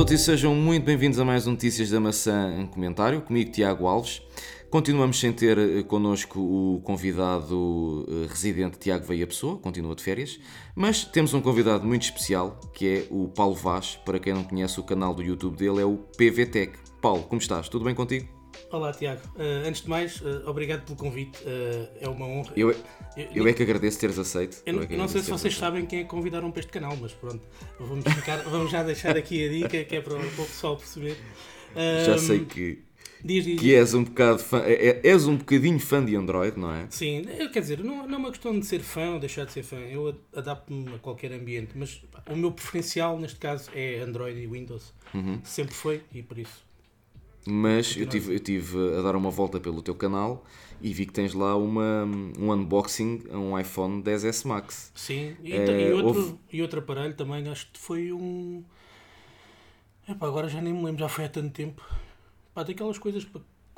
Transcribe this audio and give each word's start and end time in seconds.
todos 0.00 0.14
e 0.14 0.18
sejam 0.18 0.54
muito 0.54 0.82
bem-vindos 0.82 1.18
a 1.18 1.26
mais 1.26 1.46
um 1.46 1.50
Notícias 1.50 1.90
da 1.90 2.00
Maçã 2.00 2.54
em 2.58 2.66
comentário, 2.66 3.20
comigo 3.20 3.52
Tiago 3.52 3.86
Alves. 3.86 4.22
Continuamos 4.70 5.20
sem 5.20 5.30
ter 5.30 5.58
eh, 5.58 5.82
connosco 5.82 6.40
o 6.40 6.80
convidado 6.80 8.06
eh, 8.08 8.26
residente 8.26 8.78
Tiago 8.78 9.04
Veia 9.04 9.26
Pessoa, 9.26 9.58
continua 9.58 9.94
de 9.94 10.02
férias, 10.02 10.40
mas 10.74 11.04
temos 11.04 11.34
um 11.34 11.42
convidado 11.42 11.86
muito 11.86 12.04
especial 12.04 12.58
que 12.72 12.88
é 12.88 13.06
o 13.10 13.28
Paulo 13.28 13.54
Vaz. 13.54 14.00
Para 14.02 14.18
quem 14.18 14.32
não 14.32 14.42
conhece 14.42 14.80
o 14.80 14.84
canal 14.84 15.12
do 15.12 15.22
YouTube 15.22 15.58
dele, 15.58 15.82
é 15.82 15.84
o 15.84 15.98
PVTech. 16.16 16.78
Paulo, 17.02 17.24
como 17.24 17.38
estás? 17.38 17.68
Tudo 17.68 17.84
bem 17.84 17.94
contigo? 17.94 18.39
Olá, 18.72 18.92
Tiago. 18.92 19.20
Uh, 19.34 19.66
antes 19.66 19.82
de 19.82 19.88
mais, 19.88 20.20
uh, 20.20 20.44
obrigado 20.46 20.84
pelo 20.84 20.96
convite. 20.96 21.36
Uh, 21.42 21.88
é 22.00 22.08
uma 22.08 22.24
honra. 22.24 22.52
Eu, 22.54 22.70
eu, 22.70 23.26
eu, 23.34 23.48
é 23.48 23.52
que 23.52 23.64
agradeço 23.64 23.98
teres 23.98 24.16
aceito. 24.16 24.62
Eu, 24.64 24.76
eu 24.76 24.82
é 24.88 24.96
não 24.96 25.08
sei 25.08 25.22
se 25.22 25.30
vocês 25.30 25.56
sabem 25.56 25.84
quem 25.86 26.00
é 26.00 26.02
que 26.04 26.08
convidaram 26.08 26.52
para 26.52 26.60
este 26.60 26.70
canal, 26.70 26.96
mas 26.96 27.12
pronto, 27.12 27.40
vamos, 27.80 28.04
ficar, 28.14 28.36
vamos 28.48 28.70
já 28.70 28.84
deixar 28.84 29.16
aqui 29.16 29.44
a 29.44 29.48
dica 29.50 29.84
que 29.84 29.96
é 29.96 30.00
para, 30.00 30.14
o 30.14 30.20
pessoal 30.20 30.76
perceber. 30.76 31.16
já 32.06 32.16
sei 32.16 32.44
que. 32.44 32.84
Diz, 33.22 33.44
diz, 33.44 33.60
que 33.60 33.74
és 33.74 33.92
um 33.92 34.04
bocado 34.04 34.38
fã, 34.38 34.60
é, 34.60 34.72
é, 34.72 35.00
és 35.02 35.26
um 35.26 35.36
bocadinho 35.36 35.78
fã 35.78 36.02
de 36.02 36.16
Android, 36.16 36.58
não 36.58 36.72
é? 36.72 36.86
Sim, 36.88 37.22
quer 37.52 37.60
dizer, 37.60 37.84
não, 37.84 38.06
não 38.06 38.14
é 38.14 38.18
uma 38.18 38.30
questão 38.30 38.58
de 38.58 38.64
ser 38.64 38.80
fã 38.80 39.10
ou 39.10 39.20
deixar 39.20 39.44
de 39.44 39.52
ser 39.52 39.62
fã, 39.62 39.76
eu 39.76 40.16
adapto-me 40.34 40.94
a 40.94 40.98
qualquer 40.98 41.30
ambiente, 41.32 41.72
mas 41.74 42.02
o 42.30 42.36
meu 42.36 42.50
preferencial 42.50 43.18
neste 43.18 43.38
caso 43.38 43.68
é 43.74 43.98
Android 44.00 44.40
e 44.40 44.46
Windows. 44.46 44.94
Uhum. 45.12 45.38
Sempre 45.44 45.74
foi 45.74 46.00
e 46.14 46.22
por 46.22 46.38
isso 46.38 46.69
mas 47.46 47.96
eu 47.96 48.06
tive, 48.06 48.34
eu 48.34 48.40
tive 48.40 48.98
a 48.98 49.02
dar 49.02 49.16
uma 49.16 49.30
volta 49.30 49.58
pelo 49.58 49.82
teu 49.82 49.94
canal 49.94 50.44
e 50.80 50.92
vi 50.92 51.06
que 51.06 51.12
tens 51.12 51.34
lá 51.34 51.56
uma, 51.56 52.04
um 52.38 52.52
unboxing 52.52 53.24
a 53.30 53.38
um 53.38 53.58
iPhone 53.58 54.02
10S 54.02 54.46
Max. 54.46 54.92
Sim, 54.94 55.36
e, 55.42 55.52
é, 55.52 55.88
e, 55.88 55.92
outro, 55.92 56.20
houve... 56.20 56.34
e 56.52 56.62
outro 56.62 56.80
aparelho 56.80 57.14
também, 57.14 57.46
acho 57.48 57.70
que 57.72 57.78
foi 57.78 58.12
um. 58.12 58.62
Epá, 60.08 60.26
agora 60.26 60.48
já 60.48 60.60
nem 60.60 60.72
me 60.72 60.82
lembro, 60.84 61.00
já 61.00 61.08
foi 61.08 61.24
há 61.24 61.28
tanto 61.28 61.52
tempo. 61.52 61.82
Pá, 62.54 62.62
daquelas 62.62 62.98
coisas 62.98 63.24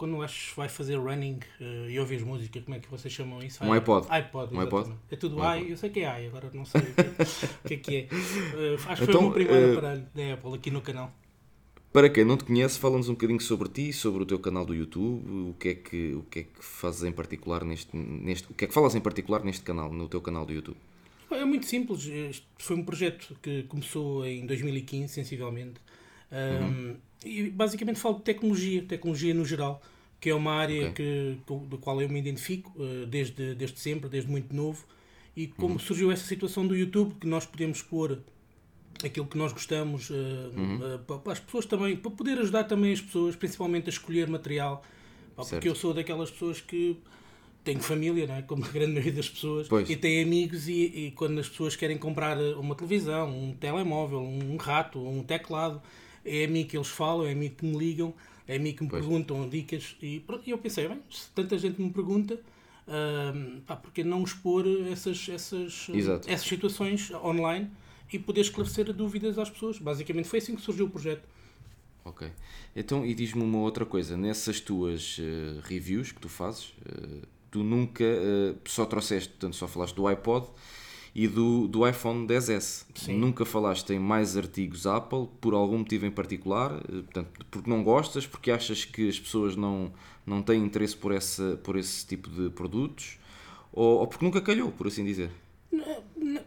quando 0.02 0.20
acho 0.20 0.56
vai 0.56 0.68
fazer 0.68 0.96
running 0.96 1.38
uh, 1.60 1.88
e 1.88 2.00
ouves 2.00 2.22
música, 2.22 2.60
como 2.60 2.76
é 2.76 2.80
que 2.80 2.90
vocês 2.90 3.14
chamam 3.14 3.40
isso? 3.40 3.62
Um 3.64 3.72
iPod. 3.72 4.06
iPod, 4.10 4.52
um 4.52 4.60
iPod. 4.60 4.92
É 5.08 5.14
tudo 5.14 5.38
um 5.38 5.54
i, 5.54 5.70
eu 5.70 5.76
sei 5.76 5.90
que 5.90 6.00
é 6.00 6.22
i, 6.22 6.26
agora 6.26 6.50
não 6.52 6.64
sei 6.64 6.80
o 6.80 7.68
que, 7.68 7.74
é 7.74 7.76
que 7.76 7.96
é. 7.96 8.08
Uh, 8.12 8.74
acho 8.88 9.04
que 9.04 9.10
então, 9.10 9.12
foi 9.12 9.14
o 9.14 9.22
meu 9.22 9.32
primeiro 9.32 9.68
uh... 9.68 9.78
aparelho 9.78 10.06
da 10.12 10.34
Apple 10.34 10.54
aqui 10.54 10.70
no 10.72 10.80
canal. 10.80 11.12
Para 11.92 12.08
quem 12.08 12.24
não 12.24 12.38
te 12.38 12.44
conhece, 12.44 12.78
fala-nos 12.78 13.10
um 13.10 13.12
bocadinho 13.12 13.40
sobre 13.40 13.68
ti, 13.68 13.92
sobre 13.92 14.22
o 14.22 14.26
teu 14.26 14.38
canal 14.38 14.64
do 14.64 14.74
YouTube, 14.74 15.50
o 15.50 15.54
que 15.58 15.68
é 15.68 15.74
que, 15.74 16.14
o 16.14 16.22
que, 16.22 16.38
é 16.38 16.42
que 16.44 16.64
fazes 16.64 17.04
em 17.04 17.12
particular 17.12 17.64
neste, 17.64 17.94
neste. 17.94 18.50
O 18.50 18.54
que 18.54 18.64
é 18.64 18.68
que 18.68 18.72
falas 18.72 18.94
em 18.94 19.00
particular 19.00 19.44
neste 19.44 19.62
canal, 19.62 19.92
no 19.92 20.08
teu 20.08 20.20
canal 20.22 20.46
do 20.46 20.54
YouTube? 20.54 20.78
É 21.30 21.44
muito 21.44 21.66
simples. 21.66 22.06
Este 22.06 22.46
foi 22.58 22.76
um 22.76 22.84
projeto 22.84 23.36
que 23.42 23.64
começou 23.64 24.24
em 24.24 24.46
2015, 24.46 25.12
sensivelmente. 25.12 25.80
Um, 26.30 26.64
uhum. 26.64 26.96
E 27.26 27.50
basicamente 27.50 27.98
falo 27.98 28.16
de 28.16 28.22
tecnologia, 28.22 28.82
tecnologia 28.82 29.34
no 29.34 29.44
geral, 29.44 29.82
que 30.18 30.30
é 30.30 30.34
uma 30.34 30.52
área 30.52 30.88
okay. 30.88 31.36
que, 31.46 31.54
do 31.66 31.76
qual 31.76 32.00
eu 32.00 32.08
me 32.08 32.18
identifico 32.18 32.72
uh, 32.76 33.06
desde, 33.06 33.54
desde 33.54 33.78
sempre, 33.78 34.08
desde 34.08 34.30
muito 34.30 34.54
novo. 34.56 34.86
E 35.36 35.46
como 35.46 35.74
uhum. 35.74 35.78
surgiu 35.78 36.10
essa 36.10 36.24
situação 36.24 36.66
do 36.66 36.74
YouTube, 36.74 37.16
que 37.20 37.26
nós 37.26 37.44
podemos 37.44 37.82
pôr 37.82 38.18
aquilo 39.04 39.26
que 39.26 39.36
nós 39.36 39.52
gostamos 39.52 40.10
uh, 40.10 40.14
uhum. 40.14 40.94
uh, 40.94 41.18
para 41.20 41.32
as 41.32 41.40
pessoas 41.40 41.66
também, 41.66 41.96
para 41.96 42.10
poder 42.10 42.38
ajudar 42.38 42.64
também 42.64 42.92
as 42.92 43.00
pessoas, 43.00 43.36
principalmente 43.36 43.86
a 43.86 43.90
escolher 43.90 44.28
material, 44.28 44.82
pá, 45.36 45.44
porque 45.44 45.68
eu 45.68 45.74
sou 45.74 45.92
daquelas 45.94 46.30
pessoas 46.30 46.60
que 46.60 46.98
tenho 47.64 47.80
família, 47.80 48.26
não 48.26 48.34
é? 48.36 48.42
como 48.42 48.64
a 48.64 48.68
grande 48.68 48.92
maioria 48.94 49.12
das 49.12 49.28
pessoas, 49.28 49.68
pois. 49.68 49.88
e 49.88 49.96
tenho 49.96 50.26
amigos 50.26 50.68
e, 50.68 50.72
e, 50.72 51.10
quando 51.12 51.38
as 51.38 51.48
pessoas 51.48 51.76
querem 51.76 51.96
comprar 51.96 52.36
uma 52.56 52.74
televisão, 52.74 53.30
um 53.30 53.54
telemóvel, 53.54 54.20
um 54.20 54.56
rato, 54.56 54.98
um 54.98 55.22
teclado, 55.22 55.80
é 56.24 56.44
a 56.44 56.48
mim 56.48 56.64
que 56.64 56.76
eles 56.76 56.88
falam, 56.88 57.26
é 57.26 57.32
a 57.32 57.34
mim 57.34 57.48
que 57.48 57.64
me 57.64 57.76
ligam, 57.76 58.14
é 58.46 58.56
a 58.56 58.58
mim 58.58 58.72
que 58.72 58.82
me 58.82 58.90
pois. 58.90 59.04
perguntam 59.04 59.48
dicas 59.48 59.96
e, 60.02 60.24
e 60.46 60.50
eu 60.50 60.58
pensei, 60.58 60.88
bem, 60.88 61.00
se 61.10 61.28
tanta 61.30 61.56
gente 61.58 61.80
me 61.80 61.90
pergunta, 61.90 62.34
uh, 62.34 63.60
pá, 63.62 63.76
porque 63.76 64.02
não 64.02 64.22
expor 64.22 64.64
essas, 64.90 65.28
essas, 65.28 65.88
essas 66.26 66.46
situações 66.46 67.10
online 67.12 67.70
e 68.12 68.18
poder 68.18 68.42
esclarecer 68.42 68.92
dúvidas 68.92 69.38
às 69.38 69.50
pessoas. 69.50 69.78
Basicamente 69.78 70.28
foi 70.28 70.38
assim 70.38 70.54
que 70.54 70.62
surgiu 70.62 70.86
o 70.86 70.90
projeto. 70.90 71.26
Ok. 72.04 72.28
Então, 72.74 73.06
e 73.06 73.14
diz-me 73.14 73.42
uma 73.42 73.58
outra 73.58 73.84
coisa. 73.84 74.16
Nessas 74.16 74.60
tuas 74.60 75.18
uh, 75.18 75.60
reviews 75.62 76.12
que 76.12 76.20
tu 76.20 76.28
fazes, 76.28 76.74
uh, 76.86 77.26
tu 77.50 77.62
nunca 77.62 78.04
uh, 78.04 78.56
só 78.64 78.84
trouxeste, 78.84 79.28
portanto, 79.30 79.54
só 79.54 79.68
falaste 79.68 79.94
do 79.94 80.06
iPod 80.06 80.48
e 81.14 81.28
do, 81.28 81.68
do 81.68 81.86
iPhone 81.86 82.26
10S. 82.26 82.86
Sim. 82.94 83.18
Nunca 83.18 83.44
falaste 83.44 83.90
em 83.92 83.98
mais 83.98 84.36
artigos 84.36 84.86
Apple, 84.86 85.28
por 85.40 85.54
algum 85.54 85.78
motivo 85.78 86.06
em 86.06 86.10
particular, 86.10 86.80
portanto, 86.80 87.46
porque 87.50 87.68
não 87.68 87.84
gostas, 87.84 88.26
porque 88.26 88.50
achas 88.50 88.84
que 88.84 89.08
as 89.08 89.20
pessoas 89.20 89.54
não, 89.54 89.92
não 90.26 90.42
têm 90.42 90.64
interesse 90.64 90.96
por, 90.96 91.12
essa, 91.12 91.60
por 91.62 91.76
esse 91.76 92.06
tipo 92.06 92.30
de 92.30 92.48
produtos, 92.50 93.18
ou, 93.70 94.00
ou 94.00 94.06
porque 94.06 94.24
nunca 94.24 94.40
calhou, 94.40 94.72
por 94.72 94.86
assim 94.86 95.04
dizer? 95.04 95.30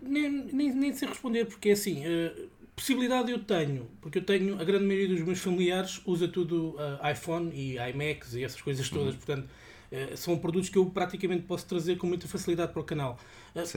Nem, 0.02 0.32
nem, 0.52 0.74
nem 0.74 0.94
sei 0.94 1.08
responder, 1.08 1.46
porque 1.46 1.70
é 1.70 1.72
assim, 1.74 2.04
uh, 2.06 2.50
possibilidade 2.76 3.32
eu 3.32 3.40
tenho, 3.40 3.90
porque 4.02 4.20
eu 4.20 4.24
tenho, 4.24 4.60
a 4.60 4.64
grande 4.64 4.86
maioria 4.86 5.16
dos 5.16 5.26
meus 5.26 5.40
familiares 5.40 6.02
usa 6.06 6.28
tudo 6.28 6.76
uh, 6.76 7.12
iPhone 7.12 7.52
e 7.54 7.78
iMacs 7.90 8.36
e 8.36 8.44
essas 8.44 8.62
coisas 8.62 8.90
todas, 8.90 9.14
uhum. 9.14 9.20
portanto, 9.20 9.50
uh, 9.92 10.18
são 10.18 10.38
produtos 10.38 10.70
que 10.70 10.78
eu 10.78 10.86
praticamente 10.86 11.44
posso 11.44 11.66
trazer 11.66 11.98
com 11.98 12.06
muita 12.06 12.28
facilidade 12.28 12.72
para 12.72 12.82
o 12.82 12.86
canal. 12.86 13.18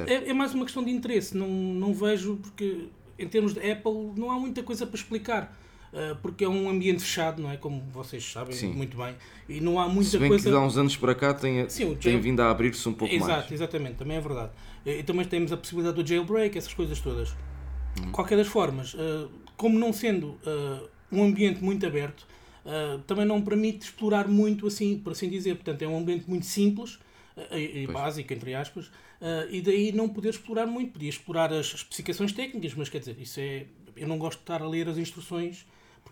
É, 0.06 0.30
é, 0.30 0.32
mais 0.32 0.54
uma 0.54 0.64
questão 0.64 0.84
de 0.84 0.90
interesse, 0.90 1.36
não, 1.36 1.48
não 1.48 1.94
vejo, 1.94 2.36
porque 2.36 2.88
em 3.18 3.28
termos 3.28 3.54
de 3.54 3.60
Apple 3.60 4.12
não 4.16 4.30
há 4.30 4.38
muita 4.38 4.62
coisa 4.62 4.86
para 4.86 4.96
explicar. 4.96 5.56
Uh, 5.90 6.14
porque 6.20 6.44
é 6.44 6.48
um 6.48 6.68
ambiente 6.68 7.00
fechado, 7.00 7.40
não 7.40 7.50
é? 7.50 7.56
Como 7.56 7.80
vocês 7.90 8.22
sabem 8.22 8.54
Sim. 8.54 8.72
muito 8.74 8.94
bem. 8.96 9.14
E 9.48 9.58
não 9.58 9.80
há 9.80 9.88
muita 9.88 10.10
Se 10.10 10.18
bem 10.18 10.28
coisa. 10.28 10.50
que 10.50 10.54
há 10.54 10.60
uns 10.60 10.76
anos 10.76 10.96
para 10.96 11.14
cá 11.14 11.32
tem, 11.32 11.66
Sim, 11.68 11.94
tem 11.94 12.20
vindo 12.20 12.40
a 12.40 12.50
abrir-se 12.50 12.86
um 12.86 12.92
pouco 12.92 13.14
Exato, 13.14 13.30
mais. 13.30 13.52
Exatamente, 13.52 13.94
também 13.94 14.18
é 14.18 14.20
verdade. 14.20 14.52
E 14.84 15.02
também 15.02 15.24
temos 15.24 15.50
a 15.50 15.56
possibilidade 15.56 16.02
do 16.02 16.06
jailbreak, 16.06 16.58
essas 16.58 16.74
coisas 16.74 17.00
todas. 17.00 17.30
Hum. 17.98 18.12
Qualquer 18.12 18.36
das 18.36 18.46
formas, 18.46 18.92
uh, 18.94 19.30
como 19.56 19.78
não 19.78 19.90
sendo 19.90 20.38
uh, 20.46 20.88
um 21.10 21.24
ambiente 21.24 21.64
muito 21.64 21.86
aberto, 21.86 22.26
também 23.06 23.24
não 23.24 23.40
permite 23.40 23.86
explorar 23.86 24.28
muito, 24.28 24.66
assim, 24.66 24.98
por 24.98 25.12
assim 25.12 25.30
dizer. 25.30 25.54
Portanto, 25.54 25.80
é 25.80 25.88
um 25.88 25.96
ambiente 25.96 26.28
muito 26.28 26.44
simples 26.44 26.98
e 27.50 27.86
básico, 27.86 28.30
entre 28.30 28.54
aspas, 28.54 28.90
e 29.48 29.62
daí 29.62 29.90
não 29.90 30.06
poder 30.06 30.28
explorar 30.28 30.66
muito. 30.66 30.92
Podia 30.92 31.08
explorar 31.08 31.50
as 31.50 31.64
especificações 31.72 32.30
técnicas, 32.30 32.74
mas 32.74 32.90
quer 32.90 32.98
dizer, 32.98 33.16
isso 33.18 33.40
é. 33.40 33.64
Eu 33.96 34.06
não 34.06 34.18
gosto 34.18 34.40
de 34.40 34.42
estar 34.42 34.60
a 34.60 34.68
ler 34.68 34.86
as 34.86 34.98
instruções 34.98 35.66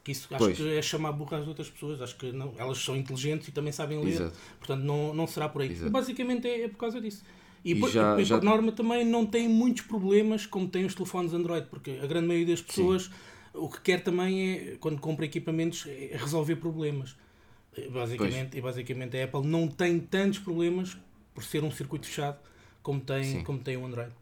porque 0.07 0.13
isso 0.13 0.29
acho 0.31 0.39
pois. 0.39 0.57
que 0.57 0.69
é 0.69 0.83
chamar 0.83 1.13
burra 1.13 1.39
às 1.39 1.49
outras 1.49 1.69
pessoas. 1.69 2.01
Acho 2.01 2.17
que 2.17 2.31
não, 2.31 2.55
elas 2.57 2.79
são 2.79 2.97
inteligentes 2.97 3.49
e 3.49 3.53
também 3.53 3.73
sabem 3.73 3.99
ler. 3.99 4.13
Exato. 4.13 4.37
Portanto, 4.59 4.85
não, 4.85 5.13
não 5.13 5.27
será 5.27 5.49
por 5.49 5.63
aí. 5.63 5.73
Exato. 5.73 5.91
Basicamente 5.91 6.47
é, 6.47 6.63
é, 6.63 6.69
por 6.69 6.77
causa 6.77 7.01
disso. 7.01 7.25
E, 7.65 7.73
e, 7.73 7.81
por, 7.81 7.91
já, 7.91 8.21
e 8.21 8.25
já... 8.25 8.39
por 8.39 8.45
norma 8.45 8.71
também 8.71 9.05
não 9.05 9.27
tem 9.27 9.49
muitos 9.49 9.83
problemas 9.83 10.47
como 10.47 10.69
têm 10.69 10.85
os 10.85 10.95
telefones 10.95 11.33
Android, 11.33 11.67
porque 11.69 11.99
a 12.01 12.07
grande 12.07 12.29
maioria 12.29 12.55
das 12.55 12.63
pessoas 12.63 13.05
Sim. 13.05 13.11
o 13.55 13.69
que 13.69 13.81
quer 13.81 14.05
também 14.05 14.51
é, 14.51 14.77
quando 14.79 15.01
compra 15.01 15.25
equipamentos, 15.25 15.85
é 15.89 16.17
resolver 16.17 16.57
problemas. 16.57 17.17
Basicamente, 17.91 18.57
e 18.57 18.61
basicamente 18.61 19.19
a 19.19 19.25
Apple 19.25 19.47
não 19.47 19.67
tem 19.69 19.99
tantos 19.99 20.39
problemas 20.39 20.97
por 21.35 21.45
ser 21.45 21.63
um 21.63 21.71
circuito 21.71 22.07
fechado 22.07 22.39
como 22.83 23.01
tem, 23.01 23.43
como 23.43 23.59
tem 23.59 23.77
o 23.77 23.85
Android. 23.85 24.13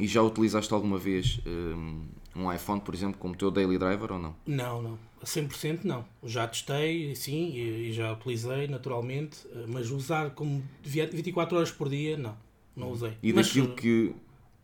E 0.00 0.06
já 0.06 0.22
utilizaste 0.22 0.72
alguma 0.72 0.98
vez 0.98 1.38
um, 1.46 2.02
um 2.34 2.52
iPhone, 2.52 2.80
por 2.80 2.94
exemplo, 2.94 3.18
como 3.18 3.36
teu 3.36 3.50
daily 3.50 3.78
driver 3.78 4.12
ou 4.12 4.18
não? 4.18 4.36
Não, 4.46 4.82
não. 4.82 4.98
100% 5.24 5.84
não. 5.84 6.04
Já 6.24 6.46
testei, 6.48 7.14
sim, 7.14 7.54
e, 7.54 7.92
já 7.92 8.12
utilizei 8.12 8.66
naturalmente, 8.66 9.46
eh, 9.54 9.64
mas 9.68 9.90
usar 9.90 10.30
como 10.30 10.62
24 10.82 11.56
horas 11.56 11.70
por 11.70 11.88
dia, 11.88 12.16
não. 12.16 12.36
Não 12.74 12.88
uhum. 12.88 12.92
usei. 12.92 13.16
E 13.22 13.32
mas, 13.32 13.46
daquilo, 13.48 13.74
que, 13.74 14.14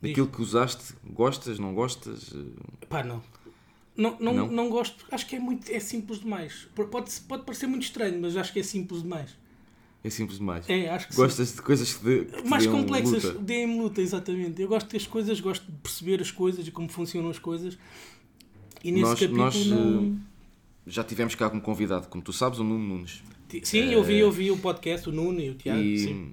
daquilo 0.01 0.27
que 0.29 0.41
usaste, 0.41 0.95
gostas, 1.05 1.59
não 1.59 1.75
gostas? 1.75 2.35
Pá, 2.89 3.05
não. 3.05 3.23
Não, 3.97 4.17
não, 4.21 4.33
não? 4.33 4.47
não 4.47 4.71
gosto, 4.71 5.05
acho 5.11 5.27
que 5.27 5.37
é 5.37 5.41
muito 5.41 5.71
é 5.71 5.81
simples 5.81 6.21
demais. 6.21 6.69
Pode, 6.75 7.21
pode 7.23 7.43
parecer 7.43 7.67
muito 7.67 7.83
estranho, 7.83 8.21
mas 8.21 8.37
acho 8.37 8.53
que 8.53 8.61
é 8.61 8.63
simples 8.63 9.03
demais. 9.03 9.37
É 10.03 10.11
simples 10.11 10.39
demais. 10.39 10.69
É, 10.69 10.89
acho 10.89 11.09
que 11.09 11.17
Gostas 11.17 11.49
sim. 11.49 11.57
de 11.57 11.63
coisas 11.63 11.93
que, 11.93 12.05
de, 12.05 12.25
que 12.27 12.49
mais 12.49 12.67
complexas, 12.67 13.35
deem-me 13.41 13.79
luta, 13.79 14.01
exatamente. 14.01 14.63
Eu 14.63 14.69
gosto 14.69 14.93
das 14.93 15.07
coisas, 15.07 15.41
gosto 15.41 15.67
de 15.67 15.77
perceber 15.79 16.21
as 16.21 16.31
coisas 16.31 16.67
e 16.67 16.71
como 16.71 16.89
funcionam 16.89 17.31
as 17.31 17.39
coisas. 17.39 17.77
E 18.83 18.93
nesse 18.93 19.03
nós, 19.03 19.21
capítulo 19.21 19.43
nós, 19.43 19.67
não... 19.67 20.05
Eh, 20.05 20.39
já 20.87 21.03
tivemos 21.03 21.35
cá 21.35 21.51
como 21.51 21.61
convidado, 21.61 22.07
como 22.09 22.23
tu 22.23 22.33
sabes, 22.33 22.61
o 22.61 22.65
Nuno 22.65 22.97
Nunes. 22.97 23.23
Sim, 23.63 23.93
eu 23.93 24.03
vi, 24.05 24.19
eu 24.19 24.31
vi 24.31 24.51
o 24.51 24.57
podcast, 24.57 25.09
o 25.09 25.13
Nuno 25.13 25.41
e 25.41 25.51
o 25.51 25.55
Tiago. 25.55 25.81
E, 25.81 25.99
sim. 25.99 26.33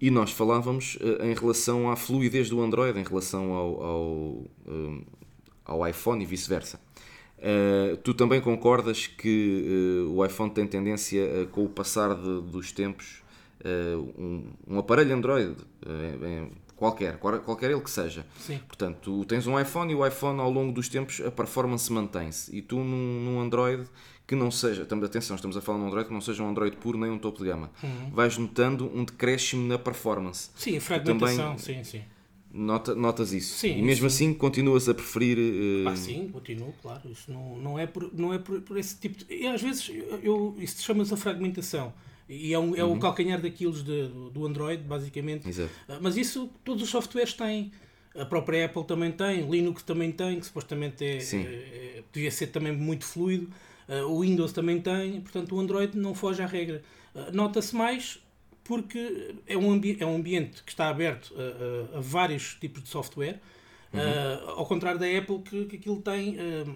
e 0.00 0.10
nós 0.10 0.30
falávamos 0.30 0.96
uh, 0.96 1.24
em 1.24 1.34
relação 1.34 1.90
à 1.90 1.96
fluidez 1.96 2.48
do 2.48 2.60
Android, 2.60 2.98
em 2.98 3.02
relação 3.02 3.52
ao, 3.52 3.82
ao, 3.82 4.44
um, 4.66 5.02
ao 5.64 5.88
iPhone 5.88 6.22
e 6.22 6.26
vice-versa. 6.26 6.80
Uh, 7.38 7.96
tu 7.98 8.14
também 8.14 8.40
concordas 8.40 9.06
que 9.06 10.04
uh, 10.08 10.12
o 10.16 10.24
iPhone 10.24 10.50
tem 10.50 10.66
tendência, 10.66 11.22
uh, 11.42 11.46
com 11.48 11.64
o 11.64 11.68
passar 11.68 12.14
de, 12.14 12.40
dos 12.42 12.72
tempos, 12.72 13.22
um, 14.18 14.44
um, 14.68 14.78
aparelho 14.78 15.12
Android, 15.14 15.56
qualquer, 16.76 17.16
qualquer 17.18 17.70
ele 17.70 17.80
que 17.80 17.90
seja. 17.90 18.24
Sim. 18.38 18.58
Portanto, 18.66 18.98
tu 19.02 19.24
tens 19.24 19.46
um 19.46 19.58
iPhone 19.58 19.90
e 19.92 19.94
o 19.96 20.06
iPhone 20.06 20.40
ao 20.40 20.50
longo 20.50 20.72
dos 20.72 20.88
tempos 20.88 21.20
a 21.20 21.30
performance 21.30 21.92
mantém-se. 21.92 22.54
E 22.54 22.62
tu 22.62 22.76
num, 22.76 23.20
num 23.24 23.40
Android 23.40 23.84
que 24.26 24.34
não 24.34 24.50
seja, 24.50 24.82
estamos, 24.82 25.04
atenção, 25.04 25.36
estamos 25.36 25.56
a 25.56 25.60
falar 25.60 25.78
de 25.78 25.84
um 25.84 25.86
Android 25.88 26.08
que 26.08 26.12
não 26.14 26.20
seja 26.20 26.42
um 26.42 26.48
Android 26.48 26.76
puro 26.76 26.98
nem 26.98 27.10
um 27.10 27.18
topo 27.18 27.38
de 27.38 27.44
gama, 27.48 27.70
Uhum. 27.82 28.10
vais 28.12 28.36
notando 28.36 28.90
um 28.92 29.04
decréscimo 29.04 29.66
na 29.68 29.78
performance. 29.78 30.50
Sim, 30.56 30.76
a 30.76 30.80
fragmentação, 30.80 31.56
também- 31.56 31.58
sim, 31.58 31.84
sim. 31.84 32.02
Nota, 32.56 32.94
notas 32.94 33.32
isso. 33.32 33.58
Sim, 33.58 33.78
e 33.78 33.82
mesmo 33.82 34.08
sim. 34.10 34.26
assim 34.30 34.34
continuas 34.34 34.88
a 34.88 34.94
preferir. 34.94 35.38
eh, 35.38 35.88
Ah, 35.88 35.96
sim, 35.96 36.28
continuo, 36.32 36.72
claro. 36.82 37.02
Isso 37.10 37.30
não, 37.30 37.56
não 37.58 37.78
é, 37.78 37.86
por, 37.86 38.10
não 38.12 38.32
é 38.32 38.38
por, 38.38 38.60
por 38.62 38.78
esse 38.78 38.96
tipo 38.98 39.18
de. 39.24 39.26
E 39.34 39.46
às 39.46 39.60
vezes 39.62 39.88
eu, 39.88 40.18
eu- 40.22 40.56
isso 40.58 40.82
chama-se 40.82 41.12
a 41.12 41.16
fragmentação. 41.16 41.92
E 42.28 42.52
é, 42.52 42.58
um, 42.58 42.74
é 42.74 42.82
Uhum. 42.82 42.94
o 42.94 42.98
calcanhar 42.98 43.40
daqueles 43.40 43.84
de- 43.84 44.08
do, 44.32 44.46
Android, 44.46 44.82
basicamente. 44.82 45.48
Exato. 45.48 45.70
Ah, 45.88 45.98
Mas 46.00 46.16
isso 46.16 46.50
todos 46.64 46.82
os 46.82 46.88
softwares 46.88 47.32
têm. 47.34 47.70
A 48.18 48.24
própria 48.24 48.64
Apple 48.64 48.84
também 48.84 49.12
tem, 49.12 49.48
Linux 49.48 49.82
também 49.82 50.10
tem, 50.10 50.40
que 50.40 50.46
supostamente 50.46 51.04
é, 51.04 51.20
Sim. 51.20 51.42
é- 51.44 52.02
devia 52.12 52.30
ser 52.30 52.46
também 52.48 52.72
muito 52.72 53.04
fluido. 53.04 53.48
Ah, 53.88 54.04
o 54.06 54.22
Windows 54.22 54.52
também 54.52 54.80
tem, 54.80 55.20
portanto 55.20 55.54
o 55.54 55.60
Android 55.60 55.96
não 55.96 56.14
foge 56.14 56.42
à 56.42 56.46
regra. 56.46 56.82
Ah, 57.14 57.30
Nota-se 57.32 57.76
mais 57.76 58.18
porque 58.66 59.34
é 59.46 59.56
um, 59.56 59.80
é 59.98 60.06
um 60.06 60.16
ambiente 60.16 60.62
que 60.62 60.70
está 60.72 60.88
aberto 60.88 61.34
a, 61.36 61.94
a- 61.94 61.98
a 61.98 62.00
vários 62.00 62.54
tipos 62.60 62.82
de 62.82 62.88
software, 62.88 63.40
ah, 63.94 64.54
ao 64.56 64.66
contrário 64.66 64.98
da 65.00 65.06
Apple, 65.06 65.40
que, 65.40 65.64
que 65.66 65.76
aquilo 65.76 66.00
tem 66.02 66.36
ah, 66.38 66.74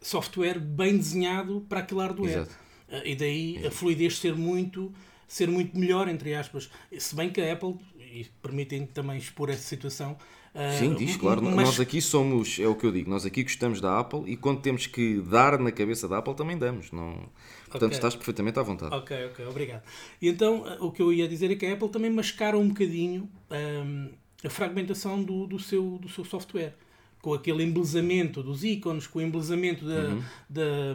software 0.00 0.58
bem 0.58 0.96
desenhado 0.96 1.64
para 1.68 1.80
aquele 1.80 2.00
hardware. 2.00 2.30
Exato. 2.38 2.58
Ah, 2.90 3.02
e 3.04 3.14
daí 3.16 3.66
a 3.66 3.70
fluidez 3.70 4.18
ser 4.18 4.34
muito, 4.34 4.92
ser 5.26 5.48
muito 5.48 5.76
melhor, 5.78 6.08
entre 6.08 6.34
aspas. 6.34 6.70
Se 6.98 7.14
bem 7.14 7.30
que 7.30 7.40
a 7.40 7.52
Apple, 7.52 7.76
e 7.98 8.24
permitem 8.42 8.86
também 8.86 9.18
expor 9.18 9.50
essa 9.50 9.62
situação. 9.62 10.16
Ah, 10.54 10.70
Sim, 10.78 10.94
diz, 10.94 11.16
claro. 11.16 11.42
mas- 11.42 11.54
Nós 11.54 11.80
aqui 11.80 12.00
somos, 12.00 12.58
é 12.60 12.66
o 12.66 12.74
que 12.74 12.86
eu 12.86 12.92
digo, 12.92 13.10
nós 13.10 13.24
aqui 13.26 13.42
gostamos 13.42 13.80
da 13.80 13.98
Apple 13.98 14.22
e 14.30 14.36
quando 14.36 14.60
temos 14.60 14.86
que 14.86 15.20
dar 15.20 15.58
na 15.58 15.72
cabeça 15.72 16.06
da 16.08 16.18
Apple 16.18 16.34
também 16.34 16.56
damos. 16.56 16.90
Não... 16.92 17.28
Portanto, 17.64 17.84
Ok. 17.90 17.96
estás 17.96 18.14
perfeitamente 18.14 18.58
à 18.58 18.62
vontade. 18.62 18.94
Ok, 18.94 19.26
ok, 19.26 19.46
obrigado. 19.46 19.82
E 20.22 20.28
então 20.28 20.64
ah, 20.66 20.76
o 20.80 20.92
que 20.92 21.02
eu 21.02 21.12
ia 21.12 21.26
dizer 21.26 21.50
é 21.50 21.56
que 21.56 21.66
a 21.66 21.72
Apple 21.72 21.88
também 21.88 22.10
mascara 22.10 22.56
um 22.56 22.68
bocadinho 22.68 23.28
ahm, 23.50 24.10
a 24.44 24.50
fragmentação 24.50 25.22
do, 25.22 25.46
do, 25.46 25.58
seu, 25.58 25.98
do 25.98 26.08
seu 26.08 26.24
software. 26.24 26.74
Com 27.20 27.32
aquele 27.32 27.64
embelezamento 27.64 28.42
dos 28.42 28.62
ícones, 28.62 29.06
com 29.06 29.18
o 29.18 29.22
embelezamento 29.22 29.84
da, 29.86 29.94
Uhum. 30.10 30.22
da, 30.50 30.94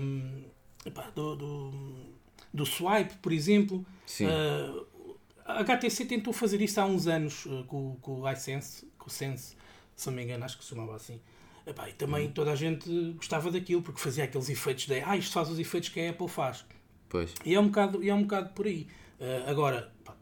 do, 1.15 1.35
do, 1.35 1.71
do 2.53 2.65
swipe, 2.65 3.15
por 3.21 3.31
exemplo. 3.33 3.83
Sim. 4.05 4.27
Ah, 4.27 4.83
a 5.45 5.63
HTC 5.63 6.05
tentou 6.05 6.31
fazer 6.31 6.61
isso 6.61 6.79
há 6.79 6.85
uns 6.85 7.07
anos 7.07 7.47
ah, 7.49 7.63
com, 7.67 7.95
com 7.99 8.21
o 8.21 8.31
iSense, 8.31 8.87
com 9.09 9.13
o 9.13 9.15
Sense, 9.15 9.55
se 9.95 10.07
não 10.07 10.15
me 10.15 10.23
engano, 10.23 10.45
acho 10.45 10.57
que 10.57 10.63
se 10.63 10.69
chamava 10.69 10.95
assim. 10.95 11.19
Epá, 11.65 11.89
e 11.89 11.93
também 11.93 12.27
Uhum. 12.27 12.31
toda 12.31 12.51
a 12.51 12.55
gente 12.55 12.89
gostava 13.17 13.51
daquilo, 13.51 13.81
porque 13.81 13.99
fazia 13.99 14.23
aqueles 14.23 14.49
efeitos 14.49 14.85
de 14.85 15.01
ah, 15.01 15.17
isto 15.17 15.33
faz 15.33 15.49
os 15.49 15.59
efeitos 15.59 15.89
que 15.89 15.99
a 15.99 16.09
Apple 16.11 16.27
faz. 16.27 16.63
Pois. 17.09 17.33
E 17.45 17.53
é 17.53 17.59
um 17.59 17.67
bocado, 17.67 18.07
é 18.07 18.13
um 18.13 18.21
bocado 18.21 18.49
por 18.53 18.65
aí. 18.65 18.87
Ah, 19.19 19.49
agora, 19.49 19.91
pá, 20.05 20.15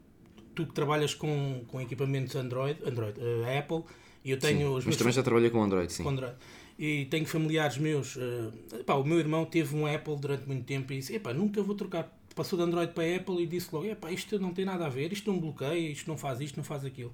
tu 0.54 0.66
que 0.66 0.72
trabalhas 0.72 1.14
com, 1.14 1.62
com 1.68 1.80
equipamentos 1.80 2.34
Android, 2.34 2.80
Android 2.84 3.18
ah, 3.20 3.58
Apple, 3.58 3.84
e 4.24 4.30
eu 4.32 4.38
tenho 4.38 4.68
os 4.70 4.76
Mas 4.78 4.86
meus 4.86 4.96
também 4.96 5.12
já 5.12 5.22
trabalhei 5.22 5.48
com 5.50 5.62
Android, 5.62 5.92
sim. 5.92 6.02
com 6.02 6.08
Android. 6.10 6.34
E 6.78 7.06
tenho 7.06 7.26
familiares 7.26 7.78
meus. 7.78 8.16
pá, 8.86 8.94
o 8.94 9.04
meu 9.04 9.18
irmão 9.18 9.44
teve 9.46 9.74
um 9.74 9.86
Apple 9.86 10.16
durante 10.16 10.46
muito 10.46 10.64
tempo 10.64 10.92
e 10.92 10.98
disse: 10.98 11.14
Epá, 11.14 11.32
nunca 11.32 11.62
vou 11.62 11.74
trocar. 11.74 12.12
Passou 12.36 12.56
de 12.56 12.64
Android 12.64 12.92
para 12.92 13.16
Apple 13.16 13.42
e 13.42 13.46
disse 13.46 13.68
logo: 13.72 13.86
Epá, 13.86 14.12
isto 14.12 14.38
não 14.38 14.52
tem 14.54 14.64
nada 14.64 14.86
a 14.86 14.88
ver, 14.88 15.12
isto 15.12 15.32
não 15.32 15.40
bloqueia, 15.40 15.90
isto 15.90 16.06
não 16.08 16.16
faz 16.16 16.40
isto, 16.40 16.56
não 16.56 16.62
faz 16.64 16.84
aquilo. 16.84 17.12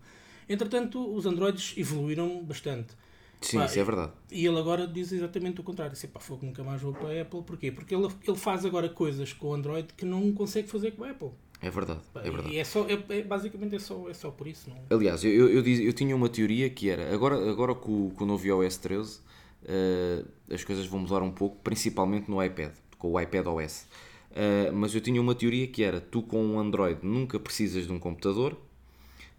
Entretanto, 0.48 1.14
os 1.14 1.26
Androids 1.26 1.74
evoluíram 1.76 2.42
bastante. 2.44 2.94
Sim, 3.40 3.58
Pá, 3.58 3.66
isso 3.66 3.78
é 3.78 3.84
verdade. 3.84 4.12
E 4.30 4.46
ele 4.46 4.58
agora 4.58 4.86
diz 4.86 5.12
exatamente 5.12 5.60
o 5.60 5.64
contrário: 5.64 5.92
disse, 5.92 6.06
Epá, 6.06 6.18
fogo, 6.20 6.46
nunca 6.46 6.62
mais 6.64 6.80
vou 6.80 6.92
para 6.94 7.08
a 7.08 7.22
Apple. 7.22 7.42
Porquê? 7.42 7.70
Porque 7.72 7.94
ele, 7.94 8.08
ele 8.26 8.36
faz 8.38 8.64
agora 8.64 8.88
coisas 8.88 9.32
com 9.32 9.48
o 9.48 9.54
Android 9.54 9.88
que 9.94 10.04
não 10.04 10.32
consegue 10.32 10.68
fazer 10.68 10.92
com 10.92 11.04
a 11.04 11.10
Apple. 11.10 11.30
É 11.60 11.68
verdade. 11.70 12.00
Pá, 12.12 12.20
É 12.20 12.30
verdade. 12.30 12.54
E 12.54 12.58
é 12.58 12.64
só, 12.64 12.86
é, 12.88 13.18
é- 13.18 13.22
basicamente 13.22 13.74
é 13.76 13.78
só, 13.78 14.08
é 14.08 14.14
só 14.14 14.30
por 14.30 14.46
isso. 14.46 14.70
Não? 14.70 14.76
Aliás, 14.96 15.22
eu, 15.24 15.30
eu, 15.30 15.48
eu, 15.50 15.62
diz- 15.62 15.80
eu 15.80 15.92
tinha 15.92 16.14
uma 16.16 16.28
teoria 16.28 16.68
que 16.70 16.88
era, 16.88 17.12
agora, 17.14 17.36
agora 17.50 17.74
com, 17.74 18.06
o- 18.06 18.10
com 18.10 18.24
o 18.24 18.26
novo 18.26 18.46
iOS 18.46 18.76
13, 18.78 19.20
eh, 19.66 20.24
as 20.50 20.64
coisas 20.64 20.86
vão 20.86 21.00
mudar 21.00 21.22
um 21.22 21.30
pouco, 21.30 21.56
principalmente 21.62 22.30
no 22.30 22.42
iPad, 22.42 22.72
com 22.98 23.12
o 23.12 23.20
iPad 23.20 23.46
OS. 23.46 23.86
Eh, 24.34 24.70
mas 24.72 24.94
eu 24.94 25.00
tinha 25.00 25.20
uma 25.20 25.34
teoria 25.34 25.66
que 25.66 25.82
era, 25.82 26.00
tu 26.00 26.22
com 26.22 26.42
um 26.44 26.58
Android 26.58 26.98
nunca 27.02 27.38
precisas 27.38 27.86
de 27.86 27.92
um 27.92 27.98
computador 27.98 28.56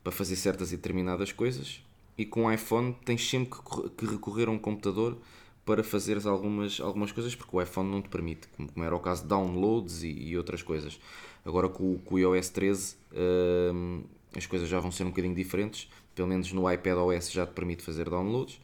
para 0.05 0.13
fazer 0.13 0.37
certas 0.37 0.71
e 0.73 0.77
determinadas 0.77 1.33
coisas, 1.33 1.83
e 2.17 2.25
com 2.25 2.45
o 2.45 2.53
iPhone 2.53 2.95
tens 3.05 3.29
sempre 3.29 3.51
que, 3.51 3.63
corre- 3.63 3.89
que 3.97 4.07
recorrer 4.07 4.47
a 4.49 4.51
um 4.51 4.59
computador 4.59 5.17
para 5.65 5.83
fazeres 5.83 6.27
algumas, 6.27 6.79
algumas 6.79 7.11
coisas, 7.11 7.35
porque 7.35 7.57
o 7.57 7.61
iPhone 7.61 7.91
não 7.91 8.01
te 8.01 8.09
permite, 8.09 8.47
como, 8.55 8.71
como 8.71 8.85
era 8.85 8.95
o 8.95 9.01
caso 9.01 9.23
de 9.23 9.29
downloads 9.29 10.03
e, 10.03 10.09
e 10.11 10.37
outras 10.37 10.63
coisas. 10.63 10.99
Agora 11.45 11.69
com, 11.69 11.97
com 11.99 12.15
o 12.15 12.19
iOS 12.19 12.49
13 12.49 12.95
hum, 13.73 14.03
as 14.37 14.45
coisas 14.45 14.69
já 14.69 14.79
vão 14.79 14.91
ser 14.91 15.03
um 15.05 15.09
bocadinho 15.09 15.35
diferentes, 15.35 15.89
pelo 16.15 16.27
menos 16.29 16.53
no 16.53 16.71
iPad 16.71 16.97
OS 16.99 17.31
já 17.31 17.47
te 17.47 17.53
permite 17.53 17.83
fazer 17.83 18.09
downloads. 18.09 18.61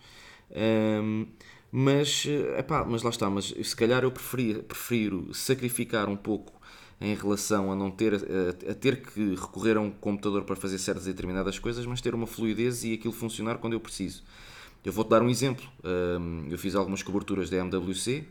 Hum, 0.51 1.27
mas, 1.71 2.25
eh, 2.27 2.59
epá, 2.59 2.83
mas 2.85 3.01
lá 3.03 3.09
está, 3.09 3.29
mas 3.29 3.45
se 3.45 3.75
calhar 3.75 4.03
eu 4.03 4.11
preferi- 4.11 4.61
prefiro 4.63 5.33
sacrificar 5.33 6.09
um 6.09 6.17
pouco 6.17 6.60
em 7.01 7.15
relação 7.15 7.71
a 7.71 7.75
não 7.75 7.89
ter 7.89 8.13
a, 8.13 8.73
ter 8.75 9.01
que 9.01 9.35
recorrer 9.35 9.75
a 9.75 9.81
um 9.81 9.89
computador 9.89 10.43
para 10.43 10.55
fazer 10.55 10.77
certas 10.77 11.07
e 11.07 11.09
determinadas 11.09 11.57
coisas, 11.57 11.85
mas 11.85 11.99
ter 11.99 12.13
uma 12.13 12.27
fluidez 12.27 12.83
e 12.83 12.93
aquilo 12.93 13.13
funcionar 13.13 13.57
quando 13.57 13.73
eu 13.73 13.79
preciso. 13.79 14.23
Eu 14.85 14.93
vou-te 14.93 15.09
dar 15.09 15.21
um 15.21 15.29
exemplo. 15.29 15.65
Eu 16.49 16.57
fiz 16.57 16.75
algumas 16.75 17.03
coberturas 17.03 17.49
da 17.49 17.57
MWC 17.57 18.23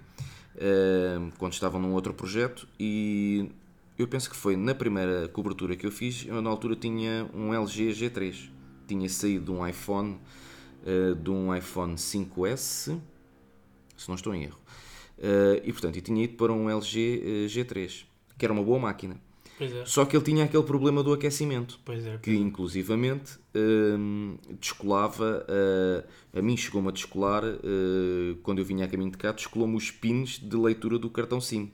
quando 1.39 1.53
estava 1.53 1.79
num 1.79 1.93
outro 1.93 2.13
projeto 2.15 2.67
e 2.79 3.51
eu 4.01 4.09
penso 4.09 4.31
que 4.31 4.37
foi 4.37 4.57
na 4.57 4.75
primeira 4.75 5.29
cobertura 5.29 5.77
que 5.77 5.87
eu 5.87 5.93
fiz, 5.93 6.25
eu 6.27 6.41
na 6.41 6.49
altura 6.49 6.75
tinha 6.75 7.29
um 7.35 7.53
LG 7.53 7.91
G3. 7.91 8.49
Tinha 8.89 9.07
saído 9.11 9.45
de 9.45 9.51
um 9.51 9.67
iPhone, 9.67 10.19
eh, 10.87 11.15
de 11.15 11.31
um 11.31 11.55
iPhone 11.55 11.97
5S, 11.97 12.99
se 13.95 14.09
não 14.09 14.15
estou 14.15 14.35
em 14.35 14.45
erro. 14.45 14.59
Eh, 15.19 15.63
e 15.67 15.73
portanto, 15.73 15.97
eu 15.97 16.03
tinha 16.03 16.25
ido 16.25 16.35
para 16.35 16.51
um 16.51 16.71
LG 16.71 17.23
eh, 17.23 17.47
G3, 17.47 18.07
que 18.41 18.47
era 18.47 18.53
uma 18.55 18.65
boa 18.65 18.79
máquina. 18.79 19.21
É, 19.61 19.85
Só 19.85 20.07
que 20.07 20.17
ele 20.17 20.25
tinha 20.25 20.45
aquele 20.47 20.63
problema 20.63 21.03
do 21.03 21.13
aquecimento 21.13 21.79
é. 21.87 22.17
que 22.17 22.35
inclusivamente 22.35 23.39
hum, 23.55 24.39
descolava, 24.59 25.45
uh, 25.47 26.39
a 26.39 26.41
mim 26.41 26.57
chegou-me 26.57 26.89
a 26.89 26.91
descolar, 26.91 27.45
uh, 27.45 28.37
quando 28.43 28.61
eu 28.61 28.65
vinha 28.65 28.87
a 28.87 28.89
caminho 28.89 29.11
de 29.11 29.19
cá, 29.19 29.33
descolou-me 29.33 29.77
os 29.77 29.91
pins 29.91 30.39
de 30.39 30.57
leitura 30.57 30.99
do 30.99 31.11
cartão 31.11 31.43
SIM. 31.43 31.71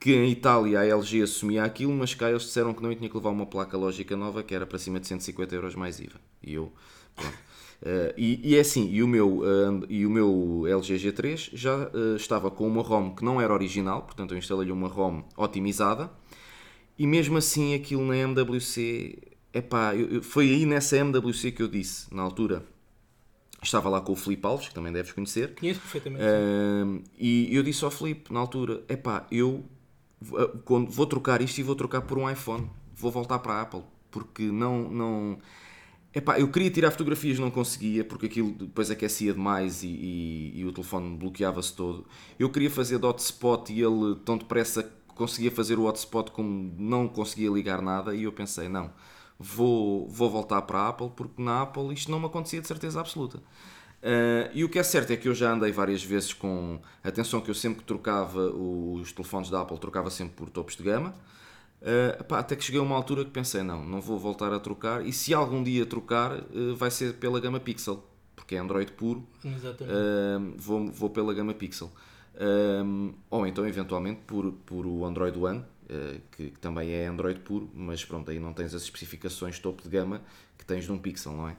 Que 0.00 0.14
em 0.14 0.30
Itália 0.30 0.80
a 0.80 0.86
LG 0.86 1.22
assumia 1.22 1.64
aquilo, 1.64 1.92
mas 1.92 2.14
cá 2.14 2.30
eles 2.30 2.42
disseram 2.42 2.72
que 2.72 2.82
não 2.82 2.90
e 2.90 2.96
tinha 2.96 3.08
que 3.08 3.16
levar 3.16 3.30
uma 3.30 3.46
placa 3.46 3.76
lógica 3.76 4.16
nova 4.16 4.42
que 4.42 4.54
era 4.54 4.66
para 4.66 4.78
cima 4.78 4.98
de 4.98 5.06
150 5.06 5.54
euros 5.54 5.74
mais 5.74 6.00
IVA. 6.00 6.20
E 6.42 6.54
eu, 6.54 6.72
pronto. 7.14 7.38
Uh, 7.82 8.14
e, 8.16 8.40
e 8.42 8.56
é 8.56 8.60
assim, 8.60 8.90
e 8.90 9.02
o 9.02 9.08
meu, 9.08 9.40
uh, 9.40 9.84
e 9.90 10.06
o 10.06 10.10
meu 10.10 10.64
LG 10.66 10.96
G3 10.96 11.50
já 11.52 11.76
uh, 11.76 12.16
estava 12.16 12.50
com 12.50 12.66
uma 12.66 12.82
ROM 12.82 13.14
que 13.14 13.22
não 13.22 13.40
era 13.40 13.52
original, 13.52 14.02
portanto 14.02 14.32
eu 14.32 14.38
instalei-lhe 14.38 14.72
uma 14.72 14.88
ROM 14.88 15.22
otimizada, 15.36 16.10
e 16.98 17.06
mesmo 17.06 17.36
assim, 17.36 17.74
aquilo 17.74 18.02
na 18.06 18.16
MWC, 18.16 19.18
epá, 19.52 19.94
eu, 19.94 20.08
eu, 20.08 20.22
foi 20.22 20.48
aí 20.50 20.64
nessa 20.64 20.96
MWC 20.96 21.52
que 21.52 21.62
eu 21.62 21.68
disse, 21.68 22.12
na 22.14 22.22
altura, 22.22 22.64
estava 23.62 23.90
lá 23.90 24.00
com 24.00 24.12
o 24.12 24.16
Filipe 24.16 24.46
Alves, 24.46 24.68
que 24.68 24.74
também 24.74 24.92
deves 24.92 25.12
conhecer, 25.12 25.54
Conheço 25.54 25.80
perfeitamente. 25.80 26.24
E 27.18 27.54
eu 27.54 27.62
disse 27.62 27.84
ao 27.84 27.90
Filipe, 27.90 28.32
na 28.32 28.40
altura, 28.40 28.82
epá, 28.88 29.26
eu 29.30 29.64
vou 30.20 31.06
trocar 31.06 31.42
isto 31.42 31.58
e 31.58 31.62
vou 31.62 31.74
trocar 31.74 32.02
por 32.02 32.16
um 32.16 32.30
iPhone, 32.30 32.70
vou 32.94 33.10
voltar 33.10 33.40
para 33.40 33.54
a 33.54 33.60
Apple, 33.62 33.82
porque 34.10 34.44
não... 34.44 34.88
não 34.88 35.38
Epá, 36.14 36.38
eu 36.38 36.48
queria 36.48 36.70
tirar 36.70 36.90
fotografias, 36.92 37.38
não 37.40 37.50
conseguia, 37.50 38.04
porque 38.04 38.26
aquilo 38.26 38.52
depois 38.52 38.88
aquecia 38.90 39.32
demais 39.32 39.82
e, 39.82 39.88
e- 39.88 40.52
e 40.60 40.64
o 40.64 40.72
telefone 40.72 41.16
bloqueava-se 41.16 41.72
todo. 41.74 42.06
Eu 42.38 42.48
queria 42.50 42.70
fazer 42.70 42.98
de 43.00 43.06
hotspot 43.06 43.72
e 43.72 43.80
ele 43.82 44.14
tão 44.24 44.38
depressa 44.38 44.88
conseguia 45.08 45.50
fazer 45.50 45.78
o 45.78 45.84
hotspot 45.84 46.30
como 46.32 46.74
não 46.78 47.06
conseguia 47.08 47.48
ligar 47.50 47.80
nada 47.82 48.14
e 48.14 48.24
eu 48.24 48.32
pensei, 48.32 48.68
não, 48.68 48.90
vou, 49.38 50.08
vou 50.08 50.28
voltar 50.30 50.62
para 50.62 50.78
a 50.80 50.88
Apple 50.88 51.10
porque 51.16 51.40
na 51.42 51.62
Apple 51.62 51.92
isto 51.94 52.10
não 52.10 52.18
me 52.20 52.26
acontecia 52.26 52.60
de 52.60 52.66
certeza 52.68 53.00
absoluta. 53.00 53.40
Ah, 54.02 54.50
e 54.54 54.64
o 54.64 54.68
que 54.68 54.78
é 54.78 54.82
certo 54.82 55.12
é 55.12 55.16
que 55.16 55.28
eu 55.28 55.34
já 55.34 55.52
andei 55.52 55.72
várias 55.72 56.02
vezes 56.04 56.32
com. 56.32 56.80
Atenção, 57.02 57.40
que 57.40 57.50
eu 57.50 57.54
sempre 57.54 57.80
que 57.80 57.84
trocava 57.86 58.50
os 58.50 59.12
telefones 59.12 59.50
da 59.50 59.62
Apple, 59.62 59.78
trocava 59.78 60.10
sempre 60.10 60.34
por 60.36 60.50
topos 60.50 60.76
de 60.76 60.82
gama. 60.82 61.14
Ah, 61.84 62.24
pá, 62.24 62.38
até 62.38 62.56
que 62.56 62.64
cheguei 62.64 62.80
a 62.80 62.82
uma 62.82 62.96
altura 62.96 63.24
que 63.24 63.30
pensei: 63.30 63.62
não, 63.62 63.84
não 63.84 64.00
vou 64.00 64.18
voltar 64.18 64.52
a 64.52 64.58
trocar. 64.58 65.06
E 65.06 65.12
se 65.12 65.34
algum 65.34 65.62
dia 65.62 65.84
trocar, 65.84 66.32
ah, 66.32 66.44
vai 66.74 66.90
ser 66.90 67.14
pela 67.14 67.38
gama 67.38 67.60
Pixel, 67.60 68.02
porque 68.34 68.56
é 68.56 68.58
Android 68.58 68.90
puro. 68.92 69.26
Exatamente. 69.44 69.94
Ah, 69.94 70.54
vou, 70.56 70.88
vou 70.90 71.10
pela 71.10 71.34
gama 71.34 71.52
Pixel. 71.52 71.92
Ou 73.30 73.46
então, 73.46 73.66
eventualmente, 73.66 74.22
por, 74.26 74.50
por 74.66 74.86
o 74.86 75.04
Android 75.04 75.38
One, 75.38 75.62
que, 76.32 76.50
que 76.50 76.58
também 76.58 76.90
é 76.90 77.06
Android 77.06 77.38
puro, 77.40 77.70
mas 77.74 78.04
pronto, 78.04 78.30
aí 78.30 78.40
não 78.40 78.52
tens 78.52 78.74
as 78.74 78.82
especificações 78.82 79.58
topo 79.58 79.82
de 79.82 79.88
gama 79.88 80.22
que 80.58 80.64
tens 80.64 80.84
de 80.84 80.90
um 80.90 80.98
Pixel, 80.98 81.32
não 81.32 81.48
é? 81.48 81.56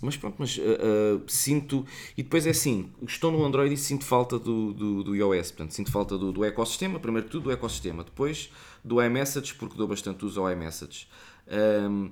Mas 0.00 0.16
pronto, 0.16 0.36
mas 0.38 0.56
uh, 0.58 0.60
uh, 0.60 1.22
sinto. 1.26 1.84
E 2.16 2.22
depois 2.22 2.46
é 2.46 2.50
assim: 2.50 2.90
estou 3.06 3.32
no 3.32 3.44
Android 3.44 3.74
e 3.74 3.76
sinto 3.76 4.04
falta 4.04 4.38
do, 4.38 4.72
do, 4.72 5.02
do 5.02 5.16
iOS. 5.16 5.50
Portanto, 5.50 5.72
sinto 5.72 5.90
falta 5.90 6.16
do, 6.16 6.30
do 6.30 6.44
ecossistema, 6.44 7.00
primeiro 7.00 7.28
tudo 7.28 7.44
do 7.44 7.50
ecossistema, 7.50 8.04
depois 8.04 8.50
do 8.84 9.02
iMessage, 9.02 9.54
porque 9.54 9.76
dou 9.76 9.88
bastante 9.88 10.24
uso 10.24 10.40
ao 10.40 10.50
iMessage. 10.50 11.08
Um, 11.48 12.10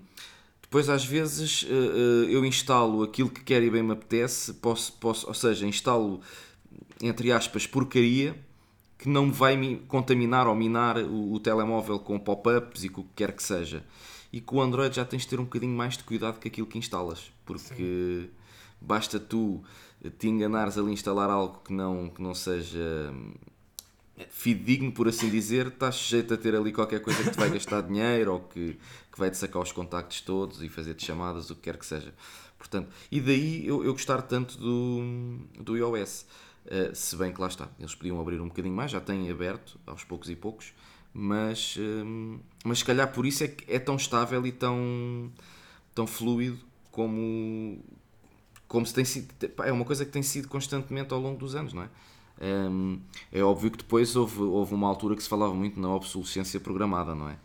depois, 0.62 0.88
às 0.88 1.04
vezes, 1.04 1.62
uh, 1.62 2.28
eu 2.28 2.44
instalo 2.44 3.02
aquilo 3.02 3.30
que 3.30 3.42
quero 3.42 3.64
e 3.64 3.70
bem 3.70 3.82
me 3.82 3.92
apetece, 3.92 4.54
posso, 4.54 4.92
posso, 4.94 5.26
ou 5.28 5.34
seja, 5.34 5.66
instalo, 5.66 6.20
entre 7.00 7.30
aspas, 7.30 7.66
porcaria 7.66 8.36
que 8.98 9.08
não 9.08 9.26
me 9.26 9.32
vai 9.32 9.56
me 9.56 9.76
contaminar 9.88 10.46
ou 10.46 10.54
minar 10.54 10.98
o, 10.98 11.34
o 11.34 11.40
telemóvel 11.40 11.98
com 11.98 12.18
pop-ups 12.18 12.84
e 12.84 12.88
o 12.88 12.90
que 12.90 13.04
quer 13.14 13.32
que 13.32 13.42
seja. 13.42 13.84
E 14.32 14.40
com 14.40 14.56
o 14.56 14.60
Android 14.60 14.94
já 14.94 15.04
tens 15.04 15.22
de 15.22 15.28
ter 15.28 15.38
um 15.38 15.44
bocadinho 15.44 15.76
mais 15.76 15.96
de 15.96 16.04
cuidado 16.04 16.40
com 16.40 16.48
aquilo 16.48 16.66
que 16.66 16.78
instalas, 16.78 17.30
porque 17.44 17.74
Sim. 17.74 18.30
basta 18.80 19.20
tu 19.20 19.62
te 20.18 20.28
enganares 20.28 20.76
ali 20.76 20.92
instalar 20.92 21.30
algo 21.30 21.60
que 21.64 21.72
não, 21.72 22.08
que 22.08 22.20
não 22.22 22.34
seja 22.34 23.12
fidedigno, 24.30 24.92
por 24.92 25.08
assim 25.08 25.28
dizer, 25.28 25.66
estás 25.68 25.96
sujeito 25.96 26.32
a 26.34 26.36
ter 26.36 26.54
ali 26.54 26.72
qualquer 26.72 27.00
coisa 27.00 27.22
que 27.22 27.30
te 27.30 27.36
vai 27.36 27.50
gastar 27.50 27.82
dinheiro 27.82 28.32
ou 28.32 28.40
que, 28.40 28.78
que 29.12 29.18
vai-te 29.18 29.36
sacar 29.36 29.60
os 29.60 29.72
contactos 29.72 30.20
todos 30.20 30.62
e 30.62 30.68
fazer-te 30.68 31.04
chamadas, 31.04 31.50
o 31.50 31.54
que 31.54 31.62
quer 31.62 31.76
que 31.76 31.84
seja. 31.84 32.14
Portanto, 32.58 32.90
e 33.10 33.20
daí 33.20 33.66
eu, 33.66 33.84
eu 33.84 33.92
gostar 33.92 34.22
tanto 34.22 34.56
do, 34.58 35.38
do 35.60 35.76
iOS. 35.76 36.26
Uh, 36.64 36.94
se 36.94 37.14
bem 37.14 37.32
que 37.32 37.40
lá 37.40 37.46
está, 37.46 37.68
eles 37.78 37.94
podiam 37.94 38.20
abrir 38.20 38.40
um 38.40 38.48
bocadinho 38.48 38.74
mais, 38.74 38.90
já 38.90 39.00
têm 39.00 39.30
aberto 39.30 39.78
aos 39.86 40.02
poucos 40.02 40.28
e 40.28 40.34
poucos, 40.34 40.72
mas, 41.14 41.76
uh, 41.76 42.40
mas 42.64 42.78
se 42.78 42.84
calhar 42.84 43.12
por 43.12 43.24
isso 43.24 43.44
é 43.44 43.48
que 43.48 43.72
é 43.72 43.78
tão 43.78 43.94
estável 43.94 44.44
e 44.44 44.50
tão, 44.50 45.30
tão 45.94 46.08
fluido 46.08 46.58
como, 46.90 47.84
como 48.66 48.84
se 48.84 48.92
tem 48.92 49.04
sido. 49.04 49.28
É 49.64 49.70
uma 49.70 49.84
coisa 49.84 50.04
que 50.04 50.10
tem 50.10 50.22
sido 50.22 50.48
constantemente 50.48 51.14
ao 51.14 51.20
longo 51.20 51.38
dos 51.38 51.54
anos, 51.54 51.72
não 51.72 51.82
é? 51.82 51.88
Um, 52.40 53.00
é 53.32 53.42
óbvio 53.42 53.70
que 53.70 53.78
depois 53.78 54.14
houve, 54.14 54.42
houve 54.42 54.74
uma 54.74 54.86
altura 54.86 55.16
que 55.16 55.22
se 55.22 55.28
falava 55.28 55.54
muito 55.54 55.80
na 55.80 55.94
obsolescência 55.94 56.60
programada, 56.60 57.14
não 57.14 57.28
é? 57.28 57.36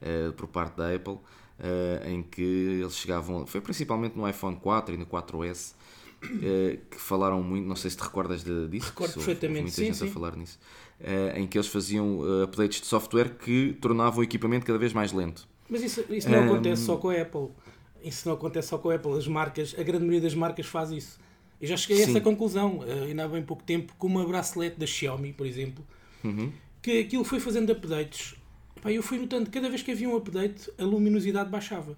Uh, 0.00 0.32
por 0.32 0.46
parte 0.46 0.76
da 0.76 0.94
Apple, 0.94 1.14
uh, 1.14 2.08
em 2.08 2.22
que 2.22 2.40
eles 2.40 2.96
chegavam, 2.96 3.46
foi 3.46 3.60
principalmente 3.60 4.16
no 4.16 4.28
iPhone 4.28 4.56
4 4.56 4.94
e 4.94 4.96
no 4.96 5.06
4S, 5.06 5.72
uh, 6.24 6.78
que 6.90 6.96
falaram 6.96 7.42
muito, 7.42 7.66
não 7.66 7.76
sei 7.76 7.90
se 7.90 7.96
te 7.96 8.02
recordas 8.02 8.42
de, 8.42 8.68
disso, 8.68 8.88
Recordo 8.88 9.14
perfeitamente, 9.14 9.62
muita 9.62 9.76
sim, 9.76 9.84
gente 9.86 9.96
sim. 9.98 10.08
a 10.08 10.10
falar 10.10 10.36
nisso, 10.36 10.58
em 11.34 11.46
que 11.46 11.58
eles 11.58 11.68
faziam 11.68 12.20
updates 12.42 12.80
de 12.80 12.86
software 12.86 13.36
que 13.36 13.76
tornavam 13.80 14.20
o 14.20 14.22
equipamento 14.22 14.64
cada 14.64 14.78
vez 14.78 14.92
mais 14.92 15.12
lento. 15.12 15.46
Mas 15.68 15.82
isso, 15.82 16.04
isso 16.08 16.28
não 16.30 16.40
um, 16.40 16.52
acontece 16.52 16.82
só 16.82 16.96
com 16.96 17.10
a 17.10 17.20
Apple. 17.20 17.48
Isso 18.02 18.26
não 18.26 18.34
acontece 18.34 18.68
só 18.68 18.78
com 18.78 18.88
a 18.88 18.94
Apple. 18.94 19.12
As 19.12 19.28
marcas, 19.28 19.76
a 19.78 19.82
grande 19.82 20.04
maioria 20.06 20.22
das 20.22 20.34
marcas 20.34 20.66
faz 20.66 20.90
isso 20.90 21.18
eu 21.60 21.68
já 21.68 21.76
cheguei 21.76 21.96
Sim. 21.96 22.04
a 22.04 22.10
essa 22.10 22.20
conclusão, 22.20 22.78
uh, 22.78 23.04
ainda 23.04 23.24
há 23.24 23.28
bem 23.28 23.42
pouco 23.42 23.62
tempo, 23.62 23.92
com 23.98 24.06
uma 24.06 24.24
bracelete 24.26 24.78
da 24.78 24.86
Xiaomi, 24.86 25.32
por 25.32 25.46
exemplo, 25.46 25.84
uhum. 26.24 26.52
que 26.80 27.00
aquilo 27.00 27.24
foi 27.24 27.40
fazendo 27.40 27.70
updates. 27.70 28.34
Pá, 28.80 28.92
eu 28.92 29.02
fui 29.02 29.18
notando, 29.18 29.50
cada 29.50 29.68
vez 29.68 29.82
que 29.82 29.90
havia 29.90 30.08
um 30.08 30.16
update, 30.16 30.70
a 30.78 30.84
luminosidade 30.84 31.50
baixava. 31.50 31.96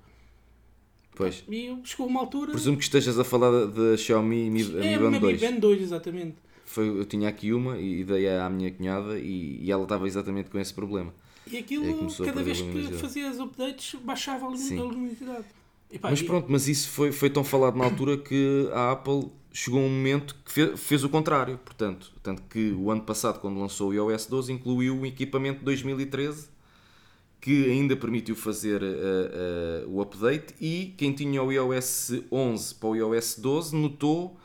Pois. 1.14 1.44
E 1.50 1.76
chegou 1.84 2.06
uma 2.06 2.20
altura. 2.20 2.52
Presumo 2.52 2.78
que 2.78 2.84
estejas 2.84 3.18
a 3.18 3.24
falar 3.24 3.66
da 3.66 3.96
Xiaomi 3.96 4.48
Mi, 4.48 4.62
é, 4.62 4.96
Mi 4.96 4.98
Band 4.98 5.18
2. 5.18 5.40
Mi 5.40 5.48
Band 5.48 5.58
2, 5.58 5.82
exatamente. 5.82 6.36
Foi, 6.64 6.88
eu 6.88 7.04
tinha 7.04 7.28
aqui 7.28 7.52
uma 7.52 7.78
e 7.78 8.04
dei 8.04 8.28
à 8.28 8.48
minha 8.48 8.70
cunhada 8.70 9.18
e, 9.18 9.58
e 9.60 9.70
ela 9.70 9.82
estava 9.82 10.06
exatamente 10.06 10.48
com 10.48 10.58
esse 10.58 10.72
problema. 10.72 11.12
E 11.46 11.58
aquilo, 11.58 12.06
cada 12.24 12.42
vez 12.42 12.60
que 12.62 12.92
fazias 12.94 13.40
updates, 13.40 14.00
baixava 14.00 14.46
a 14.46 14.48
luminosidade. 14.48 15.44
mas 16.00 16.22
pronto, 16.22 16.46
mas 16.48 16.68
isso 16.68 16.88
foi, 16.88 17.10
foi 17.10 17.28
tão 17.28 17.42
falado 17.42 17.76
na 17.76 17.84
altura 17.84 18.16
que 18.16 18.68
a 18.72 18.92
Apple 18.92 19.28
chegou 19.52 19.80
um 19.80 19.88
momento 19.88 20.36
que 20.44 20.52
fez, 20.52 20.80
fez, 20.80 21.04
o 21.04 21.08
contrário. 21.08 21.58
Portanto, 21.58 22.12
tanto 22.22 22.42
que 22.42 22.72
o 22.72 22.90
ano 22.90 23.02
passado, 23.02 23.40
quando 23.40 23.58
lançou 23.58 23.90
o 23.90 23.94
iOS 23.94 24.26
12, 24.26 24.52
incluiu 24.52 25.00
o 25.00 25.06
equipamento 25.06 25.60
de 25.60 25.64
2013 25.64 26.48
que 27.40 27.70
ainda 27.70 27.96
permitiu 27.96 28.36
fazer 28.36 28.82
uh, 28.82 29.86
uh, 29.86 29.90
o 29.90 30.02
update 30.02 30.54
e 30.60 30.94
quem 30.96 31.12
tinha 31.12 31.42
o 31.42 31.50
iOS 31.50 32.12
11 32.30 32.74
para 32.74 32.88
o 32.90 32.94
iOS 32.94 33.36
12 33.38 33.74
notou 33.74 34.36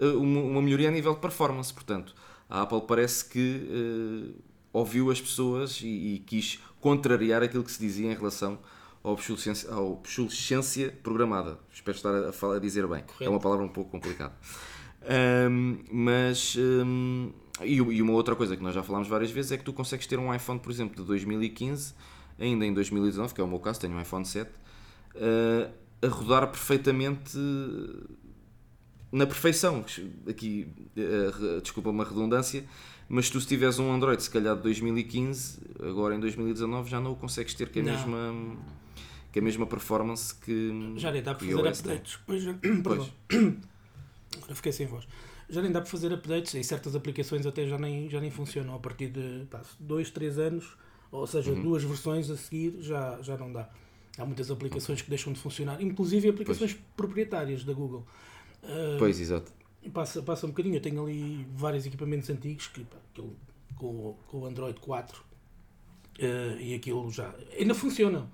uh, 0.00 0.06
uma, 0.16 0.40
uma, 0.40 0.62
melhoria 0.62 0.88
a 0.88 0.92
nível 0.92 1.14
de 1.14 1.20
performance. 1.20 1.74
Portanto, 1.74 2.14
a 2.48 2.62
Apple 2.62 2.82
parece 2.86 3.24
que 3.24 4.32
ouviu 4.72 5.10
as 5.10 5.20
pessoas 5.20 5.80
e, 5.82 5.86
e, 5.86 6.18
quis 6.20 6.60
contrariar 6.80 7.42
aquilo 7.42 7.64
que 7.64 7.72
se 7.72 7.80
dizia 7.80 8.12
em 8.12 8.14
relação 8.14 8.58
obsolescência, 9.10 9.72
obsolescência 9.74 10.90
programada. 11.02 11.58
Espero 11.72 11.96
estar 11.96 12.14
a, 12.28 12.32
falar, 12.32 12.56
a 12.56 12.58
dizer 12.58 12.86
bem. 12.86 13.02
Correto. 13.02 13.24
É 13.24 13.28
uma 13.28 13.40
palavra 13.40 13.64
um 13.64 13.68
pouco 13.68 13.90
complicada. 13.90 14.34
Um, 15.50 15.78
mas. 15.90 16.56
Um, 16.58 17.30
e, 17.62 17.76
e, 17.76 18.02
uma 18.02 18.12
outra 18.12 18.34
coisa 18.34 18.56
que 18.56 18.62
nós 18.62 18.74
já 18.74 18.82
falámos 18.82 19.08
várias 19.08 19.30
vezes 19.30 19.52
é 19.52 19.56
que 19.56 19.64
tu 19.64 19.72
consegues 19.72 20.06
ter 20.06 20.18
um 20.18 20.34
iPhone, 20.34 20.58
por 20.58 20.70
exemplo, 20.70 20.96
de 20.96 21.04
2015, 21.04 21.94
ainda 22.38 22.66
em 22.66 22.74
2019, 22.74 23.32
que 23.32 23.40
é 23.40 23.44
o 23.44 23.46
meu 23.46 23.60
caso, 23.60 23.80
tenho 23.80 23.94
um 23.94 24.00
iPhone 24.00 24.26
7, 24.26 24.50
uh, 24.50 25.70
a 26.02 26.08
rodar 26.08 26.48
perfeitamente 26.48 27.38
na 29.10 29.26
perfeição. 29.26 29.84
Aqui, 30.28 30.68
uh, 30.98 31.60
desculpa 31.62 31.88
uma 31.88 32.04
redundância, 32.04 32.62
mas 33.08 33.30
tu 33.30 33.40
se 33.40 33.46
tiveres 33.46 33.78
um 33.78 33.90
Android, 33.90 34.22
se 34.22 34.28
calhar 34.28 34.54
de 34.54 34.62
2015, 34.62 35.60
agora 35.82 36.14
em 36.14 36.20
2019 36.20 36.90
já 36.90 37.00
não 37.00 37.12
o 37.12 37.16
consegues 37.16 37.54
ter 37.54 37.70
com 37.72 37.78
a 37.78 37.82
não. 37.82 37.92
mesma 37.92 38.58
que 39.36 39.40
a 39.40 39.42
mesma 39.42 39.66
performance 39.66 40.34
que. 40.34 40.94
Já 40.96 41.12
nem 41.12 41.22
dá 41.22 41.34
para 41.34 41.46
fazer 41.46 41.68
updates. 41.68 42.18
Pois, 42.26 42.42
perdão. 42.82 43.06
Agora 44.38 44.54
fiquei 44.54 44.72
sem 44.72 44.86
voz. 44.86 45.06
Já 45.46 45.60
nem 45.60 45.70
dá 45.70 45.82
para 45.82 45.90
fazer 45.90 46.10
updates 46.10 46.54
e 46.54 46.64
certas 46.64 46.96
aplicações 46.96 47.44
até 47.44 47.66
já 47.66 47.76
nem, 47.76 48.08
já 48.08 48.18
nem 48.18 48.30
funcionam 48.30 48.74
a 48.74 48.78
partir 48.78 49.08
de 49.08 49.46
2, 49.78 50.10
3 50.10 50.38
anos, 50.38 50.76
ou 51.12 51.26
seja, 51.26 51.52
uhum. 51.52 51.62
duas 51.62 51.84
versões 51.84 52.30
a 52.30 52.36
seguir 52.36 52.78
já, 52.80 53.20
já 53.20 53.36
não 53.36 53.52
dá. 53.52 53.68
Há 54.16 54.24
muitas 54.24 54.50
aplicações 54.50 55.02
que 55.02 55.10
deixam 55.10 55.34
de 55.34 55.38
funcionar, 55.38 55.82
inclusive 55.82 56.30
aplicações 56.30 56.72
pois. 56.72 56.84
proprietárias 56.96 57.62
da 57.62 57.74
Google. 57.74 58.06
Uh, 58.62 58.96
pois, 58.98 59.20
exato. 59.20 59.52
Passa, 59.92 60.22
passa 60.22 60.46
um 60.46 60.48
bocadinho. 60.48 60.76
Eu 60.76 60.80
tenho 60.80 61.04
ali 61.04 61.46
vários 61.54 61.84
equipamentos 61.84 62.30
antigos 62.30 62.68
que, 62.68 62.86
com, 63.76 64.16
com 64.28 64.38
o 64.38 64.46
Android 64.46 64.80
4 64.80 65.20
uh, 65.20 65.24
ah, 66.22 66.56
e 66.58 66.74
aquilo 66.74 67.10
já 67.10 67.34
ainda 67.58 67.74
funcionam 67.74 68.26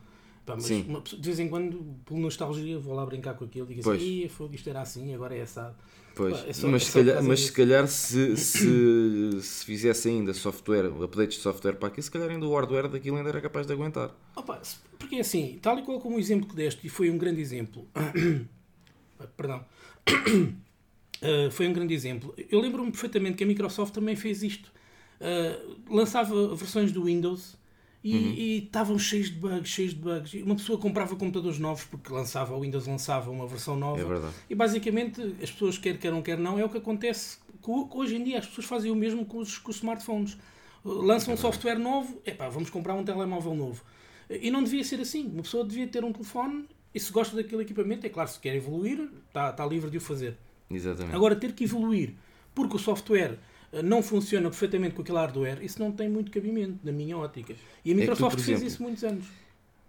Pá, 0.45 0.57
mas 0.57 0.69
uma, 0.71 1.01
de 1.01 1.17
vez 1.21 1.39
em 1.39 1.49
quando, 1.49 1.97
por 2.05 2.19
nostalgia, 2.19 2.79
vou 2.79 2.95
lá 2.95 3.07
brincar 3.07 3.35
com 3.35 3.45
aquilo 3.45 3.71
e 3.71 3.77
digo 3.77 3.91
assim: 3.91 4.29
isto 4.53 4.71
era 4.71 4.81
assim, 4.81 5.15
agora 5.15 5.37
é 5.37 5.43
assado. 5.43 5.77
Pois, 6.15 6.41
Pá, 6.41 6.47
é 6.49 6.53
só, 6.53 6.69
mas, 6.69 6.83
é 6.83 6.85
se 6.87 6.93
calhar, 6.93 7.23
mas 7.23 7.41
se 7.41 7.53
calhar 7.53 7.87
se, 7.87 8.37
se, 8.37 9.41
se 9.41 9.65
fizesse 9.65 10.09
ainda 10.09 10.35
software, 10.35 10.87
updates 10.87 11.37
de 11.37 11.43
software 11.43 11.75
para 11.75 11.89
aqui, 11.89 12.03
se 12.03 12.11
calhar 12.11 12.29
ainda 12.29 12.45
o 12.45 12.55
hardware 12.55 12.89
daquilo 12.89 13.17
ainda 13.17 13.29
era 13.29 13.41
capaz 13.41 13.67
de 13.67 13.73
aguentar. 13.73 14.11
Opa, 14.35 14.61
porque 14.99 15.17
assim, 15.17 15.59
tal 15.63 15.79
e 15.79 15.83
qual 15.83 16.01
como 16.01 16.17
o 16.17 16.19
exemplo 16.19 16.49
que 16.49 16.57
deste, 16.57 16.87
e 16.87 16.91
foi 16.91 17.09
um 17.09 17.17
grande 17.17 17.41
exemplo, 17.41 17.87
perdão, 19.37 19.65
uh, 20.11 21.51
foi 21.53 21.69
um 21.69 21.73
grande 21.73 21.95
exemplo. 21.95 22.35
Eu 22.51 22.61
lembro-me 22.61 22.91
perfeitamente 22.91 23.37
que 23.37 23.45
a 23.45 23.47
Microsoft 23.47 23.95
também 23.95 24.17
fez 24.17 24.43
isto. 24.43 24.73
Uh, 25.21 25.77
lançava 25.89 26.53
versões 26.55 26.91
do 26.91 27.05
Windows 27.05 27.57
e 28.05 28.15
uhum. 28.15 28.65
estavam 28.65 28.99
cheios 28.99 29.29
de 29.29 29.37
bugs, 29.37 29.69
cheios 29.69 29.95
de 29.95 30.01
bugs. 30.01 30.35
Uma 30.43 30.57
pessoa 30.57 30.79
comprava 30.79 31.15
computadores 31.15 31.59
novos 31.59 31.85
porque 31.85 32.13
lançava, 32.13 32.55
o 32.57 32.61
Windows 32.61 32.87
lançava 32.87 33.31
uma 33.31 33.47
versão 33.47 33.77
nova. 33.77 34.01
É 34.01 34.05
verdade. 34.05 34.35
E 34.51 34.55
basicamente 34.55 35.21
as 35.41 35.51
pessoas 35.51 35.79
quer 35.79 35.99
queiram, 35.99 36.21
quer 36.21 36.37
não, 36.37 36.59
é 36.59 36.65
o 36.65 36.69
que 36.69 36.79
acontece. 36.79 37.39
Hoje 37.65 38.17
em 38.17 38.25
dia 38.25 38.39
as 38.39 38.47
pessoas 38.47 38.67
fazem 38.67 38.91
o 38.91 38.97
mesmo 38.97 39.25
com 39.25 39.39
os, 39.39 39.57
com 39.59 39.71
os 39.71 39.77
smartphones. 39.77 40.37
Lançam 40.85 41.33
é 41.33 41.35
um 41.35 41.37
software 41.37 41.79
novo, 41.79 42.21
epá, 42.27 42.49
vamos 42.49 42.71
comprar 42.71 42.95
um 42.95 43.05
telemóvel 43.05 43.55
novo. 43.55 43.85
E 44.29 44.51
não 44.51 44.65
devia 44.65 44.83
ser 44.83 45.01
assim. 45.01 45.29
Uma 45.29 45.43
pessoa 45.43 45.65
devia 45.65 45.87
ter 45.87 46.05
um 46.05 46.13
telefone 46.13 46.67
e 46.93 46.99
se 46.99 47.13
gosta 47.13 47.37
daquele 47.37 47.63
equipamento, 47.63 48.05
é 48.05 48.11
claro, 48.11 48.29
se 48.29 48.41
quer 48.41 48.57
evoluir, 48.57 49.09
está, 49.29 49.51
está 49.51 49.65
livre 49.65 49.91
de 49.91 49.99
o 49.99 50.01
fazer. 50.01 50.37
Exatamente. 50.69 51.15
Agora, 51.15 51.37
ter 51.37 51.53
que 51.53 51.65
evoluir 51.65 52.15
porque 52.55 52.77
o 52.77 52.79
software 52.79 53.39
não 53.81 54.03
funciona 54.03 54.51
perfeitamente 54.51 54.95
com 54.95 55.03
aquele 55.03 55.19
hardware, 55.19 55.65
isso 55.65 55.79
não 55.79 55.91
tem 55.91 56.09
muito 56.09 56.31
cabimento, 56.31 56.79
na 56.85 56.93
minha 56.93 57.17
ótica. 57.17 57.55
E 57.85 57.93
a 57.93 57.95
Microsoft 57.95 58.35
é 58.35 58.37
tu, 58.37 58.45
fez 58.45 58.59
exemplo, 58.59 58.69
isso 58.69 58.83
muitos 58.83 59.05
anos. 59.05 59.25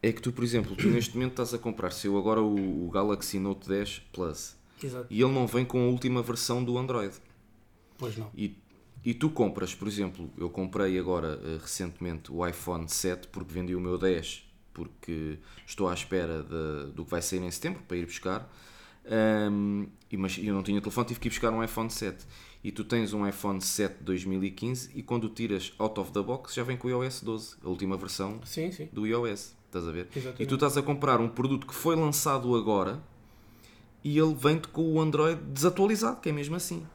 É 0.02 0.12
que 0.12 0.22
tu, 0.22 0.32
por 0.32 0.44
exemplo, 0.44 0.76
tu 0.76 0.88
neste 0.88 1.16
momento 1.16 1.32
estás 1.32 1.54
a 1.54 1.58
comprar 1.58 1.92
seu 1.92 2.18
agora 2.18 2.42
o, 2.42 2.88
o 2.88 2.90
Galaxy 2.90 3.40
Note 3.40 3.68
10 3.68 4.04
Plus 4.14 4.56
Exato. 4.82 5.08
e 5.10 5.22
ele 5.22 5.32
não 5.32 5.48
vem 5.48 5.66
com 5.66 5.80
a 5.82 5.88
última 5.88 6.22
versão 6.22 6.64
do 6.64 6.78
Android. 6.78 7.14
Pois 7.98 8.18
não. 8.18 8.30
E, 8.36 8.56
e 9.04 9.14
tu 9.14 9.30
compras, 9.30 9.74
por 9.74 9.88
exemplo, 9.88 10.30
eu 10.38 10.50
comprei 10.50 10.98
agora 10.98 11.38
uh, 11.38 11.58
recentemente 11.58 12.32
o 12.32 12.46
iPhone 12.46 12.88
7 12.88 13.28
porque 13.30 13.54
vendi 13.54 13.76
o 13.76 13.80
meu 13.82 13.98
10 13.98 14.46
porque 14.74 15.38
estou 15.66 15.88
à 15.88 15.94
espera 15.94 16.44
de, 16.44 16.92
do 16.94 17.06
que 17.06 17.12
vai 17.12 17.22
sair 17.22 17.42
em 17.42 17.52
setembro 17.52 17.84
para 17.88 17.98
ir 17.98 18.06
buscar. 18.06 18.52
Um, 19.06 19.88
e, 20.10 20.18
mas 20.18 20.38
eu 20.38 20.54
não 20.54 20.64
tinha 20.64 20.80
telefone, 20.82 21.08
tive 21.08 21.20
que 21.20 21.28
ir 21.28 21.32
buscar 21.32 21.52
um 21.52 21.64
iPhone 21.64 21.90
7 21.90 22.26
e 22.64 22.72
tu 22.72 22.84
tens 22.84 23.14
um 23.14 23.28
iPhone 23.28 23.62
7 23.62 23.98
de 23.98 24.04
2015 24.06 24.92
e 24.96 25.04
quando 25.04 25.28
tiras 25.30 25.74
out 25.78 26.00
of 26.00 26.12
the 26.12 26.22
box 26.22 26.56
já 26.56 26.64
vem 26.64 26.78
com 26.78 26.88
o 26.88 26.92
iOS 26.92 27.22
12, 27.22 27.56
a 27.64 27.68
última 27.68 27.98
versão 27.98 28.40
sim, 28.46 28.72
sim. 28.72 28.88
do 28.92 29.06
iOS. 29.06 29.54
Estás 29.66 29.88
a 29.88 29.92
ver? 29.92 30.08
Exatamente. 30.16 30.44
E 30.44 30.46
tu 30.46 30.54
estás 30.54 30.78
a 30.78 30.82
comprar 30.82 31.20
um 31.20 31.28
produto 31.28 31.68
que 31.68 31.74
foi 31.74 31.96
lançado 31.96 32.56
agora 32.56 33.04
e 34.04 34.18
ele 34.18 34.34
vem-te 34.34 34.68
com 34.68 34.94
o 34.94 35.02
Android 35.02 35.42
desatualizado, 35.42 36.22
que 36.22 36.30
é 36.30 36.32
mesmo 36.32 36.56
assim. 36.56 36.86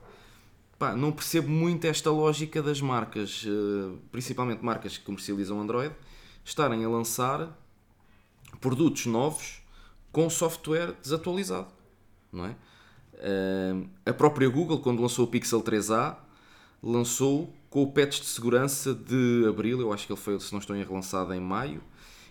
Pá, 0.78 0.94
não 0.94 1.10
percebo 1.10 1.48
muito 1.48 1.86
esta 1.86 2.10
lógica 2.10 2.62
das 2.62 2.80
marcas, 2.80 3.44
eh, 3.44 3.96
principalmente 4.12 4.64
marcas 4.64 4.96
que 4.96 5.04
comercializam 5.04 5.60
Android, 5.60 5.92
estarem 6.44 6.84
a 6.84 6.88
lançar 6.88 7.58
produtos 8.60 9.06
novos 9.06 9.60
com 10.12 10.30
software 10.30 10.94
desatualizado, 11.02 11.68
não 12.32 12.46
é? 12.46 12.56
A 14.06 14.12
própria 14.12 14.48
Google, 14.48 14.78
quando 14.78 15.00
lançou 15.00 15.24
o 15.24 15.28
Pixel 15.28 15.62
3a, 15.62 16.16
lançou 16.82 17.52
com 17.70 17.82
o 17.82 17.92
patch 17.92 18.20
de 18.20 18.26
segurança 18.26 18.94
de 18.94 19.44
abril, 19.48 19.80
eu 19.80 19.92
acho 19.92 20.06
que 20.06 20.12
ele 20.12 20.20
foi, 20.20 20.38
se 20.40 20.52
não 20.52 20.58
estou 20.58 20.74
em 20.74 20.82
relançado, 20.82 21.34
em 21.34 21.40
maio, 21.40 21.82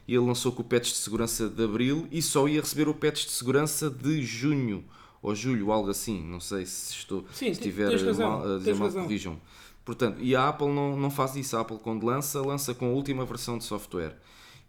e 0.08 0.14
ele 0.14 0.26
lançou 0.26 0.52
com 0.52 0.62
o 0.62 0.66
patch 0.66 0.90
de 0.90 0.98
segurança 0.98 1.50
de 1.50 1.64
abril 1.64 2.08
e 2.12 2.22
só 2.22 2.48
ia 2.48 2.62
receber 2.62 2.88
o 2.88 2.94
patch 2.94 3.26
de 3.26 3.32
segurança 3.32 3.90
de 3.90 4.24
junho 4.24 4.84
ou 5.22 5.36
julho, 5.36 5.72
algo 5.72 5.90
assim. 5.90 6.24
Não 6.24 6.40
sei 6.40 6.66
se 6.66 6.94
estou 6.94 7.26
Sim, 7.34 7.54
se 7.54 7.70
razão, 8.06 8.30
mal, 8.30 8.56
a 8.56 8.58
dizer 8.58 8.76
mal, 8.76 8.92
corrijam. 8.92 9.40
Portanto, 9.84 10.22
e 10.22 10.36
a 10.36 10.48
Apple 10.50 10.68
não, 10.68 10.98
não 10.98 11.10
faz 11.10 11.36
isso. 11.36 11.56
A 11.58 11.62
Apple, 11.62 11.78
quando 11.80 12.06
lança, 12.06 12.42
lança 12.42 12.74
com 12.74 12.88
a 12.88 12.90
última 12.90 13.26
versão 13.26 13.58
de 13.58 13.64
software. 13.64 14.18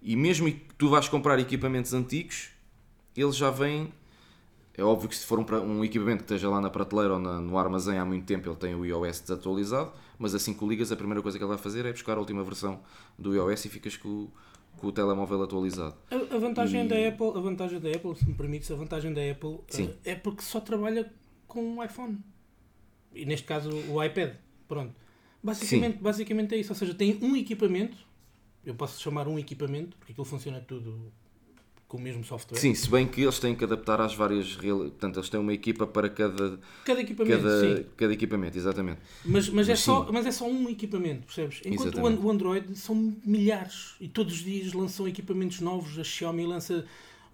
E 0.02 0.14
mesmo 0.16 0.46
que 0.46 0.75
tu 0.76 0.88
vais 0.88 1.08
comprar 1.08 1.38
equipamentos 1.38 1.92
antigos, 1.92 2.48
eles 3.16 3.37
já 3.37 3.50
vêm. 3.50 3.92
É 4.78 4.85
óbvio 4.85 5.08
que 5.08 5.16
se 5.16 5.26
for 5.26 5.40
um, 5.40 5.44
um 5.61 5.85
equipamento 5.85 6.18
que 6.18 6.32
esteja 6.32 6.49
lá 6.49 6.61
na 6.61 6.70
prateleira 6.70 7.14
ou 7.14 7.18
na, 7.18 7.40
no 7.40 7.58
armazém 7.58 7.99
há 7.99 8.04
muito 8.04 8.25
tempo, 8.25 8.49
ele 8.49 8.54
tem 8.54 8.76
o 8.76 8.87
iOS 8.87 9.23
desatualizado, 9.23 9.92
mas 10.16 10.37
assim 10.37 10.54
que 10.54 10.64
o 10.64 10.68
ligas, 10.68 10.92
a 10.92 10.97
primeira 10.97 11.20
coisa 11.20 11.37
que 11.37 11.42
ele 11.42 11.49
vai 11.49 11.58
fazer 11.58 11.85
é 11.85 11.90
buscar 11.90 12.16
a 12.16 12.20
última 12.20 12.44
versão 12.44 12.80
do 13.18 13.35
iOS 13.35 13.64
e 13.64 13.68
ficas 13.68 13.97
com, 13.97 14.28
com 14.76 14.87
o 14.87 14.92
telemóvel 14.92 15.42
atualizado. 15.42 15.97
A, 16.08 16.14
a 16.37 16.38
vantagem 16.38 16.85
e... 16.85 16.88
da 16.88 17.08
Apple, 17.08 17.26
a 17.35 17.40
vantagem 17.40 17.80
da 17.80 17.90
Apple, 17.90 18.14
se 18.14 18.28
me 18.28 18.35
permites, 18.35 18.70
a 18.70 18.76
vantagem 18.76 19.12
da 19.12 19.20
Apple 19.28 19.58
Sim. 19.66 19.92
é 20.04 20.14
porque 20.14 20.42
só 20.42 20.61
trabalha 20.61 21.12
com 21.49 21.78
o 21.78 21.82
iPhone. 21.82 22.20
E 23.12 23.26
neste 23.26 23.49
caso 23.49 23.70
o 23.90 24.00
iPad. 24.00 24.35
Pronto. 24.68 24.94
Basicamente, 25.42 25.99
basicamente 25.99 26.54
é 26.54 26.58
isso. 26.58 26.70
Ou 26.70 26.76
seja, 26.76 26.94
tem 26.94 27.18
um 27.20 27.35
equipamento, 27.35 27.97
eu 28.64 28.76
posso 28.76 29.02
chamar 29.02 29.26
um 29.26 29.40
equipamento, 29.40 29.97
porque 29.97 30.12
aquilo 30.12 30.25
funciona 30.25 30.61
tudo 30.61 31.12
com 31.88 31.97
o 31.97 32.00
mesmo 32.00 32.23
software. 32.23 32.59
Sim, 32.59 32.75
se 32.75 32.88
bem 32.88 33.09
que 33.09 33.23
eles 33.23 33.38
têm 33.38 33.54
que 33.54 33.64
adaptar 33.64 33.99
às 33.99 34.14
várias. 34.14 34.54
Portanto, 34.54 35.18
eles 35.18 35.28
têm 35.30 35.40
uma 35.40 35.54
equipa 35.54 35.87
para 35.87 36.11
cada. 36.11 36.61
Cada 36.85 37.00
equipamento. 37.00 37.42
Cada, 37.42 37.61
sim. 37.61 37.87
cada 37.97 38.12
equipamento, 38.12 38.59
exatamente. 38.59 39.00
Mas, 39.25 39.49
mas, 39.49 39.68
é 39.71 39.75
só, 39.75 40.07
mas 40.12 40.26
é 40.26 40.30
só 40.30 40.47
um 40.47 40.68
equipamento, 40.68 41.25
percebes? 41.25 41.62
Enquanto 41.64 41.95
exatamente. 41.95 42.23
o 42.23 42.30
Android 42.30 42.78
são 42.78 43.16
milhares 43.25 43.95
e 43.99 44.07
todos 44.07 44.35
os 44.35 44.45
dias 44.45 44.75
lançam 44.75 45.09
equipamentos 45.09 45.61
novos. 45.61 45.99
A 45.99 46.04
Xiaomi 46.04 46.47
lança 46.47 46.85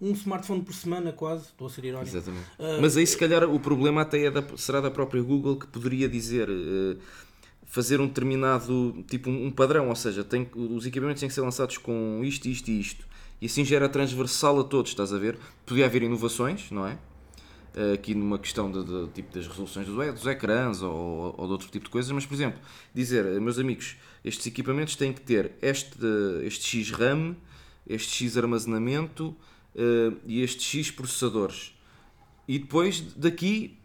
um 0.01 0.11
smartphone 0.13 0.61
por 0.61 0.73
semana, 0.73 1.11
quase. 1.11 1.47
Estou 1.47 1.67
a 1.67 1.69
ser 1.69 1.83
irónico. 1.83 2.15
Exatamente. 2.15 2.45
Uh, 2.57 2.81
mas 2.81 2.95
aí, 2.95 3.05
se 3.05 3.17
calhar, 3.17 3.43
o 3.43 3.59
problema 3.59 4.03
até 4.03 4.23
é 4.23 4.31
da, 4.31 4.41
será 4.55 4.79
da 4.79 4.89
própria 4.89 5.21
Google 5.21 5.57
que 5.57 5.67
poderia 5.67 6.07
dizer. 6.07 6.49
Uh, 6.49 6.97
fazer 7.67 7.99
um 7.99 8.07
determinado 8.07 9.03
tipo 9.09 9.29
um 9.29 9.51
padrão, 9.51 9.89
ou 9.89 9.95
seja, 9.95 10.23
tem, 10.23 10.47
os 10.55 10.85
equipamentos 10.85 11.19
têm 11.19 11.27
que 11.27 11.35
ser 11.35 11.41
lançados 11.41 11.77
com 11.77 12.21
isto, 12.23 12.47
isto 12.47 12.69
e 12.69 12.79
isto 12.79 13.05
e 13.45 13.47
assim 13.47 13.63
já 13.63 13.75
era 13.75 13.87
transversal 13.87 14.59
a 14.59 14.63
todos, 14.63 14.89
estás 14.89 15.13
a 15.13 15.19
ver? 15.19 15.37
Podia 15.67 15.85
haver 15.85 16.01
inovações, 16.01 16.71
não 16.71 16.87
é? 16.87 16.97
Eh, 17.75 17.93
aqui 17.93 18.15
numa 18.15 18.39
questão 18.39 18.71
de, 18.71 18.83
de, 18.83 19.07
tipo 19.09 19.31
das 19.35 19.47
resoluções 19.47 19.85
dos 19.85 20.25
ecrãs 20.25 20.81
ou, 20.81 21.35
ou 21.37 21.45
de 21.45 21.51
outro 21.51 21.67
tipo 21.69 21.85
de 21.85 21.91
coisas, 21.91 22.11
mas 22.11 22.25
por 22.25 22.33
exemplo, 22.33 22.59
dizer, 22.91 23.23
eh, 23.23 23.39
meus 23.39 23.59
amigos, 23.59 23.97
estes 24.23 24.47
equipamentos 24.47 24.95
têm 24.95 25.13
que 25.13 25.21
ter 25.21 25.51
este, 25.61 25.95
este 26.43 26.65
X 26.65 26.89
RAM, 26.89 27.35
este 27.85 28.25
X 28.25 28.35
armazenamento 28.35 29.35
e 30.25 30.41
este 30.41 30.63
X 30.63 30.89
processadores. 30.89 31.77
E 32.47 32.57
depois 32.57 32.99
daqui 33.15 33.77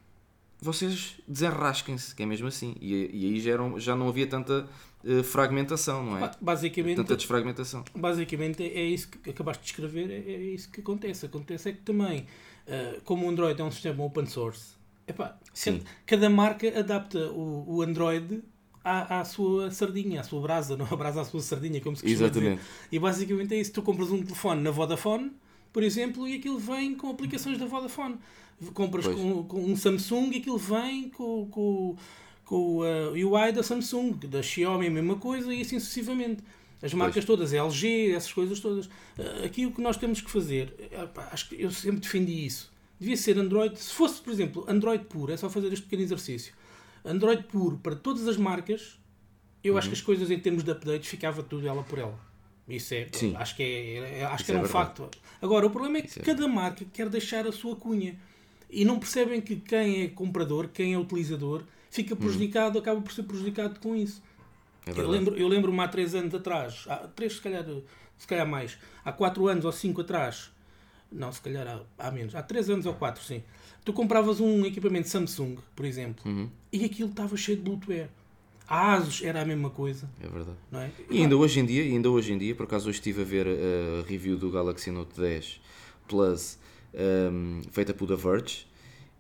vocês 0.58 1.16
desenrasquem-se, 1.28 2.14
que 2.14 2.22
é 2.22 2.26
mesmo 2.26 2.48
assim. 2.48 2.76
E, 2.80 3.10
e 3.12 3.26
aí 3.26 3.40
já, 3.40 3.50
eram, 3.50 3.78
já 3.78 3.94
não 3.94 4.08
havia 4.08 4.26
tanta 4.26 4.66
uh, 5.04 5.22
fragmentação, 5.22 6.04
não 6.04 6.18
é? 6.18 6.30
Basicamente, 6.40 6.96
tanta 6.96 7.16
desfragmentação. 7.16 7.84
Basicamente 7.94 8.62
é 8.62 8.84
isso 8.84 9.08
que 9.08 9.30
acabaste 9.30 9.62
de 9.62 9.70
escrever, 9.70 10.10
é, 10.10 10.32
é 10.32 10.38
isso 10.38 10.70
que 10.70 10.80
acontece. 10.80 11.26
Acontece 11.26 11.68
é 11.68 11.72
que 11.72 11.80
também, 11.80 12.26
uh, 12.66 13.00
como 13.04 13.26
o 13.26 13.30
Android 13.30 13.60
é 13.60 13.64
um 13.64 13.70
sistema 13.70 14.04
open 14.04 14.26
source, 14.26 14.74
epá, 15.06 15.38
cada, 15.64 15.80
cada, 16.06 16.30
marca 16.30 16.78
adapta 16.78 17.30
o, 17.30 17.76
o 17.76 17.82
Android 17.82 18.42
à, 18.84 19.20
à, 19.20 19.24
sua 19.24 19.70
sardinha, 19.70 20.20
à 20.20 20.24
sua 20.24 20.40
brasa, 20.40 20.76
não 20.76 20.86
a 20.90 20.96
brasa 20.96 21.20
à 21.20 21.24
sua 21.24 21.40
sardinha, 21.40 21.80
como 21.80 21.96
se 21.96 22.02
costuma 22.02 22.26
Exatamente. 22.26 22.60
dizer. 22.60 22.88
E 22.92 22.98
basicamente 22.98 23.54
é 23.54 23.60
isso. 23.60 23.72
Tu 23.72 23.82
compras 23.82 24.10
um 24.10 24.22
telefone 24.22 24.62
na 24.62 24.70
Vodafone, 24.70 25.32
por 25.72 25.82
exemplo, 25.82 26.26
e 26.26 26.36
aquilo 26.36 26.58
vem 26.58 26.94
com 26.94 27.10
aplicações 27.10 27.58
da 27.58 27.66
Vodafone 27.66 28.18
compras 28.74 29.06
com, 29.06 29.44
com, 29.44 29.64
um 29.64 29.76
Samsung 29.76 30.30
e 30.32 30.38
aquilo 30.38 30.58
vem 30.58 31.08
com, 31.08 31.48
com, 31.50 31.96
com 32.50 32.78
o 32.78 33.12
UI 33.12 33.52
da 33.52 33.62
Samsung, 33.62 34.26
da 34.26 34.42
Xiaomi 34.42 34.88
a 34.88 34.90
mesma 34.90 35.14
coisa 35.14 35.54
e 35.54 35.60
assim 35.60 35.78
sucessivamente. 35.78 36.42
As 36.82 36.92
marcas 36.92 37.24
pois. 37.24 37.26
todas, 37.26 37.52
LG, 37.52 38.10
essas 38.10 38.32
coisas 38.32 38.58
todas. 38.58 38.86
Uh, 38.86 39.44
aqui 39.44 39.66
o 39.66 39.70
que 39.70 39.80
nós 39.80 39.96
temos 39.96 40.20
que 40.20 40.28
fazer, 40.28 40.74
uh, 40.92 41.20
acho 41.30 41.48
que 41.48 41.62
eu 41.62 41.70
sempre 41.70 42.00
defendi 42.00 42.44
isso. 42.44 42.72
Devia 42.98 43.16
ser 43.16 43.38
Android, 43.38 43.78
se 43.78 43.92
fosse, 43.92 44.20
por 44.20 44.32
exemplo, 44.32 44.64
Android 44.66 45.04
puro, 45.04 45.32
é 45.32 45.36
só 45.36 45.48
fazer 45.48 45.72
este 45.72 45.84
pequeno 45.84 46.02
exercício. 46.02 46.52
Android 47.04 47.44
puro 47.44 47.78
para 47.80 47.94
todas 47.94 48.26
as 48.26 48.36
marcas, 48.36 48.98
eu 49.62 49.74
uhum. 49.74 49.78
acho 49.78 49.88
que 49.88 49.94
as 49.94 50.00
coisas 50.00 50.28
em 50.28 50.40
termos 50.40 50.64
de 50.64 50.72
updates 50.72 51.08
ficava 51.08 51.44
tudo 51.44 51.68
ela 51.68 51.84
por 51.84 52.00
ela. 52.00 52.18
Isso 52.66 52.94
é, 52.94 53.06
Sim. 53.12 53.36
acho 53.36 53.54
que, 53.54 53.62
é, 53.62 54.24
acho 54.24 54.44
que 54.44 54.50
era 54.50 54.60
é 54.60 54.64
um 54.64 54.66
facto. 54.66 55.08
Agora, 55.40 55.66
o 55.66 55.70
problema 55.70 55.98
é 55.98 56.02
que 56.02 56.08
Isso 56.08 56.18
é 56.18 56.22
cada 56.22 56.44
é. 56.44 56.48
marca 56.48 56.84
quer 56.92 57.08
deixar 57.08 57.46
a 57.46 57.52
sua 57.52 57.76
cunha 57.76 58.18
e 58.68 58.84
não 58.84 58.98
percebem 58.98 59.40
que 59.40 59.54
quem 59.54 60.02
é 60.02 60.08
comprador, 60.08 60.68
quem 60.68 60.94
é 60.94 60.98
utilizador, 60.98 61.62
fica 61.90 62.16
prejudicado, 62.16 62.78
hum. 62.78 62.80
acaba 62.80 63.00
por 63.00 63.12
ser 63.12 63.24
prejudicado 63.24 63.78
com 63.80 63.94
isso. 63.94 64.22
É 64.86 64.98
eu 64.98 65.08
lembro, 65.08 65.36
eu 65.36 65.46
lembro-me 65.46 65.78
há 65.80 65.88
3 65.88 66.14
anos 66.14 66.34
atrás, 66.34 66.84
há 66.88 66.96
3 66.96 67.32
se 67.32 67.40
calhar, 67.40 67.64
se 68.16 68.26
calhar 68.26 68.46
mais, 68.46 68.78
há 69.04 69.12
4 69.12 69.46
anos 69.46 69.64
ou 69.64 69.72
5 69.72 70.00
atrás, 70.00 70.50
não, 71.12 71.30
se 71.30 71.40
calhar 71.40 71.66
há, 71.66 72.06
há 72.06 72.10
menos, 72.10 72.34
há 72.34 72.42
3 72.42 72.70
anos 72.70 72.86
ou 72.86 72.94
4, 72.94 73.22
sim. 73.22 73.42
Tu 73.84 73.92
compravas 73.92 74.40
um 74.40 74.64
equipamento 74.64 75.08
Samsung, 75.08 75.58
por 75.76 75.84
exemplo, 75.84 76.22
uhum. 76.30 76.48
e 76.72 76.84
aquilo 76.84 77.10
estava 77.10 77.36
cheio 77.36 77.58
de 77.58 77.64
Bluetooth. 77.64 78.08
A 78.68 78.94
Asus 78.94 79.22
era 79.24 79.42
a 79.42 79.44
mesma 79.44 79.68
coisa. 79.68 80.08
É 80.22 80.28
verdade. 80.28 80.56
Não 80.70 80.80
é? 80.80 80.92
E 81.10 81.20
ainda 81.20 81.36
hoje 81.36 81.58
em 81.58 81.66
dia, 81.66 81.82
ainda 81.82 82.08
hoje 82.08 82.32
em 82.32 82.38
dia, 82.38 82.54
por 82.54 82.64
acaso 82.64 82.88
hoje 82.88 82.98
estive 82.98 83.22
a 83.22 83.24
ver 83.24 83.46
a 83.48 84.06
review 84.06 84.36
do 84.36 84.48
Galaxy 84.48 84.92
Note 84.92 85.20
10 85.20 85.60
Plus 86.06 86.56
um, 86.94 87.62
feita 87.70 87.92
por 87.94 88.06
The 88.06 88.16
Verge, 88.16 88.66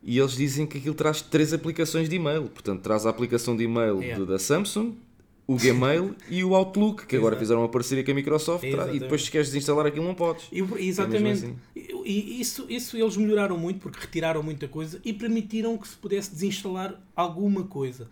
e 0.02 0.18
eles 0.18 0.32
dizem 0.32 0.66
que 0.66 0.78
aquilo 0.78 0.94
traz 0.94 1.20
três 1.20 1.52
aplicações 1.52 2.08
de 2.08 2.16
e-mail. 2.16 2.48
Portanto, 2.48 2.80
traz 2.82 3.06
a 3.06 3.10
aplicação 3.10 3.56
de 3.56 3.64
e-mail 3.64 4.02
yeah. 4.02 4.24
da 4.24 4.38
Samsung, 4.38 4.94
o 5.46 5.56
Gmail 5.56 6.14
e 6.28 6.44
o 6.44 6.54
Outlook, 6.54 7.06
que 7.06 7.16
agora 7.16 7.36
fizeram 7.36 7.62
uma 7.62 7.68
parceria 7.68 8.04
com 8.04 8.12
a 8.12 8.14
Microsoft 8.14 8.64
e 8.64 9.00
depois 9.00 9.24
se 9.24 9.30
queres 9.30 9.48
desinstalar 9.48 9.84
aquilo 9.84 10.04
não 10.04 10.14
podes. 10.14 10.46
E, 10.52 10.60
exatamente. 10.86 11.26
É 11.26 11.32
assim. 11.32 11.56
E 12.04 12.40
isso, 12.40 12.66
isso 12.68 12.96
eles 12.96 13.16
melhoraram 13.16 13.58
muito 13.58 13.80
porque 13.80 13.98
retiraram 14.00 14.44
muita 14.44 14.68
coisa 14.68 15.00
e 15.04 15.12
permitiram 15.12 15.76
que 15.76 15.88
se 15.88 15.96
pudesse 15.96 16.30
desinstalar 16.30 17.00
alguma 17.16 17.64
coisa. 17.64 18.08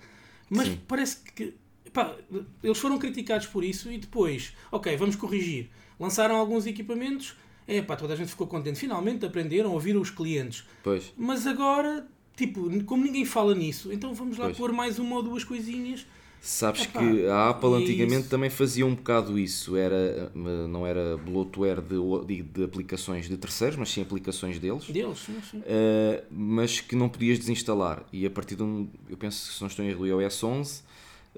Mas 0.51 0.67
Sim. 0.67 0.81
parece 0.89 1.19
que 1.35 1.55
pá, 1.93 2.17
eles 2.63 2.79
foram 2.79 2.99
criticados 2.99 3.47
por 3.47 3.63
isso 3.63 3.91
e 3.91 3.99
depois, 3.99 4.53
ok, 4.73 4.97
vamos 4.97 5.15
corrigir. 5.15 5.71
Lançaram 5.99 6.37
alguns 6.37 6.67
equipamentos 6.67 7.37
é 7.69 7.83
pá, 7.83 7.95
toda 7.95 8.15
a 8.15 8.17
gente 8.17 8.31
ficou 8.31 8.47
contente. 8.47 8.79
Finalmente 8.79 9.27
aprenderam, 9.27 9.73
ouviram 9.73 10.01
os 10.01 10.11
clientes. 10.11 10.65
Pois. 10.83 11.13
Mas 11.17 11.47
agora, 11.47 12.07
tipo, 12.35 12.83
como 12.85 13.05
ninguém 13.05 13.27
fala 13.27 13.55
nisso, 13.55 13.93
então 13.93 14.15
vamos 14.15 14.39
lá 14.39 14.47
pois. 14.47 14.57
pôr 14.57 14.73
mais 14.73 14.99
uma 14.99 15.17
ou 15.17 15.23
duas 15.23 15.45
coisinhas. 15.45 16.07
Sabes 16.41 16.83
Epá, 16.83 17.01
que 17.01 17.27
a 17.27 17.51
Apple 17.51 17.75
antigamente 17.75 18.21
isso. 18.21 18.31
também 18.31 18.49
fazia 18.49 18.87
um 18.87 18.95
bocado 18.95 19.39
isso. 19.39 19.77
Era, 19.77 20.31
não 20.35 20.87
era 20.87 21.17
bloatware 21.17 21.83
de, 21.83 22.43
de, 22.43 22.65
aplicações 22.65 23.29
de 23.29 23.37
terceiros, 23.37 23.77
mas 23.77 23.91
sim 23.91 24.01
aplicações 24.01 24.59
deles. 24.59 24.85
Deles, 24.87 25.19
sim, 25.19 25.37
sim. 25.51 25.59
Uh, 25.59 26.25
mas 26.31 26.81
que 26.81 26.95
não 26.95 27.09
podias 27.09 27.39
desinstalar. 27.39 28.05
E 28.13 28.25
a 28.25 28.31
partir 28.31 28.55
de 28.55 28.63
um, 28.63 28.89
eu 29.11 29.17
penso 29.17 29.49
que 29.49 29.55
se 29.57 29.61
não 29.61 29.69
estou 29.69 29.85
em 29.85 29.89
erro, 29.89 30.07
iOS 30.07 30.45
11, 30.45 30.83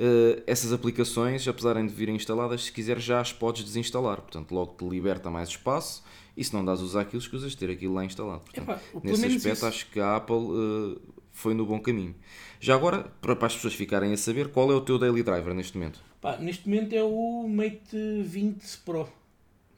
uh, 0.00 0.42
essas 0.46 0.72
aplicações, 0.72 1.46
apesar 1.46 1.74
de 1.74 1.94
virem 1.94 2.16
instaladas, 2.16 2.64
se 2.64 2.72
quiser 2.72 2.98
já 2.98 3.20
as 3.20 3.32
podes 3.32 3.62
desinstalar. 3.62 4.22
Portanto, 4.22 4.52
logo 4.52 4.74
te 4.74 4.88
liberta 4.88 5.30
mais 5.30 5.50
espaço 5.50 6.02
e 6.36 6.42
se 6.42 6.54
não 6.54 6.64
dás 6.64 6.80
a 6.80 6.82
usar 6.82 7.02
aquilo, 7.02 7.20
escusas 7.20 7.54
ter 7.54 7.70
aquilo 7.70 7.94
lá 7.94 8.04
instalado. 8.04 8.40
Portanto, 8.40 8.80
nesse 9.04 9.26
aspecto, 9.26 9.48
isso. 9.48 9.66
acho 9.66 9.90
que 9.90 10.00
a 10.00 10.16
Apple 10.16 10.36
uh, 10.36 11.00
foi 11.32 11.52
no 11.52 11.66
bom 11.66 11.78
caminho. 11.78 12.14
Já 12.58 12.74
agora, 12.74 13.04
para, 13.20 13.36
para 13.36 13.46
as 13.46 13.54
pessoas 13.54 13.74
ficarem 13.74 14.12
a 14.12 14.16
saber, 14.16 14.48
qual 14.48 14.70
é 14.72 14.74
o 14.74 14.80
teu 14.80 14.98
daily 14.98 15.22
driver 15.22 15.54
neste 15.54 15.76
momento? 15.76 16.00
Pá, 16.20 16.36
neste 16.36 16.68
momento 16.68 16.94
é 16.94 17.02
o 17.02 17.46
Mate 17.48 18.22
20 18.22 18.78
Pro. 18.84 19.08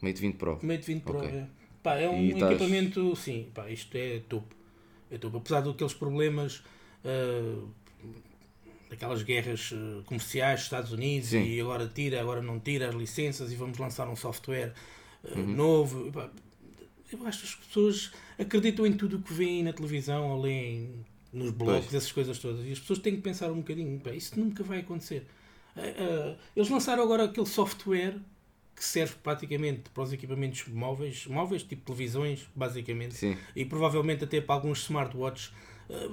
Mate 0.00 0.20
20 0.20 0.36
Pro? 0.36 0.58
Mate 0.62 0.86
20 0.86 1.02
Pro, 1.02 1.18
okay. 1.18 1.30
é. 1.30 1.46
Pá, 1.82 1.94
é 1.94 2.08
um 2.08 2.20
e 2.20 2.30
equipamento, 2.30 3.00
estás... 3.00 3.18
sim, 3.18 3.48
pá, 3.52 3.68
isto 3.70 3.96
é 3.96 4.20
topo. 4.28 4.54
É 5.10 5.18
topo. 5.18 5.36
Apesar 5.38 5.60
daqueles 5.60 5.94
problemas, 5.94 6.62
uh, 7.04 7.68
daquelas 8.92 9.22
guerras 9.22 9.72
uh, 9.72 10.02
comerciais, 10.04 10.60
Estados 10.60 10.92
Unidos, 10.92 11.30
sim. 11.30 11.42
e 11.42 11.60
agora 11.60 11.90
tira, 11.92 12.20
agora 12.20 12.42
não 12.42 12.60
tira 12.60 12.88
as 12.88 12.94
licenças 12.94 13.50
e 13.50 13.56
vamos 13.56 13.78
lançar 13.78 14.08
um 14.08 14.16
software 14.16 14.72
uh, 15.24 15.38
uhum. 15.38 15.46
novo. 15.46 16.12
Pá, 16.12 16.30
eu 17.10 17.26
acho 17.26 17.40
que 17.40 17.46
as 17.46 17.54
pessoas 17.54 18.12
acreditam 18.38 18.86
em 18.86 18.92
tudo 18.92 19.16
o 19.16 19.22
que 19.22 19.32
veem 19.32 19.62
na 19.62 19.72
televisão 19.72 20.30
ou 20.30 20.40
leem 20.40 21.04
nos 21.32 21.50
blogs, 21.50 21.86
pois. 21.86 21.94
essas 21.94 22.12
coisas 22.12 22.38
todas. 22.38 22.64
E 22.66 22.72
as 22.72 22.78
pessoas 22.78 22.98
têm 22.98 23.16
que 23.16 23.22
pensar 23.22 23.50
um 23.50 23.56
bocadinho, 23.56 24.00
isso 24.14 24.38
nunca 24.38 24.62
vai 24.62 24.80
acontecer. 24.80 25.26
Uh, 25.76 26.36
eles 26.54 26.68
lançaram 26.68 27.02
agora 27.02 27.24
aquele 27.24 27.46
software 27.46 28.16
que 28.76 28.84
serve 28.84 29.14
praticamente 29.22 29.88
para 29.90 30.02
os 30.02 30.12
equipamentos 30.12 30.66
móveis, 30.68 31.26
móveis 31.26 31.62
tipo 31.62 31.82
televisões, 31.82 32.46
basicamente, 32.54 33.14
Sim. 33.14 33.36
e 33.56 33.64
provavelmente 33.64 34.24
até 34.24 34.40
para 34.40 34.54
alguns 34.54 34.82
smartwatches. 34.82 35.52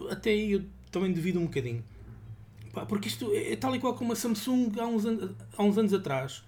Até 0.09 0.31
aí 0.31 0.51
eu 0.53 0.63
também 0.91 1.11
devido 1.11 1.39
um 1.39 1.45
bocadinho. 1.45 1.83
Pá, 2.73 2.85
porque 2.85 3.07
isto 3.07 3.31
é, 3.33 3.53
é 3.53 3.55
tal 3.55 3.75
e 3.75 3.79
qual 3.79 3.93
como 3.95 4.13
a 4.13 4.15
Samsung 4.15 4.71
há 4.79 4.85
uns, 4.85 5.05
an 5.05 5.35
há 5.57 5.63
uns 5.63 5.77
anos 5.77 5.93
atrás 5.93 6.43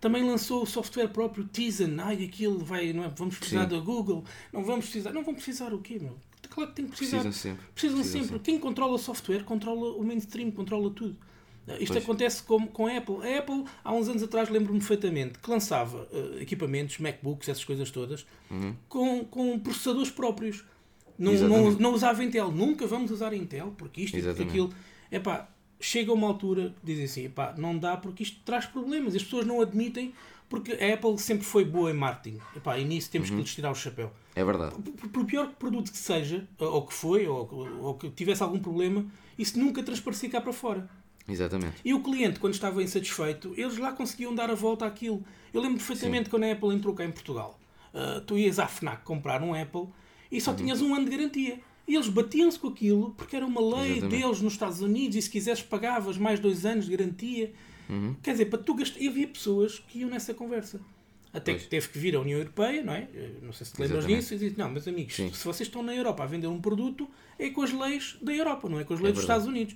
também 0.00 0.22
lançou 0.22 0.62
o 0.62 0.66
software 0.66 1.08
próprio 1.08 1.44
Tizen. 1.44 1.96
Ai, 1.98 2.24
aquilo 2.24 2.58
vai, 2.58 2.92
não 2.92 3.04
é? 3.04 3.08
Vamos 3.16 3.38
precisar 3.38 3.62
Sim. 3.62 3.70
da 3.70 3.78
Google. 3.78 4.22
Não 4.52 4.62
vamos 4.62 4.84
precisar. 4.84 5.12
Não 5.12 5.24
vão 5.24 5.34
precisar 5.34 5.72
o 5.72 5.78
quê, 5.78 5.98
meu? 5.98 6.18
Claro 6.50 6.70
que 6.70 6.76
tem 6.76 6.84
que 6.84 6.90
precisar. 6.90 7.22
Precisam 7.22 7.32
sempre. 7.32 7.66
Precisam, 7.74 7.96
Precisam 7.96 8.20
sempre. 8.20 8.28
sempre. 8.28 8.52
Quem 8.52 8.58
controla 8.58 8.92
o 8.92 8.98
software 8.98 9.44
controla 9.44 9.96
o 9.96 10.04
mainstream, 10.04 10.50
controla 10.50 10.90
tudo. 10.90 11.16
Isto 11.80 11.94
pois. 11.94 12.04
acontece 12.04 12.42
com, 12.42 12.66
com 12.66 12.86
a 12.86 12.98
Apple. 12.98 13.16
A 13.26 13.38
Apple, 13.38 13.64
há 13.82 13.94
uns 13.94 14.08
anos 14.08 14.22
atrás, 14.22 14.50
lembro-me 14.50 14.78
perfeitamente, 14.78 15.38
que 15.38 15.50
lançava 15.50 16.06
uh, 16.12 16.38
equipamentos, 16.38 16.98
MacBooks, 16.98 17.48
essas 17.48 17.64
coisas 17.64 17.90
todas, 17.90 18.26
uhum. 18.50 18.74
com, 18.88 19.24
com 19.24 19.58
processadores 19.58 20.10
próprios. 20.10 20.64
Não, 21.18 21.32
não, 21.32 21.70
não, 21.72 21.94
usava 21.94 22.22
Intel. 22.22 22.50
Nunca 22.50 22.86
vamos 22.86 23.10
usar 23.10 23.32
Intel, 23.32 23.72
porque 23.78 24.02
isto 24.02 24.18
e 24.18 24.28
aquilo. 24.28 24.70
Epá, 25.10 25.48
chega 25.84 26.12
uma 26.12 26.26
altura 26.26 26.74
que 26.80 26.86
dizem 26.86 27.04
assim, 27.04 27.24
epá, 27.26 27.54
não 27.58 27.78
dá 27.78 27.96
porque 27.96 28.22
isto 28.22 28.40
traz 28.44 28.64
problemas. 28.64 29.14
As 29.14 29.22
pessoas 29.22 29.46
não 29.46 29.60
admitem 29.60 30.14
porque 30.48 30.72
a 30.72 30.94
Apple 30.94 31.18
sempre 31.18 31.44
foi 31.44 31.64
boa 31.64 31.90
em 31.90 31.94
marketing. 31.94 32.38
Epá, 32.56 32.78
e 32.78 32.84
nisso 32.84 33.10
temos 33.10 33.28
uhum. 33.28 33.36
que 33.36 33.42
lhes 33.42 33.54
tirar 33.54 33.70
o 33.70 33.74
chapéu. 33.74 34.10
É 34.34 34.42
verdade. 34.42 34.74
Por, 34.76 35.08
por 35.08 35.24
pior 35.26 35.48
produto 35.58 35.92
que 35.92 35.98
seja, 35.98 36.46
ou 36.58 36.86
que 36.86 36.94
foi, 36.94 37.28
ou, 37.28 37.48
ou 37.82 37.94
que 37.94 38.08
tivesse 38.10 38.42
algum 38.42 38.58
problema, 38.58 39.04
isso 39.38 39.58
nunca 39.58 39.82
transparecia 39.82 40.30
cá 40.30 40.40
para 40.40 40.52
fora. 40.52 40.88
Exatamente. 41.28 41.76
E 41.84 41.92
o 41.92 42.02
cliente, 42.02 42.38
quando 42.38 42.54
estava 42.54 42.82
insatisfeito, 42.82 43.52
eles 43.56 43.76
lá 43.76 43.92
conseguiam 43.92 44.34
dar 44.34 44.50
a 44.50 44.54
volta 44.54 44.86
àquilo. 44.86 45.22
Eu 45.52 45.60
lembro 45.60 45.76
perfeitamente 45.76 46.24
Sim. 46.24 46.30
quando 46.30 46.44
a 46.44 46.52
Apple 46.52 46.74
entrou 46.74 46.94
cá 46.94 47.04
em 47.04 47.12
Portugal. 47.12 47.58
Uh, 47.92 48.20
tu 48.22 48.36
ias 48.38 48.58
à 48.58 48.66
FNAC 48.66 49.02
comprar 49.04 49.42
um 49.42 49.54
Apple 49.54 49.86
e 50.30 50.40
só 50.40 50.50
uhum. 50.50 50.56
tinhas 50.56 50.82
um 50.82 50.94
ano 50.94 51.04
de 51.04 51.10
garantia. 51.10 51.60
E 51.86 51.94
eles 51.94 52.08
batiam-se 52.08 52.58
com 52.58 52.68
aquilo 52.68 53.14
porque 53.16 53.36
era 53.36 53.44
uma 53.44 53.60
lei 53.60 53.92
Exatamente. 53.92 54.22
deles 54.22 54.40
nos 54.40 54.54
Estados 54.54 54.80
Unidos 54.80 55.16
e 55.16 55.22
se 55.22 55.30
quisesses 55.30 55.62
pagavas 55.62 56.16
mais 56.16 56.40
dois 56.40 56.64
anos 56.64 56.86
de 56.86 56.96
garantia. 56.96 57.52
Uhum. 57.88 58.16
Quer 58.22 58.32
dizer, 58.32 58.46
para 58.46 58.58
tu 58.58 58.74
gastar. 58.74 59.00
E 59.00 59.08
havia 59.08 59.28
pessoas 59.28 59.78
que 59.78 59.98
iam 59.98 60.08
nessa 60.08 60.32
conversa. 60.32 60.80
Até 61.32 61.52
pois. 61.52 61.64
que 61.64 61.68
teve 61.68 61.88
que 61.88 61.98
vir 61.98 62.14
a 62.14 62.20
União 62.20 62.38
Europeia, 62.38 62.82
não 62.82 62.92
é? 62.92 63.08
Não 63.42 63.52
sei 63.52 63.66
se 63.66 63.72
te 63.72 63.82
lembras 63.82 63.98
Exatamente. 63.98 64.20
disso, 64.20 64.34
e 64.34 64.38
diz: 64.38 64.56
Não, 64.56 64.70
meus 64.70 64.86
amigos, 64.86 65.14
Sim. 65.16 65.32
se 65.32 65.44
vocês 65.44 65.66
estão 65.68 65.82
na 65.82 65.94
Europa 65.94 66.22
a 66.22 66.26
vender 66.26 66.46
um 66.46 66.60
produto, 66.60 67.08
é 67.38 67.50
com 67.50 67.62
as 67.62 67.72
leis 67.72 68.16
da 68.22 68.32
Europa, 68.32 68.68
não 68.68 68.78
é 68.78 68.84
com 68.84 68.94
as 68.94 69.00
leis 69.00 69.10
é 69.10 69.14
dos 69.14 69.22
Estados 69.22 69.46
Unidos. 69.46 69.74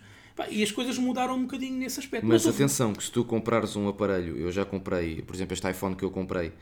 E 0.51 0.63
as 0.63 0.71
coisas 0.71 0.97
mudaram 0.99 1.35
um 1.35 1.43
bocadinho 1.43 1.77
nesse 1.77 1.99
aspecto. 1.99 2.25
Mas, 2.25 2.47
Mas 2.47 2.55
atenção, 2.55 2.93
que 2.93 3.03
se 3.03 3.11
tu 3.11 3.25
comprares 3.25 3.75
um 3.75 3.89
aparelho, 3.89 4.37
eu 4.37 4.53
já 4.53 4.65
comprei, 4.65 5.21
por 5.23 5.35
exemplo, 5.35 5.53
este 5.53 5.69
iPhone 5.69 5.97
que 5.97 6.05
eu 6.05 6.13
comprei, 6.13 6.53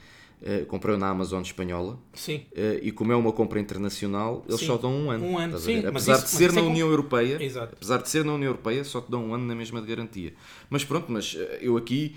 Uh, 0.43 0.67
comprei 0.67 0.95
na 0.99 1.09
Amazon 1.09 1.41
espanhola 1.41 1.99
sim. 2.13 2.45
Uh, 2.53 2.79
e 2.83 2.93
como 2.93 3.11
é 3.11 3.17
uma 3.17 3.33
compra 3.33 3.59
internacional 3.59 4.45
eles 4.47 4.61
sim. 4.61 4.67
só 4.67 4.77
dão 4.77 4.93
um 4.93 5.11
ano, 5.11 5.25
um 5.25 5.39
ano 5.39 5.59
sim, 5.59 5.85
apesar 5.87 6.17
isso, 6.17 6.25
de 6.25 6.31
ser 6.31 6.53
na 6.53 6.61
União 6.61 6.89
é 6.89 6.91
Europeia 6.91 7.43
Exato. 7.43 7.73
apesar 7.75 8.03
de 8.03 8.11
ser 8.11 8.23
na 8.23 8.35
União 8.35 8.51
Europeia 8.51 8.85
só 8.85 9.01
te 9.01 9.11
dão 9.11 9.29
um 9.29 9.35
ano 9.35 9.47
na 9.47 9.55
mesma 9.55 9.81
de 9.81 9.87
garantia 9.87 10.35
mas 10.69 10.85
pronto, 10.85 11.11
mas 11.11 11.35
eh, 11.39 11.61
eu 11.63 11.79
aqui 11.79 12.17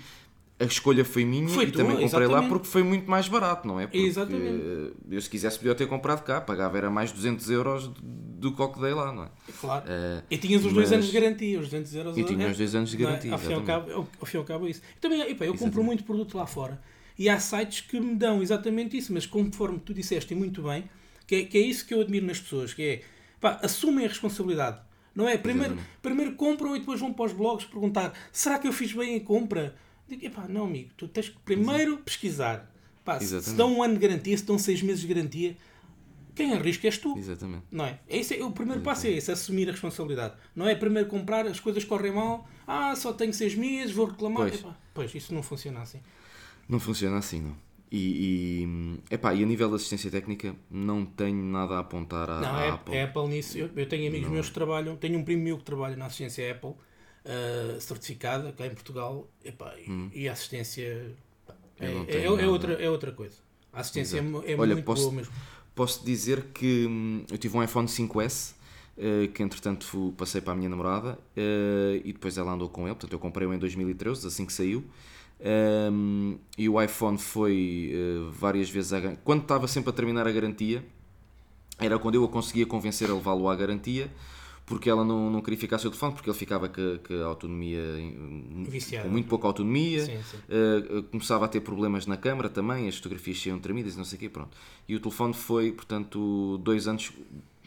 a 0.60 0.64
escolha 0.64 1.02
foi 1.02 1.24
minha 1.24 1.48
foi 1.48 1.64
e 1.64 1.70
tua, 1.70 1.82
também 1.82 1.92
comprei 1.92 2.06
exatamente. 2.06 2.42
lá 2.42 2.48
porque 2.48 2.66
foi 2.66 2.82
muito 2.82 3.10
mais 3.10 3.26
barato, 3.26 3.66
não 3.66 3.80
é? 3.80 3.86
Porque 3.86 3.98
exatamente. 3.98 4.92
eu 5.10 5.20
se 5.20 5.30
quisesse 5.30 5.56
podia 5.56 5.74
ter 5.74 5.86
comprado 5.86 6.22
cá, 6.22 6.38
pagava 6.38 6.76
era 6.76 6.90
mais 6.90 7.10
200 7.10 7.48
euros 7.48 7.90
do 8.02 8.54
que 8.54 8.60
o 8.60 8.68
que 8.68 8.78
dei 8.78 8.92
lá, 8.92 9.10
não 9.10 9.24
é? 9.24 9.28
Claro. 9.58 9.86
Uh, 9.86 10.22
e 10.30 10.36
tinhas 10.36 10.60
os 10.60 10.66
mas... 10.66 10.74
dois 10.74 10.92
anos 10.92 11.06
de 11.06 11.12
garantia, 11.12 11.58
os 11.58 11.64
200 11.64 11.94
euros. 11.94 12.18
E 12.18 12.24
tinha 12.24 12.46
os 12.46 12.58
dois 12.58 12.74
anos 12.74 12.90
de 12.90 12.96
garantia. 12.98 13.30
É? 13.30 13.32
Ao, 13.32 13.38
fim 13.38 13.54
ao, 13.54 13.62
cabo, 13.62 14.06
ao 14.20 14.26
fim 14.26 14.36
e 14.36 14.38
ao 14.38 14.44
cabo 14.44 14.66
é 14.66 14.70
isso. 14.70 14.82
também, 15.00 15.22
epa, 15.30 15.46
eu 15.46 15.54
compro 15.54 15.82
muito 15.82 16.04
produto 16.04 16.36
lá 16.36 16.46
fora 16.46 16.78
e 17.20 17.28
há 17.28 17.38
sites 17.38 17.82
que 17.82 18.00
me 18.00 18.14
dão 18.14 18.40
exatamente 18.40 18.96
isso, 18.96 19.12
mas 19.12 19.26
conforme 19.26 19.78
tu 19.78 19.92
disseste 19.92 20.34
muito 20.34 20.62
bem, 20.62 20.88
que 21.26 21.34
é, 21.34 21.44
que 21.44 21.58
é 21.58 21.60
isso 21.60 21.86
que 21.86 21.92
eu 21.92 22.00
admiro 22.00 22.24
nas 22.24 22.40
pessoas, 22.40 22.72
que 22.72 22.82
é 22.82 23.02
pá, 23.38 23.60
assumem 23.62 24.06
a 24.06 24.08
responsabilidade. 24.08 24.80
Não 25.14 25.28
é? 25.28 25.36
Primeiro, 25.36 25.78
primeiro 26.00 26.32
compram 26.34 26.74
e 26.74 26.78
depois 26.78 26.98
vão 26.98 27.12
para 27.12 27.26
os 27.26 27.32
blogs 27.34 27.66
perguntar 27.66 28.14
será 28.32 28.58
que 28.58 28.66
eu 28.66 28.72
fiz 28.72 28.94
bem 28.94 29.16
a 29.16 29.20
compra? 29.20 29.76
Digo, 30.08 30.24
epá, 30.24 30.48
não, 30.48 30.64
amigo, 30.64 30.92
tu 30.96 31.06
tens 31.08 31.28
que 31.28 31.36
primeiro 31.40 31.90
Exato. 31.90 32.02
pesquisar. 32.04 32.74
Pá, 33.04 33.20
se 33.20 33.52
dão 33.52 33.74
um 33.74 33.82
ano 33.82 33.98
de 33.98 34.00
garantia, 34.00 34.38
se 34.38 34.44
dão 34.44 34.58
seis 34.58 34.80
meses 34.80 35.02
de 35.02 35.12
garantia, 35.12 35.58
quem 36.34 36.54
arrisca 36.54 36.86
és 36.86 36.96
tu. 36.96 37.18
Exatamente. 37.18 37.64
Não 37.70 37.84
é? 37.84 37.98
Esse 38.08 38.34
é 38.34 38.42
o 38.42 38.50
primeiro 38.50 38.80
Exatamente. 38.80 38.84
passo 38.84 39.06
é 39.08 39.10
esse, 39.10 39.30
assumir 39.30 39.68
a 39.68 39.72
responsabilidade. 39.72 40.36
Não 40.56 40.66
é 40.66 40.74
primeiro 40.74 41.06
comprar, 41.06 41.46
as 41.46 41.60
coisas 41.60 41.84
correm 41.84 42.12
mal, 42.12 42.48
ah, 42.66 42.96
só 42.96 43.12
tenho 43.12 43.34
seis 43.34 43.54
meses, 43.54 43.92
vou 43.92 44.06
reclamar. 44.06 44.48
Pois, 44.48 44.60
epá, 44.60 44.78
pois 44.94 45.14
isso 45.14 45.34
não 45.34 45.42
funciona 45.42 45.82
assim. 45.82 46.00
Não 46.70 46.78
funciona 46.78 47.18
assim, 47.18 47.40
não. 47.40 47.56
E, 47.92 48.62
e, 48.62 49.14
epá, 49.14 49.34
e 49.34 49.42
a 49.42 49.46
nível 49.46 49.68
de 49.68 49.74
assistência 49.74 50.08
técnica, 50.12 50.54
não 50.70 51.04
tenho 51.04 51.42
nada 51.42 51.74
a 51.74 51.78
apontar 51.80 52.30
à, 52.30 52.40
não, 52.40 52.54
à 52.54 52.62
é, 52.62 52.70
Apple. 52.70 52.94
É 52.94 53.02
Apple 53.02 53.26
nisso. 53.26 53.58
Eu, 53.58 53.68
eu 53.74 53.88
tenho 53.88 54.06
amigos 54.06 54.28
não. 54.28 54.34
meus 54.34 54.46
que 54.46 54.54
trabalham, 54.54 54.96
tenho 54.96 55.18
um 55.18 55.24
primo 55.24 55.42
meu 55.42 55.58
que 55.58 55.64
trabalha 55.64 55.96
na 55.96 56.06
assistência 56.06 56.52
Apple 56.52 56.70
uh, 56.70 57.80
certificada 57.80 58.52
cá 58.52 58.64
em 58.64 58.70
Portugal 58.70 59.28
epá, 59.44 59.74
hum. 59.88 60.08
e, 60.14 60.28
a 60.28 60.32
assistência 60.32 61.12
é, 61.80 61.86
é, 61.86 62.24
é, 62.24 62.30
outra, 62.30 62.74
é 62.74 62.88
outra 62.88 63.10
coisa. 63.10 63.36
A 63.72 63.80
assistência 63.80 64.18
é, 64.18 64.52
é 64.52 64.56
Olha, 64.56 64.74
muito 64.74 64.84
posso, 64.84 65.02
boa 65.02 65.14
mesmo. 65.14 65.32
Posso 65.74 66.04
dizer 66.04 66.44
que 66.54 66.86
hum, 66.86 67.24
eu 67.28 67.38
tive 67.38 67.56
um 67.56 67.62
iPhone 67.62 67.88
5S 67.88 68.52
uh, 68.96 69.28
que 69.32 69.42
entretanto 69.42 70.14
passei 70.16 70.40
para 70.40 70.52
a 70.52 70.56
minha 70.56 70.68
namorada 70.68 71.18
uh, 71.36 72.00
e 72.04 72.12
depois 72.12 72.38
ela 72.38 72.52
andou 72.52 72.68
com 72.68 72.82
ele, 72.82 72.94
portanto 72.94 73.12
eu 73.12 73.18
comprei-o 73.18 73.52
em 73.52 73.58
2013, 73.58 74.28
assim 74.28 74.46
que 74.46 74.52
saiu. 74.52 74.84
Um, 75.42 76.38
e 76.58 76.68
o 76.68 76.80
iPhone 76.80 77.16
foi 77.16 77.92
uh, 77.94 78.30
várias 78.30 78.68
vezes 78.68 78.92
a, 78.92 79.00
quando 79.24 79.40
estava 79.40 79.66
sempre 79.66 79.88
a 79.88 79.92
terminar 79.92 80.26
a 80.28 80.30
garantia 80.30 80.84
era 81.78 81.98
quando 81.98 82.16
eu 82.16 82.24
a 82.24 82.28
conseguia 82.28 82.66
convencer 82.66 83.10
a 83.10 83.14
levá-lo 83.14 83.48
à 83.48 83.56
garantia 83.56 84.10
porque 84.70 84.88
ela 84.88 85.04
não, 85.04 85.28
não 85.28 85.40
queria 85.40 85.58
ficar 85.58 85.78
sem 85.78 85.88
o 85.88 85.90
telefone, 85.90 86.12
porque 86.12 86.30
ele 86.30 86.38
ficava 86.38 86.68
com, 86.68 86.80
a 87.12 87.26
autonomia, 87.26 87.82
Viciado. 88.68 89.04
com 89.04 89.10
muito 89.10 89.28
pouca 89.28 89.48
autonomia, 89.48 90.06
sim, 90.06 90.22
sim. 90.22 90.36
Uh, 90.48 91.02
começava 91.04 91.44
a 91.44 91.48
ter 91.48 91.60
problemas 91.60 92.06
na 92.06 92.16
câmara 92.16 92.48
também, 92.48 92.86
as 92.86 92.94
fotografias 92.94 93.42
saiam 93.42 93.58
tremidas 93.58 93.94
e 93.94 93.98
não 93.98 94.04
sei 94.04 94.16
o 94.16 94.20
quê, 94.20 94.28
pronto. 94.28 94.56
E 94.88 94.94
o 94.94 95.00
telefone 95.00 95.34
foi, 95.34 95.72
portanto, 95.72 96.56
dois 96.58 96.86
anos, 96.86 97.10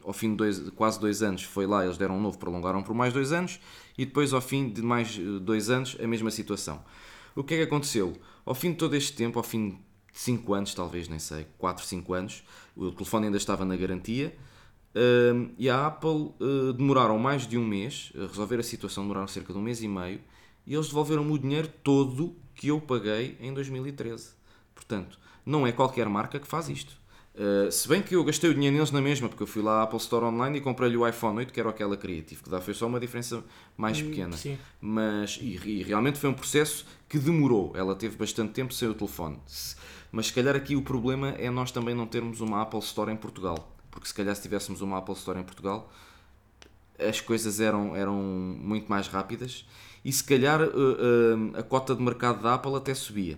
ao 0.02 0.14
fim 0.14 0.30
de 0.30 0.38
dois, 0.38 0.70
quase 0.78 0.98
dois 0.98 1.22
anos, 1.22 1.44
foi 1.44 1.68
lá, 1.68 1.84
eles 1.84 1.98
deram 1.98 2.18
um 2.18 2.22
novo, 2.22 2.38
prolongaram 2.38 2.82
por 2.82 2.96
mais 2.96 3.12
dois 3.12 3.34
anos, 3.34 3.60
e 3.98 4.06
depois, 4.06 4.32
ao 4.32 4.40
fim 4.40 4.70
de 4.70 4.82
mais 4.82 5.18
dois 5.42 5.70
anos, 5.70 5.98
a 6.02 6.08
mesma 6.08 6.32
situação. 6.32 6.82
O 7.36 7.44
que 7.44 7.56
é 7.56 7.58
que 7.58 7.64
aconteceu? 7.64 8.14
Ao 8.46 8.54
fim 8.54 8.72
de 8.72 8.78
todo 8.78 8.96
este 8.96 9.14
tempo, 9.14 9.40
ao 9.40 9.44
fim 9.44 9.70
de 9.70 9.78
5 10.14 10.54
anos, 10.54 10.74
talvez, 10.74 11.08
nem 11.08 11.20
sei, 11.20 11.48
4, 11.58 11.86
5 11.86 12.14
anos, 12.14 12.44
o 12.76 12.92
telefone 12.92 13.26
ainda 13.26 13.38
estava 13.38 13.66
na 13.66 13.76
garantia, 13.76 14.36
Uh, 14.94 15.50
e 15.58 15.72
a 15.72 15.88
Apple 15.88 16.36
uh, 16.40 16.72
demoraram 16.74 17.18
mais 17.18 17.48
de 17.48 17.58
um 17.58 17.66
mês 17.66 18.14
a 18.16 18.28
resolver 18.28 18.60
a 18.60 18.64
situação, 18.64 19.04
demoraram 19.04 19.28
cerca 19.28 19.52
de 19.52 19.58
um 19.58 19.62
mês 19.62 19.82
e 19.82 19.88
meio, 19.88 20.22
e 20.68 20.74
eles 20.74 20.88
devolveram-me 20.88 21.32
o 21.32 21.40
dinheiro 21.40 21.68
todo 21.84 22.36
que 22.54 22.68
eu 22.68 22.80
paguei 22.80 23.36
em 23.40 23.52
2013. 23.52 24.36
Portanto, 24.76 25.20
não 25.44 25.66
é 25.66 25.72
qualquer 25.72 26.08
marca 26.08 26.40
que 26.40 26.48
faz 26.48 26.70
isto. 26.70 26.96
Uh, 27.36 27.72
se 27.72 27.88
bem 27.88 28.02
que 28.02 28.16
eu 28.16 28.24
gastei 28.24 28.50
o 28.50 28.54
dinheiro 28.54 28.76
neles 28.76 28.92
na 28.92 29.02
mesma, 29.02 29.28
porque 29.28 29.42
eu 29.42 29.48
fui 29.48 29.62
lá 29.62 29.80
à 29.80 29.84
Apple 29.84 29.98
Store 29.98 30.26
Online 30.26 30.60
e 30.60 30.62
comprei-lhe 30.62 30.96
o 30.96 31.08
iPhone 31.08 31.38
8, 31.40 31.52
que 31.52 31.60
era 31.60 31.70
aquela 31.70 31.98
Creative, 31.98 32.44
que 32.44 32.50
dá, 32.50 32.62
foi 32.62 32.74
só 32.74 32.86
uma 32.86 33.00
diferença 33.00 33.44
mais 33.76 34.00
hum, 34.00 34.10
pequena. 34.10 34.38
Sim. 34.38 34.58
Mas, 34.80 35.40
e, 35.42 35.60
e, 35.66 35.84
realmente 35.84 36.20
foi 36.20 36.30
um 36.30 36.34
processo 36.34 36.86
que 37.10 37.18
demorou. 37.18 37.74
Ela 37.76 37.96
teve 37.96 38.16
bastante 38.16 38.54
tempo 38.54 38.74
sem 38.74 38.88
o 38.88 38.94
telefone. 38.94 39.40
Mas 40.12 40.28
se 40.28 40.34
calhar 40.34 40.56
aqui 40.56 40.76
o 40.76 40.82
problema 40.84 41.30
é 41.30 41.50
nós 41.50 41.72
também 41.72 41.96
não 41.96 42.06
termos 42.06 42.40
uma 42.40 42.62
Apple 42.62 42.80
Store 42.80 43.12
em 43.12 43.16
Portugal 43.16 43.74
porque 43.94 44.08
se 44.08 44.14
calhar 44.14 44.36
se 44.36 44.42
tivéssemos 44.42 44.82
uma 44.82 44.98
Apple 44.98 45.14
Store 45.14 45.40
em 45.40 45.44
Portugal 45.44 45.92
as 47.00 47.22
coisas 47.22 47.60
eram, 47.60 47.96
eram 47.96 48.16
muito 48.16 48.88
mais 48.88 49.08
rápidas 49.08 49.66
e 50.04 50.12
se 50.12 50.24
calhar 50.24 50.62
uh, 50.62 50.68
uh, 50.68 51.58
a 51.58 51.64
cota 51.64 51.96
de 51.96 52.02
mercado 52.02 52.42
da 52.42 52.56
Apple 52.56 52.76
até 52.76 52.94
subia. 52.94 53.38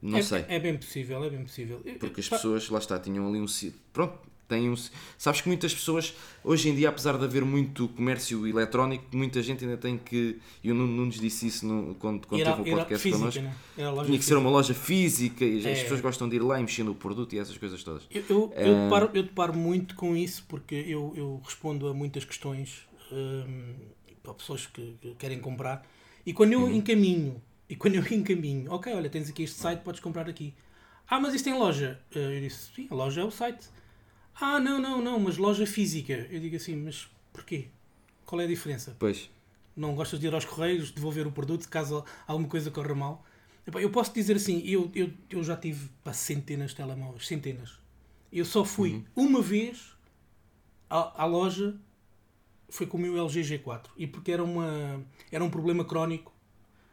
Não 0.00 0.18
é, 0.18 0.22
sei. 0.22 0.44
É 0.48 0.58
bem 0.58 0.76
possível, 0.76 1.24
é 1.24 1.30
bem 1.30 1.42
possível. 1.42 1.82
Porque 1.98 2.20
as 2.20 2.28
pessoas, 2.28 2.68
lá 2.68 2.78
está, 2.78 2.98
tinham 2.98 3.28
ali 3.28 3.40
um. 3.40 3.46
Pronto, 3.92 4.18
têm 4.48 4.70
um. 4.70 4.74
Sabes 5.16 5.40
que 5.40 5.48
muitas 5.48 5.74
pessoas, 5.74 6.14
hoje 6.42 6.70
em 6.70 6.74
dia, 6.74 6.88
apesar 6.88 7.18
de 7.18 7.24
haver 7.24 7.44
muito 7.44 7.86
comércio 7.88 8.46
eletrónico, 8.46 9.04
muita 9.12 9.42
gente 9.42 9.64
ainda 9.64 9.76
tem 9.76 9.98
que. 9.98 10.38
E 10.64 10.72
o 10.72 10.74
Nuno 10.74 11.04
nos 11.06 11.20
disse 11.20 11.46
isso 11.46 11.66
no, 11.66 11.94
quando, 11.96 12.26
quando 12.26 12.40
era, 12.40 12.56
teve 12.56 12.70
o 12.70 12.76
podcast 12.76 13.02
física, 13.02 13.18
connosco. 13.18 13.42
Né? 13.42 13.54
Tinha 13.76 13.92
que 13.92 14.04
física. 14.06 14.22
ser 14.24 14.36
uma 14.36 14.50
loja 14.50 14.74
física 14.74 15.44
e 15.44 15.66
é. 15.66 15.72
as 15.72 15.82
pessoas 15.82 16.00
gostam 16.00 16.28
de 16.28 16.36
ir 16.36 16.40
lá 16.40 16.58
e 16.58 16.62
mexer 16.62 16.82
no 16.82 16.94
produto 16.94 17.34
e 17.34 17.38
essas 17.38 17.58
coisas 17.58 17.84
todas. 17.84 18.04
Eu, 18.10 18.24
eu, 18.28 18.52
eu, 18.56 18.72
uh... 18.72 18.84
deparo, 18.84 19.10
eu 19.14 19.22
deparo 19.22 19.54
muito 19.54 19.94
com 19.94 20.16
isso 20.16 20.44
porque 20.48 20.74
eu, 20.74 21.12
eu 21.14 21.40
respondo 21.44 21.86
a 21.86 21.94
muitas 21.94 22.24
questões 22.24 22.88
um, 23.12 23.74
para 24.22 24.34
pessoas 24.34 24.66
que, 24.66 24.96
que, 25.00 25.14
querem 25.16 25.38
comprar 25.38 25.86
e 26.24 26.32
quando 26.32 26.52
eu 26.52 26.62
uhum. 26.62 26.74
encaminho 26.74 27.42
e 27.68 27.76
quando 27.76 27.96
eu 27.96 28.02
encaminho, 28.10 28.72
ok, 28.72 28.92
olha, 28.94 29.10
tens 29.10 29.28
aqui 29.28 29.42
este 29.42 29.58
site, 29.58 29.80
podes 29.80 30.00
comprar 30.00 30.28
aqui. 30.28 30.54
Ah, 31.06 31.20
mas 31.20 31.34
isso 31.34 31.44
tem 31.44 31.54
loja? 31.54 32.00
Uh, 32.14 32.18
eu 32.18 32.40
disse, 32.40 32.72
sim, 32.74 32.88
a 32.90 32.94
loja 32.94 33.20
é 33.20 33.24
o 33.24 33.30
site. 33.30 33.68
Ah, 34.40 34.58
não, 34.58 34.78
não, 34.78 35.02
não, 35.02 35.18
mas 35.18 35.36
loja 35.36 35.66
física. 35.66 36.12
Eu 36.30 36.40
digo 36.40 36.56
assim, 36.56 36.76
mas 36.76 37.08
porquê? 37.32 37.68
Qual 38.24 38.40
é 38.40 38.44
a 38.44 38.46
diferença? 38.46 38.96
Pois. 38.98 39.30
Não 39.76 39.94
gostas 39.94 40.20
de 40.20 40.26
ir 40.26 40.34
aos 40.34 40.44
correios, 40.44 40.90
devolver 40.90 41.26
o 41.26 41.32
produto 41.32 41.68
caso 41.68 42.04
alguma 42.26 42.48
coisa 42.48 42.70
corra 42.70 42.94
mal? 42.94 43.24
Eu 43.74 43.90
posso 43.90 44.14
dizer 44.14 44.36
assim, 44.36 44.62
eu, 44.64 44.90
eu, 44.94 45.10
eu 45.28 45.44
já 45.44 45.56
tive 45.56 45.90
pá, 46.02 46.12
centenas 46.12 46.70
de 46.70 46.76
telemóveis, 46.76 47.26
centenas. 47.26 47.78
Eu 48.32 48.44
só 48.44 48.64
fui 48.64 49.04
uhum. 49.16 49.26
uma 49.28 49.42
vez 49.42 49.94
à, 50.88 51.22
à, 51.22 51.26
loja, 51.26 51.76
foi 52.68 52.86
com 52.86 52.96
o 52.96 53.00
meu 53.00 53.18
LG 53.18 53.42
G4. 53.42 53.86
E 53.96 54.06
porque 54.06 54.32
era, 54.32 54.42
uma, 54.42 55.04
era 55.30 55.44
um 55.44 55.50
problema 55.50 55.84
crónico 55.84 56.32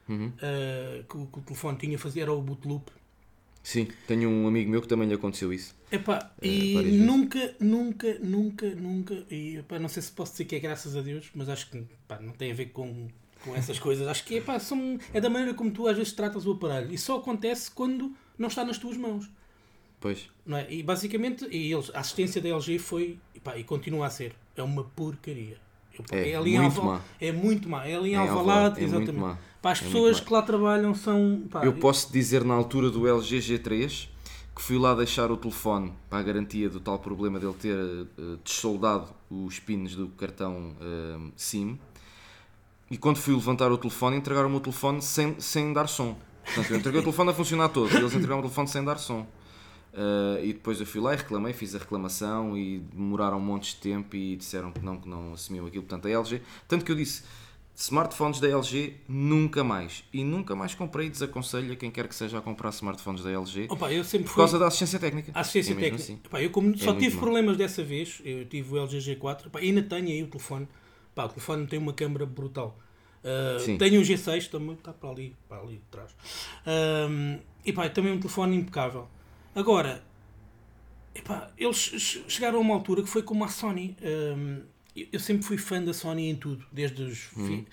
uhum. 0.08 0.28
uh, 0.28 1.04
que, 1.04 1.18
o, 1.18 1.26
que, 1.28 1.40
o, 1.40 1.42
telefone 1.42 1.78
tinha 1.78 2.00
fazer, 2.00 2.22
era 2.22 2.34
o 2.34 2.42
boot 2.42 2.68
loop. 2.68 2.92
Sim, 3.64 3.88
tenho 4.08 4.30
um 4.30 4.48
amigo 4.48 4.70
meu 4.70 4.82
que 4.82 4.88
também 4.88 5.08
lhe 5.08 5.16
aconteceu 5.16 5.52
isso. 5.52 5.76
Epá, 5.92 6.32
uh, 6.42 6.46
e 6.46 6.98
nunca, 6.98 7.56
nunca, 7.60 8.20
nunca, 8.20 8.70
nunca, 8.76 9.26
e 9.30 9.58
epá, 9.58 9.80
não 9.80 9.90
sei 9.90 10.04
se 10.04 10.12
posso 10.12 10.34
dizer 10.34 10.46
que 10.46 10.56
é 10.56 10.60
graças 10.60 10.96
a 10.96 11.02
Deus, 11.02 11.30
mas 11.34 11.50
acho 11.50 11.70
que 11.70 11.78
epá, 11.78 12.20
não 12.20 12.34
tem 12.34 12.52
a 12.52 12.56
ver 12.56 12.68
com, 12.68 13.08
com 13.44 13.56
essas 13.56 13.78
coisas. 13.80 14.08
Acho 14.08 14.24
que 14.26 14.36
epá, 14.36 14.60
são, 14.60 15.00
é 15.14 15.20
da 15.20 15.30
maneira 15.30 15.54
como 15.54 15.72
tu 15.72 15.88
às 15.88 15.98
vezes 15.98 16.14
tratas 16.14 16.46
o 16.46 16.52
aparelho. 16.52 16.94
E 16.94 16.98
só 16.98 17.18
acontece 17.18 17.72
quando 17.72 18.14
não 18.38 18.48
está 18.48 18.64
nas 18.64 18.78
tuas 18.78 18.98
mãos. 18.98 19.30
Pois. 20.00 20.30
Não 20.46 20.58
é? 20.58 20.72
E 20.72 20.84
basicamente, 20.84 21.48
e 21.50 21.74
eles, 21.74 21.90
a 21.94 22.02
assistência 22.02 22.40
da 22.40 22.50
LG 22.50 22.78
foi, 22.78 23.18
epá, 23.34 23.58
e 23.58 23.64
continua 23.64 24.06
a 24.06 24.10
ser, 24.12 24.36
é 24.56 24.62
uma 24.62 24.84
porcaria. 24.84 25.58
É, 26.12 26.32
é, 26.32 26.36
ali 26.36 26.60
muito 26.60 26.84
má. 26.84 27.02
é 27.20 27.32
muito 27.32 27.70
má. 27.70 27.88
É 27.88 27.96
ali 27.96 28.12
em 28.12 28.16
é 28.16 28.18
Alvalade, 28.18 28.82
é 28.82 28.84
exatamente. 28.84 29.38
Para 29.66 29.72
as 29.72 29.82
é 29.82 29.86
pessoas 29.86 30.20
que 30.20 30.32
lá 30.32 30.44
trabalham 30.44 30.94
são. 30.94 31.42
Pá, 31.50 31.66
eu 31.66 31.74
posso 31.74 32.14
dizer 32.14 32.44
na 32.44 32.54
altura 32.54 32.92
do 32.92 33.08
LG 33.08 33.40
G3 33.40 34.10
que 34.56 34.62
fui 34.62 34.78
lá 34.78 34.94
deixar 34.94 35.32
o 35.32 35.38
telefone 35.38 35.92
para 36.08 36.20
a 36.20 36.22
garantia 36.22 36.70
do 36.70 36.80
tal 36.80 37.00
problema 37.00 37.40
dele 37.40 37.56
ter 37.60 37.76
uh, 37.76 38.38
dessoldado 38.44 39.08
os 39.28 39.58
pins 39.58 39.96
do 39.96 40.10
cartão 40.10 40.76
uh, 40.80 41.32
SIM. 41.36 41.80
E 42.92 42.98
quando 42.98 43.18
fui 43.18 43.34
levantar 43.34 43.72
o 43.72 43.78
telefone, 43.80 44.18
entregaram-me 44.18 44.56
o 44.56 44.60
telefone 44.60 45.02
sem, 45.02 45.40
sem 45.40 45.74
dar 45.74 45.88
som. 45.88 46.16
Portanto, 46.44 46.70
eu 46.70 46.78
entreguei 46.78 47.00
o 47.00 47.04
telefone 47.04 47.32
a 47.32 47.34
funcionar 47.34 47.70
todo 47.70 47.92
e 47.92 47.98
eles 47.98 48.14
entregaram 48.14 48.42
o 48.42 48.44
telefone 48.44 48.68
sem 48.68 48.86
dar 48.86 49.00
som. 49.00 49.22
Uh, 49.22 50.44
e 50.44 50.54
depois 50.54 50.80
eu 50.80 50.86
fui 50.86 51.02
lá 51.02 51.16
e 51.16 51.18
reclamei, 51.18 51.54
fiz 51.54 51.74
a 51.74 51.80
reclamação 51.80 52.56
e 52.56 52.82
demoraram 52.94 53.40
um 53.40 53.42
monte 53.42 53.74
de 53.74 53.78
tempo 53.78 54.16
e 54.16 54.36
disseram 54.36 54.72
que 54.72 54.86
não, 54.86 54.98
que 54.98 55.10
não 55.10 55.34
assumiam 55.34 55.66
aquilo. 55.66 55.82
Portanto, 55.82 56.08
a 56.08 56.12
LG, 56.12 56.44
tanto 56.68 56.86
que 56.86 56.92
eu 56.92 56.96
disse, 56.96 57.24
smartphones 57.76 58.40
da 58.40 58.48
LG 58.48 59.02
nunca 59.08 59.64
mais. 59.64 60.04
E 60.14 60.24
nunca 60.24 60.56
mais 60.56 60.74
comprei 60.74 61.08
e 61.08 61.10
desaconselho 61.10 61.74
a 61.74 61.76
quem 61.76 61.92
quer 61.92 62.08
que 62.08 62.16
seja 62.16 62.38
a 62.38 62.42
comprar 62.42 62.70
smartphones 62.70 63.24
da 63.24 63.32
LG 63.32 63.68
Opa, 63.70 63.92
eu 63.92 64.04
sempre 64.04 64.28
por 64.28 64.36
causa 64.38 64.58
da 64.58 64.68
assistência 64.68 64.98
técnica. 64.98 65.32
Assistência 65.36 65.74
é 65.74 65.76
técnica. 65.76 65.96
Assim. 65.96 66.20
Opa, 66.26 66.42
eu 66.42 66.50
como 66.50 66.74
é 66.74 66.78
só 66.78 66.94
tive 66.96 67.18
problemas 67.18 67.58
dessa 67.58 67.84
vez, 67.84 68.22
eu 68.24 68.46
tive 68.46 68.74
o 68.74 68.78
LG 68.78 69.16
G4, 69.16 69.48
opa, 69.48 69.60
ainda 69.60 69.84
tenho 69.84 70.08
aí 70.08 70.24
o 70.24 70.28
telefone. 70.28 70.68
Opa, 71.12 71.26
o 71.26 71.30
telefone 71.30 71.68
tem 71.68 71.78
uma 71.78 71.94
câmera 71.94 72.26
brutal. 72.26 72.78
Uh, 73.26 73.78
tenho 73.78 74.00
um 74.00 74.04
G6 74.04 74.50
também, 74.50 74.74
está 74.74 74.94
para 74.94 75.10
ali, 75.10 75.36
para 75.50 75.60
ali 75.60 75.82
atrás. 75.90 76.12
Uh, 76.12 77.42
e 77.66 77.74
pá, 77.74 77.90
também 77.90 78.14
um 78.14 78.20
telefone 78.20 78.56
impecável. 78.56 79.08
Agora, 79.56 80.04
epá, 81.14 81.52
eles 81.58 82.24
chegaram 82.28 82.60
a 82.60 82.62
uma 82.62 82.76
altura 82.76 83.02
que 83.02 83.10
foi 83.10 83.24
como 83.24 83.44
a 83.44 83.48
Sony. 83.48 83.98
Um, 84.02 84.62
eu 85.12 85.20
sempre 85.20 85.44
fui 85.44 85.58
fã 85.58 85.82
da 85.84 85.94
Sony 85.94 86.30
em 86.30 86.36
tudo, 86.36 86.66
desde 86.72 87.04
os 87.04 87.32
uhum. 87.34 87.66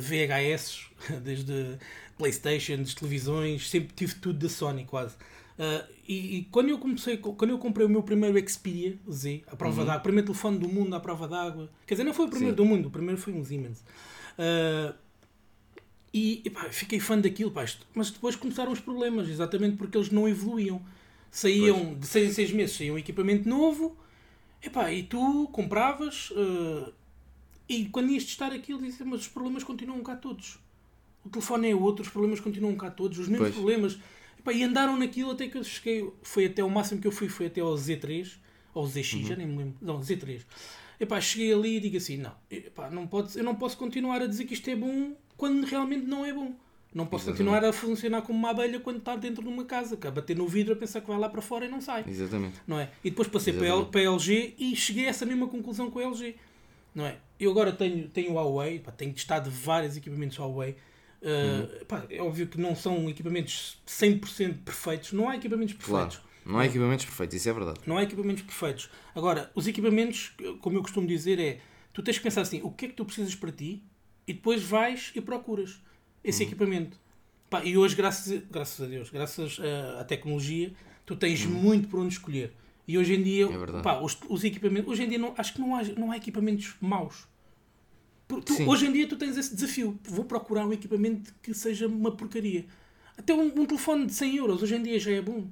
VHS, 0.00 0.86
desde 1.22 1.78
Playstations, 2.18 2.94
televisões, 2.94 3.68
sempre 3.68 3.94
tive 3.94 4.14
tudo 4.16 4.38
da 4.38 4.48
Sony 4.48 4.84
quase. 4.84 5.14
Uh, 5.56 5.86
e, 6.08 6.38
e, 6.38 6.44
quando 6.50 6.70
eu 6.70 6.78
comecei, 6.78 7.16
quando 7.16 7.50
eu 7.50 7.58
comprei 7.58 7.86
o 7.86 7.88
meu 7.88 8.02
primeiro 8.02 8.36
Xperia 8.48 8.98
Z, 9.08 9.42
a 9.46 9.54
prova 9.54 9.80
uhum. 9.80 9.86
d'água, 9.86 10.00
o 10.00 10.02
primeiro 10.02 10.26
telefone 10.26 10.58
do 10.58 10.68
mundo 10.68 10.96
à 10.96 11.00
prova 11.00 11.28
d'água, 11.28 11.70
quer 11.86 11.94
dizer, 11.94 12.04
não 12.04 12.12
foi 12.12 12.26
o 12.26 12.28
primeiro 12.28 12.56
Sim. 12.56 12.56
do 12.56 12.64
mundo, 12.64 12.88
o 12.88 12.90
primeiro 12.90 13.20
foi 13.20 13.32
um 13.32 13.44
Siemens. 13.44 13.84
Uh, 14.36 14.94
e 16.12 16.42
epá, 16.44 16.68
fiquei 16.70 16.98
fã 16.98 17.18
daquilo, 17.18 17.52
pá, 17.52 17.64
mas 17.94 18.10
depois 18.10 18.34
começaram 18.34 18.72
os 18.72 18.80
problemas, 18.80 19.28
exatamente 19.28 19.76
porque 19.76 19.96
eles 19.96 20.10
não 20.10 20.28
evoluíam 20.28 20.82
saíam 21.34 21.86
pois. 21.86 22.00
de 22.00 22.06
6 22.06 22.30
em 22.30 22.32
6 22.32 22.52
meses, 22.52 22.76
saía 22.76 22.92
um 22.92 22.98
equipamento 22.98 23.48
novo, 23.48 23.96
epá, 24.64 24.90
e 24.92 25.02
tu 25.02 25.48
compravas, 25.52 26.30
uh, 26.30 26.92
e 27.68 27.86
quando 27.86 28.10
ias 28.10 28.24
testar 28.24 28.52
aquilo, 28.52 28.80
dizes, 28.80 29.00
mas 29.00 29.22
os 29.22 29.28
problemas 29.28 29.64
continuam 29.64 30.02
cá 30.02 30.16
todos. 30.16 30.58
O 31.24 31.28
telefone 31.28 31.70
é 31.70 31.74
outro, 31.74 32.02
os 32.02 32.10
problemas 32.10 32.40
continuam 32.40 32.76
cá 32.76 32.90
todos, 32.90 33.18
os 33.18 33.28
mesmos 33.28 33.48
pois. 33.48 33.54
problemas. 33.54 33.98
Epá, 34.38 34.52
e 34.52 34.62
andaram 34.62 34.96
naquilo 34.96 35.30
até 35.30 35.48
que 35.48 35.56
eu 35.56 35.64
cheguei, 35.64 36.10
foi 36.22 36.46
até 36.46 36.62
o 36.62 36.70
máximo 36.70 37.00
que 37.00 37.06
eu 37.06 37.12
fui, 37.12 37.28
foi 37.28 37.46
até 37.46 37.60
ao 37.60 37.74
Z3, 37.74 38.36
ou 38.74 38.86
ZX, 38.86 39.14
uhum. 39.14 39.24
já 39.24 39.36
nem 39.36 39.46
me 39.46 39.56
lembro, 39.56 39.76
não, 39.80 40.00
Z3. 40.00 40.42
Epá, 41.00 41.20
cheguei 41.20 41.52
ali 41.52 41.76
e 41.76 41.80
digo 41.80 41.96
assim, 41.96 42.18
não, 42.18 42.34
epá, 42.50 42.90
não 42.90 43.06
pode, 43.06 43.36
eu 43.36 43.44
não 43.44 43.54
posso 43.54 43.76
continuar 43.76 44.20
a 44.22 44.26
dizer 44.26 44.44
que 44.44 44.54
isto 44.54 44.68
é 44.68 44.76
bom 44.76 45.16
quando 45.36 45.64
realmente 45.64 46.06
não 46.06 46.24
é 46.24 46.32
bom. 46.32 46.54
Não 46.94 47.06
posso 47.06 47.24
Exatamente. 47.24 47.50
continuar 47.50 47.68
a 47.68 47.72
funcionar 47.72 48.22
como 48.22 48.38
uma 48.38 48.50
abelha 48.50 48.78
quando 48.78 48.98
está 48.98 49.16
dentro 49.16 49.42
de 49.42 49.48
uma 49.48 49.64
casa, 49.64 49.96
que 49.96 50.06
a 50.06 50.12
bater 50.12 50.36
no 50.36 50.46
vidro 50.46 50.74
a 50.74 50.76
pensar 50.76 51.00
que 51.00 51.08
vai 51.08 51.18
lá 51.18 51.28
para 51.28 51.42
fora 51.42 51.66
e 51.66 51.68
não 51.68 51.80
sai. 51.80 52.04
Exatamente. 52.06 52.60
Não 52.66 52.78
é? 52.78 52.88
E 53.02 53.10
depois 53.10 53.26
passei 53.26 53.52
para, 53.52 53.84
para 53.86 54.00
a 54.00 54.04
LG 54.04 54.54
e 54.56 54.76
cheguei 54.76 55.06
a 55.06 55.08
essa 55.08 55.26
mesma 55.26 55.48
conclusão 55.48 55.90
com 55.90 55.98
a 55.98 56.02
LG. 56.04 56.36
Não 56.94 57.04
é? 57.04 57.16
Eu 57.40 57.50
agora 57.50 57.72
tenho, 57.72 58.08
tenho 58.08 58.34
Huawei, 58.34 58.78
pá, 58.78 58.92
tenho 58.92 59.12
testado 59.12 59.50
vários 59.50 59.96
equipamentos 59.96 60.38
Huawei. 60.38 60.76
Uh, 61.20 61.80
uhum. 61.80 61.84
pá, 61.88 62.06
é 62.08 62.22
óbvio 62.22 62.46
que 62.46 62.60
não 62.60 62.76
são 62.76 63.10
equipamentos 63.10 63.82
100% 63.88 64.58
perfeitos. 64.64 65.12
Não 65.12 65.28
há 65.28 65.34
equipamentos 65.34 65.74
perfeitos. 65.74 66.16
Claro. 66.18 66.34
Não 66.46 66.58
há 66.58 66.66
equipamentos 66.66 67.06
perfeitos, 67.06 67.36
isso 67.36 67.48
é 67.48 67.52
verdade. 67.52 67.80
Não 67.86 67.96
há 67.96 68.02
equipamentos 68.04 68.42
perfeitos. 68.44 68.90
Agora, 69.14 69.50
os 69.54 69.66
equipamentos, 69.66 70.32
como 70.60 70.76
eu 70.76 70.82
costumo 70.82 71.08
dizer, 71.08 71.40
é 71.40 71.58
tu 71.92 72.02
tens 72.02 72.18
que 72.18 72.22
pensar 72.22 72.42
assim: 72.42 72.60
o 72.62 72.70
que 72.70 72.84
é 72.84 72.88
que 72.88 72.94
tu 72.94 73.04
precisas 73.04 73.34
para 73.34 73.50
ti 73.50 73.82
e 74.28 74.32
depois 74.32 74.62
vais 74.62 75.10
e 75.14 75.20
procuras 75.20 75.80
esse 76.24 76.42
uhum. 76.42 76.48
equipamento. 76.48 76.98
Pá, 77.50 77.64
e 77.64 77.76
hoje, 77.76 77.94
graças, 77.94 78.42
graças 78.50 78.80
a 78.84 78.88
Deus, 78.88 79.10
graças 79.10 79.60
à 80.00 80.04
tecnologia, 80.04 80.72
tu 81.04 81.14
tens 81.14 81.44
hum. 81.44 81.50
muito 81.50 81.88
por 81.88 82.00
onde 82.00 82.14
escolher. 82.14 82.52
E 82.86 82.98
hoje 82.98 83.14
em 83.14 83.22
dia, 83.22 83.46
é 83.46 83.82
pá, 83.82 84.00
os, 84.00 84.18
os, 84.28 84.44
equipamentos, 84.44 84.90
hoje 84.90 85.04
em 85.04 85.08
dia 85.08 85.18
não, 85.18 85.34
acho 85.36 85.54
que 85.54 85.60
não 85.60 85.74
há, 85.74 85.82
não 85.96 86.10
há 86.10 86.16
equipamentos 86.16 86.74
maus. 86.80 87.26
Tu, 88.26 88.68
hoje 88.68 88.86
em 88.86 88.92
dia 88.92 89.06
tu 89.06 89.16
tens 89.16 89.36
esse 89.36 89.54
desafio. 89.54 89.98
Vou 90.04 90.24
procurar 90.24 90.66
um 90.66 90.72
equipamento 90.72 91.34
que 91.42 91.54
seja 91.54 91.86
uma 91.86 92.10
porcaria. 92.10 92.66
Até 93.16 93.32
um, 93.34 93.46
um 93.46 93.66
telefone 93.66 94.06
de 94.06 94.14
100 94.14 94.36
euros 94.36 94.62
hoje 94.62 94.74
em 94.74 94.82
dia 94.82 94.98
já 94.98 95.12
é 95.12 95.22
bom. 95.22 95.46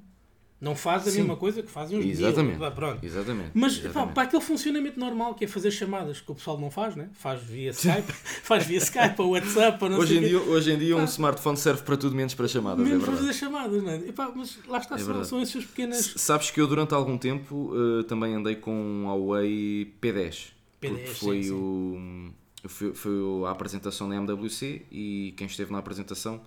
Não 0.63 0.77
faz 0.77 1.05
a 1.05 1.11
Sim. 1.11 1.17
mesma 1.17 1.35
coisa 1.35 1.61
que 1.61 1.69
fazem 1.69 1.99
os 1.99 2.05
Exatamente. 2.05 2.57
Dias, 2.57 2.73
pronto. 2.73 3.05
Exatamente. 3.05 3.51
Mas 3.53 3.73
Exatamente. 3.73 3.93
Pá, 3.93 4.07
para 4.07 4.23
aquele 4.23 4.41
funcionamento 4.41 4.97
normal 4.97 5.35
que 5.35 5.43
é 5.43 5.47
fazer 5.47 5.71
chamadas, 5.71 6.21
que 6.21 6.31
o 6.31 6.35
pessoal 6.35 6.57
não 6.57 6.71
faz, 6.71 6.95
né? 6.95 7.09
faz 7.11 7.43
via 7.43 7.71
Skype, 7.71 8.13
faz 8.43 8.65
via 8.65 8.77
Skype 8.77 9.21
ou 9.21 9.31
WhatsApp. 9.31 9.83
Ou 9.83 9.89
não 9.89 9.97
hoje, 9.97 10.13
sei 10.13 10.23
em 10.23 10.29
dia, 10.29 10.39
hoje 10.39 10.71
em 10.71 10.77
dia, 10.77 10.95
um 10.95 11.03
smartphone 11.03 11.57
serve 11.57 11.81
para 11.81 11.97
tudo 11.97 12.15
menos 12.15 12.33
para 12.33 12.47
chamadas. 12.47 12.87
Menos 12.87 13.03
é 13.03 13.05
para 13.05 13.17
fazer 13.17 13.33
chamadas, 13.33 13.83
não 13.83 13.91
é? 13.91 13.97
E, 13.97 14.13
pá, 14.13 14.31
mas 14.33 14.57
lá 14.65 14.77
está, 14.77 14.95
é 14.95 14.99
são, 14.99 15.23
são 15.25 15.41
essas 15.41 15.65
pequenas. 15.65 16.13
Sabes 16.15 16.49
que 16.49 16.61
eu, 16.61 16.65
durante 16.65 16.93
algum 16.93 17.17
tempo, 17.17 17.73
uh, 17.75 18.05
também 18.05 18.33
andei 18.33 18.55
com 18.55 18.73
um 18.73 19.07
Huawei 19.07 19.93
P10. 20.01 20.51
P10 20.81 21.07
foi 21.07 21.43
sim, 21.43 21.51
o. 21.51 21.95
Sim. 21.97 22.33
Foi, 22.69 22.93
foi 22.93 23.11
a 23.45 23.51
apresentação 23.51 24.07
na 24.07 24.15
MWC 24.15 24.83
e 24.89 25.33
quem 25.35 25.45
esteve 25.45 25.73
na 25.73 25.79
apresentação 25.79 26.39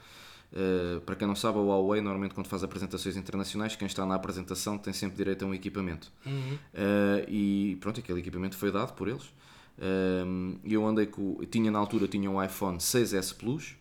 Uh, 0.57 1.03
para 1.03 1.14
quem 1.14 1.29
não 1.29 1.35
sabe, 1.37 1.59
a 1.59 1.61
Huawei, 1.61 2.01
normalmente, 2.01 2.33
quando 2.33 2.47
faz 2.47 2.64
apresentações 2.64 3.14
internacionais, 3.14 3.77
quem 3.77 3.85
está 3.85 4.07
na 4.07 4.14
apresentação 4.14 4.79
tem 4.79 4.90
sempre 4.90 5.19
direito 5.19 5.45
a 5.45 5.49
um 5.49 5.53
equipamento. 5.53 6.11
Uhum. 6.25 6.55
Uh, 6.73 7.29
e 7.29 7.77
pronto, 7.79 8.01
aquele 8.01 8.21
equipamento 8.21 8.57
foi 8.57 8.73
dado 8.73 8.95
por 8.95 9.07
eles. 9.07 9.25
Uh, 9.77 10.59
eu 10.64 10.87
andei 10.87 11.05
com. 11.05 11.45
Tinha 11.51 11.71
na 11.71 11.79
altura 11.79 12.09
tinha 12.09 12.31
um 12.31 12.42
iPhone 12.42 12.79
6S 12.79 13.37
Plus 13.37 13.77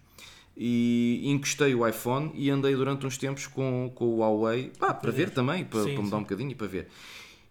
e 0.57 1.21
encostei 1.25 1.73
o 1.73 1.87
iPhone 1.87 2.31
e 2.33 2.49
andei 2.49 2.75
durante 2.75 3.05
uns 3.05 3.17
tempos 3.17 3.47
com, 3.47 3.89
com 3.95 4.05
o 4.05 4.17
Huawei 4.17 4.71
pá, 4.77 4.93
para 4.93 5.11
ver 5.11 5.29
também, 5.29 5.63
para, 5.63 5.83
sim, 5.83 5.93
para 5.93 6.03
mudar 6.03 6.17
sim. 6.17 6.21
um 6.21 6.23
bocadinho 6.23 6.51
e 6.51 6.55
para 6.55 6.67
ver. 6.67 6.87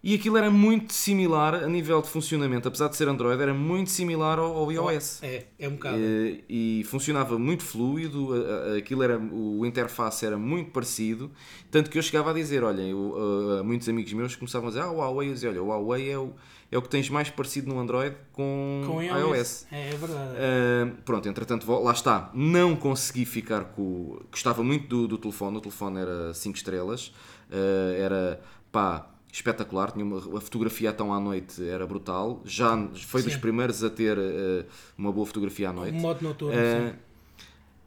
E 0.07 0.15
aquilo 0.15 0.37
era 0.37 0.51
muito 0.51 0.93
similar 0.93 1.55
a 1.55 1.67
nível 1.67 2.03
de 2.03 2.11
funcionamento, 2.11 2.69
apesar 2.69 2.89
de 2.89 2.97
ser 2.97 3.09
Android, 3.09 3.41
era 3.41 3.55
muito 3.55 3.89
similar 3.91 4.39
ao, 4.39 4.55
ao 4.55 4.71
iOS. 4.71 5.23
É, 5.23 5.47
é 5.59 5.67
um 5.67 5.73
bocado. 5.73 5.97
E, 5.99 6.45
e, 6.81 6.85
funcionava 6.85 7.39
muito 7.39 7.63
fluido, 7.63 8.35
aquilo 8.77 9.03
era, 9.03 9.19
o 9.19 9.65
interface 9.65 10.27
era 10.27 10.37
muito 10.37 10.73
parecido, 10.73 11.33
tanto 11.71 11.89
que 11.89 11.97
eu 11.97 12.03
chegava 12.03 12.33
a 12.33 12.33
dizer, 12.35 12.63
olha, 12.63 12.83
eu, 12.83 12.99
uh, 12.99 13.65
muitos 13.65 13.89
amigos 13.89 14.13
meus 14.13 14.37
começavam 14.37 14.69
a 14.69 14.73
dizer, 14.73 14.83
ah, 14.83 14.91
o 14.91 14.97
Huawei, 14.99 15.31
eu 15.31 15.33
dizia, 15.33 15.49
olha, 15.49 15.63
o 15.63 15.69
Huawei 15.69 16.11
é 16.11 16.19
o, 16.19 16.35
é 16.71 16.77
o 16.77 16.83
que 16.83 16.89
tens 16.91 17.09
mais 17.09 17.31
parecido 17.31 17.73
no 17.73 17.81
Android 17.81 18.15
com, 18.31 18.83
com 18.87 19.03
iOS. 19.03 19.19
iOS. 19.39 19.67
É, 19.73 19.89
é 19.89 19.97
verdade. 19.97 20.33
Uh, 20.35 21.03
pronto, 21.03 21.27
entretanto, 21.31 21.81
lá 21.81 21.93
está, 21.93 22.31
não 22.35 22.77
consegui 22.77 23.25
ficar 23.25 23.65
com... 23.65 24.21
Gostava 24.31 24.63
muito 24.63 24.87
do, 24.87 25.09
do 25.09 25.17
telefone, 25.17 25.57
o 25.57 25.61
telefone 25.63 26.01
era 26.01 26.35
5 26.35 26.59
estrelas, 26.59 27.07
uh, 27.49 27.95
era, 27.97 28.39
pá 28.71 29.14
espetacular, 29.35 29.91
tinha 29.91 30.05
uma, 30.05 30.19
a 30.39 30.41
fotografia 30.41 30.93
tão 30.93 31.13
à 31.13 31.19
noite 31.19 31.69
era 31.69 31.85
brutal, 31.85 32.41
já 32.45 32.89
foi 33.05 33.21
sim. 33.21 33.29
dos 33.29 33.37
primeiros 33.37 33.83
a 33.83 33.91
ter 33.91 34.17
uh, 34.17 34.65
uma 34.97 35.11
boa 35.11 35.27
fotografia 35.27 35.71
à 35.71 35.73
noite. 35.73 35.97
Um 35.97 36.01
modo 36.01 36.23
noturno, 36.23 36.55
uh, 36.55 36.95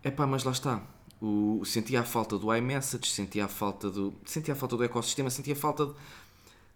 É 0.04 0.12
pá, 0.12 0.28
mas 0.28 0.44
lá 0.44 0.52
está. 0.52 0.82
o, 1.22 1.62
sentia 1.64 2.02
a 2.02 2.04
falta 2.04 2.38
do 2.38 2.54
iMessage, 2.54 3.10
sentia 3.10 3.46
a 3.46 3.48
falta 3.48 3.90
do, 3.90 4.14
sentia 4.26 4.54
a 4.54 4.58
falta 4.58 4.76
do 4.76 4.84
ecossistema, 4.84 5.30
sentia 5.30 5.54
a 5.54 5.56
falta 5.56 5.86
de. 5.86 5.94